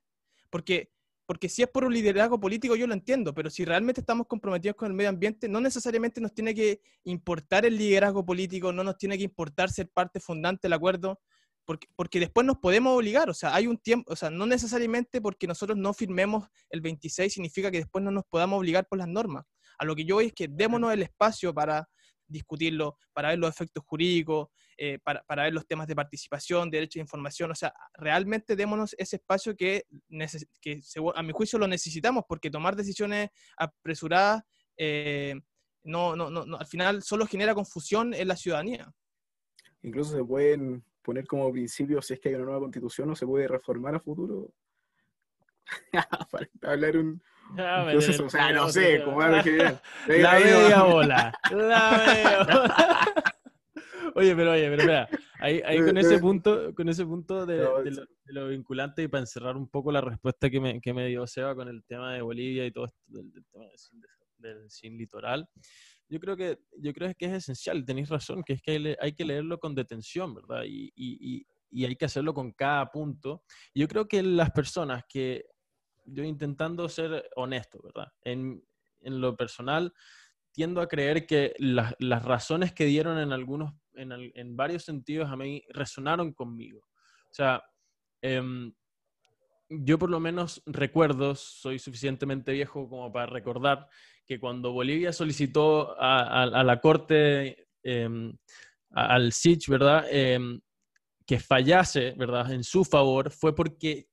Porque, 0.50 0.92
porque 1.26 1.50
si 1.50 1.62
es 1.62 1.70
por 1.70 1.84
un 1.84 1.94
liderazgo 1.94 2.40
político, 2.40 2.76
yo 2.76 2.88
lo 2.88 2.94
entiendo, 2.94 3.34
pero 3.34 3.50
si 3.50 3.66
realmente 3.66 4.02
estamos 4.02 4.26
comprometidos 4.28 4.76
con 4.76 4.88
el 4.88 4.96
medio 4.96 5.10
ambiente, 5.10 5.48
no 5.48 5.62
necesariamente 5.62 6.22
nos 6.22 6.34
tiene 6.34 6.56
que 6.56 6.82
importar 7.04 7.66
el 7.66 7.78
liderazgo 7.78 8.26
político, 8.26 8.74
no 8.74 8.84
nos 8.84 8.98
tiene 8.98 9.18
que 9.18 9.26
importar 9.26 9.70
ser 9.70 9.90
parte 9.90 10.20
fundante 10.20 10.62
del 10.64 10.74
acuerdo, 10.74 11.20
porque, 11.66 11.88
porque, 11.96 12.20
después 12.20 12.48
nos 12.48 12.58
podemos 12.58 12.98
obligar, 12.98 13.30
o 13.30 13.34
sea, 13.36 13.54
hay 13.54 13.68
un 13.68 13.78
tiempo, 13.78 14.12
o 14.12 14.16
sea, 14.16 14.32
no 14.32 14.48
necesariamente 14.48 15.22
porque 15.22 15.46
nosotros 15.46 15.78
no 15.78 15.94
firmemos 15.94 16.48
el 16.72 16.82
26 16.82 17.32
significa 17.32 17.70
que 17.70 17.78
después 17.78 18.04
no 18.04 18.10
nos 18.10 18.24
podamos 18.26 18.58
obligar 18.58 18.88
por 18.88 18.98
las 18.98 19.08
normas. 19.08 19.46
A 19.80 19.86
lo 19.86 19.96
que 19.96 20.06
yo 20.06 20.16
voy 20.16 20.28
es 20.28 20.34
que 20.34 20.48
démonos 20.48 20.94
el 20.94 21.02
espacio 21.02 21.54
para 21.54 21.88
discutirlo, 22.28 22.98
para 23.14 23.30
ver 23.30 23.40
los 23.40 23.50
efectos 23.50 23.84
jurídicos, 23.86 24.50
eh, 24.78 25.00
para, 25.00 25.44
ver 25.44 25.54
los 25.54 25.68
temas 25.68 25.88
de 25.88 25.96
participación, 25.96 26.70
derecho 26.70 27.00
de 27.00 27.02
información. 27.02 27.52
O 27.52 27.56
sea, 27.56 27.74
realmente 27.96 28.56
démonos 28.56 28.96
ese 28.98 29.18
espacio 29.18 29.56
que, 29.56 29.86
a 31.16 31.24
mi 31.24 31.34
juicio 31.34 31.60
lo 31.60 31.68
necesitamos, 31.68 32.24
porque 32.28 32.50
tomar 32.52 32.76
decisiones 32.76 33.30
apresuradas 33.58 34.44
eh, 34.78 35.36
no, 35.84 36.16
no, 36.16 36.30
no, 36.30 36.58
al 36.58 36.68
final 36.68 37.02
solo 37.04 37.26
genera 37.26 37.56
confusión 37.56 38.14
en 38.14 38.28
la 38.28 38.36
ciudadanía. 38.36 38.94
Incluso 39.82 40.16
se 40.16 40.24
pueden 40.24 40.84
poner 41.02 41.26
como 41.26 41.52
principio, 41.52 42.02
si 42.02 42.14
es 42.14 42.20
que 42.20 42.30
hay 42.30 42.36
una 42.36 42.46
nueva 42.46 42.62
constitución, 42.62 43.10
o 43.10 43.16
se 43.16 43.26
puede 43.26 43.48
reformar 43.48 43.96
a 43.96 44.00
futuro. 44.00 44.54
para 46.32 46.74
hablar 46.74 46.98
un, 46.98 47.22
entonces, 47.58 48.20
o 48.20 48.30
sea, 48.30 48.52
no 48.52 48.70
sé, 48.70 49.04
como 49.04 49.22
La 50.08 50.40
media 50.40 50.84
bola. 50.84 51.34
La 51.52 52.04
media 52.06 52.38
bola. 52.44 53.14
Oye, 54.16 54.36
pero 54.36 54.52
oye, 54.52 54.70
pero 54.70 54.84
mira, 54.84 55.10
ahí, 55.40 55.62
ahí 55.66 55.80
con 55.80 55.98
ese 55.98 56.20
punto, 56.20 56.74
con 56.76 56.90
ese 56.90 57.06
punto 57.06 57.46
de, 57.46 57.68
lo, 58.26 58.48
vinculante 58.48 59.04
y 59.04 59.08
para 59.08 59.22
encerrar 59.22 59.56
un 59.56 59.68
poco 59.68 59.92
la 59.92 60.02
respuesta 60.02 60.50
que 60.50 60.60
me, 60.60 60.82
que 60.82 60.94
me 60.94 61.08
dio 61.08 61.26
Seba 61.28 61.56
con 61.56 61.68
el 61.68 61.84
tema 61.84 62.14
de 62.14 62.22
Bolivia 62.22 62.66
y 62.66 62.72
todo 62.72 62.86
esto 62.86 63.00
del, 63.08 63.32
tema 63.52 63.66
del, 64.38 64.70
sin, 64.70 64.98
litoral, 64.98 65.48
yo 66.08 66.20
creo 66.20 66.36
que 66.36 66.60
yo 66.80 66.94
creo 66.94 67.14
que 67.16 67.26
es 67.26 67.34
esencial, 67.34 67.86
tenéis 67.86 68.10
razón, 68.10 68.44
que 68.44 68.54
es 68.54 68.62
que 68.62 68.98
hay, 69.00 69.14
que 69.14 69.26
leerlo 69.26 69.60
con 69.60 69.76
detención, 69.76 70.34
¿verdad? 70.34 70.64
Y, 70.66 70.92
y, 70.96 71.46
y, 71.72 71.86
hay 71.86 71.96
que 71.96 72.06
hacerlo 72.06 72.34
con 72.34 72.52
cada 72.52 72.90
punto. 72.90 73.44
Yo 73.76 73.88
creo 73.88 74.08
que 74.08 74.24
las 74.24 74.52
personas 74.52 75.04
que 75.08 75.46
yo 76.06 76.24
intentando 76.24 76.88
ser 76.90 77.30
honesto, 77.36 77.80
¿verdad? 77.84 78.12
En, 78.24 78.64
en 79.02 79.22
lo 79.22 79.36
personal, 79.36 79.94
tiendo 80.52 80.82
a 80.82 80.88
creer 80.88 81.26
que 81.26 81.54
las, 81.58 81.96
las 82.00 82.24
razones 82.24 82.74
que 82.74 82.86
dieron 82.86 83.18
en 83.20 83.32
algunos, 83.32 83.74
en, 83.94 84.12
en 84.12 84.58
varios 84.58 84.84
sentidos 84.84 85.30
a 85.30 85.36
mí 85.36 85.64
resonaron 85.70 86.34
conmigo. 86.34 86.80
O 86.80 87.34
sea, 87.34 87.64
em, 88.22 88.74
yo 89.70 90.00
por 90.00 90.10
lo 90.10 90.20
menos 90.20 90.62
recuerdo, 90.66 91.36
soy 91.36 91.78
suficientemente 91.80 92.52
viejo 92.52 92.90
como 92.90 93.12
para 93.12 93.28
recordar 93.28 93.88
que 94.26 94.40
cuando 94.40 94.72
Bolivia 94.72 95.14
solicitó 95.14 95.96
a, 96.00 96.64
la 96.64 96.80
corte, 96.80 97.68
em, 97.84 98.36
al 98.92 99.32
SIC, 99.32 99.70
¿verdad? 99.70 100.06
Em, 100.10 100.60
que 101.26 101.40
fallase, 101.40 102.14
¿verdad? 102.18 102.52
En 102.52 102.64
su 102.64 102.84
favor, 102.84 103.32
fue 103.32 103.56
porque 103.56 104.09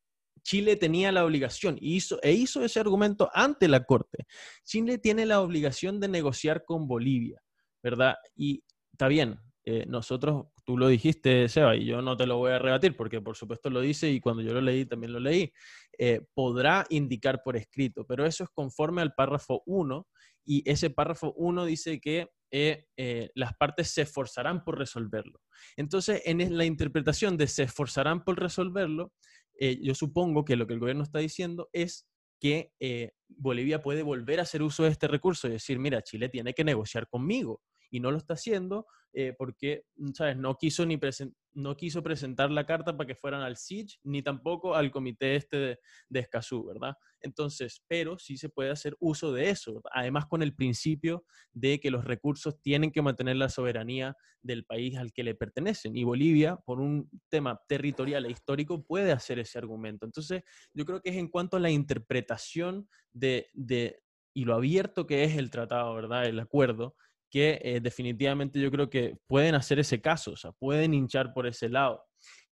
Chile 0.47 0.77
tenía 0.77 1.11
la 1.11 1.25
obligación 1.25 1.77
y 1.81 1.97
hizo, 1.97 2.21
e 2.23 2.31
hizo 2.31 2.65
ese 2.65 2.79
argumento 2.79 3.29
ante 3.35 3.67
la 3.67 3.83
corte. 3.83 4.27
Chile 4.65 4.97
tiene 4.99 5.27
la 5.27 5.41
obligación 5.41 5.99
de 5.99 6.07
negociar 6.07 6.65
con 6.65 6.87
Bolivia, 6.87 7.43
¿verdad? 7.83 8.15
Y 8.37 8.63
está 8.93 9.09
bien, 9.09 9.41
eh, 9.65 9.85
nosotros, 9.89 10.47
tú 10.65 10.79
lo 10.79 10.87
dijiste, 10.87 11.49
Seba, 11.49 11.75
y 11.75 11.87
yo 11.87 12.01
no 12.01 12.17
te 12.17 12.29
lo 12.29 12.37
voy 12.39 12.53
a 12.53 12.61
rebatir 12.61 12.97
porque 12.97 13.21
por 13.21 13.37
supuesto 13.37 13.71
lo 13.71 13.81
dice 13.81 14.09
y 14.09 14.21
cuando 14.21 14.41
yo 14.41 14.55
lo 14.55 14.61
leí 14.61 14.87
también 14.87 15.13
lo 15.13 15.19
leí, 15.19 15.53
eh, 15.99 16.21
podrá 16.33 16.87
indicar 16.91 17.43
por 17.43 17.57
escrito, 17.57 18.07
pero 18.07 18.25
eso 18.25 18.45
es 18.45 18.51
conforme 18.51 19.03
al 19.03 19.15
párrafo 19.15 19.65
1 19.67 20.07
y 20.45 20.71
ese 20.71 20.91
párrafo 20.91 21.33
1 21.37 21.65
dice 21.65 21.99
que 22.01 22.29
eh, 22.53 22.87
eh, 22.97 23.31
las 23.35 23.57
partes 23.57 23.91
se 23.91 24.03
esforzarán 24.03 24.63
por 24.63 24.79
resolverlo. 24.79 25.41
Entonces, 25.77 26.23
en 26.25 26.57
la 26.57 26.65
interpretación 26.65 27.37
de 27.37 27.49
se 27.49 27.65
esforzarán 27.65 28.23
por 28.23 28.39
resolverlo, 28.39 29.13
eh, 29.59 29.79
yo 29.83 29.95
supongo 29.95 30.45
que 30.45 30.57
lo 30.57 30.67
que 30.67 30.75
el 30.75 30.81
gobierno 30.81 31.03
está 31.03 31.19
diciendo 31.19 31.69
es 31.73 32.07
que 32.41 32.73
eh, 32.81 33.13
Bolivia 33.29 33.83
puede 33.83 34.03
volver 34.03 34.41
a 34.41 34.43
hacer 34.43 34.63
uso 34.63 34.83
de 34.85 34.91
este 34.91 35.09
recurso 35.09 35.49
y 35.49 35.53
decir, 35.53 35.79
mira, 35.79 36.03
Chile 36.03 36.29
tiene 36.29 36.53
que 36.53 36.65
negociar 36.65 37.09
conmigo 37.09 37.63
y 37.91 38.01
no 38.01 38.11
lo 38.11 38.19
está 38.19 38.35
haciendo 38.35 38.87
eh, 39.13 39.35
porque, 39.39 39.85
¿sabes? 40.13 40.37
No 40.37 40.57
quiso, 40.57 40.85
ni 40.85 40.99
presen- 40.99 41.35
no 41.57 41.77
quiso 41.77 42.03
presentar 42.03 42.51
la 42.51 42.67
carta 42.67 42.97
para 42.97 43.07
que 43.09 43.15
fueran 43.15 43.41
al 43.43 43.55
SIG 43.57 43.99
ni 44.05 44.23
tampoco 44.23 44.75
al 44.75 44.91
comité 44.91 45.37
este 45.37 45.57
de, 45.57 45.79
de 46.09 46.21
Escazú, 46.21 46.65
¿verdad? 46.67 46.95
Entonces, 47.21 47.83
pero 47.89 48.19
sí 48.19 48.37
se 48.37 48.51
puede 48.51 48.71
hacer 48.71 48.95
uso 49.01 49.33
de 49.33 49.51
eso, 49.51 49.81
además 49.93 50.27
con 50.27 50.43
el 50.43 50.55
principio 50.55 51.25
de 51.53 51.81
que 51.81 51.91
los 51.91 52.05
recursos 52.05 52.61
tienen 52.61 52.93
que 52.93 53.03
mantener 53.03 53.37
la 53.37 53.49
soberanía 53.49 54.17
del 54.43 54.65
país 54.65 54.97
al 54.97 55.13
que 55.13 55.25
le 55.25 55.35
pertenecen. 55.35 55.97
Y 55.97 56.05
Bolivia, 56.05 56.57
por 56.65 56.79
un 56.81 57.11
tema 57.31 57.61
territorial 57.67 58.27
e 58.27 58.31
histórico, 58.31 58.85
puede 58.85 59.13
hacer 59.13 59.39
ese 59.39 59.59
argumento. 59.59 60.05
Entonces, 60.07 60.43
yo 60.75 60.85
creo 60.85 61.01
que 61.01 61.11
es 61.11 61.17
en 61.17 61.29
cuanto 61.29 61.57
a 61.57 61.61
la 61.61 61.71
interpretación 61.71 62.89
de, 63.13 63.49
de- 63.55 64.03
y 64.35 64.45
lo 64.45 64.55
abierto 64.55 65.07
que 65.07 65.25
es 65.25 65.37
el 65.37 65.51
tratado, 65.51 65.95
¿verdad? 65.95 66.27
El 66.27 66.39
acuerdo, 66.39 66.95
que 67.31 67.61
eh, 67.63 67.81
definitivamente 67.81 68.61
yo 68.61 68.71
creo 68.71 68.89
que 68.89 69.17
pueden 69.27 69.55
hacer 69.55 69.79
ese 69.79 70.01
caso, 70.01 70.33
o 70.33 70.37
sea, 70.37 70.53
pueden 70.53 70.95
hinchar 70.95 71.33
por 71.33 71.47
ese 71.47 71.69
lado. 71.69 72.05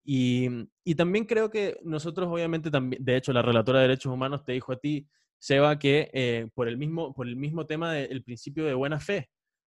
Y, 0.05 0.49
y 0.85 0.95
también 0.95 1.25
creo 1.25 1.51
que 1.51 1.79
nosotros, 1.83 2.29
obviamente, 2.29 2.71
también, 2.71 3.03
de 3.03 3.17
hecho, 3.17 3.33
la 3.33 3.43
relatora 3.43 3.81
de 3.81 3.89
derechos 3.89 4.13
humanos 4.13 4.45
te 4.45 4.53
dijo 4.53 4.73
a 4.73 4.79
ti, 4.79 5.09
Seba, 5.39 5.79
que 5.79 6.11
eh, 6.13 6.49
por, 6.55 6.69
el 6.69 6.79
mismo, 6.79 7.15
por 7.15 7.29
el 7.29 7.37
mismo 7.37 7.67
tema 7.67 7.93
del 7.93 8.25
principio 8.25 8.65
de 8.65 8.75
buena 8.75 8.99
fe, 8.99 9.31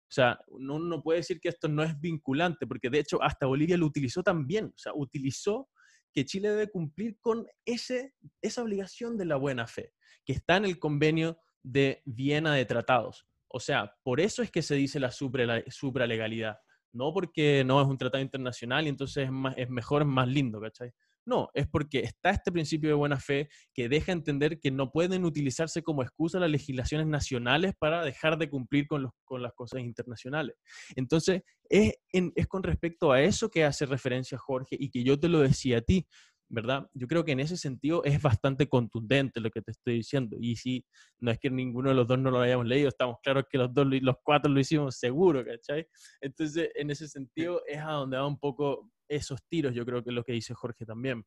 o 0.09 0.11
sea, 0.11 0.39
uno 0.47 0.79
no 0.79 1.03
puede 1.03 1.19
decir 1.19 1.39
que 1.39 1.49
esto 1.49 1.67
no 1.67 1.83
es 1.83 1.99
vinculante, 1.99 2.65
porque 2.65 2.89
de 2.89 2.97
hecho 2.97 3.21
hasta 3.21 3.45
Bolivia 3.45 3.77
lo 3.77 3.85
utilizó 3.85 4.23
también, 4.23 4.65
o 4.65 4.77
sea, 4.77 4.93
utilizó 4.95 5.69
que 6.11 6.25
Chile 6.25 6.49
debe 6.49 6.71
cumplir 6.71 7.19
con 7.19 7.45
ese, 7.65 8.15
esa 8.41 8.63
obligación 8.63 9.15
de 9.17 9.25
la 9.25 9.35
buena 9.35 9.67
fe, 9.67 9.93
que 10.25 10.33
está 10.33 10.57
en 10.57 10.65
el 10.65 10.79
convenio 10.79 11.37
de 11.61 12.01
Viena 12.05 12.55
de 12.55 12.65
Tratados. 12.65 13.27
O 13.49 13.59
sea, 13.59 13.93
por 14.03 14.19
eso 14.19 14.41
es 14.43 14.51
que 14.51 14.61
se 14.61 14.75
dice 14.75 14.99
la 14.99 15.11
supra- 15.11 15.63
supralegalidad, 15.69 16.57
no 16.93 17.13
porque 17.13 17.63
no 17.65 17.81
es 17.81 17.87
un 17.87 17.97
tratado 17.97 18.23
internacional 18.23 18.85
y 18.85 18.89
entonces 18.89 19.25
es, 19.25 19.31
más, 19.31 19.53
es 19.57 19.69
mejor, 19.69 20.03
es 20.03 20.07
más 20.07 20.27
lindo, 20.27 20.59
¿cachai? 20.61 20.91
No, 21.25 21.49
es 21.53 21.67
porque 21.67 21.99
está 21.99 22.31
este 22.31 22.51
principio 22.51 22.89
de 22.89 22.95
buena 22.95 23.19
fe 23.19 23.49
que 23.73 23.87
deja 23.87 24.11
entender 24.11 24.59
que 24.59 24.71
no 24.71 24.89
pueden 24.91 25.25
utilizarse 25.25 25.83
como 25.83 26.01
excusa 26.01 26.39
las 26.39 26.49
legislaciones 26.49 27.05
nacionales 27.05 27.73
para 27.77 28.03
dejar 28.03 28.37
de 28.39 28.49
cumplir 28.49 28.87
con, 28.87 29.03
los, 29.03 29.11
con 29.25 29.43
las 29.43 29.53
cosas 29.53 29.81
internacionales. 29.81 30.55
Entonces, 30.95 31.43
es, 31.69 31.93
es 32.11 32.47
con 32.47 32.63
respecto 32.63 33.11
a 33.11 33.21
eso 33.21 33.49
que 33.49 33.63
hace 33.63 33.85
referencia 33.85 34.39
Jorge 34.39 34.75
y 34.79 34.89
que 34.89 35.03
yo 35.03 35.19
te 35.19 35.29
lo 35.29 35.39
decía 35.39 35.79
a 35.79 35.81
ti, 35.81 36.07
¿verdad? 36.49 36.87
Yo 36.93 37.07
creo 37.07 37.23
que 37.23 37.31
en 37.31 37.39
ese 37.39 37.55
sentido 37.57 38.03
es 38.03 38.21
bastante 38.21 38.67
contundente 38.67 39.39
lo 39.39 39.51
que 39.51 39.61
te 39.61 39.71
estoy 39.71 39.95
diciendo. 39.95 40.35
Y 40.39 40.55
si 40.55 40.83
no 41.19 41.31
es 41.31 41.39
que 41.39 41.49
ninguno 41.49 41.89
de 41.89 41.95
los 41.95 42.07
dos 42.07 42.19
no 42.19 42.31
lo 42.31 42.41
hayamos 42.41 42.65
leído, 42.65 42.89
estamos 42.89 43.17
claros 43.23 43.45
que 43.49 43.57
los 43.57 43.73
dos, 43.73 43.85
lo- 43.87 43.97
los 44.01 44.15
cuatro 44.23 44.51
lo 44.51 44.59
hicimos 44.59 44.95
seguro, 44.97 45.45
¿cachai? 45.45 45.87
Entonces, 46.21 46.69
en 46.75 46.89
ese 46.91 47.07
sentido 47.07 47.61
es 47.67 47.79
a 47.79 47.91
donde 47.91 48.17
va 48.17 48.27
un 48.27 48.39
poco 48.39 48.89
esos 49.07 49.39
tiros, 49.47 49.73
yo 49.73 49.85
creo 49.85 50.03
que 50.03 50.09
es 50.09 50.15
lo 50.15 50.23
que 50.23 50.33
dice 50.33 50.53
Jorge 50.53 50.85
también. 50.85 51.23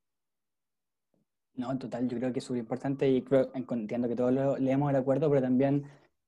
No, 1.54 1.70
en 1.70 1.78
total, 1.78 2.08
yo 2.08 2.16
creo 2.18 2.32
que 2.32 2.38
es 2.38 2.44
súper 2.44 2.60
importante 2.60 3.08
y 3.10 3.22
creo, 3.22 3.50
entiendo 3.54 4.08
que 4.08 4.16
todos 4.16 4.32
lo 4.32 4.56
leemos 4.56 4.88
el 4.90 4.96
acuerdo, 4.96 5.28
pero 5.28 5.42
también 5.42 5.84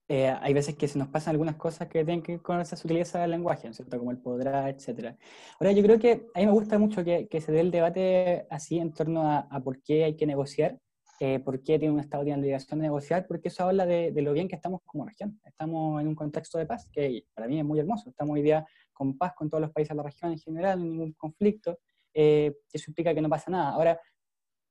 eh, 0.09 0.29
hay 0.29 0.53
veces 0.53 0.77
que 0.77 0.87
se 0.87 0.99
nos 0.99 1.09
pasan 1.09 1.33
algunas 1.33 1.57
cosas 1.57 1.89
que 1.89 2.05
tienen 2.05 2.23
que 2.23 2.33
ver 2.33 2.43
con 2.43 2.61
esa 2.61 2.77
sutileza 2.77 3.21
del 3.21 3.31
lenguaje, 3.31 3.69
¿no 3.69 3.75
cierto? 3.75 3.99
Como 3.99 4.11
el 4.11 4.19
podrá, 4.19 4.69
etc. 4.69 5.17
Ahora, 5.59 5.73
yo 5.73 5.83
creo 5.83 5.99
que 5.99 6.27
a 6.35 6.41
mí 6.41 6.47
me 6.47 6.53
gusta 6.53 6.79
mucho 6.79 7.03
que, 7.05 7.27
que 7.29 7.41
se 7.41 7.53
dé 7.53 7.61
el 7.61 7.71
debate 7.71 8.47
así 8.51 8.79
en 8.79 8.93
torno 8.93 9.31
a, 9.31 9.39
a 9.51 9.61
por 9.61 9.83
qué 9.83 10.05
hay 10.05 10.17
que 10.17 10.27
negociar, 10.27 10.79
eh, 11.21 11.39
por 11.39 11.63
qué 11.63 11.79
tiene 11.79 11.95
un 11.95 12.01
Estado 12.01 12.25
tiene 12.25 12.37
la 12.37 12.43
obligación 12.43 12.81
de 12.81 12.85
negociar, 12.85 13.27
porque 13.27 13.49
eso 13.49 13.65
habla 13.65 13.87
de, 13.87 14.13
de 14.13 14.23
lo 14.23 14.33
bien 14.33 14.49
que 14.49 14.57
estamos 14.57 14.83
como 14.85 15.07
región. 15.07 15.41
Estamos 15.45 16.01
en 16.03 16.09
un 16.09 16.15
contexto 16.15 16.59
de 16.59 16.67
paz, 16.67 16.89
que 16.93 17.25
para 17.33 17.47
mí 17.49 17.59
es 17.59 17.65
muy 17.65 17.79
hermoso. 17.79 18.11
Estamos 18.11 18.35
hoy 18.35 18.43
día 18.43 18.67
con 18.93 19.17
paz 19.17 19.33
con 19.35 19.49
todos 19.49 19.61
los 19.61 19.71
países 19.71 19.91
de 19.91 19.97
la 19.97 20.03
región 20.03 20.33
en 20.33 20.39
general, 20.39 20.83
ningún 20.83 21.13
conflicto. 21.13 21.79
Eh, 22.13 22.55
eso 22.73 22.91
implica 22.91 23.15
que 23.15 23.21
no 23.21 23.29
pasa 23.29 23.51
nada. 23.51 23.71
Ahora, 23.71 24.01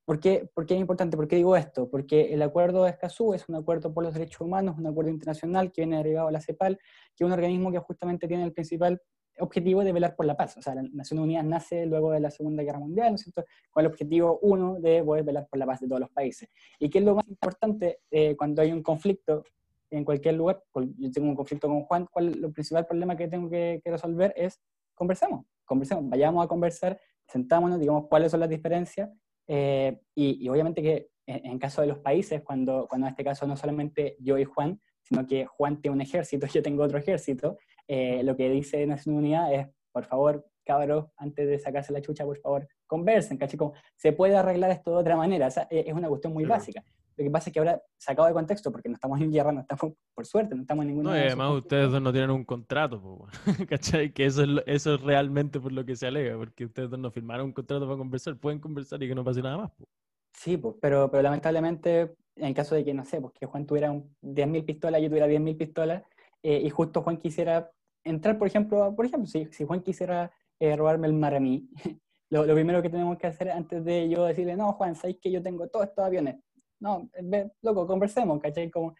¿Por 0.05 0.19
qué, 0.19 0.49
¿Por 0.53 0.65
qué 0.65 0.73
es 0.73 0.81
importante? 0.81 1.15
¿Por 1.15 1.29
qué 1.29 1.37
digo 1.37 1.55
esto? 1.55 1.89
Porque 1.89 2.33
el 2.33 2.41
acuerdo 2.41 2.83
de 2.83 2.89
Escazú 2.89 3.33
es 3.33 3.47
un 3.47 3.55
acuerdo 3.55 3.93
por 3.93 4.03
los 4.03 4.13
derechos 4.13 4.41
humanos, 4.41 4.75
un 4.77 4.85
acuerdo 4.85 5.09
internacional 5.09 5.71
que 5.71 5.81
viene 5.81 5.97
derivado 5.97 6.27
de 6.27 6.33
la 6.33 6.41
CEPAL, 6.41 6.77
que 7.15 7.23
es 7.23 7.25
un 7.25 7.31
organismo 7.31 7.71
que 7.71 7.79
justamente 7.79 8.27
tiene 8.27 8.43
el 8.43 8.51
principal 8.51 9.01
objetivo 9.39 9.81
de 9.83 9.93
velar 9.93 10.15
por 10.15 10.25
la 10.25 10.35
paz. 10.35 10.57
O 10.57 10.61
sea, 10.61 10.75
las 10.75 10.91
Naciones 10.91 11.23
Unidas 11.23 11.45
nace 11.45 11.85
luego 11.85 12.11
de 12.11 12.19
la 12.19 12.31
Segunda 12.31 12.63
Guerra 12.63 12.79
Mundial, 12.79 13.11
¿no 13.11 13.15
es 13.15 13.21
cierto? 13.21 13.45
Con 13.71 13.85
el 13.85 13.91
objetivo 13.91 14.39
uno 14.41 14.77
de 14.79 15.01
poder 15.03 15.23
velar 15.23 15.47
por 15.47 15.57
la 15.57 15.65
paz 15.65 15.79
de 15.79 15.87
todos 15.87 16.01
los 16.01 16.09
países. 16.09 16.49
¿Y 16.79 16.89
qué 16.89 16.99
es 16.99 17.05
lo 17.05 17.15
más 17.15 17.27
importante 17.29 18.01
eh, 18.11 18.35
cuando 18.35 18.61
hay 18.61 18.73
un 18.73 18.83
conflicto 18.83 19.45
en 19.89 20.03
cualquier 20.03 20.35
lugar? 20.35 20.61
Yo 20.97 21.11
tengo 21.11 21.29
un 21.29 21.35
conflicto 21.35 21.69
con 21.69 21.81
Juan, 21.83 22.07
¿cuál 22.11 22.27
el 22.27 22.51
principal 22.51 22.85
problema 22.85 23.15
que 23.15 23.29
tengo 23.29 23.49
que, 23.49 23.79
que 23.81 23.89
resolver? 23.89 24.33
Es 24.35 24.59
conversemos, 24.93 25.45
conversemos, 25.63 26.09
vayamos 26.09 26.43
a 26.43 26.47
conversar, 26.49 26.99
sentámonos, 27.25 27.79
digamos 27.79 28.07
cuáles 28.09 28.31
son 28.31 28.41
las 28.41 28.49
diferencias 28.49 29.09
eh, 29.47 29.99
y, 30.15 30.45
y, 30.45 30.49
obviamente 30.49 30.81
que 30.81 31.09
en, 31.25 31.45
en, 31.45 31.59
caso 31.59 31.81
de 31.81 31.87
los 31.87 31.99
países, 31.99 32.41
cuando, 32.41 32.87
cuando 32.87 33.07
en 33.07 33.11
este 33.11 33.23
caso 33.23 33.47
no 33.47 33.55
solamente 33.55 34.17
yo 34.19 34.37
y 34.37 34.43
Juan, 34.43 34.79
sino 35.03 35.25
que 35.27 35.45
Juan 35.45 35.81
tiene 35.81 35.95
un 35.95 36.01
ejército, 36.01 36.47
yo 36.53 36.61
tengo 36.61 36.83
otro 36.83 36.97
ejército, 36.97 37.57
eh, 37.87 38.23
lo 38.23 38.35
que 38.35 38.49
dice 38.49 38.85
Naciones 38.85 39.19
Unidas 39.19 39.51
es, 39.51 39.67
por 39.91 40.05
favor, 40.05 40.45
cabros, 40.65 41.07
antes 41.17 41.47
de 41.47 41.59
sacarse 41.59 41.91
la 41.91 42.01
chucha, 42.01 42.23
por 42.23 42.37
favor, 42.39 42.67
conversen, 42.87 43.37
¿cachai? 43.37 43.57
Como, 43.57 43.73
se 43.95 44.13
puede 44.13 44.35
arreglar 44.35 44.71
esto 44.71 44.91
de 44.91 44.97
otra 44.97 45.17
manera, 45.17 45.47
o 45.47 45.51
sea, 45.51 45.67
es 45.69 45.93
una 45.93 46.07
cuestión 46.07 46.33
muy 46.33 46.45
claro. 46.45 46.59
básica. 46.59 46.83
Lo 47.15 47.23
que 47.23 47.31
pasa 47.31 47.49
es 47.49 47.53
que 47.53 47.59
ahora, 47.59 47.81
sacado 47.97 48.27
de 48.27 48.33
contexto, 48.33 48.71
porque 48.71 48.89
no 48.89 48.95
estamos 48.95 49.19
en 49.21 49.31
guerra, 49.31 49.51
no 49.51 49.61
estamos, 49.61 49.95
por 50.13 50.25
suerte, 50.25 50.55
no 50.55 50.61
estamos 50.61 50.83
en 50.83 50.89
ninguna... 50.89 51.11
No, 51.11 51.17
y 51.17 51.21
además 51.21 51.51
ustedes 51.51 51.91
dos 51.91 52.01
no 52.01 52.11
tienen 52.11 52.31
un 52.31 52.43
contrato, 52.43 53.01
po, 53.01 53.27
¿cachai? 53.69 54.11
Que 54.11 54.25
eso 54.25 54.43
es, 54.43 54.49
eso 54.65 54.95
es 54.95 55.01
realmente 55.01 55.59
por 55.59 55.71
lo 55.71 55.85
que 55.85 55.95
se 55.95 56.07
alega, 56.07 56.37
porque 56.37 56.65
ustedes 56.65 56.89
dos 56.89 56.99
no 56.99 57.11
firmaron 57.11 57.47
un 57.47 57.53
contrato 57.53 57.85
para 57.85 57.97
conversar, 57.97 58.37
pueden 58.37 58.59
conversar 58.59 59.01
y 59.03 59.07
que 59.07 59.15
no 59.15 59.23
pase 59.23 59.41
nada 59.41 59.57
más. 59.57 59.71
Po. 59.71 59.87
Sí, 60.33 60.57
pues, 60.57 60.75
pero, 60.81 61.09
pero 61.09 61.23
lamentablemente, 61.23 62.15
en 62.35 62.53
caso 62.53 62.75
de 62.75 62.83
que, 62.83 62.93
no 62.93 63.05
sé, 63.05 63.21
pues 63.21 63.33
que 63.33 63.45
Juan 63.45 63.65
tuviera 63.65 63.91
10.000 63.91 64.65
pistolas, 64.65 65.01
yo 65.01 65.07
tuviera 65.07 65.27
10.000 65.27 65.57
pistolas, 65.57 66.03
eh, 66.41 66.61
y 66.63 66.69
justo 66.69 67.01
Juan 67.01 67.17
quisiera 67.17 67.71
entrar, 68.03 68.37
por 68.37 68.47
ejemplo, 68.47 68.93
por 68.95 69.05
ejemplo, 69.05 69.27
si, 69.27 69.45
si 69.51 69.65
Juan 69.65 69.81
quisiera 69.81 70.31
eh, 70.59 70.75
robarme 70.75 71.07
el 71.07 71.13
mar 71.13 71.35
a 71.35 71.39
mí, 71.39 71.69
lo, 72.29 72.45
lo, 72.45 72.53
primero 72.53 72.81
que 72.81 72.89
tenemos 72.89 73.17
que 73.17 73.27
hacer 73.27 73.51
antes 73.51 73.83
de 73.85 74.09
yo 74.09 74.25
decirle, 74.25 74.55
no, 74.57 74.73
Juan, 74.73 74.95
sabéis 74.95 75.19
que 75.21 75.31
yo 75.31 75.41
tengo 75.41 75.67
todos 75.67 75.85
estos 75.87 76.03
aviones. 76.03 76.37
No, 76.83 77.09
ve, 77.23 77.49
loco, 77.61 77.87
conversemos, 77.87 78.41
¿cachai? 78.41 78.69
Como, 78.69 78.93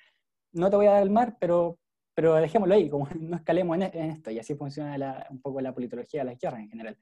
no 0.54 0.70
te 0.70 0.78
voy 0.78 0.86
a 0.86 0.92
dar 0.94 1.04
el 1.04 1.10
mar, 1.10 1.36
pero, 1.38 1.78
pero 2.16 2.36
dejémoslo 2.36 2.76
ahí, 2.76 2.90
como 2.90 3.10
no 3.20 3.36
escalemos 3.36 3.76
en, 3.76 3.84
en 3.84 4.12
esto, 4.12 4.32
y 4.32 4.40
así 4.40 4.56
funciona 4.56 4.98
la, 4.98 5.28
un 5.30 5.42
poco 5.42 5.60
la 5.60 5.74
politología 5.74 6.22
de 6.22 6.32
las 6.32 6.40
guerras 6.40 6.62
en 6.62 6.70
general. 6.70 6.98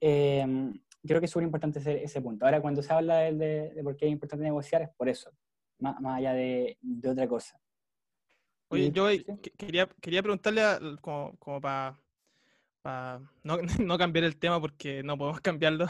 Eh, 0.00 0.72
creo 1.06 1.20
que 1.20 1.26
es 1.26 1.30
súper 1.30 1.44
importante 1.44 1.78
ese, 1.78 2.02
ese, 2.02 2.20
punto. 2.20 2.44
Ahora, 2.44 2.60
cuando 2.60 2.82
se 2.82 2.92
habla 2.92 3.18
de, 3.18 3.34
de, 3.34 3.74
de, 3.74 3.82
por 3.84 3.96
qué 3.96 4.06
es 4.06 4.12
importante 4.12 4.42
negociar, 4.42 4.82
es 4.82 4.90
por 4.96 5.08
eso, 5.08 5.30
más, 5.78 6.00
más 6.00 6.18
allá 6.18 6.32
de, 6.32 6.78
de, 6.80 7.08
otra 7.08 7.28
cosa. 7.28 7.56
Oye, 8.70 8.90
yo 8.90 9.08
¿sí? 9.10 9.24
quería, 9.56 9.88
quería 10.00 10.20
preguntarle, 10.20 10.62
a, 10.62 10.80
como, 11.00 11.36
como 11.38 11.60
para 11.60 11.96
pa 12.84 13.18
no, 13.42 13.58
no, 13.80 13.98
cambiar 13.98 14.24
el 14.24 14.36
tema 14.36 14.60
porque 14.60 15.02
no 15.02 15.16
podemos 15.16 15.40
cambiarlo, 15.48 15.86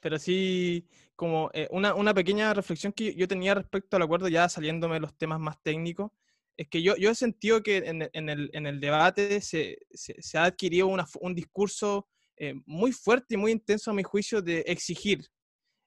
pero 0.00 0.18
sí 0.18 0.86
como 1.14 1.50
eh, 1.52 1.68
una, 1.70 1.94
una, 1.94 2.14
pequeña 2.14 2.54
reflexión 2.54 2.92
que 2.92 3.14
yo 3.14 3.28
tenía 3.28 3.54
respecto 3.54 3.96
al 3.96 4.02
acuerdo, 4.02 4.28
ya 4.28 4.48
saliéndome 4.48 4.94
de 4.94 5.00
los 5.00 5.16
temas 5.16 5.40
más 5.40 5.60
técnicos, 5.62 6.10
es 6.56 6.68
que 6.68 6.82
yo, 6.82 6.96
yo 6.96 7.10
he 7.10 7.14
sentido 7.14 7.62
que 7.62 7.78
en, 7.78 8.08
en, 8.12 8.28
el, 8.28 8.50
en 8.52 8.66
el, 8.66 8.80
debate 8.80 9.40
se, 9.40 9.78
se, 9.92 10.20
se 10.20 10.38
ha 10.38 10.44
adquirido 10.44 10.86
una, 10.88 11.06
un 11.20 11.34
discurso 11.34 12.08
eh, 12.36 12.54
muy 12.66 12.92
fuerte 12.92 13.34
y 13.34 13.36
muy 13.36 13.52
intenso 13.52 13.90
a 13.90 13.94
mi 13.94 14.02
juicio 14.02 14.40
de 14.40 14.60
exigir. 14.60 15.26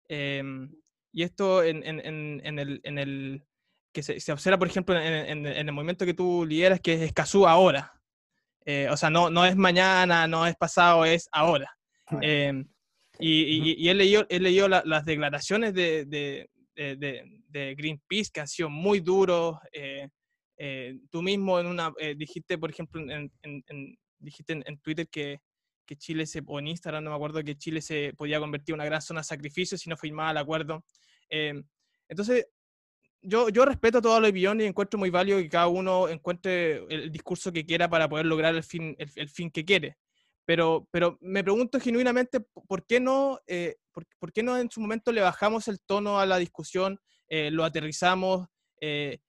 Em, 0.07 0.70
y 1.14 1.24
esto 1.24 1.64
en, 1.64 1.84
en, 1.84 2.59
el, 2.59 2.82
el 2.84 3.45
que 3.93 4.03
se, 4.03 4.20
se, 4.20 4.32
observa, 4.32 4.59
por 4.59 4.68
ejemplo, 4.68 4.97
en, 4.97 5.45
el 5.45 5.72
movimiento 5.72 6.05
que 6.05 6.14
tú 6.14 6.45
lideras, 6.45 6.82
que 6.82 6.93
es 6.93 7.01
Escazú 7.01 7.47
ahora. 7.47 8.00
Eh, 8.66 8.88
o 8.89 8.97
sea, 8.97 9.09
no, 9.09 9.30
no 9.30 9.45
es 9.45 9.55
mañana, 9.55 10.28
no 10.28 10.45
es 10.45 10.55
pasado, 10.55 11.05
es 11.05 11.28
ahora. 11.32 11.76
Em, 12.22 12.68
y, 13.20 13.74
y, 13.84 13.89
he 13.89 13.93
leído, 13.93 14.26
he 14.30 14.39
leído 14.39 14.68
las 14.68 15.05
declaraciones 15.05 15.74
de, 15.74 16.05
de, 16.05 16.49
de, 16.76 17.24
de, 17.47 17.76
Greenpeace 17.76 18.32
que 18.34 18.41
han 18.41 18.47
sido 18.47 18.70
muy 18.70 18.99
duros. 18.99 19.57
Eh, 19.72 20.09
eh, 20.64 20.99
tú 21.09 21.24
mismo 21.24 21.59
en 21.59 21.66
una, 21.66 21.91
eh, 21.97 22.14
dijiste, 22.16 22.55
por 22.55 22.70
ejemplo, 22.70 23.01
en, 23.01 23.32
en, 23.41 23.97
dijiste 24.20 24.53
en, 24.53 24.78
Twitter 24.78 25.07
que, 25.09 25.39
que, 25.88 25.95
Chile 25.95 26.28
se, 26.28 26.43
o 26.45 26.59
en 26.59 26.68
Instagram, 26.68 27.03
no 27.03 27.09
me 27.09 27.16
acuerdo, 27.16 27.43
que 27.43 27.57
Chile 27.57 27.82
se 27.82 28.14
podía 28.16 28.39
convertir 28.39 28.74
en 28.74 28.76
una 28.76 28.86
gran 28.86 29.01
zona 29.01 29.22
de 29.22 29.24
sacrificio 29.24 29.76
si 29.76 29.89
no 29.89 29.97
firmaba 29.97 30.30
el 30.30 30.38
acuerdo. 30.38 30.86
Eh, 31.32 31.64
entonces, 32.07 32.45
yo, 33.22 33.49
yo 33.49 33.65
respeto 33.65 34.01
toda 34.01 34.19
la 34.19 34.30
opinión 34.30 34.59
y 34.61 34.65
encuentro 34.65 34.99
muy 34.99 35.09
válido 35.09 35.39
que 35.39 35.49
cada 35.49 35.67
uno 35.67 36.09
encuentre 36.09 36.84
el 36.89 37.11
discurso 37.11 37.51
que 37.51 37.65
quiera 37.65 37.89
para 37.89 38.09
poder 38.09 38.26
lograr 38.26 38.55
el 38.55 38.63
fin, 38.63 38.95
el, 38.97 39.30
fin 39.30 39.51
que 39.51 39.65
quiere. 39.65 39.97
Pero, 40.45 40.88
pero 40.91 41.17
me 41.22 41.43
pregunto 41.43 41.80
genuinamente 41.80 42.39
por 42.39 42.86
qué, 42.86 42.99
no, 42.99 43.39
por, 43.91 44.05
por, 44.19 44.34
qué 44.34 44.43
no 44.43 44.57
en 44.57 44.69
su 44.69 44.82
momento 44.82 45.11
le 45.11 45.22
bajamos 45.22 45.67
el 45.67 45.80
tono 45.82 46.19
a 46.19 46.26
la 46.26 46.38
discusión, 46.38 46.99
lo 47.30 47.63
aterrizamos, 47.63 48.47
eh, 48.82 49.19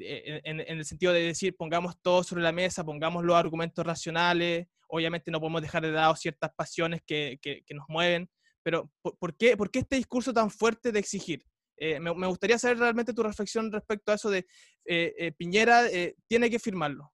eh, 0.00 0.40
en, 0.44 0.60
el 0.60 0.84
sentido 0.84 1.12
de 1.12 1.22
decir, 1.22 1.54
pongamos 1.54 2.00
todo 2.00 2.24
sobre 2.24 2.42
la 2.42 2.52
mesa, 2.52 2.84
pongamos 2.84 3.22
los 3.22 3.36
argumentos 3.36 3.84
racionales, 3.84 4.66
obviamente 4.88 5.30
no 5.30 5.40
podemos 5.40 5.60
dejar 5.60 5.82
de 5.82 5.92
lado 5.92 6.16
ciertas 6.16 6.50
pasiones 6.56 7.02
que, 7.06 7.38
que, 7.42 7.62
nos 7.74 7.86
mueven, 7.88 8.30
pero 8.62 8.90
¿por, 9.02 9.36
qué, 9.36 9.56
¿por, 9.58 9.70
qué, 9.70 9.80
este 9.80 9.96
discurso 9.96 10.32
tan 10.32 10.50
fuerte 10.50 10.90
de 10.90 10.98
exigir? 10.98 11.44
Eh, 11.78 12.00
me, 12.00 12.26
gustaría 12.26 12.58
saber 12.58 12.78
realmente 12.78 13.12
tu 13.12 13.22
reflexión 13.22 13.70
respecto 13.72 14.12
a 14.12 14.16
eso 14.16 14.30
de 14.30 14.46
Piñera 15.36 15.84
tiene 16.26 16.50
que 16.50 16.58
firmarlo. 16.58 17.12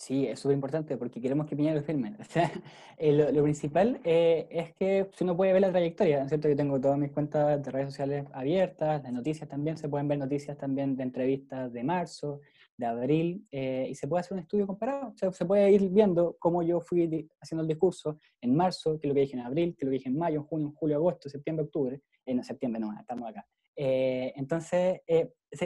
Sí, 0.00 0.28
es 0.28 0.38
súper 0.38 0.54
importante 0.54 0.96
porque 0.96 1.20
queremos 1.20 1.46
que 1.48 1.56
Piñera 1.56 1.74
lo 1.74 1.82
firme. 1.82 2.14
O 2.20 2.24
sea, 2.24 2.52
eh, 2.98 3.12
lo, 3.12 3.42
principal 3.42 4.00
eh, 4.04 4.46
es 4.48 4.72
que 4.74 5.10
si 5.12 5.24
uno 5.24 5.36
puede 5.36 5.52
ver 5.52 5.62
la 5.62 5.70
trayectoria, 5.70 6.28
¿cierto? 6.28 6.48
Yo 6.48 6.54
tengo 6.54 6.80
todas 6.80 6.98
mis 6.98 7.10
cuentas 7.10 7.62
de 7.64 7.70
redes 7.70 7.88
sociales 7.88 8.24
abiertas, 8.32 9.02
de 9.02 9.10
noticias 9.10 9.48
también, 9.48 9.76
se 9.76 9.88
pueden 9.88 10.06
ver 10.06 10.18
noticias 10.18 10.56
también 10.56 10.96
de 10.96 11.02
entrevistas 11.02 11.72
de 11.72 11.82
marzo, 11.82 12.40
de 12.76 12.86
abril, 12.86 13.44
eh, 13.50 13.88
y 13.90 13.94
se 13.96 14.06
puede 14.06 14.20
hacer 14.20 14.34
un 14.34 14.38
estudio 14.40 14.68
comparado. 14.68 15.12
Se 15.32 15.44
puede 15.44 15.68
ir 15.72 15.88
viendo 15.90 16.36
cómo 16.38 16.62
yo 16.62 16.80
fui 16.80 17.28
haciendo 17.40 17.62
el 17.62 17.68
discurso 17.68 18.20
en 18.40 18.54
marzo, 18.54 19.00
que 19.00 19.08
es 19.08 19.10
lo 19.10 19.14
que 19.14 19.22
dije 19.22 19.36
en 19.36 19.42
abril, 19.42 19.74
que 19.76 19.84
es 19.84 19.86
lo 19.86 19.90
que 19.90 19.98
dije 19.98 20.08
en 20.10 20.18
mayo, 20.18 20.38
en 20.38 20.46
junio, 20.46 20.68
en 20.68 20.74
julio, 20.74 20.96
agosto, 20.96 21.28
septiembre, 21.28 21.64
octubre. 21.64 22.00
En 22.30 22.44
septiembre 22.44 22.80
no, 22.80 22.92
estamos 22.98 23.28
acá. 23.28 23.46
entonces, 23.74 25.00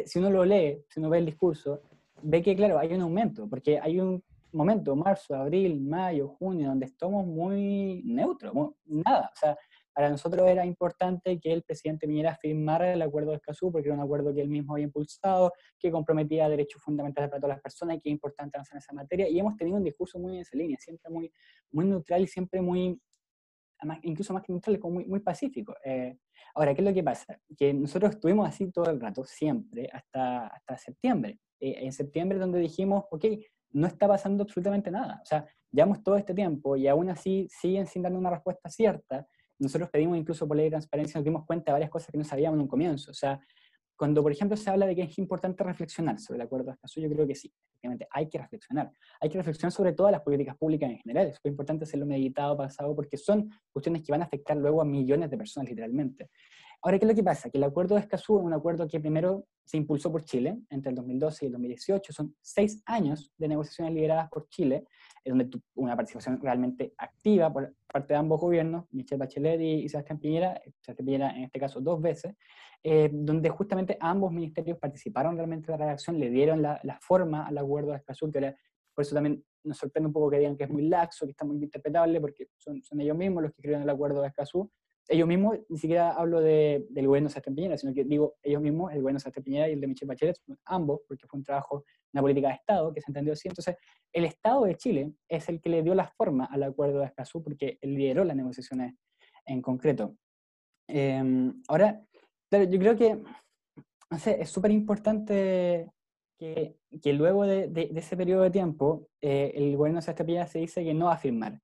si 0.07 0.19
uno 0.19 0.31
lo 0.31 0.45
lee, 0.45 0.85
si 0.89 1.01
uno 1.01 1.11
ve 1.11 1.19
el 1.19 1.27
discurso, 1.27 1.83
ve 2.23 2.43
que, 2.43 2.55
claro, 2.55 2.79
hay 2.79 2.93
un 2.95 3.03
aumento, 3.03 3.49
porque 3.49 3.79
hay 3.79 4.01
un 4.01 4.23
momento, 4.53 4.95
marzo, 4.95 5.35
abril, 5.35 5.81
mayo, 5.81 6.29
junio, 6.29 6.69
donde 6.69 6.87
estamos 6.87 7.27
muy 7.27 8.03
neutros, 8.05 8.53
nada. 8.85 9.31
O 9.33 9.39
sea, 9.39 9.57
para 9.95 10.09
nosotros 10.09 10.49
era 10.49 10.65
importante 10.65 11.39
que 11.39 11.53
el 11.53 11.63
presidente 11.63 12.07
Piñera 12.07 12.35
firmara 12.35 12.93
el 12.93 13.03
acuerdo 13.03 13.31
de 13.31 13.37
Escazú, 13.37 13.71
porque 13.71 13.89
era 13.89 13.97
un 13.97 14.03
acuerdo 14.03 14.33
que 14.33 14.41
él 14.41 14.49
mismo 14.49 14.75
había 14.75 14.87
impulsado, 14.87 15.53
que 15.79 15.91
comprometía 15.91 16.49
derechos 16.49 16.83
fundamentales 16.83 17.31
para 17.31 17.41
todas 17.41 17.57
las 17.57 17.63
personas 17.63 17.97
y 17.97 18.01
que 18.01 18.09
es 18.09 18.13
importante 18.13 18.57
avanzar 18.57 18.77
en 18.77 18.79
esa 18.79 18.93
materia. 18.93 19.29
Y 19.29 19.39
hemos 19.39 19.57
tenido 19.57 19.77
un 19.77 19.85
discurso 19.85 20.19
muy 20.19 20.37
en 20.37 20.43
esa 20.43 20.57
línea, 20.57 20.79
siempre 20.79 21.11
muy, 21.11 21.33
muy 21.71 21.85
neutral 21.87 22.23
y 22.23 22.27
siempre 22.27 22.61
muy, 22.61 22.99
incluso 24.03 24.33
más 24.33 24.43
que 24.43 24.53
neutral, 24.53 24.79
como 24.79 24.95
muy, 24.95 25.05
muy 25.07 25.21
pacífico. 25.21 25.75
Eh, 25.85 26.17
ahora, 26.55 26.75
¿qué 26.75 26.81
es 26.81 26.87
lo 26.87 26.95
que 26.95 27.03
pasa? 27.03 27.39
Que 27.57 27.73
nosotros 27.73 28.15
estuvimos 28.15 28.49
así 28.49 28.71
todo 28.71 28.91
el 28.91 29.01
rato, 29.01 29.25
siempre, 29.25 29.89
hasta, 29.93 30.49
hasta 30.49 30.79
septiembre. 30.79 31.39
Eh, 31.61 31.85
en 31.85 31.93
septiembre 31.93 32.39
donde 32.39 32.59
dijimos, 32.59 33.05
ok, 33.11 33.25
no 33.73 33.87
está 33.87 34.09
pasando 34.09 34.43
absolutamente 34.43 34.91
nada. 34.91 35.21
O 35.23 35.27
sea, 35.27 35.47
llevamos 35.71 36.03
todo 36.03 36.17
este 36.17 36.35
tiempo 36.35 36.77
y 36.77 36.89
aún 36.89 37.09
así 37.09 37.49
siguen 37.51 37.87
sin 37.87 38.03
darnos 38.03 38.21
una 38.21 38.31
respuesta 38.31 38.69
cierta. 38.69 39.27
Nosotros 39.59 39.91
pedimos 39.91 40.19
incluso 40.19 40.47
por 40.47 40.57
ley 40.57 40.67
de 40.67 40.71
transparencia, 40.73 41.19
nos 41.19 41.25
dimos 41.25 41.45
cuenta 41.47 41.71
de 41.71 41.75
varias 41.75 41.91
cosas 41.91 42.11
que 42.11 42.19
no 42.19 42.25
sabíamos 42.25 42.57
en 42.57 42.63
un 42.63 42.69
comienzo. 42.69 43.11
O 43.11 43.15
sea, 43.15 43.41
cuando, 43.97 44.23
por 44.23 44.33
ejemplo, 44.33 44.57
se 44.57 44.71
habla 44.71 44.87
de 44.87 44.97
que 44.97 45.03
es 45.03 45.19
importante 45.19 45.63
reflexionar 45.63 46.19
sobre 46.19 46.39
el 46.39 46.43
acuerdo 46.43 46.67
de 46.67 46.73
Escazú, 46.73 47.01
yo 47.01 47.09
creo 47.09 47.27
que 47.27 47.35
sí, 47.35 47.53
efectivamente, 47.71 48.09
hay 48.11 48.29
que 48.29 48.39
reflexionar. 48.39 48.91
Hay 49.21 49.29
que 49.29 49.39
reflexionar 49.39 49.73
sobre 49.73 49.93
todas 49.93 50.13
las 50.13 50.23
políticas 50.23 50.57
públicas 50.57 50.91
en 50.91 50.99
general. 50.99 51.29
Es 51.29 51.39
muy 51.45 51.51
importante 51.51 51.85
hacerlo 51.85 52.07
meditado, 52.07 52.57
pasado, 52.57 52.95
porque 52.97 53.17
son 53.17 53.51
cuestiones 53.73 54.03
que 54.03 54.13
van 54.13 54.23
a 54.23 54.25
afectar 54.25 54.57
luego 54.57 54.81
a 54.81 54.85
millones 54.85 55.31
de 55.31 55.37
personas, 55.37 55.69
literalmente. 55.69 56.31
Ahora, 56.85 56.99
¿qué 56.99 57.05
es 57.05 57.09
lo 57.11 57.15
que 57.15 57.23
pasa? 57.23 57.49
Que 57.49 57.59
el 57.59 57.65
acuerdo 57.65 57.95
de 57.95 58.01
Escazú 58.01 58.39
es 58.39 58.45
un 58.45 58.53
acuerdo 58.53 58.89
que 58.89 58.99
primero 58.99 59.47
se 59.65 59.77
impulsó 59.77 60.11
por 60.11 60.25
Chile 60.25 60.59
entre 60.69 60.91
el 60.91 60.97
2012 60.97 61.45
y 61.45 61.47
el 61.47 61.53
2018. 61.53 62.13
Son 62.13 62.35
seis 62.41 62.83
años 62.87 63.33
de 63.39 63.47
negociaciones 63.47 63.95
lideradas 63.95 64.29
por 64.29 64.49
Chile, 64.49 64.85
en 65.25 65.39
donde 65.39 65.61
una 65.75 65.97
participación 65.97 66.41
realmente 66.41 66.95
activa 66.99 67.53
por 67.53 67.75
parte 67.93 68.15
de 68.15 68.19
ambos 68.19 68.41
gobiernos, 68.41 68.87
Michelle 68.91 69.19
Bachelet 69.19 69.61
y 69.61 69.89
Sebastián 69.89 70.19
Piñera, 70.19 70.61
Sebastián 70.81 71.07
Piñera 71.07 71.31
en 71.37 71.45
este 71.45 71.61
caso 71.61 71.81
dos 71.81 72.01
veces, 72.01 72.35
eh, 72.83 73.11
donde 73.13 73.49
justamente 73.51 73.97
ambos 74.01 74.33
ministerios 74.33 74.79
participaron 74.79 75.37
realmente 75.37 75.71
de 75.71 75.79
la 75.79 75.85
redacción, 75.85 76.19
le 76.19 76.31
dieron 76.31 76.63
la, 76.63 76.81
forma 77.01 77.47
al 77.47 77.59
acuerdo 77.59 77.91
de 77.91 77.99
Escazú, 77.99 78.31
que 78.31 78.55
por 78.95 79.03
eso 79.03 79.15
también 79.15 79.45
nos 79.65 79.79
sorprende 79.79 80.09
un 80.09 80.13
poco 80.13 80.31
que 80.31 80.39
digan 80.39 80.57
que 80.57 80.65
es 80.65 80.71
muy 80.71 80.89
laxo, 80.89 81.25
que 81.25 81.31
está 81.31 81.45
muy 81.45 81.57
interpretable, 81.57 82.21
porque 82.21 82.49
son, 82.57 82.83
son 82.83 83.01
ellos 83.01 83.17
mismos 83.17 83.45
los 83.45 83.53
que 83.53 83.61
escribieron 83.61 83.83
el 83.83 83.91
acuerdo 83.91 84.21
de 84.21 84.29
Escazú, 84.29 84.71
ellos 85.09 85.27
mismos, 85.27 85.59
ni 85.69 85.79
siquiera 85.79 86.13
hablo 86.13 86.41
de, 86.41 86.87
del 86.91 87.07
gobierno 87.07 87.29
de 87.29 87.33
Sebastián 87.33 87.55
Piñera, 87.55 87.77
sino 87.77 87.93
que 87.93 88.05
digo 88.05 88.37
ellos 88.43 88.63
mismos, 88.63 88.93
el 88.93 89.01
gobierno 89.01 89.17
de 89.19 89.21
Sebastián 89.21 89.45
Piñera 89.45 89.69
y 89.69 89.73
el 89.73 89.81
de 89.81 89.87
Michelle 89.87 90.09
Bachelet, 90.09 90.37
ambos, 90.67 91.01
porque 91.07 91.27
fue 91.27 91.39
un 91.39 91.45
trabajo, 91.45 91.85
una 92.13 92.23
política 92.23 92.49
de 92.49 92.55
Estado 92.55 92.93
que 92.93 93.01
se 93.01 93.11
entendió 93.11 93.33
así. 93.33 93.49
Entonces, 93.49 93.77
el 94.13 94.25
Estado 94.25 94.65
de 94.65 94.77
Chile 94.77 95.13
es 95.29 95.49
el 95.49 95.61
que 95.61 95.71
le 95.71 95.83
dio 95.83 95.95
la 95.95 96.07
forma 96.07 96.47
al 96.47 96.63
acuerdo 96.63 97.01
de 97.01 97.07
Escazú, 97.07 97.43
porque 97.43 97.79
él 97.81 97.95
lideró 97.95 98.25
las 98.25 98.37
negociaciones 98.37 98.95
en 99.45 99.61
concreto. 99.61 100.17
Em, 100.89 101.63
ahora, 101.69 102.01
yo 102.51 102.79
creo 102.79 102.97
que, 102.97 103.19
no 104.11 104.19
sé, 104.19 104.41
es 104.41 104.51
súper 104.51 104.71
importante 104.71 105.91
que, 106.39 106.77
que, 107.03 107.13
luego 107.13 107.45
de, 107.45 107.69
de, 107.69 107.91
ese 107.97 108.17
periodo 108.17 108.43
de 108.43 108.51
tiempo, 108.51 109.09
eh, 109.21 109.53
el 109.55 109.77
gobierno 109.77 109.99
de 109.99 110.03
Sebastián 110.03 110.27
Piñera 110.27 110.47
se 110.47 110.61
dice 110.61 110.85
que 110.85 110.95
no 110.95 111.07
va 111.07 111.15
a 111.15 111.19
firmar 111.19 111.61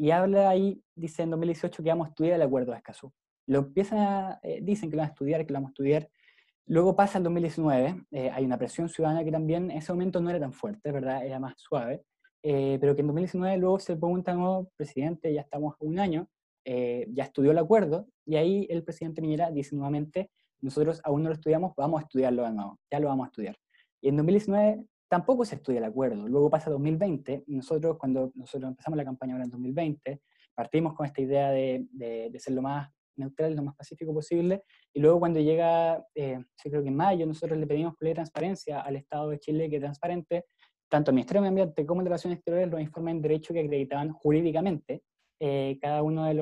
y 0.00 0.12
habla 0.12 0.48
ahí, 0.48 0.82
dice 0.94 1.24
en 1.24 1.30
2018 1.30 1.82
que 1.82 1.90
vamos 1.90 2.06
a 2.06 2.08
estudiar 2.08 2.36
el 2.36 2.42
acuerdo 2.42 2.72
de 2.72 2.78
Escazú. 2.78 3.12
Lo 3.46 3.58
empiezan 3.58 3.98
a, 3.98 4.40
eh, 4.42 4.60
dicen 4.62 4.88
que 4.88 4.96
lo 4.96 5.02
van 5.02 5.10
a 5.10 5.12
estudiar, 5.12 5.44
que 5.44 5.52
lo 5.52 5.58
vamos 5.58 5.68
a 5.68 5.72
estudiar. 5.72 6.08
Luego 6.64 6.96
pasa 6.96 7.18
el 7.18 7.24
2019, 7.24 8.06
eh, 8.10 8.30
hay 8.30 8.46
una 8.46 8.56
presión 8.56 8.88
ciudadana 8.88 9.22
que 9.24 9.30
también 9.30 9.70
en 9.70 9.76
ese 9.76 9.92
momento 9.92 10.22
no 10.22 10.30
era 10.30 10.40
tan 10.40 10.54
fuerte, 10.54 10.90
¿verdad? 10.90 11.26
Era 11.26 11.38
más 11.38 11.52
suave, 11.58 12.02
eh, 12.42 12.78
pero 12.80 12.94
que 12.94 13.02
en 13.02 13.08
2019 13.08 13.58
luego 13.58 13.78
se 13.78 13.94
pregunta, 13.94 14.32
nuevo 14.32 14.70
presidente, 14.74 15.34
ya 15.34 15.42
estamos 15.42 15.74
un 15.80 15.98
año, 15.98 16.30
ya 16.64 17.24
estudió 17.24 17.50
el 17.50 17.58
acuerdo, 17.58 18.06
y 18.24 18.36
ahí 18.36 18.66
el 18.70 18.82
presidente 18.84 19.20
Miñera 19.20 19.50
dice 19.50 19.76
nuevamente, 19.76 20.30
nosotros 20.62 21.02
aún 21.04 21.24
no 21.24 21.28
lo 21.28 21.34
estudiamos, 21.34 21.74
vamos 21.76 22.00
a 22.00 22.04
estudiarlo 22.04 22.44
de 22.44 22.52
nuevo, 22.52 22.78
ya 22.90 23.00
lo 23.00 23.08
vamos 23.08 23.26
a 23.26 23.28
estudiar. 23.28 23.56
Y 24.00 24.08
en 24.08 24.16
2019 24.16 24.82
tampoco 25.10 25.44
se 25.44 25.56
estudia 25.56 25.78
el 25.78 25.84
acuerdo. 25.84 26.28
Luego 26.28 26.48
pasa 26.48 26.70
2020, 26.70 27.42
y 27.48 27.56
nosotros 27.56 27.98
cuando 27.98 28.30
nosotros 28.36 28.70
empezamos 28.70 28.96
la 28.96 29.04
campaña 29.04 29.34
ahora 29.34 29.44
en 29.44 29.50
2020, 29.50 30.20
partimos 30.54 30.94
con 30.94 31.04
esta 31.04 31.20
idea 31.20 31.50
de, 31.50 31.84
de, 31.90 32.38
ser 32.38 32.54
lo 32.54 32.62
más 32.62 32.88
neutral, 33.16 33.56
lo 33.56 33.64
más 33.64 33.74
pacífico 33.74 34.14
posible, 34.14 34.62
y 34.94 35.00
luego 35.00 35.18
cuando 35.18 35.40
llega, 35.40 36.06
eh, 36.14 36.38
yo 36.64 36.70
creo 36.70 36.82
que 36.82 36.88
en 36.88 36.96
mayo, 36.96 37.26
nosotros 37.26 37.58
le 37.58 37.66
pedimos 37.66 37.94
ley 37.98 38.10
de 38.10 38.14
transparencia 38.14 38.82
al 38.82 38.94
Estado 38.94 39.30
de 39.30 39.40
Chile 39.40 39.68
que 39.68 39.80
transparente, 39.80 40.44
tanto 40.88 41.10
el 41.10 41.16
Ministerio 41.16 41.42
de 41.42 41.50
Medio 41.50 41.62
Ambiente 41.64 41.86
como 41.86 42.02
el 42.02 42.04
de 42.04 42.08
Relaciones 42.10 42.38
Exteriores 42.38 42.70
los 42.70 42.80
informes 42.80 43.16
en 43.16 43.22
derecho 43.22 43.52
que 43.52 43.60
acreditaban 43.60 44.12
jurídicamente 44.12 45.02
eh, 45.40 45.76
cada 45.82 46.04
uno 46.04 46.24
de, 46.24 46.34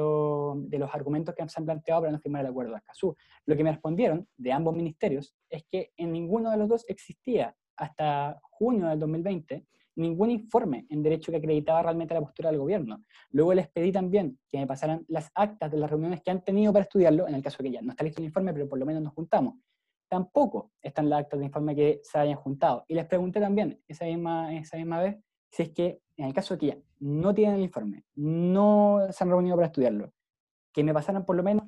de, 0.69 0.79
los 0.79 0.95
argumentos 0.95 1.35
que 1.35 1.49
se 1.49 1.59
han 1.59 1.65
planteado 1.65 2.03
para 2.03 2.13
no 2.13 2.19
firmar 2.19 2.43
el 2.43 2.51
acuerdo 2.51 2.73
de 2.73 2.79
Escazú. 2.79 3.17
Lo 3.47 3.57
que 3.57 3.65
me 3.65 3.71
respondieron 3.71 4.29
de 4.37 4.53
ambos 4.53 4.75
ministerios 4.75 5.35
es 5.49 5.65
que 5.71 5.93
en 5.97 6.13
ninguno 6.13 6.51
de 6.51 6.59
los 6.59 6.69
dos 6.69 6.85
existía 6.89 7.57
hasta 7.79 8.39
junio 8.43 8.89
del 8.89 8.99
2020 8.99 9.65
ningún 9.99 10.31
informe 10.31 10.87
en 10.89 11.03
derecho 11.03 11.31
que 11.31 11.39
acreditaba 11.39 11.83
realmente 11.83 12.15
la 12.15 12.21
postura 12.21 12.51
del 12.51 12.61
gobierno. 12.61 13.05
Luego 13.31 13.53
les 13.53 13.69
pedí 13.69 13.93
también 13.93 14.39
que 14.49 14.59
me 14.59 14.67
pasaran 14.67 15.05
las 15.09 15.31
actas 15.35 15.71
de 15.71 15.77
las 15.77 15.91
reuniones 15.91 16.23
que 16.23 16.31
han 16.31 16.43
tenido 16.43 16.73
para 16.73 16.85
estudiarlo, 16.85 17.29
en 17.29 17.35
el 17.35 17.43
caso 17.43 17.63
que 17.63 17.71
ya 17.71 17.83
no 17.83 17.91
está 17.91 18.05
listo 18.05 18.21
el 18.21 18.27
informe, 18.27 18.53
pero 18.53 18.69
por 18.69 18.79
lo 18.79 18.87
menos 18.87 19.03
nos 19.03 19.13
juntamos. 19.13 19.57
Tampoco 20.09 20.71
están 20.81 21.11
las 21.11 21.21
actas 21.21 21.41
de 21.41 21.47
informe 21.47 21.75
que 21.75 22.01
se 22.03 22.19
hayan 22.19 22.37
juntado. 22.37 22.85
Y 22.89 22.95
les 22.95 23.07
pregunté 23.07 23.41
también 23.41 23.83
esa 23.87 24.07
misma, 24.07 24.55
esa 24.55 24.77
misma 24.77 25.03
vez 25.03 25.17
si 25.51 25.65
es 25.65 25.71
que 25.71 26.01
en 26.17 26.27
el 26.27 26.33
caso 26.33 26.55
de 26.55 26.59
que 26.59 26.67
ya 26.69 26.79
no 27.01 27.35
tienen 27.35 27.57
el 27.57 27.63
informe, 27.63 28.05
no 28.15 29.01
se 29.11 29.25
han 29.25 29.31
reunido 29.31 29.57
para 29.57 29.67
estudiarlo, 29.67 30.13
que 30.73 30.85
me 30.85 30.95
pasaran 30.95 31.25
por 31.25 31.37
lo 31.37 31.43
menos 31.43 31.65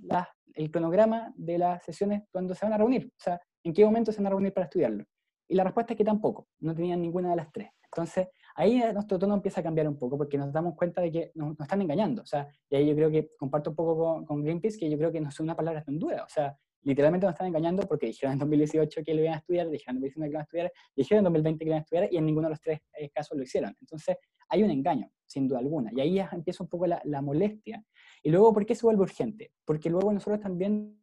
el 0.55 0.71
cronograma 0.71 1.33
de 1.37 1.59
las 1.59 1.83
sesiones 1.83 2.23
cuando 2.31 2.55
se 2.55 2.65
van 2.65 2.75
a 2.75 2.79
reunir. 2.79 3.07
O 3.07 3.21
sea, 3.21 3.41
en 3.65 3.73
qué 3.73 3.85
momento 3.85 4.13
se 4.13 4.19
van 4.19 4.27
a 4.27 4.31
reunir 4.31 4.53
para 4.53 4.65
estudiarlo 4.65 5.05
Y 5.51 5.57
la 5.57 5.65
respuesta 5.65 5.95
es 5.95 5.99
que 5.99 6.05
tampoco, 6.05 6.47
no 6.61 6.73
tenían 6.77 7.03
ninguna 7.03 7.31
de 7.31 7.37
las 7.37 7.51
tres. 7.51 7.71
Entonces, 7.85 8.29
ahí 8.55 8.81
nuestro 8.95 9.19
tono 9.19 9.35
empieza 9.35 9.61
a 9.61 9.65
cambiar 9.65 9.89
un 9.89 9.99
poco 9.99 10.17
porque 10.17 10.39
nos 10.39 10.53
damos 10.53 10.77
cuenta 10.77 11.01
de 11.01 11.11
que 11.11 11.33
nos, 11.35 11.59
están 11.59 11.83
engañando. 11.83 12.23
O 12.23 12.27
sea, 12.27 12.47
y 12.69 12.77
ahí 12.77 12.87
yo 12.87 12.95
creo 12.95 13.11
que 13.11 13.33
comparto 13.37 13.71
un 13.71 13.77
poco 13.77 14.25
con, 14.25 14.45
Greenpeace 14.45 14.79
que 14.79 14.89
yo 14.89 14.97
creo 14.97 15.11
que 15.11 15.21
no 15.21 15.29
es 15.29 15.41
una 15.41 15.57
palabra 15.57 15.83
tan 15.83 15.99
dura. 15.99 16.23
O 16.23 16.29
sea, 16.29 16.57
literalmente 16.83 17.27
nos 17.27 17.35
están 17.35 17.49
engañando 17.49 17.83
porque 17.89 18.07
dijeron 18.07 18.35
en 18.35 18.39
2018 18.39 19.03
que 19.05 19.13
lo 19.13 19.23
iban 19.23 19.35
a 19.35 19.39
estudiar, 19.39 19.69
dijeron 19.69 19.97
en 19.97 20.03
2019 20.03 20.29
que 20.29 20.33
lo 20.33 20.37
iban 20.37 20.41
a 20.41 20.45
estudiar, 20.45 20.73
dijeron 20.95 21.19
en 21.19 21.25
2020 21.25 21.59
que 21.59 21.65
lo 21.65 21.71
iban 21.71 21.81
a 21.81 21.83
estudiar 21.83 22.09
y 22.13 22.17
en 22.17 22.27
ninguno 22.27 22.47
de 22.47 22.51
los 22.51 22.61
tres 22.61 22.81
eh, 22.97 23.11
casos 23.11 23.37
lo 23.37 23.43
hicieron. 23.43 23.77
Entonces, 23.81 24.19
hay 24.49 24.63
un 24.63 24.71
engaño, 24.71 25.11
sin 25.27 25.49
duda 25.49 25.59
alguna. 25.59 25.91
Y 25.93 26.01
ahí 26.01 26.15
ya 26.15 26.31
empieza 26.31 26.63
un 26.63 26.69
poco 26.69 26.87
la, 26.87 27.03
la 27.03 27.23
molestia. 27.23 27.85
Y 28.23 28.31
luego, 28.31 28.53
¿por 28.53 28.65
qué 28.65 28.77
se 28.77 28.87
vuelve 28.87 29.03
urgente? 29.03 29.51
Porque 29.65 29.91
luego 29.91 30.13
nosotros 30.13 30.41
también 30.41 31.01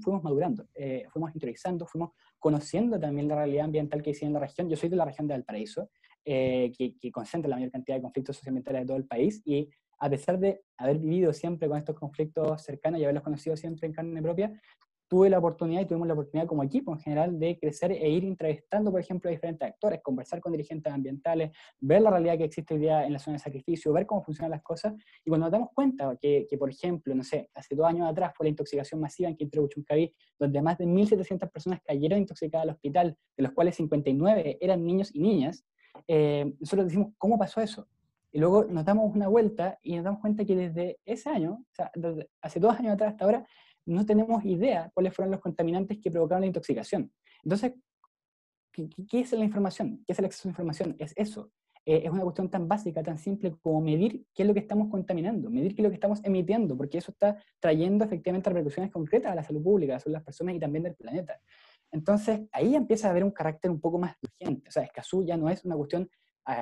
fuimos 0.00 0.22
madurando, 0.22 0.66
eh, 0.74 1.04
fuimos 1.10 1.30
interiorizando, 1.34 1.86
fuimos 1.86 2.10
conociendo 2.46 3.00
también 3.00 3.26
la 3.26 3.34
realidad 3.34 3.64
ambiental 3.64 4.04
que 4.04 4.10
existe 4.10 4.26
en 4.26 4.32
la 4.32 4.38
región. 4.38 4.68
Yo 4.68 4.76
soy 4.76 4.88
de 4.88 4.94
la 4.94 5.04
región 5.04 5.26
de 5.26 5.34
Valparaíso, 5.34 5.90
eh, 6.24 6.70
que, 6.78 6.96
que, 6.96 7.10
concentra 7.10 7.48
la 7.48 7.56
mayor 7.56 7.72
cantidad 7.72 7.96
de 7.96 8.02
conflictos 8.02 8.36
socioambientales 8.36 8.82
de 8.82 8.86
todo 8.86 8.96
el 8.96 9.04
país, 9.04 9.42
y 9.44 9.68
a 9.98 10.08
pesar 10.08 10.38
de 10.38 10.60
haber 10.76 11.00
vivido 11.00 11.32
siempre 11.32 11.66
con 11.66 11.76
estos 11.76 11.96
conflictos 11.96 12.62
cercanos 12.62 13.00
y 13.00 13.02
haberlos 13.02 13.24
conocido 13.24 13.56
siempre 13.56 13.88
en 13.88 13.94
carne 13.94 14.22
propia, 14.22 14.52
tuve 15.08 15.30
la 15.30 15.38
oportunidad 15.38 15.82
y 15.82 15.86
tuvimos 15.86 16.08
la 16.08 16.14
oportunidad 16.14 16.48
como 16.48 16.62
equipo 16.62 16.92
en 16.92 16.98
general 16.98 17.38
de 17.38 17.58
crecer 17.58 17.92
e 17.92 18.08
ir 18.08 18.24
entrevistando, 18.24 18.90
por 18.90 19.00
ejemplo, 19.00 19.28
a 19.28 19.32
diferentes 19.32 19.68
actores, 19.68 20.00
conversar 20.02 20.40
con 20.40 20.52
dirigentes 20.52 20.92
ambientales, 20.92 21.50
ver 21.80 22.02
la 22.02 22.10
realidad 22.10 22.38
que 22.38 22.44
existe 22.44 22.74
hoy 22.74 22.80
día 22.80 23.06
en 23.06 23.12
la 23.12 23.18
zona 23.18 23.36
de 23.36 23.42
sacrificio, 23.42 23.92
ver 23.92 24.06
cómo 24.06 24.22
funcionan 24.22 24.50
las 24.50 24.62
cosas. 24.62 24.94
Y 25.24 25.28
cuando 25.28 25.46
nos 25.46 25.52
damos 25.52 25.68
cuenta 25.74 26.16
que, 26.20 26.46
que 26.48 26.58
por 26.58 26.70
ejemplo, 26.70 27.14
no 27.14 27.22
sé, 27.22 27.50
hace 27.54 27.74
dos 27.74 27.86
años 27.86 28.08
atrás 28.08 28.32
fue 28.36 28.46
la 28.46 28.50
intoxicación 28.50 29.00
masiva 29.00 29.28
en 29.28 29.36
Quintero 29.36 29.62
Buchuncaví, 29.62 30.14
donde 30.38 30.62
más 30.62 30.78
de 30.78 30.86
1.700 30.86 31.50
personas 31.50 31.80
cayeron 31.84 32.18
intoxicadas 32.18 32.64
al 32.64 32.70
hospital, 32.70 33.16
de 33.36 33.42
los 33.42 33.52
cuales 33.52 33.76
59 33.76 34.58
eran 34.60 34.84
niños 34.84 35.14
y 35.14 35.20
niñas, 35.20 35.64
eh, 36.08 36.52
nosotros 36.60 36.86
decimos, 36.86 37.12
¿cómo 37.18 37.38
pasó 37.38 37.60
eso? 37.60 37.88
Y 38.32 38.38
luego 38.38 38.64
nos 38.64 38.84
damos 38.84 39.14
una 39.14 39.28
vuelta 39.28 39.78
y 39.82 39.96
nos 39.96 40.04
damos 40.04 40.20
cuenta 40.20 40.44
que 40.44 40.56
desde 40.56 40.98
ese 41.04 41.30
año, 41.30 41.52
o 41.52 41.74
sea, 41.74 41.90
desde 41.94 42.28
hace 42.42 42.60
dos 42.60 42.78
años 42.78 42.94
atrás 42.94 43.12
hasta 43.12 43.24
ahora, 43.24 43.46
no 43.86 44.04
tenemos 44.04 44.44
idea 44.44 44.90
cuáles 44.92 45.14
fueron 45.14 45.32
los 45.32 45.40
contaminantes 45.40 45.98
que 45.98 46.10
provocaron 46.10 46.42
la 46.42 46.48
intoxicación. 46.48 47.12
Entonces, 47.42 47.74
¿qué, 48.72 49.20
es 49.20 49.32
la 49.32 49.44
información? 49.44 50.02
¿Qué 50.06 50.12
es 50.12 50.18
el 50.18 50.24
acceso 50.24 50.48
a 50.48 50.50
la 50.50 50.52
información? 50.52 50.96
Es 50.98 51.12
eso. 51.16 51.50
Eh, 51.84 52.02
es 52.04 52.10
una 52.10 52.22
cuestión 52.22 52.50
tan 52.50 52.66
básica, 52.66 53.02
tan 53.02 53.16
simple 53.16 53.54
como 53.62 53.80
medir 53.80 54.26
qué 54.34 54.42
es 54.42 54.48
lo 54.48 54.52
que 54.52 54.60
estamos 54.60 54.88
contaminando, 54.90 55.48
medir 55.50 55.74
qué 55.74 55.82
es 55.82 55.84
lo 55.84 55.90
que 55.90 55.94
estamos 55.94 56.20
emitiendo, 56.24 56.76
porque 56.76 56.98
eso 56.98 57.12
está 57.12 57.40
trayendo 57.60 58.04
efectivamente 58.04 58.50
repercusiones 58.50 58.90
concretas 58.90 59.30
a 59.30 59.36
la 59.36 59.44
salud 59.44 59.62
pública, 59.62 59.96
a 59.96 60.10
las 60.10 60.24
personas 60.24 60.56
y 60.56 60.58
también 60.58 60.82
del 60.82 60.96
planeta. 60.96 61.40
Entonces, 61.92 62.40
ahí 62.50 62.74
empieza 62.74 63.06
a 63.06 63.12
haber 63.12 63.22
un 63.22 63.30
carácter 63.30 63.70
un 63.70 63.80
poco 63.80 63.98
más 63.98 64.16
urgente. 64.20 64.68
O 64.68 64.72
sea, 64.72 64.82
Escazú 64.82 65.24
ya 65.24 65.36
no 65.36 65.48
es 65.48 65.64
una 65.64 65.76
cuestión 65.76 66.10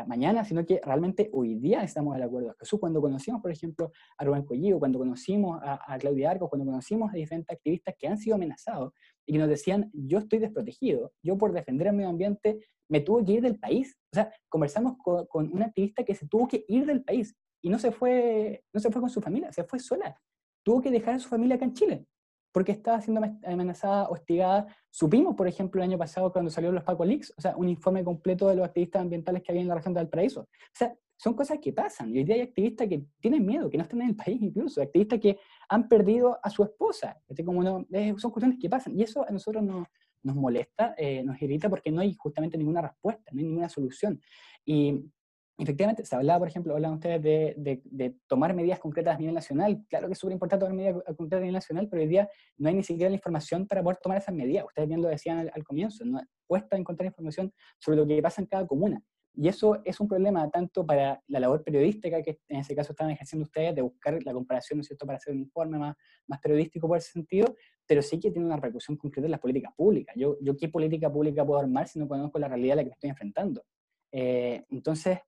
mañana, 0.07 0.45
sino 0.45 0.65
que 0.65 0.81
realmente 0.83 1.31
hoy 1.33 1.57
día 1.57 1.83
estamos 1.83 2.17
de 2.17 2.25
acuerdo. 2.25 2.55
Jesús, 2.59 2.81
cuando 2.81 3.01
conocimos, 3.01 3.43
por 3.43 3.51
ejemplo, 3.51 3.93
a 4.17 4.25
Rubén 4.25 4.45
Collido, 4.45 4.79
cuando 4.79 4.99
conocimos 4.99 5.61
a, 5.63 5.99
Claudia 5.99 6.31
Arcos, 6.31 6.49
cuando 6.49 6.65
conocimos 6.65 7.13
a 7.13 7.17
diferentes 7.17 7.55
activistas 7.55 7.95
que 7.99 8.07
han 8.07 8.19
sido 8.19 8.37
amenazados 8.37 8.93
y 9.27 9.33
que 9.33 9.39
nos 9.39 9.49
decían, 9.49 9.91
yo 9.93 10.19
estoy 10.19 10.39
desprotegido, 10.39 11.13
yo 11.23 11.37
por 11.37 11.53
defender 11.53 11.89
el 11.89 11.95
medio 11.95 12.09
ambiente 12.09 12.59
me 12.89 13.01
tuve 13.01 13.25
que 13.25 13.33
ir 13.33 13.43
del 13.43 13.59
país. 13.59 13.97
O 14.13 14.17
sea, 14.17 14.33
conversamos 14.49 14.97
con, 15.03 15.27
con 15.27 15.53
una 15.53 15.67
activista 15.67 16.05
que 16.05 16.15
se 16.15 16.27
tuvo 16.27 16.49
que 16.49 16.65
ir 16.69 16.87
del 16.87 17.03
país 17.05 17.37
y 17.63 17.69
no 17.69 17.79
se 17.79 17.93
fue, 17.93 18.65
no 18.73 18.81
se 18.81 18.91
fue 18.91 19.01
con 19.01 19.11
su 19.11 19.21
familia, 19.21 19.53
se 19.53 19.65
fue 19.65 19.79
sola. 19.79 20.19
Tuvo 20.63 20.81
que 20.81 20.91
dejar 20.91 21.15
a 21.15 21.19
su 21.19 21.29
familia 21.29 21.57
acá 21.57 21.65
en 21.67 21.75
Chile 21.75 22.07
porque 22.55 22.71
estaba 22.71 23.01
siendo 23.01 23.21
amenazada, 23.45 24.09
hostigada. 24.09 24.69
Supimos, 24.89 25.35
por 25.35 25.49
ejemplo, 25.49 25.83
el 25.83 25.91
año 25.91 25.99
pasado 25.99 26.31
cuando 26.31 26.53
salieron 26.53 26.77
los 26.77 26.85
Paco 26.85 27.05
Leaks, 27.05 27.35
o 27.37 27.41
sea, 27.41 27.57
un 27.57 27.69
informe 27.69 28.05
completo 28.05 28.49
de 28.49 28.55
los 28.55 28.65
activistas 28.65 29.03
ambientales 29.03 29.43
que 29.43 29.51
había 29.51 29.63
en 29.63 29.67
la 29.67 29.75
región 29.75 29.93
de 29.93 29.99
Valparaíso. 29.99 30.43
O 30.43 30.47
sea, 30.73 30.95
son 31.17 31.35
cosas 31.35 31.59
que 31.61 31.73
pasan. 31.73 32.15
Y 32.15 32.19
hoy 32.19 32.25
día 32.25 32.37
hay 32.37 32.43
activistas 32.43 32.87
que 32.87 33.03
tienen 33.19 33.45
miedo, 33.45 33.69
que 33.69 33.77
no 33.77 33.83
están 33.83 34.03
en 34.03 34.11
el 34.11 34.15
país 34.15 34.41
incluso, 34.41 34.81
activistas 34.81 35.19
que 35.19 35.37
han 35.69 35.89
perdido 35.89 36.39
a 36.41 36.49
su 36.49 36.63
esposa. 36.63 37.21
Como 37.45 37.61
no, 37.65 37.85
son 38.19 38.31
cuestiones 38.31 38.61
que 38.61 38.71
pasan. 38.71 38.97
Y 38.97 39.03
eso 39.03 39.27
a 39.29 39.33
nosotros 39.33 39.65
nos, 39.65 39.89
nos 40.23 40.37
molesta, 40.37 40.95
eh, 40.97 41.25
nos 41.25 41.43
irrita 41.43 41.69
porque 41.69 41.91
no 41.91 42.03
hay 42.03 42.15
justamente 42.15 42.57
ninguna 42.57 42.83
respuesta, 42.83 43.33
no 43.33 43.41
hay 43.41 43.47
ninguna 43.47 43.69
solución. 43.69 44.21
Y 44.65 45.11
Efectivamente, 45.57 46.05
se 46.05 46.17
hablaba, 46.17 46.41
por 46.41 46.49
ejemplo, 46.49 46.75
hablan 46.75 46.95
ustedes 46.95 47.23
de, 47.23 47.81
de, 47.85 48.17
tomar 48.27 48.55
medidas 48.55 48.81
concretas 48.81 49.15
a 49.15 49.19
nivel 49.19 49.37
nacional. 49.37 49.85
Claro 49.89 50.09
que 50.09 50.15
es 50.15 50.19
súper 50.19 50.33
importante 50.33 50.65
tomar 50.65 50.77
medidas 50.77 51.05
concretas 51.17 51.37
a 51.37 51.41
nivel 51.41 51.55
nacional, 51.55 51.89
pero 51.89 52.03
hoy 52.03 52.09
día 52.09 52.29
no 52.57 52.69
hay 52.69 52.75
ni 52.75 52.83
siquiera 52.83 53.09
la 53.09 53.15
información 53.15 53.69
para 53.69 53.81
poder 53.81 53.99
tomar 53.99 54.19
esas 54.19 54.35
medidas. 54.35 54.65
Ustedes 54.65 54.89
bien 54.89 55.01
lo 55.01 55.09
decían 55.09 55.49
al, 55.55 55.65
comienzo, 55.65 56.05
no 56.05 56.21
cuesta 56.47 56.77
encontrar 56.77 57.07
información 57.07 57.53
sobre 57.79 57.99
lo 57.99 58.07
que 58.07 58.21
pasa 58.21 58.43
en 58.43 58.49
cada 58.49 58.67
comuna. 58.67 59.01
Y 59.37 59.47
eso 59.47 59.81
es 59.85 60.01
un 60.01 60.09
problema 60.09 60.49
tanto 60.51 60.85
para 60.85 61.23
la 61.29 61.41
labor 61.41 61.63
periodística 61.63 62.21
que 62.23 62.41
en 62.49 62.61
ese 62.61 62.75
caso 62.75 62.93
están 62.93 63.11
ejerciendo 63.11 63.45
ustedes, 63.45 63.77
de 63.77 63.83
buscar 63.83 64.19
la 64.25 64.33
comparación, 64.33 64.79
¿no 64.79 64.81
es 64.81 64.89
cierto?, 64.89 65.07
para 65.07 65.19
hacer 65.19 65.35
un 65.35 65.41
informe 65.41 65.79
más, 65.79 65.95
más 66.27 66.41
periodístico 66.41 66.89
por 66.89 66.99
ese 66.99 67.13
sentido, 67.13 67.55
pero 67.87 68.03
sí 68.03 68.19
que 68.19 68.31
tiene 68.31 68.47
una 68.47 68.57
repercusión 68.57 68.97
concreta 68.97 69.27
en 69.27 69.33
las 69.33 69.41
políticas 69.41 69.73
públicas. 69.77 70.15
Yo, 70.17 70.37
yo 70.41 70.57
¿qué 70.57 70.69
política 70.69 71.13
pública 71.13 71.45
puedo 71.45 71.61
armar 71.61 71.87
si 71.87 71.99
no 71.99 72.09
conozco 72.09 72.39
la 72.39 72.49
realidad 72.49 72.75
a 72.75 72.77
la 72.77 72.83
que 72.83 72.91
me 72.91 72.95
estoy 72.95 73.11
enfrentando? 73.11 73.65
Eh, 74.13 74.65
entonces, 74.71 75.19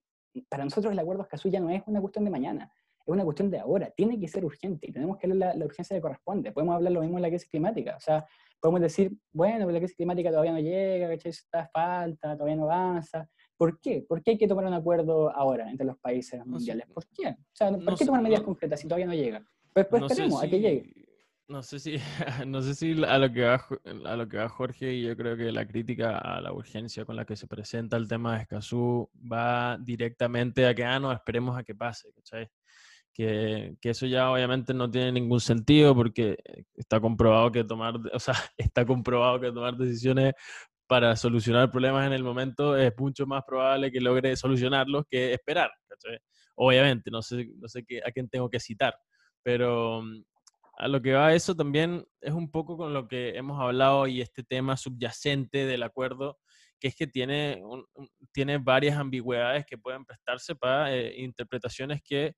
para 0.43 0.65
nosotros 0.65 0.93
el 0.93 0.99
acuerdo 0.99 1.23
Escazú 1.23 1.49
ya 1.49 1.61
no 1.61 1.71
es 1.71 1.83
una 1.87 2.01
cuestión 2.01 2.25
de 2.25 2.31
mañana, 2.31 2.73
es 2.99 3.09
una 3.13 3.25
cuestión 3.25 3.51
de 3.51 3.59
ahora, 3.59 3.91
tiene 3.91 4.19
que 4.19 4.29
ser 4.29 4.45
urgente 4.45 4.89
y 4.89 4.93
tenemos 4.93 5.19
que 5.19 5.27
hablar 5.27 5.51
la, 5.51 5.55
la 5.59 5.65
urgencia 5.65 5.97
que 5.97 6.01
corresponde. 6.01 6.53
Podemos 6.53 6.75
hablar 6.75 6.93
lo 6.93 7.01
mismo 7.01 7.19
en 7.19 7.23
la 7.23 7.29
crisis 7.29 7.49
climática, 7.49 7.97
o 7.97 8.01
sea, 8.01 8.27
podemos 8.61 8.81
decir, 8.81 9.13
bueno, 9.33 9.71
la 9.71 9.79
crisis 9.79 9.97
climática 9.97 10.31
todavía 10.31 10.53
no 10.53 10.61
llega, 10.61 11.09
¿cachai? 11.09 11.31
Está 11.31 11.69
falta, 11.69 12.35
todavía 12.35 12.57
no 12.57 12.65
avanza. 12.65 13.29
¿Por 13.57 13.81
qué? 13.81 14.05
¿Por 14.07 14.23
qué 14.23 14.33
hay 14.33 14.39
que 14.39 14.49
tomar 14.49 14.67
un 14.67 14.75
acuerdo 14.75 15.31
ahora 15.35 15.71
entre 15.71 15.87
los 15.87 15.97
países 15.99 16.45
mundiales? 16.45 16.87
¿Por 16.93 17.07
qué? 17.07 17.29
O 17.29 17.55
sea, 17.55 17.71
¿por 17.71 17.97
qué 17.97 18.05
tomar 18.05 18.23
medidas 18.23 18.43
concretas 18.43 18.81
si 18.81 18.87
todavía 18.87 19.07
no 19.07 19.15
llega? 19.15 19.45
Pues, 19.73 19.87
pues 19.87 20.03
esperemos 20.03 20.43
a 20.43 20.49
que 20.49 20.61
llegue. 20.61 21.06
No 21.49 21.63
sé 21.63 21.79
si, 21.79 21.97
no 22.47 22.61
sé 22.61 22.75
si 22.75 23.05
a 23.05 23.19
lo 23.19 23.33
que 23.33 23.45
va 23.45 23.65
a 24.05 24.17
lo 24.17 24.29
que 24.29 24.37
va 24.37 24.49
Jorge 24.49 24.95
y 24.95 25.03
yo 25.03 25.17
creo 25.17 25.37
que 25.37 25.53
la 25.53 25.67
crítica 25.67 26.19
a 26.19 26.41
la 26.41 26.53
urgencia 26.53 27.05
con 27.05 27.15
la 27.15 27.25
que 27.25 27.37
se 27.37 27.47
presenta 27.47 27.97
el 27.97 28.09
tema 28.09 28.35
de 28.35 28.43
Escazú 28.43 29.09
va 29.15 29.79
directamente 29.79 30.67
a 30.67 30.75
que 30.75 30.85
ah 30.85 30.99
no 30.99 31.13
esperemos 31.13 31.57
a 31.57 31.63
que 31.63 31.75
pase, 31.75 32.13
¿cachai? 32.13 32.49
Que, 33.15 33.77
que, 33.81 33.91
eso 33.91 34.07
ya 34.07 34.31
obviamente 34.31 34.75
no 34.75 34.91
tiene 34.91 35.13
ningún 35.13 35.41
sentido 35.41 35.95
porque 35.95 36.37
está 36.75 37.01
comprobado 37.01 37.51
que 37.53 37.65
tomar, 37.65 37.95
o 38.13 38.19
sea, 38.21 38.35
está 38.57 38.85
comprobado 38.85 39.41
que 39.41 39.53
tomar 39.53 39.77
decisiones 39.77 40.35
para 40.87 41.17
solucionar 41.17 41.71
problemas 41.71 42.07
en 42.07 42.13
el 42.13 42.25
momento 42.25 42.77
es 42.77 42.93
mucho 42.99 43.27
más 43.27 43.45
probable 43.45 43.91
que 43.93 44.01
logre 44.01 44.37
solucionarlos 44.37 45.05
que 45.11 45.33
esperar, 45.35 45.71
¿cachai? 45.89 46.19
Obviamente, 46.57 47.11
no 47.11 47.23
sé, 47.23 47.49
no 47.59 47.69
sé 47.69 47.85
qué, 47.87 48.01
a 48.07 48.11
quién 48.13 48.29
tengo 48.29 48.51
que 48.51 48.61
citar, 48.61 48.95
pero 49.43 50.03
a 50.77 50.89
lo 50.89 51.01
que 51.01 51.15
va 51.15 51.35
eso 51.35 51.55
también 51.55 52.07
es 52.21 52.33
un 52.33 52.51
poco 52.51 52.77
con 52.77 52.93
lo 52.93 53.09
que 53.09 53.31
hemos 53.37 53.61
hablado 53.61 54.07
y 54.07 54.21
este 54.21 54.43
tema 54.43 54.77
subyacente 54.77 55.65
del 55.65 55.83
acuerdo, 55.83 56.39
que 56.79 56.89
es 56.89 56.95
que 56.95 57.07
tiene, 57.07 57.63
tiene 58.33 58.59
varias 58.59 58.99
ambigüedades 58.99 59.65
que 59.65 59.79
pueden 59.79 60.05
prestarse 60.05 60.55
para 60.55 60.95
eh, 60.95 61.15
interpretaciones 61.23 62.03
que, 62.03 62.35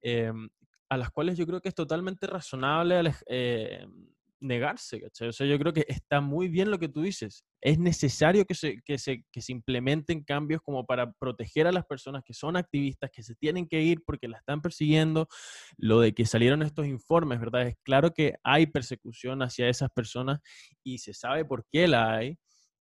em, 0.00 0.48
a 0.88 0.96
las 0.96 1.10
cuales 1.10 1.36
yo 1.36 1.46
creo 1.46 1.60
que 1.60 1.68
es 1.68 1.74
totalmente 1.74 2.26
razonable 2.26 3.12
eh, 3.26 3.86
negarse, 4.42 5.00
¿cachai? 5.00 5.28
O 5.28 5.32
sea, 5.32 5.46
yo 5.46 5.58
creo 5.58 5.72
que 5.72 5.84
está 5.88 6.20
muy 6.20 6.48
bien 6.48 6.70
lo 6.70 6.78
que 6.78 6.88
tú 6.88 7.02
dices. 7.02 7.44
Es 7.60 7.78
necesario 7.78 8.44
que 8.44 8.54
se, 8.54 8.82
que 8.84 8.98
se, 8.98 9.24
que 9.32 9.40
se 9.40 9.52
implementen 9.52 10.22
cambios 10.22 10.60
como 10.62 10.84
para 10.84 11.12
proteger 11.12 11.66
a 11.66 11.72
las 11.72 11.86
personas 11.86 12.22
que 12.24 12.34
son 12.34 12.56
activistas, 12.56 13.10
que 13.12 13.22
se 13.22 13.34
tienen 13.34 13.66
que 13.66 13.80
ir 13.82 14.02
porque 14.04 14.28
la 14.28 14.38
están 14.38 14.60
persiguiendo. 14.60 15.28
Lo 15.78 16.00
de 16.00 16.12
que 16.12 16.26
salieron 16.26 16.62
estos 16.62 16.86
informes, 16.86 17.40
¿verdad? 17.40 17.68
Es 17.68 17.76
claro 17.82 18.10
que 18.12 18.34
hay 18.42 18.66
persecución 18.66 19.42
hacia 19.42 19.68
esas 19.68 19.90
personas 19.90 20.40
y 20.84 20.98
se 20.98 21.14
sabe 21.14 21.44
por 21.44 21.64
qué 21.70 21.88
la 21.88 22.14
hay. 22.14 22.38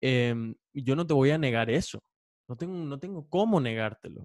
Em, 0.02 0.54
yo 0.74 0.96
no 0.96 1.06
te 1.06 1.14
voy 1.14 1.30
a 1.30 1.38
negar 1.38 1.70
eso. 1.70 2.02
No 2.48 2.56
tengo, 2.56 2.74
no 2.74 2.98
tengo 2.98 3.28
cómo 3.28 3.60
negártelo 3.60 4.24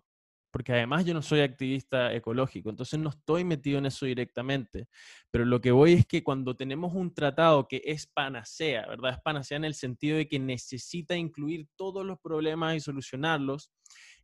porque 0.51 0.73
además 0.73 1.05
yo 1.05 1.13
no 1.13 1.21
soy 1.21 1.41
activista 1.41 2.13
ecológico, 2.13 2.69
entonces 2.69 2.99
no 2.99 3.09
estoy 3.09 3.43
metido 3.43 3.77
en 3.77 3.85
eso 3.85 4.05
directamente. 4.05 4.87
Pero 5.31 5.45
lo 5.45 5.61
que 5.61 5.71
voy 5.71 5.93
es 5.93 6.05
que 6.05 6.23
cuando 6.23 6.55
tenemos 6.55 6.93
un 6.93 7.13
tratado 7.13 7.67
que 7.67 7.81
es 7.85 8.07
panacea, 8.07 8.87
¿verdad? 8.87 9.13
Es 9.13 9.19
panacea 9.21 9.57
en 9.57 9.65
el 9.65 9.73
sentido 9.73 10.17
de 10.17 10.27
que 10.27 10.39
necesita 10.39 11.15
incluir 11.15 11.67
todos 11.75 12.05
los 12.05 12.19
problemas 12.19 12.75
y 12.75 12.79
solucionarlos, 12.79 13.71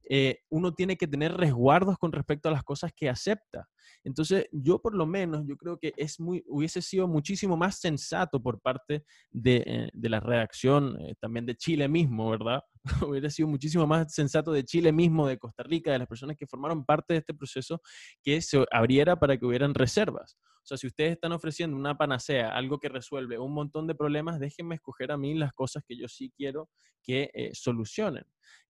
eh, 0.07 0.40
uno 0.49 0.73
tiene 0.73 0.98
que 0.98 1.07
tener 1.07 1.34
resguardos 1.34 1.98
con 1.98 2.11
respecto 2.11 2.49
a 2.49 2.52
las 2.52 2.64
cosas 2.64 2.91
que 2.95 3.10
acepta. 3.10 3.68
Entonces, 4.03 4.48
yo 4.52 4.80
por 4.80 4.95
lo 4.95 5.06
menos, 5.07 5.45
yo 5.48 5.57
creo 5.57 5.80
que 5.80 5.94
es 5.98 6.19
muy, 6.19 6.44
hubiese 6.48 6.82
sido 6.82 7.07
muchísimo 7.07 7.57
más 7.57 7.80
sensato 7.80 8.41
por 8.41 8.61
parte 8.61 9.03
de, 9.32 9.64
eh, 9.65 9.90
la 9.94 10.19
redacción, 10.19 10.99
eh, 11.02 11.15
también 11.19 11.45
de 11.45 11.56
Chile 11.56 11.88
mismo, 11.88 12.30
¿verdad? 12.30 12.61
hubiera 13.10 13.30
sido 13.30 13.48
muchísimo 13.48 13.88
más 13.88 14.14
sensato 14.14 14.52
de 14.52 14.64
Chile 14.64 14.91
mismo, 14.91 15.27
de 15.27 15.40
Costa 15.40 15.64
Rica, 15.64 15.91
de 15.91 15.99
las 15.99 16.07
personas 16.07 16.38
que 16.38 16.45
formaron 16.45 16.86
parte 16.86 17.14
de 17.14 17.19
este 17.19 17.34
proceso, 17.34 17.82
que 18.23 18.41
se 18.41 18.64
abriera 18.72 19.15
para 19.19 19.38
que 19.38 19.45
hubieran 19.45 19.73
reservas. 19.73 20.38
O 20.64 20.68
sea, 20.68 20.77
si 20.77 20.88
ustedes 20.88 21.14
están 21.14 21.32
ofreciendo 21.32 21.77
una 21.77 21.95
panacea, 21.98 22.49
algo 22.49 22.80
que 22.80 22.90
resuelve 22.90 23.38
un 23.38 23.53
montón 23.53 23.86
de 23.88 23.95
problemas, 23.95 24.40
déjenme 24.40 24.76
escoger 24.76 25.11
a 25.11 25.18
mí 25.18 25.36
las 25.36 25.53
cosas 25.53 25.84
que 25.88 25.95
yo 25.95 26.07
sí 26.07 26.32
quiero 26.36 26.69
que 27.03 27.52
solucionen. 27.53 28.23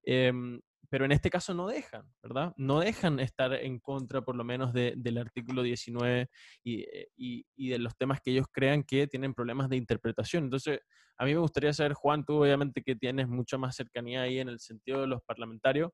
Em, 0.03 0.59
pero 0.89 1.05
en 1.05 1.11
este 1.11 1.29
caso 1.29 1.53
no 1.53 1.67
dejan, 1.67 2.05
¿verdad? 2.21 2.53
No 2.57 2.79
dejan 2.79 3.19
estar 3.19 3.53
en 3.53 3.79
contra, 3.79 4.21
por 4.21 4.35
lo 4.35 4.43
menos, 4.43 4.73
del 4.73 5.17
artículo 5.17 5.63
19 5.63 6.21
eh, 6.21 7.07
y, 7.15 7.45
y, 7.55 7.69
de 7.69 7.79
los 7.79 7.95
temas 7.97 8.19
que 8.21 8.31
ellos 8.31 8.47
crean 8.51 8.83
que 8.83 9.07
tienen 9.07 9.33
problemas 9.33 9.69
de 9.69 9.77
interpretación. 9.77 10.45
Entonces, 10.45 10.79
a 11.17 11.25
mí 11.25 11.33
me 11.33 11.39
gustaría 11.39 11.73
saber, 11.73 11.93
Juan, 11.93 12.25
tú 12.25 12.41
obviamente 12.43 12.81
que 12.81 12.95
tienes 12.95 13.27
mucha 13.27 13.57
más 13.57 13.75
cercanía 13.75 14.21
ahí 14.21 14.39
en 14.39 14.49
el 14.49 14.59
sentido 14.59 15.01
de 15.01 15.07
los 15.07 15.21
parlamentarios, 15.23 15.91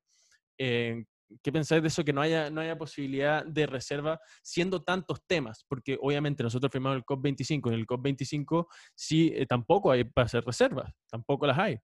eh, 0.58 1.04
¿qué 1.42 1.52
pensáis 1.52 1.82
de 1.82 1.88
eso, 1.88 2.04
que 2.04 2.12
no 2.12 2.20
haya, 2.20 2.50
no 2.50 2.60
haya 2.60 2.76
posibilidad 2.76 3.44
de 3.44 3.66
reserva 3.66 4.20
siendo 4.42 4.82
tantos 4.82 5.20
temas? 5.26 5.64
Porque 5.68 5.98
obviamente 6.00 6.42
nosotros 6.42 6.70
firmamos 6.70 6.98
el 6.98 7.04
COP25, 7.04 7.68
en 7.68 7.74
el 7.74 7.86
COP25 7.86 8.66
sí, 8.94 9.32
eh, 9.34 9.46
tampoco 9.46 9.90
hay 9.90 10.04
para 10.04 10.26
hacer 10.26 10.44
reservas, 10.44 10.92
tampoco 11.10 11.46
las 11.46 11.58
hay 11.58 11.78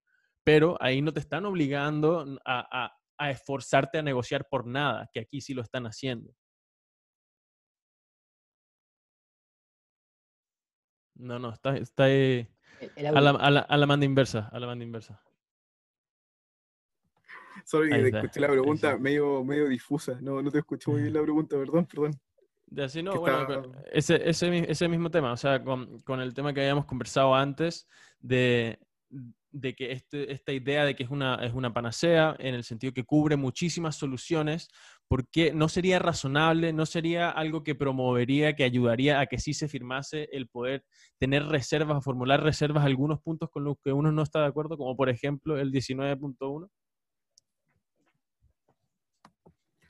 pero 0.48 0.78
ahí 0.80 1.02
no 1.02 1.12
te 1.12 1.20
están 1.20 1.44
obligando 1.44 2.38
a, 2.42 2.90
esforzarte 3.18 3.98
a 3.98 4.02
negociar 4.02 4.48
por 4.48 4.66
nada, 4.66 5.08
que 5.12 5.20
aquí 5.20 5.40
sí 5.40 5.54
lo 5.54 5.62
están 5.62 5.86
haciendo. 5.86 6.34
No, 11.14 11.38
no, 11.38 11.50
está, 11.50 11.76
está 11.76 12.04
ahí, 12.04 12.48
a, 12.96 13.20
la, 13.20 13.30
a, 13.30 13.76
la, 13.76 13.86
manda 13.86 14.06
inversa, 14.06 14.48
a 14.52 14.60
la 14.60 14.66
manda 14.68 14.84
inversa. 14.84 15.20
Sorry, 17.64 17.90
escuché 18.08 18.40
la 18.40 18.48
pregunta 18.48 18.96
medio, 18.96 19.44
medio 19.44 19.66
difusa. 19.66 20.18
No, 20.20 20.40
no 20.40 20.50
te 20.50 20.58
escuché 20.58 20.90
muy 20.90 21.02
bien 21.02 21.14
la 21.14 21.22
pregunta, 21.22 21.56
perdón, 21.56 21.86
perdón. 21.86 22.20
De 22.66 22.84
así 22.84 23.02
no, 23.02 23.18
bueno, 23.18 23.72
ese, 23.90 24.28
ese, 24.28 24.70
ese, 24.70 24.88
mismo 24.88 25.10
tema, 25.10 25.32
o 25.32 25.36
sea, 25.36 25.62
con, 25.64 26.00
con, 26.00 26.20
el 26.20 26.34
tema 26.34 26.52
que 26.52 26.60
habíamos 26.60 26.84
conversado 26.84 27.34
antes 27.34 27.88
de, 28.20 28.78
de 29.10 29.74
que 29.74 29.92
este, 29.92 30.32
esta 30.32 30.52
idea 30.52 30.84
de 30.84 30.94
que 30.94 31.02
es 31.02 31.10
una, 31.10 31.36
es 31.36 31.52
una 31.54 31.72
panacea, 31.72 32.36
en 32.38 32.54
el 32.54 32.64
sentido 32.64 32.92
que 32.92 33.04
cubre 33.04 33.36
muchísimas 33.36 33.96
soluciones, 33.96 34.68
porque 35.08 35.52
no 35.52 35.68
sería 35.68 35.98
razonable, 35.98 36.72
no 36.72 36.84
sería 36.84 37.30
algo 37.30 37.62
que 37.62 37.74
promovería, 37.74 38.54
que 38.54 38.64
ayudaría 38.64 39.20
a 39.20 39.26
que 39.26 39.38
sí 39.38 39.54
se 39.54 39.68
firmase 39.68 40.28
el 40.32 40.48
poder 40.48 40.84
tener 41.18 41.44
reservas, 41.46 42.04
formular 42.04 42.42
reservas 42.42 42.84
algunos 42.84 43.20
puntos 43.20 43.48
con 43.50 43.64
los 43.64 43.76
que 43.82 43.92
uno 43.92 44.12
no 44.12 44.22
está 44.22 44.40
de 44.40 44.48
acuerdo, 44.48 44.76
como 44.76 44.96
por 44.96 45.08
ejemplo 45.08 45.58
el 45.58 45.72
19.1? 45.72 46.68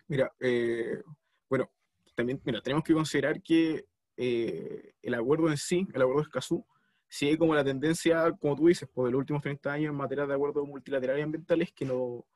Mira, 0.07 0.32
eh, 0.40 1.03
bueno, 1.51 1.70
también 2.15 2.40
mira, 2.45 2.62
tenemos 2.62 2.82
que 2.82 2.95
considerar 2.95 3.43
que 3.43 3.85
eh, 4.16 4.93
el 5.03 5.15
acuerdo 5.15 5.51
en 5.51 5.57
sí, 5.57 5.86
el 5.93 6.03
acuerdo 6.03 6.23
de 6.23 6.24
Escazú, 6.24 6.66
sigue 7.09 7.39
como 7.39 7.55
la 7.55 7.64
tendencia, 7.64 8.32
como 8.40 8.55
tú 8.56 8.66
dices, 8.66 8.89
por 8.89 9.10
los 9.10 9.18
últimos 9.18 9.43
30 9.43 9.72
años 9.72 9.90
en 9.90 9.97
materia 9.97 10.26
de 10.26 10.35
acuerdos 10.35 10.66
multilaterales 10.66 11.24
ambientales 11.24 11.72
que 11.72 11.85
no, 11.85 12.26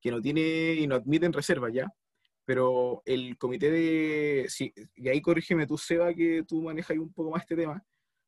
que 0.00 0.10
no 0.10 0.20
tiene 0.20 0.74
y 0.74 0.86
no 0.86 0.94
admiten 0.94 1.32
reservas 1.32 1.72
ya. 1.72 1.86
Pero 2.44 3.02
el 3.04 3.36
comité 3.38 3.70
de, 3.70 4.46
sí, 4.48 4.72
y 4.96 5.08
ahí 5.08 5.20
corrígeme 5.20 5.66
tú, 5.66 5.76
Seba, 5.78 6.14
que 6.14 6.44
tú 6.46 6.62
manejas 6.62 6.96
un 6.96 7.12
poco 7.12 7.30
más 7.30 7.42
este 7.42 7.56
tema, 7.56 7.84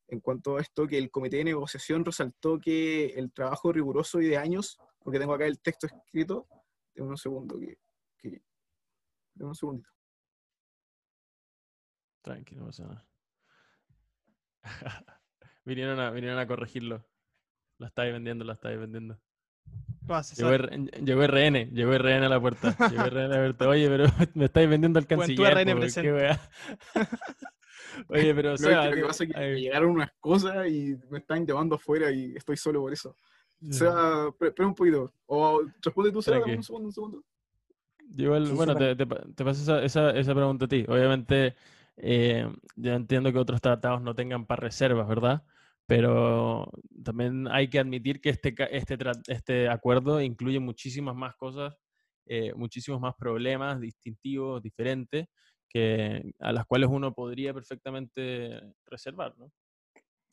en 0.07 0.19
cuanto 0.19 0.57
a 0.57 0.61
esto, 0.61 0.87
que 0.87 0.97
el 0.97 1.09
comité 1.09 1.37
de 1.37 1.45
negociación 1.45 2.05
resaltó 2.05 2.59
que 2.59 3.07
el 3.07 3.31
trabajo 3.33 3.71
riguroso 3.71 4.21
y 4.21 4.27
de 4.27 4.37
años, 4.37 4.79
porque 4.99 5.19
tengo 5.19 5.33
acá 5.33 5.45
el 5.45 5.59
texto 5.59 5.87
escrito, 5.87 6.47
de 6.93 7.01
un 7.01 7.17
segundo, 7.17 7.59
que, 7.59 7.77
que 8.17 8.41
un 9.39 9.55
segundito. 9.55 9.89
Tranquilo, 12.21 12.61
no 12.61 12.67
pasa 12.67 12.83
nada. 12.85 13.07
Vinieron 15.65 15.99
a, 15.99 16.11
vinieron 16.11 16.39
a 16.39 16.47
corregirlo. 16.47 17.05
La 17.77 17.87
estáis 17.87 18.13
vendiendo, 18.13 18.43
la 18.45 18.53
estáis 18.53 18.79
vendiendo. 18.79 19.19
Llegó, 20.35 20.51
llegó, 21.01 21.27
RN, 21.27 21.71
llegó 21.71 21.97
RN 21.97 22.25
a 22.25 22.29
la 22.29 22.39
puerta. 22.39 22.75
Llegó 22.91 23.05
RN 23.05 23.19
a 23.19 23.27
la 23.27 23.37
puerta. 23.37 23.69
Oye, 23.69 23.87
pero 23.87 24.05
me 24.33 24.45
estáis 24.45 24.69
vendiendo 24.69 24.99
al 24.99 25.07
canciller. 25.07 25.65
RN 25.65 25.79
presente. 25.79 26.39
Oye, 28.09 28.33
pero 28.33 28.53
o 28.53 28.57
sea, 28.57 28.89
lo 28.89 28.95
que 28.95 29.01
pasa 29.03 29.23
es 29.23 29.33
que 29.33 29.59
llegaron 29.59 29.91
unas 29.91 30.11
cosas 30.19 30.67
y 30.67 30.97
me 31.09 31.19
están 31.19 31.45
llevando 31.45 31.75
afuera 31.75 32.11
y 32.11 32.35
estoy 32.35 32.57
solo 32.57 32.81
por 32.81 32.91
eso. 32.91 33.15
O 33.69 33.71
sea, 33.71 34.27
espera 34.41 34.67
un 34.67 34.75
poquito. 34.75 35.13
O 35.27 35.61
responde 35.81 36.11
tú, 36.11 36.21
Seba, 36.21 36.43
un 36.45 36.63
segundo, 36.63 36.87
un 36.87 36.93
segundo. 36.93 37.23
bueno, 38.55 38.75
te, 38.75 38.95
te, 38.95 39.05
te 39.05 39.45
paso 39.45 39.61
esa, 39.61 39.83
esa, 39.83 40.09
esa, 40.11 40.35
pregunta 40.35 40.65
a 40.65 40.67
ti. 40.67 40.83
Obviamente, 40.87 41.55
eh, 41.95 42.51
yo 42.75 42.93
entiendo 42.93 43.31
que 43.31 43.37
otros 43.37 43.61
tratados 43.61 44.01
no 44.01 44.15
tengan 44.15 44.45
para 44.45 44.61
reservas, 44.61 45.07
¿verdad? 45.07 45.43
Pero 45.85 46.69
también 47.03 47.47
hay 47.49 47.69
que 47.69 47.79
admitir 47.79 48.21
que 48.21 48.29
este, 48.29 48.55
este, 48.71 48.97
este 49.27 49.67
acuerdo 49.67 50.21
incluye 50.21 50.59
muchísimas 50.59 51.15
más 51.15 51.35
cosas, 51.35 51.75
eh, 52.25 52.53
muchísimos 52.55 53.01
más 53.01 53.15
problemas 53.15 53.81
distintivos, 53.81 54.61
diferentes, 54.61 55.27
que, 55.67 56.33
a 56.39 56.53
las 56.53 56.65
cuales 56.65 56.89
uno 56.91 57.13
podría 57.13 57.53
perfectamente 57.53 58.61
reservar, 58.85 59.37
¿no? 59.37 59.51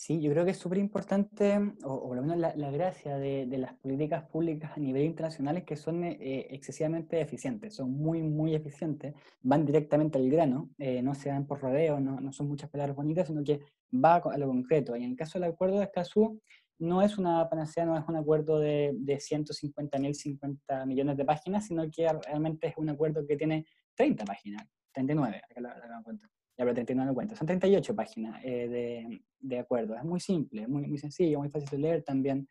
Sí, 0.01 0.19
yo 0.23 0.31
creo 0.31 0.47
que 0.47 0.53
es 0.53 0.57
súper 0.57 0.79
importante, 0.79 1.59
o, 1.85 2.09
por 2.09 2.17
lo 2.17 2.23
menos 2.23 2.39
la, 2.39 2.71
gracia 2.71 3.19
de, 3.19 3.45
las 3.59 3.75
políticas 3.75 4.25
públicas 4.31 4.73
a 4.75 4.81
nivel 4.81 5.05
internacional 5.05 5.59
es 5.59 5.65
que 5.65 5.77
son 5.77 6.03
eh, 6.05 6.47
excesivamente 6.49 7.21
eficientes, 7.21 7.75
son 7.75 7.93
muy, 7.93 8.23
muy 8.23 8.55
eficientes, 8.55 9.15
van 9.43 9.67
directamente 9.67 10.17
al 10.17 10.31
grano, 10.31 10.71
eh, 10.79 11.03
no 11.03 11.15
se 11.15 11.29
dan 11.29 11.47
por 11.47 11.61
rodeo, 11.61 12.01
no, 12.01 12.19
no, 12.19 12.33
son 12.33 12.49
muchas 12.49 12.71
palabras 12.71 12.97
bonitas, 12.97 13.29
sino 13.29 13.45
que 13.45 13.61
va 13.93 14.17
a 14.17 14.39
lo 14.39 14.47
concreto. 14.49 14.97
Y 14.97 15.05
en 15.05 15.11
el 15.13 15.17
caso 15.17 15.39
del 15.39 15.51
acuerdo 15.51 15.79
de 15.79 15.85
Escazú, 15.85 16.41
no 16.79 17.03
es 17.03 17.19
una 17.19 17.49
panacea, 17.49 17.85
no 17.85 17.97
es 17.97 18.05
un 18.09 18.17
acuerdo 18.17 18.59
de, 18.59 18.93
de 18.95 19.21
150 19.21 19.99
mil, 19.99 20.15
50 20.15 20.87
millones 20.87 21.17
de 21.17 21.25
páginas, 21.25 21.67
sino 21.67 21.89
que 21.91 22.09
realmente 22.27 22.69
es 22.69 22.75
un 22.77 22.89
acuerdo 22.89 23.27
que 23.27 23.37
tiene 23.37 23.67
30 23.95 24.25
páginas, 24.25 24.67
39, 24.95 25.37
acá 25.37 25.61
la, 25.61 25.75
la 25.77 26.03
cuenta. 26.03 26.27
Ya, 26.57 26.65
pero 26.65 26.75
39 26.75 27.15
cuenta. 27.15 27.37
Son 27.37 27.47
38 27.47 27.95
páginas 27.95 28.41
eh, 28.45 28.69
de, 28.69 29.23
de, 29.39 29.59
acuerdo. 29.59 29.95
Es 29.95 30.05
muy 30.05 30.21
simple, 30.21 30.67
muy, 30.67 30.87
muy 30.87 30.99
sencillo, 30.99 31.39
muy 31.39 31.51
fácil 31.51 31.69
de 31.71 31.79
leer 31.79 32.03
también. 32.03 32.49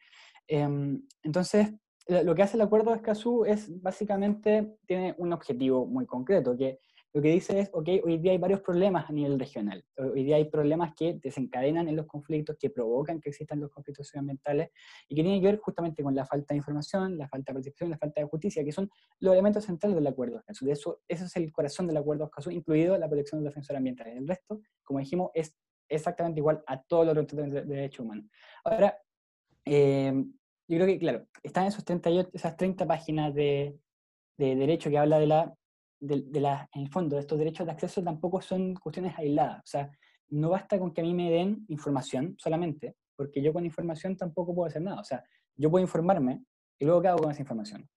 Em, 0.47 1.01
entonces, 1.23 1.73
lo 2.07 2.33
que 2.33 2.41
hace 2.41 2.57
el 2.57 2.61
acuerdo 2.61 2.89
de 2.89 2.97
Escazú 2.97 3.45
es 3.45 3.69
básicamente, 3.81 4.77
tiene 4.87 5.13
un 5.19 5.31
objetivo 5.31 5.85
muy 5.85 6.07
concreto, 6.07 6.57
que 6.57 6.79
lo 7.11 7.21
que 7.23 7.29
dice 7.29 7.59
es, 7.59 7.69
ok, 7.73 7.89
hoy 8.03 8.17
día 8.19 8.33
hay 8.33 8.37
varios 8.37 8.61
problemas 8.61 9.09
a 9.09 9.13
nivel 9.13 9.39
regional. 9.39 9.83
Hoy 9.97 10.23
día 10.23 10.35
hay 10.35 10.45
problemas 10.45 10.93
que 10.95 11.15
desencadenan 11.15 11.87
en 11.87 11.95
los 11.95 12.05
conflictos, 12.05 12.55
que 12.59 12.69
provocan 12.69 13.19
que 13.19 13.29
existan 13.29 13.59
los 13.59 13.71
conflictos 13.71 14.15
ambientales 14.15 14.69
y 15.07 15.15
que 15.15 15.23
tienen 15.23 15.41
que 15.41 15.47
ver 15.47 15.57
justamente 15.57 16.03
con 16.03 16.13
la 16.13 16.25
falta 16.25 16.53
de 16.53 16.57
información, 16.57 17.17
la 17.17 17.27
falta 17.27 17.51
de 17.51 17.55
participación, 17.55 17.89
la 17.89 17.97
falta 17.97 18.21
de 18.21 18.27
justicia, 18.27 18.63
que 18.63 18.71
son 18.71 18.91
los 19.19 19.33
elementos 19.33 19.65
centrales 19.65 19.95
del 19.95 20.05
acuerdo 20.05 20.35
de 20.35 20.39
Escazú. 20.41 20.65
De 20.65 20.73
eso, 20.73 21.01
ese 21.07 21.25
es 21.25 21.35
el 21.35 21.51
corazón 21.51 21.87
del 21.87 21.97
acuerdo 21.97 22.25
de 22.25 22.27
Escazú, 22.27 22.51
incluido 22.51 22.95
la 22.95 23.07
protección 23.07 23.41
del 23.41 23.49
defensor 23.49 23.75
ambiental. 23.75 24.07
El 24.07 24.27
resto, 24.27 24.61
como 24.83 24.99
dijimos, 24.99 25.31
es 25.33 25.55
exactamente 25.87 26.39
igual 26.39 26.63
a 26.67 26.79
todos 26.83 27.07
los 27.07 27.27
de 27.27 27.65
derechos 27.65 28.05
humanos. 28.05 28.25
Ahora, 28.63 28.95
eh, 29.65 30.13
yo 30.67 30.77
creo 30.77 30.85
que, 30.85 30.99
claro, 30.99 31.25
están 31.41 31.65
esos 31.65 31.83
38, 31.83 32.29
esas 32.33 32.55
30 32.55 32.85
páginas 32.85 33.33
de, 33.33 33.79
de 34.37 34.55
derecho 34.55 34.91
que 34.91 34.99
habla 34.99 35.17
de 35.17 35.25
la 35.25 35.55
en 36.01 36.81
el 36.81 36.89
fondo, 36.89 37.17
estos 37.17 37.37
derechos 37.37 37.65
de 37.65 37.71
acceso 37.71 38.03
tampoco 38.03 38.41
son 38.41 38.75
cuestiones 38.75 39.17
aisladas. 39.17 39.59
O 39.59 39.67
sea, 39.67 39.91
no 40.29 40.49
basta 40.49 40.79
con 40.79 40.93
que 40.93 41.01
a 41.01 41.03
mí 41.03 41.13
me 41.13 41.29
den 41.29 41.65
información 41.67 42.35
solamente, 42.37 42.95
porque 43.15 43.41
yo 43.41 43.53
con 43.53 43.65
información 43.65 44.15
tampoco 44.15 44.53
puedo 44.53 44.67
hacer 44.67 44.81
nada. 44.81 45.01
O 45.01 45.03
sea, 45.03 45.23
yo 45.55 45.69
puedo 45.69 45.83
informarme 45.83 46.43
y 46.79 46.85
luego 46.85 47.01
¿qué 47.01 47.07
hago 47.09 47.19
con 47.19 47.31
esa 47.31 47.41
información? 47.41 47.87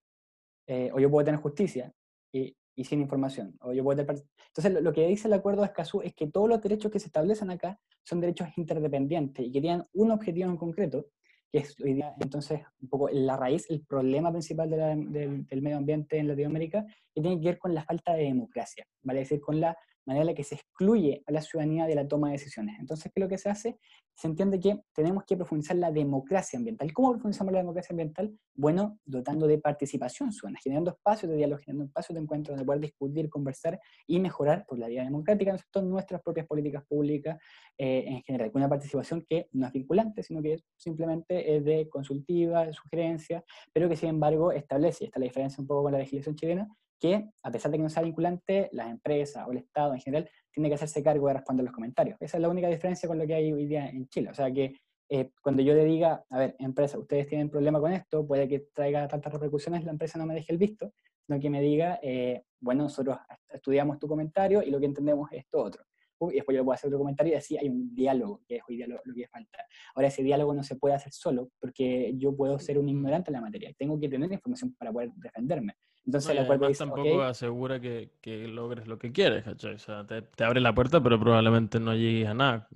Eh, 0.66 0.90
o 0.92 1.00
yo 1.00 1.10
puedo 1.10 1.24
tener 1.24 1.40
justicia 1.40 1.92
y, 2.32 2.56
y, 2.74 2.84
sin 2.84 3.00
información. 3.00 3.56
O 3.60 3.72
yo 3.72 3.84
puedo 3.84 4.00
Entonces, 4.00 4.72
lo, 4.72 4.80
lo, 4.80 4.92
que 4.92 5.06
dice 5.06 5.28
el 5.28 5.34
acuerdo 5.34 5.62
de 5.62 5.66
Escazú 5.66 6.00
es 6.02 6.14
que 6.14 6.28
todos 6.28 6.48
los 6.48 6.60
derechos 6.60 6.90
que 6.90 6.98
se 6.98 7.06
establecen 7.06 7.50
acá 7.50 7.78
son 8.04 8.20
derechos 8.20 8.48
interdependientes 8.56 9.46
y 9.46 9.52
que 9.52 9.60
tienen 9.60 9.84
un 9.92 10.10
objetivo 10.10 10.50
en 10.50 10.56
concreto, 10.56 11.06
que 11.52 11.58
es 11.58 11.78
hoy 11.80 11.94
día 11.94 12.14
entonces 12.18 12.62
un 12.80 12.88
poco 12.88 13.10
la 13.12 13.36
raíz, 13.36 13.68
el 13.68 13.84
problema 13.84 14.30
principal 14.32 14.70
del, 14.70 15.12
del, 15.46 15.62
medio 15.62 15.76
ambiente 15.76 16.16
en 16.16 16.28
Latinoamérica, 16.28 16.84
que 17.14 17.20
tiene 17.20 17.38
que 17.38 17.48
ver 17.50 17.58
con 17.58 17.74
la 17.74 17.84
falta 17.84 18.14
de 18.14 18.24
democracia, 18.24 18.86
¿vale? 19.02 19.20
Es 19.20 19.28
decir, 19.28 19.42
con 19.42 19.60
la 19.60 19.76
manera 20.06 20.22
en 20.22 20.26
la 20.28 20.34
que 20.34 20.44
se 20.44 20.56
excluye 20.56 21.22
a 21.26 21.32
la 21.32 21.40
ciudadanía 21.40 21.86
de 21.86 21.94
la 21.94 22.06
toma 22.06 22.28
de 22.28 22.32
decisiones. 22.32 22.76
Entonces, 22.78 23.10
¿qué 23.12 23.20
es 23.20 23.22
lo 23.22 23.28
que 23.28 23.38
se 23.38 23.48
hace? 23.48 23.78
Se 24.14 24.26
entiende 24.26 24.60
que 24.60 24.80
tenemos 24.92 25.24
que 25.24 25.36
profundizar 25.36 25.76
la 25.76 25.90
democracia 25.90 26.58
ambiental. 26.58 26.92
¿Cómo 26.92 27.12
profundizamos 27.12 27.52
la 27.52 27.60
democracia 27.60 27.92
ambiental? 27.92 28.36
Bueno, 28.54 28.98
dotando 29.06 29.46
de 29.46 29.58
participación 29.58 30.32
ciudadana, 30.32 30.58
generando 30.62 30.90
espacios 30.90 31.30
de 31.30 31.36
diálogo, 31.36 31.60
generando 31.60 31.86
espacios 31.86 32.14
de 32.14 32.22
encuentro 32.22 32.52
donde 32.52 32.66
poder 32.66 32.80
discutir, 32.80 33.30
conversar 33.30 33.80
y 34.06 34.20
mejorar 34.20 34.66
por 34.66 34.78
la 34.78 34.88
vía 34.88 35.04
democrática 35.04 35.56
nuestras 35.82 36.20
propias 36.22 36.46
políticas 36.46 36.84
públicas 36.84 37.38
eh, 37.78 38.04
en 38.06 38.22
general, 38.22 38.52
con 38.52 38.60
una 38.60 38.68
participación 38.68 39.24
que 39.28 39.48
no 39.52 39.66
es 39.66 39.72
vinculante, 39.72 40.22
sino 40.22 40.42
que 40.42 40.62
simplemente 40.76 41.56
es 41.56 41.64
de 41.64 41.88
consultiva, 41.88 42.66
de 42.66 42.72
sugerencia, 42.72 43.44
pero 43.72 43.88
que 43.88 43.96
sin 43.96 44.10
embargo 44.10 44.52
establece, 44.52 45.06
esta 45.06 45.18
es 45.18 45.20
la 45.20 45.24
diferencia 45.24 45.60
un 45.60 45.66
poco 45.66 45.84
con 45.84 45.92
la 45.92 45.98
legislación 45.98 46.34
chilena, 46.36 46.68
que, 47.02 47.28
a 47.42 47.50
pesar 47.50 47.72
de 47.72 47.78
que 47.78 47.82
no 47.82 47.90
sea 47.90 48.04
vinculante, 48.04 48.68
las 48.70 48.88
empresas 48.88 49.44
o 49.48 49.50
el 49.50 49.58
Estado 49.58 49.92
en 49.92 50.00
general 50.00 50.30
tiene 50.52 50.68
que 50.68 50.76
hacerse 50.76 51.02
cargo 51.02 51.26
de 51.26 51.34
responder 51.34 51.64
los 51.64 51.74
comentarios. 51.74 52.16
Esa 52.20 52.36
es 52.36 52.40
la 52.40 52.48
única 52.48 52.68
diferencia 52.68 53.08
con 53.08 53.18
lo 53.18 53.26
que 53.26 53.34
hay 53.34 53.52
hoy 53.52 53.66
día 53.66 53.88
en 53.88 54.06
Chile. 54.08 54.30
O 54.30 54.34
sea 54.34 54.52
que 54.52 54.76
eh, 55.08 55.30
cuando 55.42 55.62
yo 55.62 55.74
le 55.74 55.84
diga, 55.84 56.24
a 56.30 56.38
ver, 56.38 56.54
empresa, 56.60 57.00
ustedes 57.00 57.26
tienen 57.26 57.50
problema 57.50 57.80
con 57.80 57.92
esto, 57.92 58.24
puede 58.24 58.46
que 58.46 58.68
traiga 58.72 59.08
tantas 59.08 59.32
repercusiones, 59.32 59.84
la 59.84 59.90
empresa 59.90 60.16
no 60.16 60.26
me 60.26 60.34
deje 60.34 60.52
el 60.52 60.58
visto, 60.58 60.92
sino 61.26 61.40
que 61.40 61.50
me 61.50 61.60
diga, 61.60 61.98
eh, 62.04 62.44
bueno, 62.60 62.84
nosotros 62.84 63.18
estudiamos 63.52 63.98
tu 63.98 64.06
comentario 64.06 64.62
y 64.62 64.70
lo 64.70 64.78
que 64.78 64.86
entendemos 64.86 65.32
es 65.32 65.40
esto 65.40 65.60
otro. 65.60 65.82
Y 66.30 66.36
después 66.36 66.54
yo 66.54 66.60
le 66.60 66.64
puedo 66.64 66.74
hacer 66.74 66.88
otro 66.88 66.98
comentario 66.98 67.32
y 67.32 67.36
así 67.36 67.56
hay 67.56 67.68
un 67.68 67.94
diálogo, 67.94 68.42
que 68.46 68.56
es 68.56 68.62
hoy 68.68 68.76
día 68.76 68.86
lo, 68.86 68.98
que 69.14 69.26
falta. 69.28 69.58
Ahora, 69.94 70.08
ese 70.08 70.22
diálogo 70.22 70.54
no 70.54 70.62
se 70.62 70.76
puede 70.76 70.94
hacer 70.94 71.12
solo, 71.12 71.50
porque 71.60 72.12
yo 72.16 72.36
puedo 72.36 72.58
ser 72.58 72.78
un 72.78 72.88
ignorante 72.88 73.30
en 73.30 73.34
la 73.34 73.40
materia. 73.40 73.72
Tengo 73.76 73.98
que 73.98 74.08
tener 74.08 74.30
información 74.32 74.74
para 74.74 74.92
poder 74.92 75.10
defenderme. 75.16 75.74
Entonces 76.04 76.30
el 76.32 76.38
acuerdo 76.38 76.66
dice, 76.66 76.84
tampoco 76.84 77.22
asegura 77.22 77.80
que, 77.80 78.10
que, 78.20 78.48
logres 78.48 78.88
lo 78.88 78.98
que 78.98 79.12
quieres, 79.12 79.44
¿cachai? 79.44 79.74
O 79.74 79.78
sea, 79.78 80.04
te, 80.04 80.22
te, 80.22 80.44
abre 80.44 80.60
la 80.60 80.74
puerta, 80.74 81.00
pero 81.00 81.18
probablemente 81.18 81.78
no 81.78 81.94
llegues 81.94 82.26
a 82.26 82.34
nada. 82.34 82.68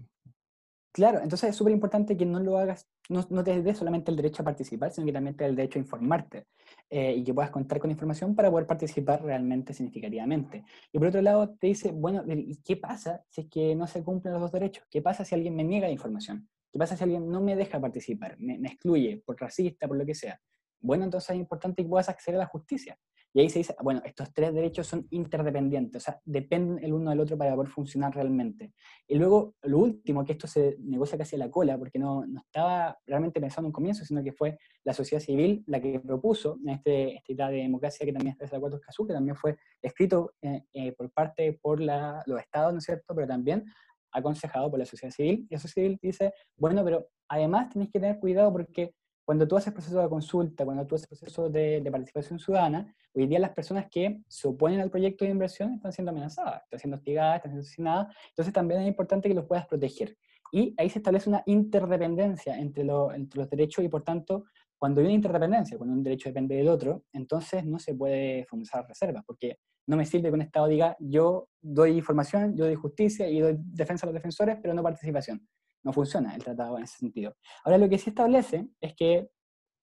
Claro, 0.92 1.20
entonces 1.20 1.50
es 1.50 1.56
súper 1.56 1.72
importante 1.72 2.16
que 2.16 2.24
no 2.24 2.40
lo 2.40 2.56
hagas, 2.56 2.88
no, 3.08 3.26
no 3.28 3.44
te 3.44 3.60
des 3.60 3.76
solamente 3.76 4.10
el 4.10 4.16
derecho 4.16 4.42
a 4.42 4.44
participar, 4.44 4.92
sino 4.92 5.06
que 5.06 5.12
también 5.12 5.36
te 5.36 5.44
des 5.44 5.50
el 5.50 5.56
derecho 5.56 5.78
a 5.78 5.82
informarte 5.82 6.46
eh, 6.88 7.14
y 7.16 7.24
que 7.24 7.34
puedas 7.34 7.50
contar 7.50 7.80
con 7.80 7.90
información 7.90 8.34
para 8.34 8.50
poder 8.50 8.66
participar 8.66 9.22
realmente 9.22 9.74
significativamente. 9.74 10.64
Y 10.92 10.98
por 10.98 11.08
otro 11.08 11.20
lado, 11.20 11.56
te 11.56 11.66
dice, 11.66 11.90
bueno, 11.90 12.22
¿y 12.26 12.56
qué 12.62 12.76
pasa 12.76 13.24
si 13.28 13.42
es 13.42 13.46
que 13.48 13.74
no 13.74 13.86
se 13.86 14.04
cumplen 14.04 14.34
los 14.34 14.42
dos 14.42 14.52
derechos? 14.52 14.84
¿Qué 14.90 15.02
pasa 15.02 15.24
si 15.24 15.34
alguien 15.34 15.56
me 15.56 15.64
niega 15.64 15.90
información? 15.90 16.48
¿Qué 16.72 16.78
pasa 16.78 16.96
si 16.96 17.04
alguien 17.04 17.28
no 17.28 17.40
me 17.40 17.56
deja 17.56 17.80
participar, 17.80 18.36
me, 18.38 18.58
me 18.58 18.68
excluye 18.68 19.22
por 19.24 19.40
racista, 19.40 19.88
por 19.88 19.96
lo 19.96 20.06
que 20.06 20.14
sea? 20.14 20.40
Bueno, 20.80 21.04
entonces 21.04 21.30
es 21.30 21.36
importante 21.36 21.82
que 21.82 21.88
puedas 21.88 22.08
acceder 22.08 22.36
a 22.36 22.44
la 22.44 22.46
justicia. 22.46 22.98
Y 23.36 23.40
ahí 23.40 23.50
se 23.50 23.58
dice, 23.58 23.76
bueno, 23.82 24.00
estos 24.02 24.32
tres 24.32 24.54
derechos 24.54 24.86
son 24.86 25.06
interdependientes, 25.10 26.02
o 26.02 26.04
sea, 26.06 26.18
dependen 26.24 26.82
el 26.82 26.94
uno 26.94 27.10
del 27.10 27.20
otro 27.20 27.36
para 27.36 27.54
poder 27.54 27.70
funcionar 27.70 28.14
realmente. 28.14 28.72
Y 29.06 29.16
luego, 29.16 29.56
lo 29.60 29.76
último, 29.76 30.24
que 30.24 30.32
esto 30.32 30.46
se 30.46 30.78
negocia 30.80 31.18
casi 31.18 31.36
a 31.36 31.40
la 31.40 31.50
cola, 31.50 31.76
porque 31.76 31.98
no, 31.98 32.24
no 32.24 32.40
estaba 32.40 32.96
realmente 33.06 33.38
pensando 33.38 33.66
en 33.66 33.68
un 33.68 33.72
comienzo, 33.72 34.06
sino 34.06 34.24
que 34.24 34.32
fue 34.32 34.56
la 34.84 34.94
sociedad 34.94 35.22
civil 35.22 35.62
la 35.66 35.82
que 35.82 36.00
propuso 36.00 36.56
este, 36.66 37.16
esta 37.16 37.32
idea 37.34 37.48
de 37.50 37.56
democracia 37.58 38.06
que 38.06 38.12
también 38.14 38.32
está 38.32 38.46
en 38.46 38.52
el 38.52 38.56
Acuerdo 38.56 38.76
Escazú, 38.78 39.06
que 39.06 39.12
también 39.12 39.36
fue 39.36 39.58
escrito 39.82 40.32
eh, 40.40 40.62
eh, 40.72 40.92
por 40.92 41.10
parte 41.10 41.58
por 41.60 41.78
la, 41.78 42.22
los 42.24 42.40
estados, 42.40 42.72
¿no 42.72 42.78
es 42.78 42.86
cierto?, 42.86 43.14
pero 43.14 43.26
también 43.26 43.66
aconsejado 44.12 44.70
por 44.70 44.78
la 44.78 44.86
sociedad 44.86 45.12
civil. 45.12 45.46
Y 45.50 45.54
la 45.54 45.60
sociedad 45.60 45.88
civil 45.88 45.98
dice, 46.00 46.32
bueno, 46.56 46.82
pero 46.82 47.06
además 47.28 47.68
tenéis 47.68 47.90
que 47.92 48.00
tener 48.00 48.18
cuidado 48.18 48.50
porque 48.50 48.94
cuando 49.26 49.48
tú 49.48 49.56
haces 49.56 49.72
proceso 49.72 50.00
de 50.00 50.08
consulta, 50.08 50.64
cuando 50.64 50.86
tú 50.86 50.94
haces 50.94 51.08
proceso 51.08 51.50
de, 51.50 51.86
participación 51.90 52.38
ciudadana, 52.38 52.94
hoy 53.12 53.26
día 53.26 53.40
las 53.40 53.50
personas 53.50 53.86
que 53.90 54.22
se 54.28 54.46
oponen 54.46 54.78
al 54.80 54.88
proyecto 54.88 55.24
de 55.24 55.32
inversión 55.32 55.74
están 55.74 55.92
siendo 55.92 56.12
amenazadas, 56.12 56.62
están 56.62 56.78
siendo 56.78 56.96
hostigadas, 56.96 57.36
están 57.38 57.50
siendo 57.50 57.66
asesinadas, 57.66 58.16
entonces 58.28 58.54
también 58.54 58.82
es 58.82 58.88
importante 58.88 59.28
que 59.28 59.34
los 59.34 59.44
puedas 59.44 59.66
proteger. 59.66 60.16
Y 60.52 60.76
ahí 60.78 60.88
se 60.88 61.00
establece 61.00 61.28
una 61.28 61.42
interdependencia 61.46 62.56
entre, 62.56 62.86
entre 63.16 63.40
los 63.40 63.50
derechos 63.50 63.84
y 63.84 63.88
por 63.88 64.04
tanto, 64.04 64.44
cuando 64.78 65.00
hay 65.00 65.06
una 65.06 65.14
interdependencia, 65.14 65.76
cuando 65.76 65.96
un 65.96 66.04
derecho 66.04 66.28
depende 66.28 66.54
del 66.54 66.68
otro, 66.68 67.02
entonces 67.12 67.64
no 67.64 67.80
se 67.80 67.94
puede 67.96 68.44
fomentar 68.44 68.86
reservas, 68.86 69.24
porque 69.26 69.58
no 69.88 69.96
me 69.96 70.06
sirve 70.06 70.28
que 70.28 70.34
un 70.34 70.42
Estado 70.42 70.68
diga 70.68 70.96
yo 71.00 71.48
doy 71.60 71.96
información, 71.96 72.56
yo 72.56 72.64
doy 72.64 72.76
justicia 72.76 73.28
y 73.28 73.40
doy 73.40 73.56
defensa 73.58 74.06
a 74.06 74.08
los 74.08 74.14
defensores, 74.14 74.56
pero 74.62 74.72
no 74.72 74.84
participación 74.84 75.44
no 75.86 75.92
funciona 75.92 76.34
el 76.34 76.42
tratado 76.42 76.76
en 76.76 76.82
ese 76.82 76.98
sentido. 76.98 77.36
Ahora, 77.64 77.78
lo 77.78 77.88
que 77.88 77.96
sí 77.96 78.10
establece 78.10 78.66
es 78.80 78.94
que, 78.94 79.28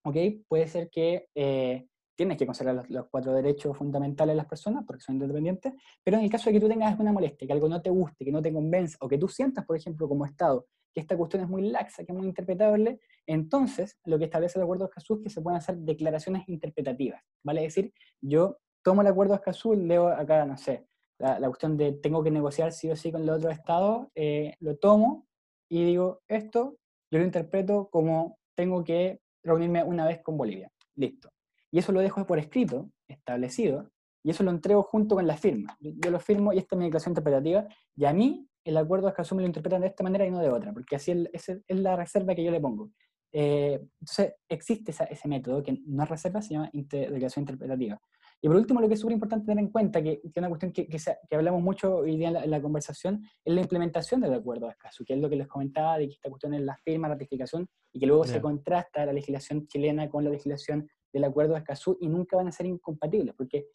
ok, 0.04 0.18
puede 0.50 0.68
ser 0.68 0.90
que 0.90 1.30
eh, 1.34 1.88
tienes 2.14 2.38
que 2.38 2.46
considerar 2.46 2.86
los, 2.90 3.06
cuatro 3.10 3.32
derechos 3.32 3.78
fundamentales 3.78 4.34
de 4.34 4.38
las 4.38 4.46
personas 4.46 4.84
porque 4.86 5.02
son 5.02 5.16
independientes, 5.16 5.74
pero 6.04 6.18
en 6.18 6.26
el 6.26 6.30
caso 6.30 6.50
de 6.50 6.56
que 6.56 6.60
tú 6.60 6.68
tengas 6.68 6.92
alguna 6.92 7.14
molestia, 7.14 7.48
que 7.48 7.54
algo 7.54 7.70
no 7.70 7.82
te 7.82 7.90
guste, 7.90 8.26
que 8.26 8.34
no 8.34 8.42
te 8.42 8.52
convenza, 8.52 8.98
o 9.00 9.08
que 9.08 9.18
tú 9.18 9.30
sientas, 9.30 9.66
por 9.66 9.78
ejemplo, 9.78 10.10
como 10.10 10.26
Estado, 10.26 10.68
que 10.94 11.00
esta 11.00 11.16
cuestión 11.16 11.44
es 11.44 11.50
muy 11.50 11.70
laxa, 11.70 12.04
que 12.04 12.12
es 12.12 12.18
muy 12.18 12.28
interpretable, 12.28 13.00
entonces 13.26 13.98
lo 14.04 14.20
que 14.20 14.26
establece 14.26 14.60
el 14.60 14.64
acuerdo 14.64 14.84
de 14.84 14.90
Escazú 14.90 15.16
es 15.16 15.22
que 15.22 15.30
se 15.30 15.42
pueden 15.42 15.58
hacer 15.58 15.78
declaraciones 15.78 16.44
interpretativas, 16.50 17.24
¿vale? 17.46 17.66
Es 17.66 17.76
decir, 17.76 17.94
yo 18.20 18.58
tomo 18.84 19.04
el 19.04 19.08
acuerdo 19.08 19.36
de 19.36 19.38
Escazú 19.38 19.74
leo 19.74 20.10
acá, 20.10 20.46
no 20.46 20.58
sé, 20.58 20.86
la, 21.18 21.48
cuestión 21.48 21.78
de 21.78 21.94
tengo 21.94 22.22
que 22.22 22.32
negociar 22.32 22.74
sí 22.74 22.92
o 22.92 22.96
sí 22.98 23.10
con 23.10 23.22
el 23.22 23.30
otro 23.30 23.50
Estado, 23.50 24.12
eh, 24.14 24.56
lo 24.60 24.76
tomo, 24.76 25.28
y 25.74 25.84
digo, 25.86 26.22
esto 26.28 26.78
yo 27.12 27.18
lo 27.18 27.26
interpreto 27.26 27.90
como 27.91 28.38
tengo 28.56 28.84
que 28.84 29.22
reunirme 29.44 29.84
una 29.84 30.06
vez 30.06 30.22
con 30.22 30.38
Bolivia. 30.38 30.72
Listo. 30.95 31.32
Y 31.72 31.80
eso 31.80 31.91
lo 31.91 32.00
dejo 32.00 32.28
por 32.28 32.38
escrito, 32.38 32.91
establecido, 33.08 33.90
y 34.24 34.30
eso 34.30 34.44
lo 34.44 34.52
entrego 34.52 34.84
junto 34.84 35.16
con 35.16 35.26
la 35.26 35.36
firma. 35.36 35.76
Yo, 35.80 36.12
lo 36.12 36.20
firmo 36.20 36.54
y 36.54 36.60
esta 36.60 36.76
es 36.76 36.78
mi 36.78 36.86
declaración 36.86 37.14
interpretativa, 37.14 37.68
y 37.95 38.06
a 38.06 38.14
mí 38.14 38.48
el 38.64 38.78
acuerdo 38.78 39.08
de 39.08 39.14
Escazú 39.14 39.34
me 39.34 39.41
lo 39.41 39.48
interpretan 39.48 39.82
de 39.82 39.88
esta 39.88 40.04
manera 40.04 40.28
y 40.28 40.30
no 40.30 40.40
de 40.40 40.50
otra, 40.50 40.72
porque 40.74 40.95
así 40.95 41.12
es, 41.34 41.50
es, 41.50 41.64
la 41.68 41.95
reserva 41.95 42.36
que 42.36 42.44
yo 42.44 42.52
le 42.52 42.62
pongo. 42.62 42.91
Eh, 43.32 43.84
entonces, 44.00 44.36
existe 44.48 44.91
ese 44.91 45.28
método 45.28 45.64
que 45.64 45.80
no 45.88 46.04
es 46.04 46.10
reserva, 46.10 46.40
se 46.44 46.54
llama 46.54 46.70
declaración 46.72 47.41
interpretativa. 47.41 48.00
Y 48.45 48.48
por 48.49 48.57
último, 48.57 48.82
lo 48.82 48.90
que 48.90 48.95
es 48.95 48.99
súper 48.99 49.14
importante 49.14 49.45
tener 49.45 49.64
en 49.64 49.72
cuenta, 49.72 50.03
que, 50.03 50.20
que 50.20 50.40
una 50.41 50.49
cuestión 50.49 50.74
que, 50.74 50.86
que, 50.86 50.99
hablamos 51.34 51.64
mucho 51.64 51.99
hoy 51.99 52.18
día 52.18 52.28
en 52.28 52.52
la, 52.52 52.61
conversación, 52.61 53.24
es 53.45 53.53
la 53.53 53.61
implementación 53.61 54.20
del 54.20 54.34
acuerdo 54.34 54.65
de 54.65 54.74
Escazú, 54.74 55.06
que 55.06 55.14
es 55.14 55.22
lo 55.22 55.30
que 55.30 55.38
les 55.38 55.48
comentaba, 55.48 55.98
de 55.98 56.10
que 56.10 56.15
esta 56.15 56.30
cuestión 56.30 56.53
es 56.53 56.61
la 56.61 56.76
firma, 56.76 57.07
ratificación, 57.07 57.70
y 57.94 58.02
que 58.02 58.06
luego 58.06 58.26
se 58.26 58.41
contrasta 58.41 59.06
la 59.06 59.14
legislación 59.14 59.65
chilena 59.68 60.10
con 60.10 60.26
la 60.26 60.30
legislación 60.30 60.90
del 61.14 61.24
acuerdo 61.24 61.53
de 61.53 61.60
Escazú, 61.60 61.98
y 62.02 62.10
nunca 62.10 62.36
van 62.36 62.49
a 62.49 62.52
ser 62.52 62.65
incompatibles, 62.65 63.34
porque 63.34 63.68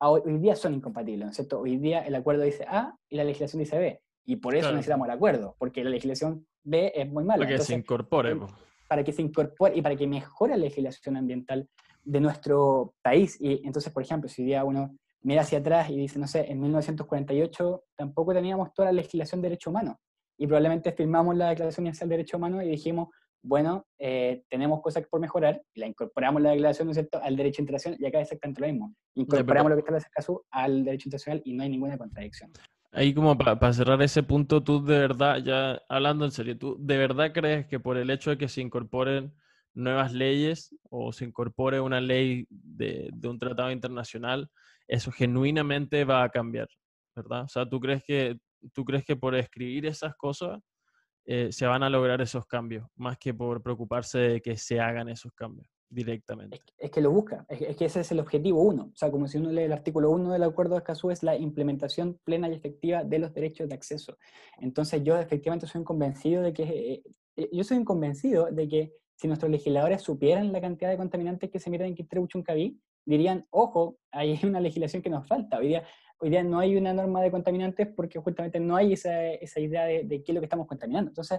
hoy 0.00 0.38
día 0.38 0.56
son 0.56 0.74
incompatibles, 0.74 1.26
¿no 1.26 1.30
es 1.30 1.36
cierto? 1.36 1.60
Hoy 1.60 1.76
día 1.76 2.00
el 2.00 2.16
acuerdo 2.16 2.42
dice 2.42 2.64
A 2.66 2.92
y 3.08 3.14
la 3.14 3.22
legislación 3.22 3.60
dice 3.60 3.78
B, 3.78 4.02
y 4.24 4.34
por 4.36 4.56
eso 4.56 4.72
necesitamos 4.72 5.06
el 5.06 5.12
acuerdo, 5.12 5.54
porque 5.56 5.84
la 5.84 5.90
legislación 5.90 6.44
B 6.64 6.90
es 6.96 7.08
muy 7.08 7.22
mala. 7.22 7.44
Para 7.44 7.58
que 7.58 7.62
se 7.62 7.74
incorpore. 7.74 8.36
Para 8.88 9.04
que 9.04 9.12
se 9.12 9.22
incorpore 9.22 9.76
y 9.76 9.82
para 9.82 9.94
que 9.94 10.08
mejore 10.08 10.56
la 10.56 10.64
legislación 10.64 11.16
ambiental 11.16 11.68
de 12.02 12.20
nuestro 12.20 12.94
país. 13.02 13.36
Y 13.40 13.66
entonces, 13.66 13.92
por 13.92 14.02
ejemplo, 14.02 14.28
si 14.28 14.44
día 14.44 14.64
uno 14.64 14.96
mira 15.22 15.42
hacia 15.42 15.58
atrás 15.58 15.90
y 15.90 15.96
dice, 15.96 16.18
no 16.18 16.26
sé, 16.26 16.50
en 16.50 16.60
1948 16.60 17.84
tampoco 17.96 18.32
teníamos 18.32 18.72
toda 18.74 18.86
la 18.86 18.92
legislación 18.92 19.42
de 19.42 19.48
derecho 19.48 19.70
humano. 19.70 20.00
Y 20.38 20.46
probablemente 20.46 20.92
firmamos 20.92 21.36
la 21.36 21.50
Declaración 21.50 21.84
Universal 21.84 22.08
de 22.08 22.16
Derecho 22.16 22.36
Humano 22.38 22.62
y 22.62 22.68
dijimos, 22.68 23.08
bueno, 23.42 23.86
eh, 23.98 24.42
tenemos 24.48 24.80
cosas 24.82 25.06
por 25.10 25.20
mejorar, 25.20 25.62
y 25.74 25.80
la 25.80 25.86
incorporamos 25.86 26.42
la 26.42 26.50
declaración, 26.50 26.86
¿no 26.86 26.92
es 26.92 26.96
cierto?, 26.96 27.20
al 27.22 27.36
derecho 27.36 27.62
internacional, 27.62 27.98
y 28.00 28.06
acá 28.06 28.18
es 28.18 28.24
exactamente 28.24 28.60
lo 28.60 28.66
mismo. 28.66 28.94
Incorporamos 29.14 29.70
lo 29.70 29.76
que 29.76 29.80
establece 29.80 30.08
caso 30.10 30.44
al 30.50 30.84
derecho 30.84 31.08
internacional 31.08 31.42
y 31.44 31.52
no 31.54 31.62
hay 31.62 31.68
ninguna 31.68 31.96
contradicción. 31.96 32.50
Ahí 32.92 33.14
como 33.14 33.38
para 33.38 33.72
cerrar 33.72 34.02
ese 34.02 34.22
punto, 34.22 34.62
tú 34.62 34.84
de 34.84 34.98
verdad, 34.98 35.38
ya 35.38 35.80
hablando 35.88 36.24
en 36.24 36.32
serio, 36.32 36.58
¿tú 36.58 36.76
de 36.80 36.98
verdad 36.98 37.32
crees 37.32 37.66
que 37.66 37.78
por 37.78 37.96
el 37.96 38.10
hecho 38.10 38.30
de 38.30 38.38
que 38.38 38.48
se 38.48 38.60
incorporen 38.60 39.32
nuevas 39.74 40.12
leyes 40.12 40.74
o 40.90 41.12
se 41.12 41.24
incorpore 41.24 41.80
una 41.80 42.00
ley 42.00 42.46
de, 42.48 43.10
un 43.24 43.38
tratado 43.38 43.70
internacional, 43.70 44.50
eso 44.88 45.12
genuinamente 45.12 46.04
va 46.04 46.22
a 46.24 46.28
cambiar, 46.28 46.68
¿verdad? 47.14 47.44
O 47.44 47.48
sea, 47.48 47.68
¿tú 47.68 47.80
crees 47.80 48.02
que, 48.04 48.38
tú 48.72 48.84
crees 48.84 49.04
que 49.04 49.16
por 49.16 49.34
escribir 49.34 49.86
esas 49.86 50.14
cosas 50.16 50.60
eh, 51.26 51.52
se 51.52 51.66
van 51.66 51.82
a 51.82 51.90
lograr 51.90 52.20
esos 52.20 52.46
cambios, 52.46 52.86
más 52.96 53.16
que 53.18 53.32
por 53.32 53.62
preocuparse 53.62 54.18
de 54.18 54.40
que 54.40 54.56
se 54.56 54.80
hagan 54.80 55.08
esos 55.08 55.32
cambios 55.32 55.68
directamente? 55.88 56.60
Es, 56.76 56.90
que 56.90 57.00
lo 57.00 57.10
busca, 57.10 57.46
es, 57.48 57.76
que 57.76 57.84
ese 57.84 58.00
es 58.00 58.10
el 58.10 58.20
objetivo 58.20 58.62
uno. 58.62 58.90
O 58.92 58.96
sea, 58.96 59.10
como 59.10 59.28
si 59.28 59.38
uno 59.38 59.50
lee 59.50 59.62
el 59.62 59.72
artículo 59.72 60.10
1 60.10 60.32
del 60.32 60.42
Acuerdo 60.42 60.74
de 60.74 60.78
Escazú, 60.78 61.10
es 61.10 61.22
la 61.22 61.36
implementación 61.36 62.18
plena 62.24 62.48
y 62.48 62.54
efectiva 62.54 63.04
de 63.04 63.18
los 63.20 63.32
derechos 63.32 63.68
de 63.68 63.74
acceso. 63.74 64.18
Entonces 64.58 65.02
yo 65.04 65.16
efectivamente 65.18 65.66
soy 65.66 65.84
convencido 65.84 66.42
de 66.42 66.52
que... 66.52 66.62
Eh, 66.62 67.02
eh, 67.36 67.48
yo 67.52 67.64
soy 67.64 67.82
convencido 67.84 68.46
de 68.50 68.68
que 68.68 68.92
si 69.20 69.28
nuestros 69.28 69.50
legisladores 69.50 70.00
supieran 70.00 70.50
la 70.50 70.62
cantidad 70.62 70.88
de 70.88 70.96
contaminantes 70.96 71.50
que 71.50 71.58
se 71.58 71.68
miran 71.68 71.88
en 71.88 71.94
Quintero 71.94 72.22
Uchuncaví, 72.22 72.80
dirían, 73.04 73.46
ojo, 73.50 73.98
hay 74.10 74.40
una 74.44 74.60
legislación 74.60 75.02
que 75.02 75.10
nos 75.10 75.28
falta. 75.28 75.58
Hoy 75.58 75.68
día, 75.68 75.84
hoy 76.20 76.30
día 76.30 76.42
no 76.42 76.58
hay 76.58 76.74
una 76.74 76.94
norma 76.94 77.20
de 77.20 77.30
contaminantes 77.30 77.86
porque 77.94 78.18
justamente 78.18 78.58
no 78.58 78.76
hay 78.76 78.94
esa, 78.94 79.26
esa 79.32 79.60
idea 79.60 79.84
de, 79.84 80.08
qué 80.08 80.32
es 80.32 80.34
lo 80.34 80.40
que 80.40 80.46
estamos 80.46 80.66
contaminando. 80.66 81.10
Entonces, 81.10 81.38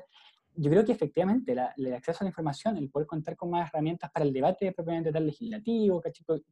yo 0.53 0.69
creo 0.69 0.85
que 0.85 0.91
efectivamente 0.91 1.53
el 1.53 1.93
acceso 1.95 2.19
a 2.21 2.25
la 2.25 2.29
información, 2.29 2.77
el 2.77 2.87
poder 2.91 3.07
contar 3.07 3.35
con 3.35 3.49
más 3.49 3.67
herramientas 3.67 4.11
para 4.11 4.25
el 4.25 4.31
debate 4.33 4.71
propiamente 4.73 5.11
tal 5.11 5.25
legislativo, 5.25 6.03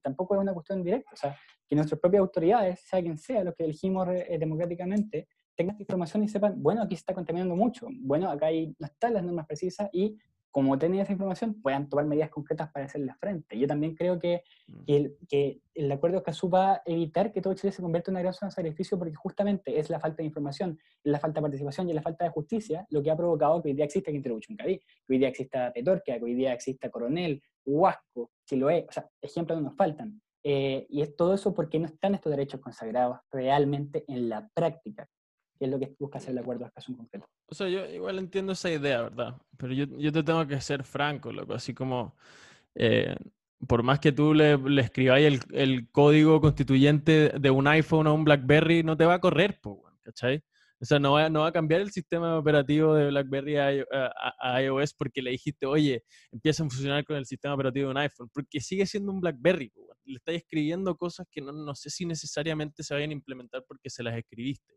tampoco 0.01 0.33
es 0.33 0.41
una 0.41 0.53
cuestión 0.53 0.81
directa. 0.81 1.11
O 1.13 1.15
sea, 1.15 1.37
que 1.67 1.75
nuestras 1.75 2.01
propias 2.01 2.21
autoridades, 2.21 2.79
sea 2.79 3.03
quien 3.03 3.19
sea, 3.19 3.43
los 3.43 3.53
que 3.53 3.65
elegimos 3.65 4.07
eh, 4.09 4.35
democráticamente, 4.39 5.27
tengan 5.55 5.75
información 5.77 6.23
y 6.23 6.27
sepan, 6.27 6.55
bueno, 6.63 6.81
aquí 6.81 6.95
se 6.95 7.01
está 7.01 7.13
contaminando 7.13 7.55
mucho, 7.55 7.87
bueno, 7.99 8.31
acá 8.31 8.45
hay, 8.45 8.73
no 8.79 8.87
están 8.87 9.13
las 9.13 9.23
normas 9.23 9.45
precisas 9.45 9.89
y 9.91 10.17
como 10.51 10.77
tienen 10.79 10.99
esa 10.99 11.11
información, 11.11 11.61
puedan 11.61 11.89
tomar 11.89 12.05
medidas 12.05 12.29
concretas 12.29 12.71
para 12.71 12.85
hacerle 12.85 13.13
frente. 13.19 13.57
Yo 13.57 13.67
también 13.67 13.95
creo 13.95 14.19
que, 14.19 14.43
mm. 14.67 14.81
el, 14.87 15.17
que 15.27 15.61
el 15.75 15.91
acuerdo 15.91 16.15
de 16.15 16.19
Escazú 16.19 16.49
va 16.49 16.73
a 16.73 16.81
evitar 16.85 17.31
que 17.31 17.41
todo 17.41 17.53
Chile 17.53 17.71
se 17.71 17.81
convierta 17.81 18.09
en 18.09 18.15
una 18.15 18.21
gran 18.21 18.33
zona 18.33 18.49
de 18.49 18.55
sacrificio 18.55 18.97
porque 18.97 19.13
justamente 19.13 19.79
es 19.79 19.89
la 19.89 19.99
falta 19.99 20.17
de 20.17 20.25
información, 20.25 20.79
es 21.03 21.11
la 21.11 21.19
falta 21.19 21.39
de 21.39 21.43
participación 21.43 21.89
y 21.89 21.93
la 21.93 22.01
falta 22.01 22.25
de 22.25 22.31
justicia 22.31 22.85
lo 22.89 23.03
que 23.03 23.11
ha 23.11 23.15
provocado 23.15 23.61
que 23.61 23.69
hoy 23.69 23.75
día 23.75 23.85
exista 23.85 24.11
Quintero 24.11 24.35
Buchuncaví, 24.35 24.79
que 24.79 25.13
hoy 25.13 25.19
día 25.19 25.29
exista 25.29 25.71
Petorca, 25.71 26.17
que 26.17 26.23
hoy 26.23 26.33
día 26.33 26.53
exista 26.53 26.89
Coronel, 26.89 27.41
Huasco, 27.65 28.31
Chiloé, 28.45 28.85
o 28.89 28.91
sea, 28.91 29.09
ejemplos 29.21 29.59
no 29.59 29.69
nos 29.69 29.77
faltan. 29.77 30.21
Eh, 30.43 30.87
y 30.89 31.01
es 31.01 31.15
todo 31.15 31.33
eso 31.33 31.53
porque 31.53 31.79
no 31.79 31.85
están 31.85 32.15
estos 32.15 32.31
derechos 32.31 32.61
consagrados 32.61 33.19
realmente 33.29 34.05
en 34.07 34.29
la 34.29 34.49
práctica 34.53 35.07
que 35.59 35.65
es 35.65 35.71
lo 35.71 35.79
que 35.79 35.93
busca 35.99 36.17
hacer 36.17 36.31
el 36.31 36.39
acuerdo 36.39 36.65
de 36.65 36.71
en 36.87 36.95
concreto. 36.95 37.27
O 37.47 37.53
sea, 37.53 37.67
yo 37.67 37.85
igual 37.87 38.17
entiendo 38.17 38.53
esa 38.53 38.71
idea, 38.71 39.01
¿verdad? 39.01 39.35
Pero 39.57 39.73
yo, 39.73 39.85
yo 39.97 40.11
te 40.11 40.23
tengo 40.23 40.47
que 40.47 40.61
ser 40.61 40.83
franco, 40.83 41.33
loco, 41.33 41.53
así 41.53 41.73
como, 41.73 42.15
eh, 42.75 43.15
por 43.67 43.83
más 43.83 43.99
que 43.99 44.13
tú 44.13 44.33
le, 44.33 44.57
le 44.57 44.81
escribáis 44.81 45.27
el, 45.27 45.39
el, 45.51 45.91
código 45.91 46.39
constituyente 46.39 47.33
de 47.37 47.49
un 47.49 47.67
iPhone 47.67 48.07
a 48.07 48.13
un 48.13 48.23
BlackBerry, 48.23 48.83
no 48.83 48.95
te 48.95 49.05
va 49.05 49.15
a 49.15 49.19
correr, 49.19 49.59
¿cachai? 50.01 50.41
O 50.81 50.85
sea, 50.85 50.97
no 50.97 51.13
va, 51.13 51.47
a 51.47 51.51
cambiar 51.51 51.81
el 51.81 51.91
sistema 51.91 52.37
operativo 52.37 52.95
de 52.95 53.07
BlackBerry 53.07 53.57
a, 53.57 54.61
iOS 54.61 54.93
porque 54.93 55.21
le 55.21 55.31
dijiste, 55.31 55.65
oye, 55.65 56.03
empieza 56.31 56.63
a 56.63 56.69
funcionar 56.69 57.03
con 57.03 57.17
el 57.17 57.25
sistema 57.25 57.53
operativo 57.53 57.87
de 57.87 57.91
un 57.91 57.97
iPhone, 57.97 58.29
porque 58.33 58.61
sigue 58.61 58.85
siendo 58.85 59.11
un 59.11 59.19
BlackBerry. 59.19 59.73
Le 60.05 60.15
estás 60.15 60.35
escribiendo 60.35 60.95
cosas 60.95 61.27
que 61.29 61.41
no, 61.41 61.51
no, 61.51 61.75
sé 61.75 61.89
si 61.89 62.05
necesariamente 62.05 62.83
se 62.83 62.93
vayan 62.93 63.09
a 63.09 63.13
implementar 63.13 63.65
porque 63.67 63.89
se 63.89 64.03
las 64.03 64.17
escribiste. 64.17 64.73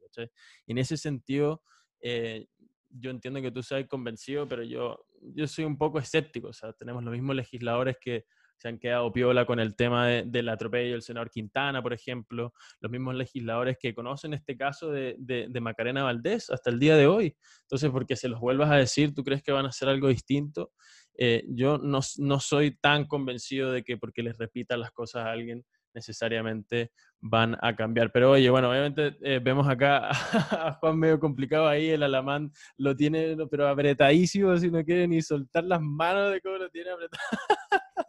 En 0.66 0.78
ese 0.78 0.96
sentido, 0.96 1.62
eh, 2.00 2.46
yo 2.90 3.10
entiendo 3.10 3.40
que 3.40 3.50
tú 3.50 3.62
seas 3.62 3.86
convencido, 3.88 4.46
pero 4.46 4.62
yo, 4.62 5.06
yo 5.20 5.46
soy 5.46 5.64
un 5.64 5.78
poco 5.78 5.98
escéptico. 5.98 6.48
O 6.48 6.52
sea, 6.52 6.72
tenemos 6.72 7.02
los 7.02 7.12
mismos 7.12 7.36
legisladores 7.36 7.96
que 8.00 8.26
se 8.62 8.68
han 8.68 8.78
quedado 8.78 9.12
piola 9.12 9.44
con 9.44 9.58
el 9.58 9.74
tema 9.74 10.06
del 10.06 10.48
atropello 10.48 10.92
del 10.92 11.02
senador 11.02 11.30
Quintana, 11.30 11.82
por 11.82 11.92
ejemplo, 11.92 12.54
los 12.80 12.92
mismos 12.92 13.16
legisladores 13.16 13.76
que 13.76 13.92
conocen 13.92 14.34
este 14.34 14.56
caso 14.56 14.92
de, 14.92 15.16
de, 15.18 15.60
Macarena 15.60 16.04
Valdés 16.04 16.48
hasta 16.48 16.70
el 16.70 16.78
día 16.78 16.94
de 16.96 17.08
hoy. 17.08 17.36
Entonces, 17.62 17.90
porque 17.90 18.14
se 18.14 18.28
los 18.28 18.38
vuelvas 18.38 18.70
a 18.70 18.76
decir, 18.76 19.14
¿tú 19.14 19.24
crees 19.24 19.42
que 19.42 19.50
van 19.50 19.66
a 19.66 19.70
hacer 19.70 19.88
algo 19.88 20.06
distinto? 20.06 20.70
Eh, 21.18 21.42
yo 21.48 21.78
no, 21.78 21.98
no, 22.18 22.38
soy 22.38 22.76
tan 22.76 23.06
convencido 23.06 23.72
de 23.72 23.82
que 23.82 23.96
porque 23.96 24.22
les 24.22 24.38
repita 24.38 24.76
las 24.76 24.92
cosas 24.92 25.24
a 25.26 25.32
alguien 25.32 25.64
necesariamente 25.92 26.92
van 27.20 27.58
a 27.60 27.74
cambiar. 27.74 28.12
Pero 28.12 28.30
oye, 28.30 28.48
bueno, 28.48 28.70
obviamente 28.70 29.16
eh, 29.22 29.40
vemos 29.42 29.68
acá 29.68 30.08
a 30.68 30.78
Juan 30.80 30.98
medio 31.00 31.18
complicado 31.18 31.66
ahí, 31.66 31.88
el 31.90 32.04
alamán 32.04 32.52
lo 32.76 32.94
tiene, 32.94 33.36
pero 33.50 33.66
apretadísimo, 33.66 34.56
si 34.56 34.70
no 34.70 34.84
quiere 34.84 35.08
ni 35.08 35.20
soltar 35.20 35.64
las 35.64 35.80
manos 35.80 36.30
de 36.30 36.40
cómo 36.40 36.58
lo 36.58 36.70
tiene 36.70 36.90
apretado. 36.90 37.22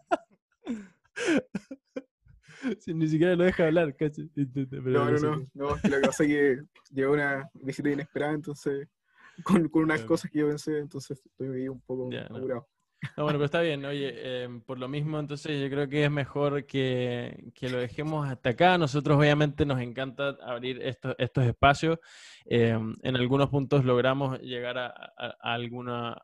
ni 2.88 3.08
siquiera 3.08 3.36
lo 3.36 3.44
deja 3.44 3.66
hablar, 3.66 3.96
¿cachai? 3.96 4.30
no, 4.36 5.12
no, 5.12 5.20
no, 5.20 5.48
no, 5.54 5.70
lo 5.70 5.76
que 5.82 6.00
pasa 6.08 6.24
es 6.24 6.30
que 6.30 6.64
llegó 6.92 7.14
una 7.14 7.50
visita 7.54 7.90
inesperada, 7.90 8.34
entonces, 8.34 8.88
con, 9.44 9.68
con 9.70 9.84
unas 9.84 10.02
cosas 10.04 10.32
que 10.32 10.40
yo 10.40 10.48
pensé, 10.48 10.80
entonces 10.80 11.22
estoy 11.26 11.68
un 11.68 11.82
poco 11.82 12.10
apurado. 12.30 12.68
No. 13.18 13.24
bueno, 13.24 13.38
pero 13.38 13.46
está 13.46 13.62
bien, 13.62 13.84
oye, 13.84 14.44
em, 14.44 14.62
por 14.62 14.80
lo 14.80 14.88
mismo, 14.88 15.20
entonces 15.20 15.62
yo 15.62 15.70
creo 15.70 15.90
que 15.90 16.06
es 16.06 16.12
mejor 16.12 16.66
que, 16.66 17.52
que, 17.54 17.70
lo 17.70 17.80
dejemos 17.80 18.28
hasta 18.30 18.52
acá. 18.52 18.78
Nosotros 18.78 19.18
obviamente 19.18 19.66
nos 19.66 19.82
encanta 19.82 20.38
abrir 20.42 20.82
estos, 20.82 21.14
estos 21.18 21.44
espacios. 21.44 22.00
Em, 22.46 22.96
en 23.02 23.16
algunos 23.18 23.50
puntos 23.50 23.84
logramos 23.84 24.40
llegar 24.40 24.78
a, 24.78 24.88
a, 24.88 25.36
a 25.42 25.54
alguna, 25.54 26.16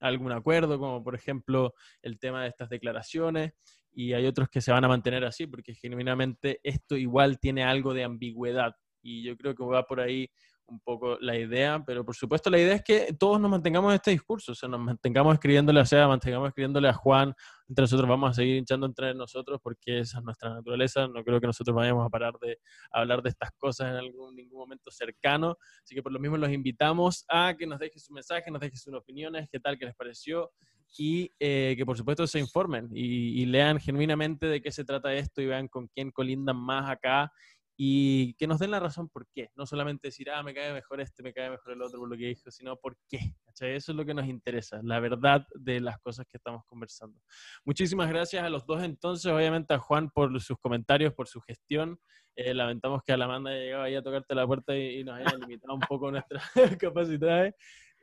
algún 0.00 0.32
acuerdo, 0.32 0.76
como 0.76 1.04
por 1.04 1.14
ejemplo 1.14 1.72
el 2.02 2.18
tema 2.18 2.42
de 2.42 2.48
estas 2.48 2.68
declaraciones 2.68 3.52
y 3.94 4.12
hay 4.12 4.26
otros 4.26 4.48
que 4.48 4.60
se 4.60 4.72
van 4.72 4.84
a 4.84 4.88
mantener 4.88 5.24
así, 5.24 5.46
porque 5.46 5.74
genuinamente 5.74 6.60
esto 6.62 6.96
igual 6.96 7.38
tiene 7.38 7.62
algo 7.64 7.94
de 7.94 8.04
ambigüedad. 8.04 8.74
Y 9.02 9.22
yo 9.22 9.36
creo 9.36 9.54
que 9.54 9.64
va 9.64 9.84
por 9.84 10.00
ahí 10.00 10.28
un 10.66 10.80
poco 10.80 11.18
la 11.20 11.36
idea, 11.36 11.82
pero 11.86 12.04
por 12.04 12.16
supuesto 12.16 12.48
la 12.48 12.58
idea 12.58 12.74
es 12.74 12.82
que 12.82 13.14
todos 13.18 13.38
nos 13.40 13.50
mantengamos 13.50 13.90
en 13.90 13.96
este 13.96 14.10
discurso, 14.12 14.52
o 14.52 14.54
sea, 14.54 14.68
nos 14.68 14.80
mantengamos 14.80 15.34
escribiéndole 15.34 15.80
a 15.80 15.84
Sea, 15.84 16.08
mantengamos 16.08 16.48
escribiéndole 16.48 16.88
a 16.88 16.94
Juan, 16.94 17.34
entre 17.68 17.82
nosotros 17.82 18.08
vamos 18.08 18.30
a 18.30 18.32
seguir 18.32 18.56
hinchando 18.56 18.86
entre 18.86 19.14
nosotros 19.14 19.60
porque 19.62 20.00
esa 20.00 20.18
es 20.18 20.24
nuestra 20.24 20.50
naturaleza, 20.54 21.06
no 21.06 21.22
creo 21.22 21.40
que 21.40 21.46
nosotros 21.46 21.76
vayamos 21.76 22.06
a 22.06 22.08
parar 22.08 22.34
de 22.40 22.58
hablar 22.90 23.22
de 23.22 23.28
estas 23.30 23.50
cosas 23.58 23.90
en 23.90 23.96
algún, 23.96 24.34
ningún 24.34 24.58
momento 24.58 24.90
cercano, 24.90 25.56
así 25.82 25.94
que 25.94 26.02
por 26.02 26.12
lo 26.12 26.18
mismo 26.18 26.36
los 26.36 26.50
invitamos 26.50 27.24
a 27.28 27.54
que 27.58 27.66
nos 27.66 27.78
dejen 27.78 28.00
su 28.00 28.12
mensaje, 28.12 28.50
nos 28.50 28.60
dejen 28.60 28.78
sus 28.78 28.94
opiniones, 28.94 29.48
qué 29.50 29.60
tal, 29.60 29.78
qué 29.78 29.84
les 29.84 29.94
pareció, 29.94 30.50
y 30.96 31.30
eh, 31.40 31.74
que 31.76 31.84
por 31.84 31.96
supuesto 31.96 32.26
se 32.26 32.38
informen 32.38 32.88
y, 32.92 33.42
y 33.42 33.46
lean 33.46 33.80
genuinamente 33.80 34.46
de 34.46 34.62
qué 34.62 34.70
se 34.70 34.84
trata 34.84 35.14
esto 35.14 35.42
y 35.42 35.46
vean 35.46 35.68
con 35.68 35.88
quién 35.88 36.10
colindan 36.10 36.56
más 36.56 36.88
acá 36.88 37.32
y 37.76 38.34
que 38.34 38.46
nos 38.46 38.60
den 38.60 38.70
la 38.70 38.80
razón 38.80 39.08
por 39.08 39.26
qué. 39.34 39.50
No 39.56 39.66
solamente 39.66 40.08
decir, 40.08 40.30
ah, 40.30 40.42
me 40.42 40.54
cae 40.54 40.72
mejor 40.72 41.00
este, 41.00 41.22
me 41.22 41.32
cae 41.32 41.50
mejor 41.50 41.72
el 41.72 41.82
otro 41.82 41.98
por 41.98 42.08
lo 42.08 42.16
que 42.16 42.26
dijo, 42.26 42.50
sino 42.50 42.76
por 42.76 42.96
qué. 43.08 43.34
Eso 43.60 43.92
es 43.92 43.96
lo 43.96 44.04
que 44.04 44.14
nos 44.14 44.26
interesa, 44.26 44.80
la 44.82 45.00
verdad 45.00 45.46
de 45.54 45.80
las 45.80 45.98
cosas 45.98 46.26
que 46.30 46.36
estamos 46.36 46.64
conversando. 46.66 47.20
Muchísimas 47.64 48.08
gracias 48.08 48.44
a 48.44 48.48
los 48.48 48.66
dos 48.66 48.82
entonces, 48.82 49.30
obviamente 49.30 49.74
a 49.74 49.78
Juan 49.78 50.10
por 50.10 50.40
sus 50.40 50.58
comentarios, 50.58 51.12
por 51.14 51.28
su 51.28 51.40
gestión. 51.40 51.98
Eh, 52.36 52.52
lamentamos 52.52 53.02
que 53.04 53.12
a 53.12 53.16
la 53.16 53.26
Amanda 53.26 53.52
llegado 53.52 53.84
ahí 53.84 53.94
a 53.94 54.02
tocarte 54.02 54.34
la 54.34 54.46
puerta 54.46 54.76
y, 54.76 55.04
nos 55.04 55.16
haya 55.16 55.36
limitado 55.38 55.74
un 55.74 55.80
poco 55.80 56.10
nuestras 56.10 56.44
capacidades. 56.80 57.54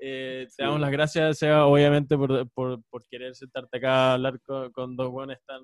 Eh, 0.03 0.47
te 0.57 0.63
damos 0.63 0.79
las 0.79 0.91
gracias, 0.91 1.37
Seba, 1.37 1.67
obviamente, 1.67 2.17
por, 2.17 2.49
por, 2.49 2.83
por, 2.89 3.05
querer 3.05 3.35
sentarte 3.35 3.77
acá 3.77 3.93
a 3.93 4.13
hablar 4.13 4.41
con, 4.41 4.71
con 4.71 4.95
dos 4.95 5.11
buenos 5.11 5.37
tan, 5.45 5.61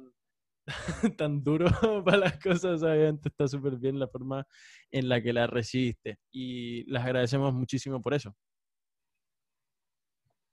tan 1.18 1.43
duro 1.43 1.65
para 2.05 2.18
las 2.18 2.38
cosas, 2.39 2.84
obviamente 2.84 3.30
está 3.30 3.47
súper 3.47 3.77
bien 3.77 3.97
la 3.97 4.07
forma 4.07 4.45
en 4.91 5.09
la 5.09 5.19
que 5.23 5.34
la 5.34 5.47
recibiste 5.47 6.19
y 6.31 6.84
las 6.91 7.03
agradecemos 7.03 7.51
muchísimo 7.51 7.99
por 7.99 8.14
eso. 8.14 8.35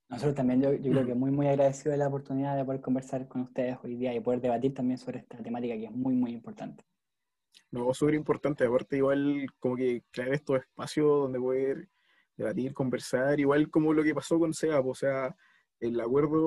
Nosotros 0.09 0.33
también, 0.33 0.63
yo, 0.63 0.73
yo, 0.73 0.91
creo 0.91 1.05
que 1.05 1.13
muy, 1.13 1.29
muy 1.29 1.47
agradecido 1.47 1.91
de 1.91 1.99
la 1.99 2.07
oportunidad 2.07 2.57
de 2.57 2.65
poder 2.65 2.81
conversar 2.81 3.27
con 3.27 3.41
ustedes 3.41 3.77
hoy 3.83 3.97
día 3.97 4.15
y 4.15 4.19
poder 4.19 4.41
debatir 4.41 4.73
también 4.73 4.97
sobre 4.97 5.19
esta 5.19 5.37
temática 5.37 5.75
que 5.75 5.85
es 5.85 5.91
muy, 5.91 6.15
muy 6.15 6.31
importante. 6.31 6.83
No, 7.69 7.93
súper 7.93 8.15
importante, 8.15 8.65
aparte 8.65 8.97
igual 8.97 9.45
como 9.59 9.75
que 9.75 10.03
crear 10.09 10.33
estos 10.33 10.61
espacios 10.61 11.07
donde 11.07 11.39
poder 11.39 11.87
debatir, 12.37 12.73
conversar, 12.73 13.39
igual 13.39 13.69
como 13.69 13.93
lo 13.93 14.03
que 14.03 14.13
pasó 14.13 14.39
con 14.39 14.53
SEA, 14.53 14.79
o 14.79 14.95
sea, 14.95 15.35
el 15.79 15.99
acuerdo 15.99 16.39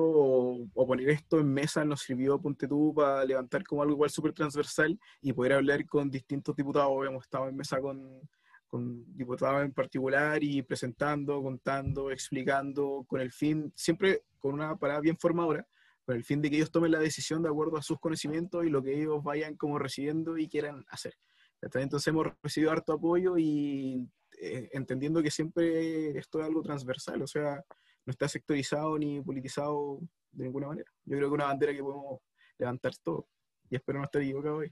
o, 0.73 0.87
poner 0.87 1.09
esto 1.09 1.39
en 1.39 1.53
mesa 1.53 1.85
nos 1.85 2.01
sirvió, 2.01 2.41
ponte 2.41 2.67
tú, 2.67 2.93
para 2.95 3.23
levantar 3.25 3.63
como 3.63 3.81
algo 3.81 3.93
igual 3.93 4.09
súper 4.09 4.33
transversal 4.33 4.99
y 5.21 5.33
poder 5.33 5.53
hablar 5.53 5.85
con 5.85 6.09
distintos 6.09 6.55
diputados. 6.55 7.07
Hemos 7.07 7.23
estado 7.23 7.47
en 7.47 7.55
mesa 7.55 7.79
con, 7.79 8.21
con 8.67 9.03
diputados 9.15 9.63
en 9.63 9.73
particular 9.73 10.43
y 10.43 10.61
presentando, 10.63 11.41
contando, 11.41 12.11
explicando, 12.11 13.05
con 13.07 13.21
el 13.21 13.31
fin, 13.31 13.71
siempre 13.75 14.23
con 14.39 14.53
una 14.53 14.75
parada 14.77 14.99
bien 14.99 15.17
formadora, 15.17 15.65
con 16.05 16.15
el 16.15 16.23
fin 16.23 16.41
de 16.41 16.49
que 16.49 16.57
ellos 16.57 16.71
tomen 16.71 16.91
la 16.91 16.99
decisión 16.99 17.43
de 17.43 17.49
acuerdo 17.49 17.77
a 17.77 17.83
sus 17.83 17.99
conocimientos 17.99 18.65
y 18.65 18.69
lo 18.69 18.81
que 18.81 18.99
ellos 18.99 19.23
vayan 19.23 19.55
como 19.55 19.77
recibiendo 19.77 20.37
y 20.37 20.47
quieran 20.49 20.85
hacer. 20.89 21.13
Entonces 21.61 22.07
hemos 22.07 22.27
recibido 22.41 22.71
harto 22.71 22.93
apoyo 22.93 23.37
y 23.37 24.07
eh, 24.41 24.69
entendiendo 24.73 25.21
que 25.21 25.31
siempre 25.31 26.17
esto 26.17 26.39
es 26.39 26.45
algo 26.45 26.61
transversal, 26.61 27.21
o 27.21 27.27
sea, 27.27 27.63
no 28.05 28.11
está 28.11 28.27
sectorizado 28.27 28.97
ni 28.97 29.21
politizado 29.21 29.99
de 30.31 30.45
ninguna 30.45 30.67
manera. 30.67 30.89
Yo 31.05 31.17
creo 31.17 31.29
que 31.29 31.35
una 31.35 31.45
bandera 31.45 31.73
que 31.73 31.83
podemos 31.83 32.21
levantar 32.57 32.93
todo. 33.03 33.27
Y 33.69 33.75
espero 33.75 33.99
no 33.99 34.05
estar 34.05 34.21
equivocado 34.21 34.57
hoy. 34.57 34.71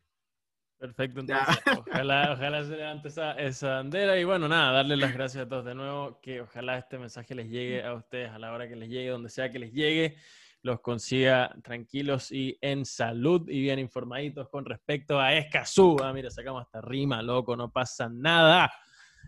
Perfecto, 0.77 1.21
entonces, 1.21 1.57
ojalá, 1.87 2.33
ojalá 2.33 2.63
se 2.63 2.77
levante 2.77 3.07
esa, 3.07 3.31
esa, 3.33 3.69
bandera 3.77 4.19
y 4.19 4.23
bueno, 4.23 4.47
nada, 4.47 4.71
darles 4.71 4.99
las 4.99 5.11
gracias 5.11 5.45
a 5.45 5.49
todos 5.49 5.65
de 5.65 5.73
nuevo, 5.73 6.19
que 6.21 6.41
ojalá 6.41 6.77
este 6.77 6.99
mensaje 6.99 7.33
les 7.33 7.49
llegue 7.49 7.83
a 7.83 7.95
ustedes 7.95 8.29
a 8.29 8.37
la 8.37 8.53
hora 8.53 8.67
que 8.67 8.75
les 8.75 8.87
llegue, 8.87 9.09
donde 9.09 9.29
sea 9.29 9.49
que 9.51 9.57
les 9.57 9.73
llegue, 9.73 10.17
los 10.61 10.79
consiga 10.81 11.55
tranquilos 11.63 12.31
y 12.31 12.59
en 12.61 12.85
salud 12.85 13.49
y 13.49 13.59
bien 13.59 13.79
informaditos 13.79 14.49
con 14.49 14.65
respecto 14.65 15.19
a 15.19 15.33
Escazú. 15.33 15.97
Ah, 16.03 16.13
mira, 16.13 16.29
sacamos 16.29 16.61
hasta 16.61 16.79
rima, 16.79 17.23
loco, 17.23 17.55
no 17.55 17.71
pasa 17.71 18.07
nada. 18.07 18.71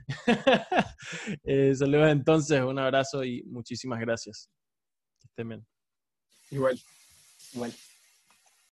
eh, 1.43 1.73
saludos 1.75 2.09
entonces, 2.09 2.61
un 2.61 2.79
abrazo 2.79 3.23
y 3.23 3.43
muchísimas 3.43 3.99
gracias. 3.99 4.49
Que 5.19 5.27
estén 5.27 5.49
bien. 5.49 5.67
Igual. 6.51 6.79
Igual. 7.53 7.73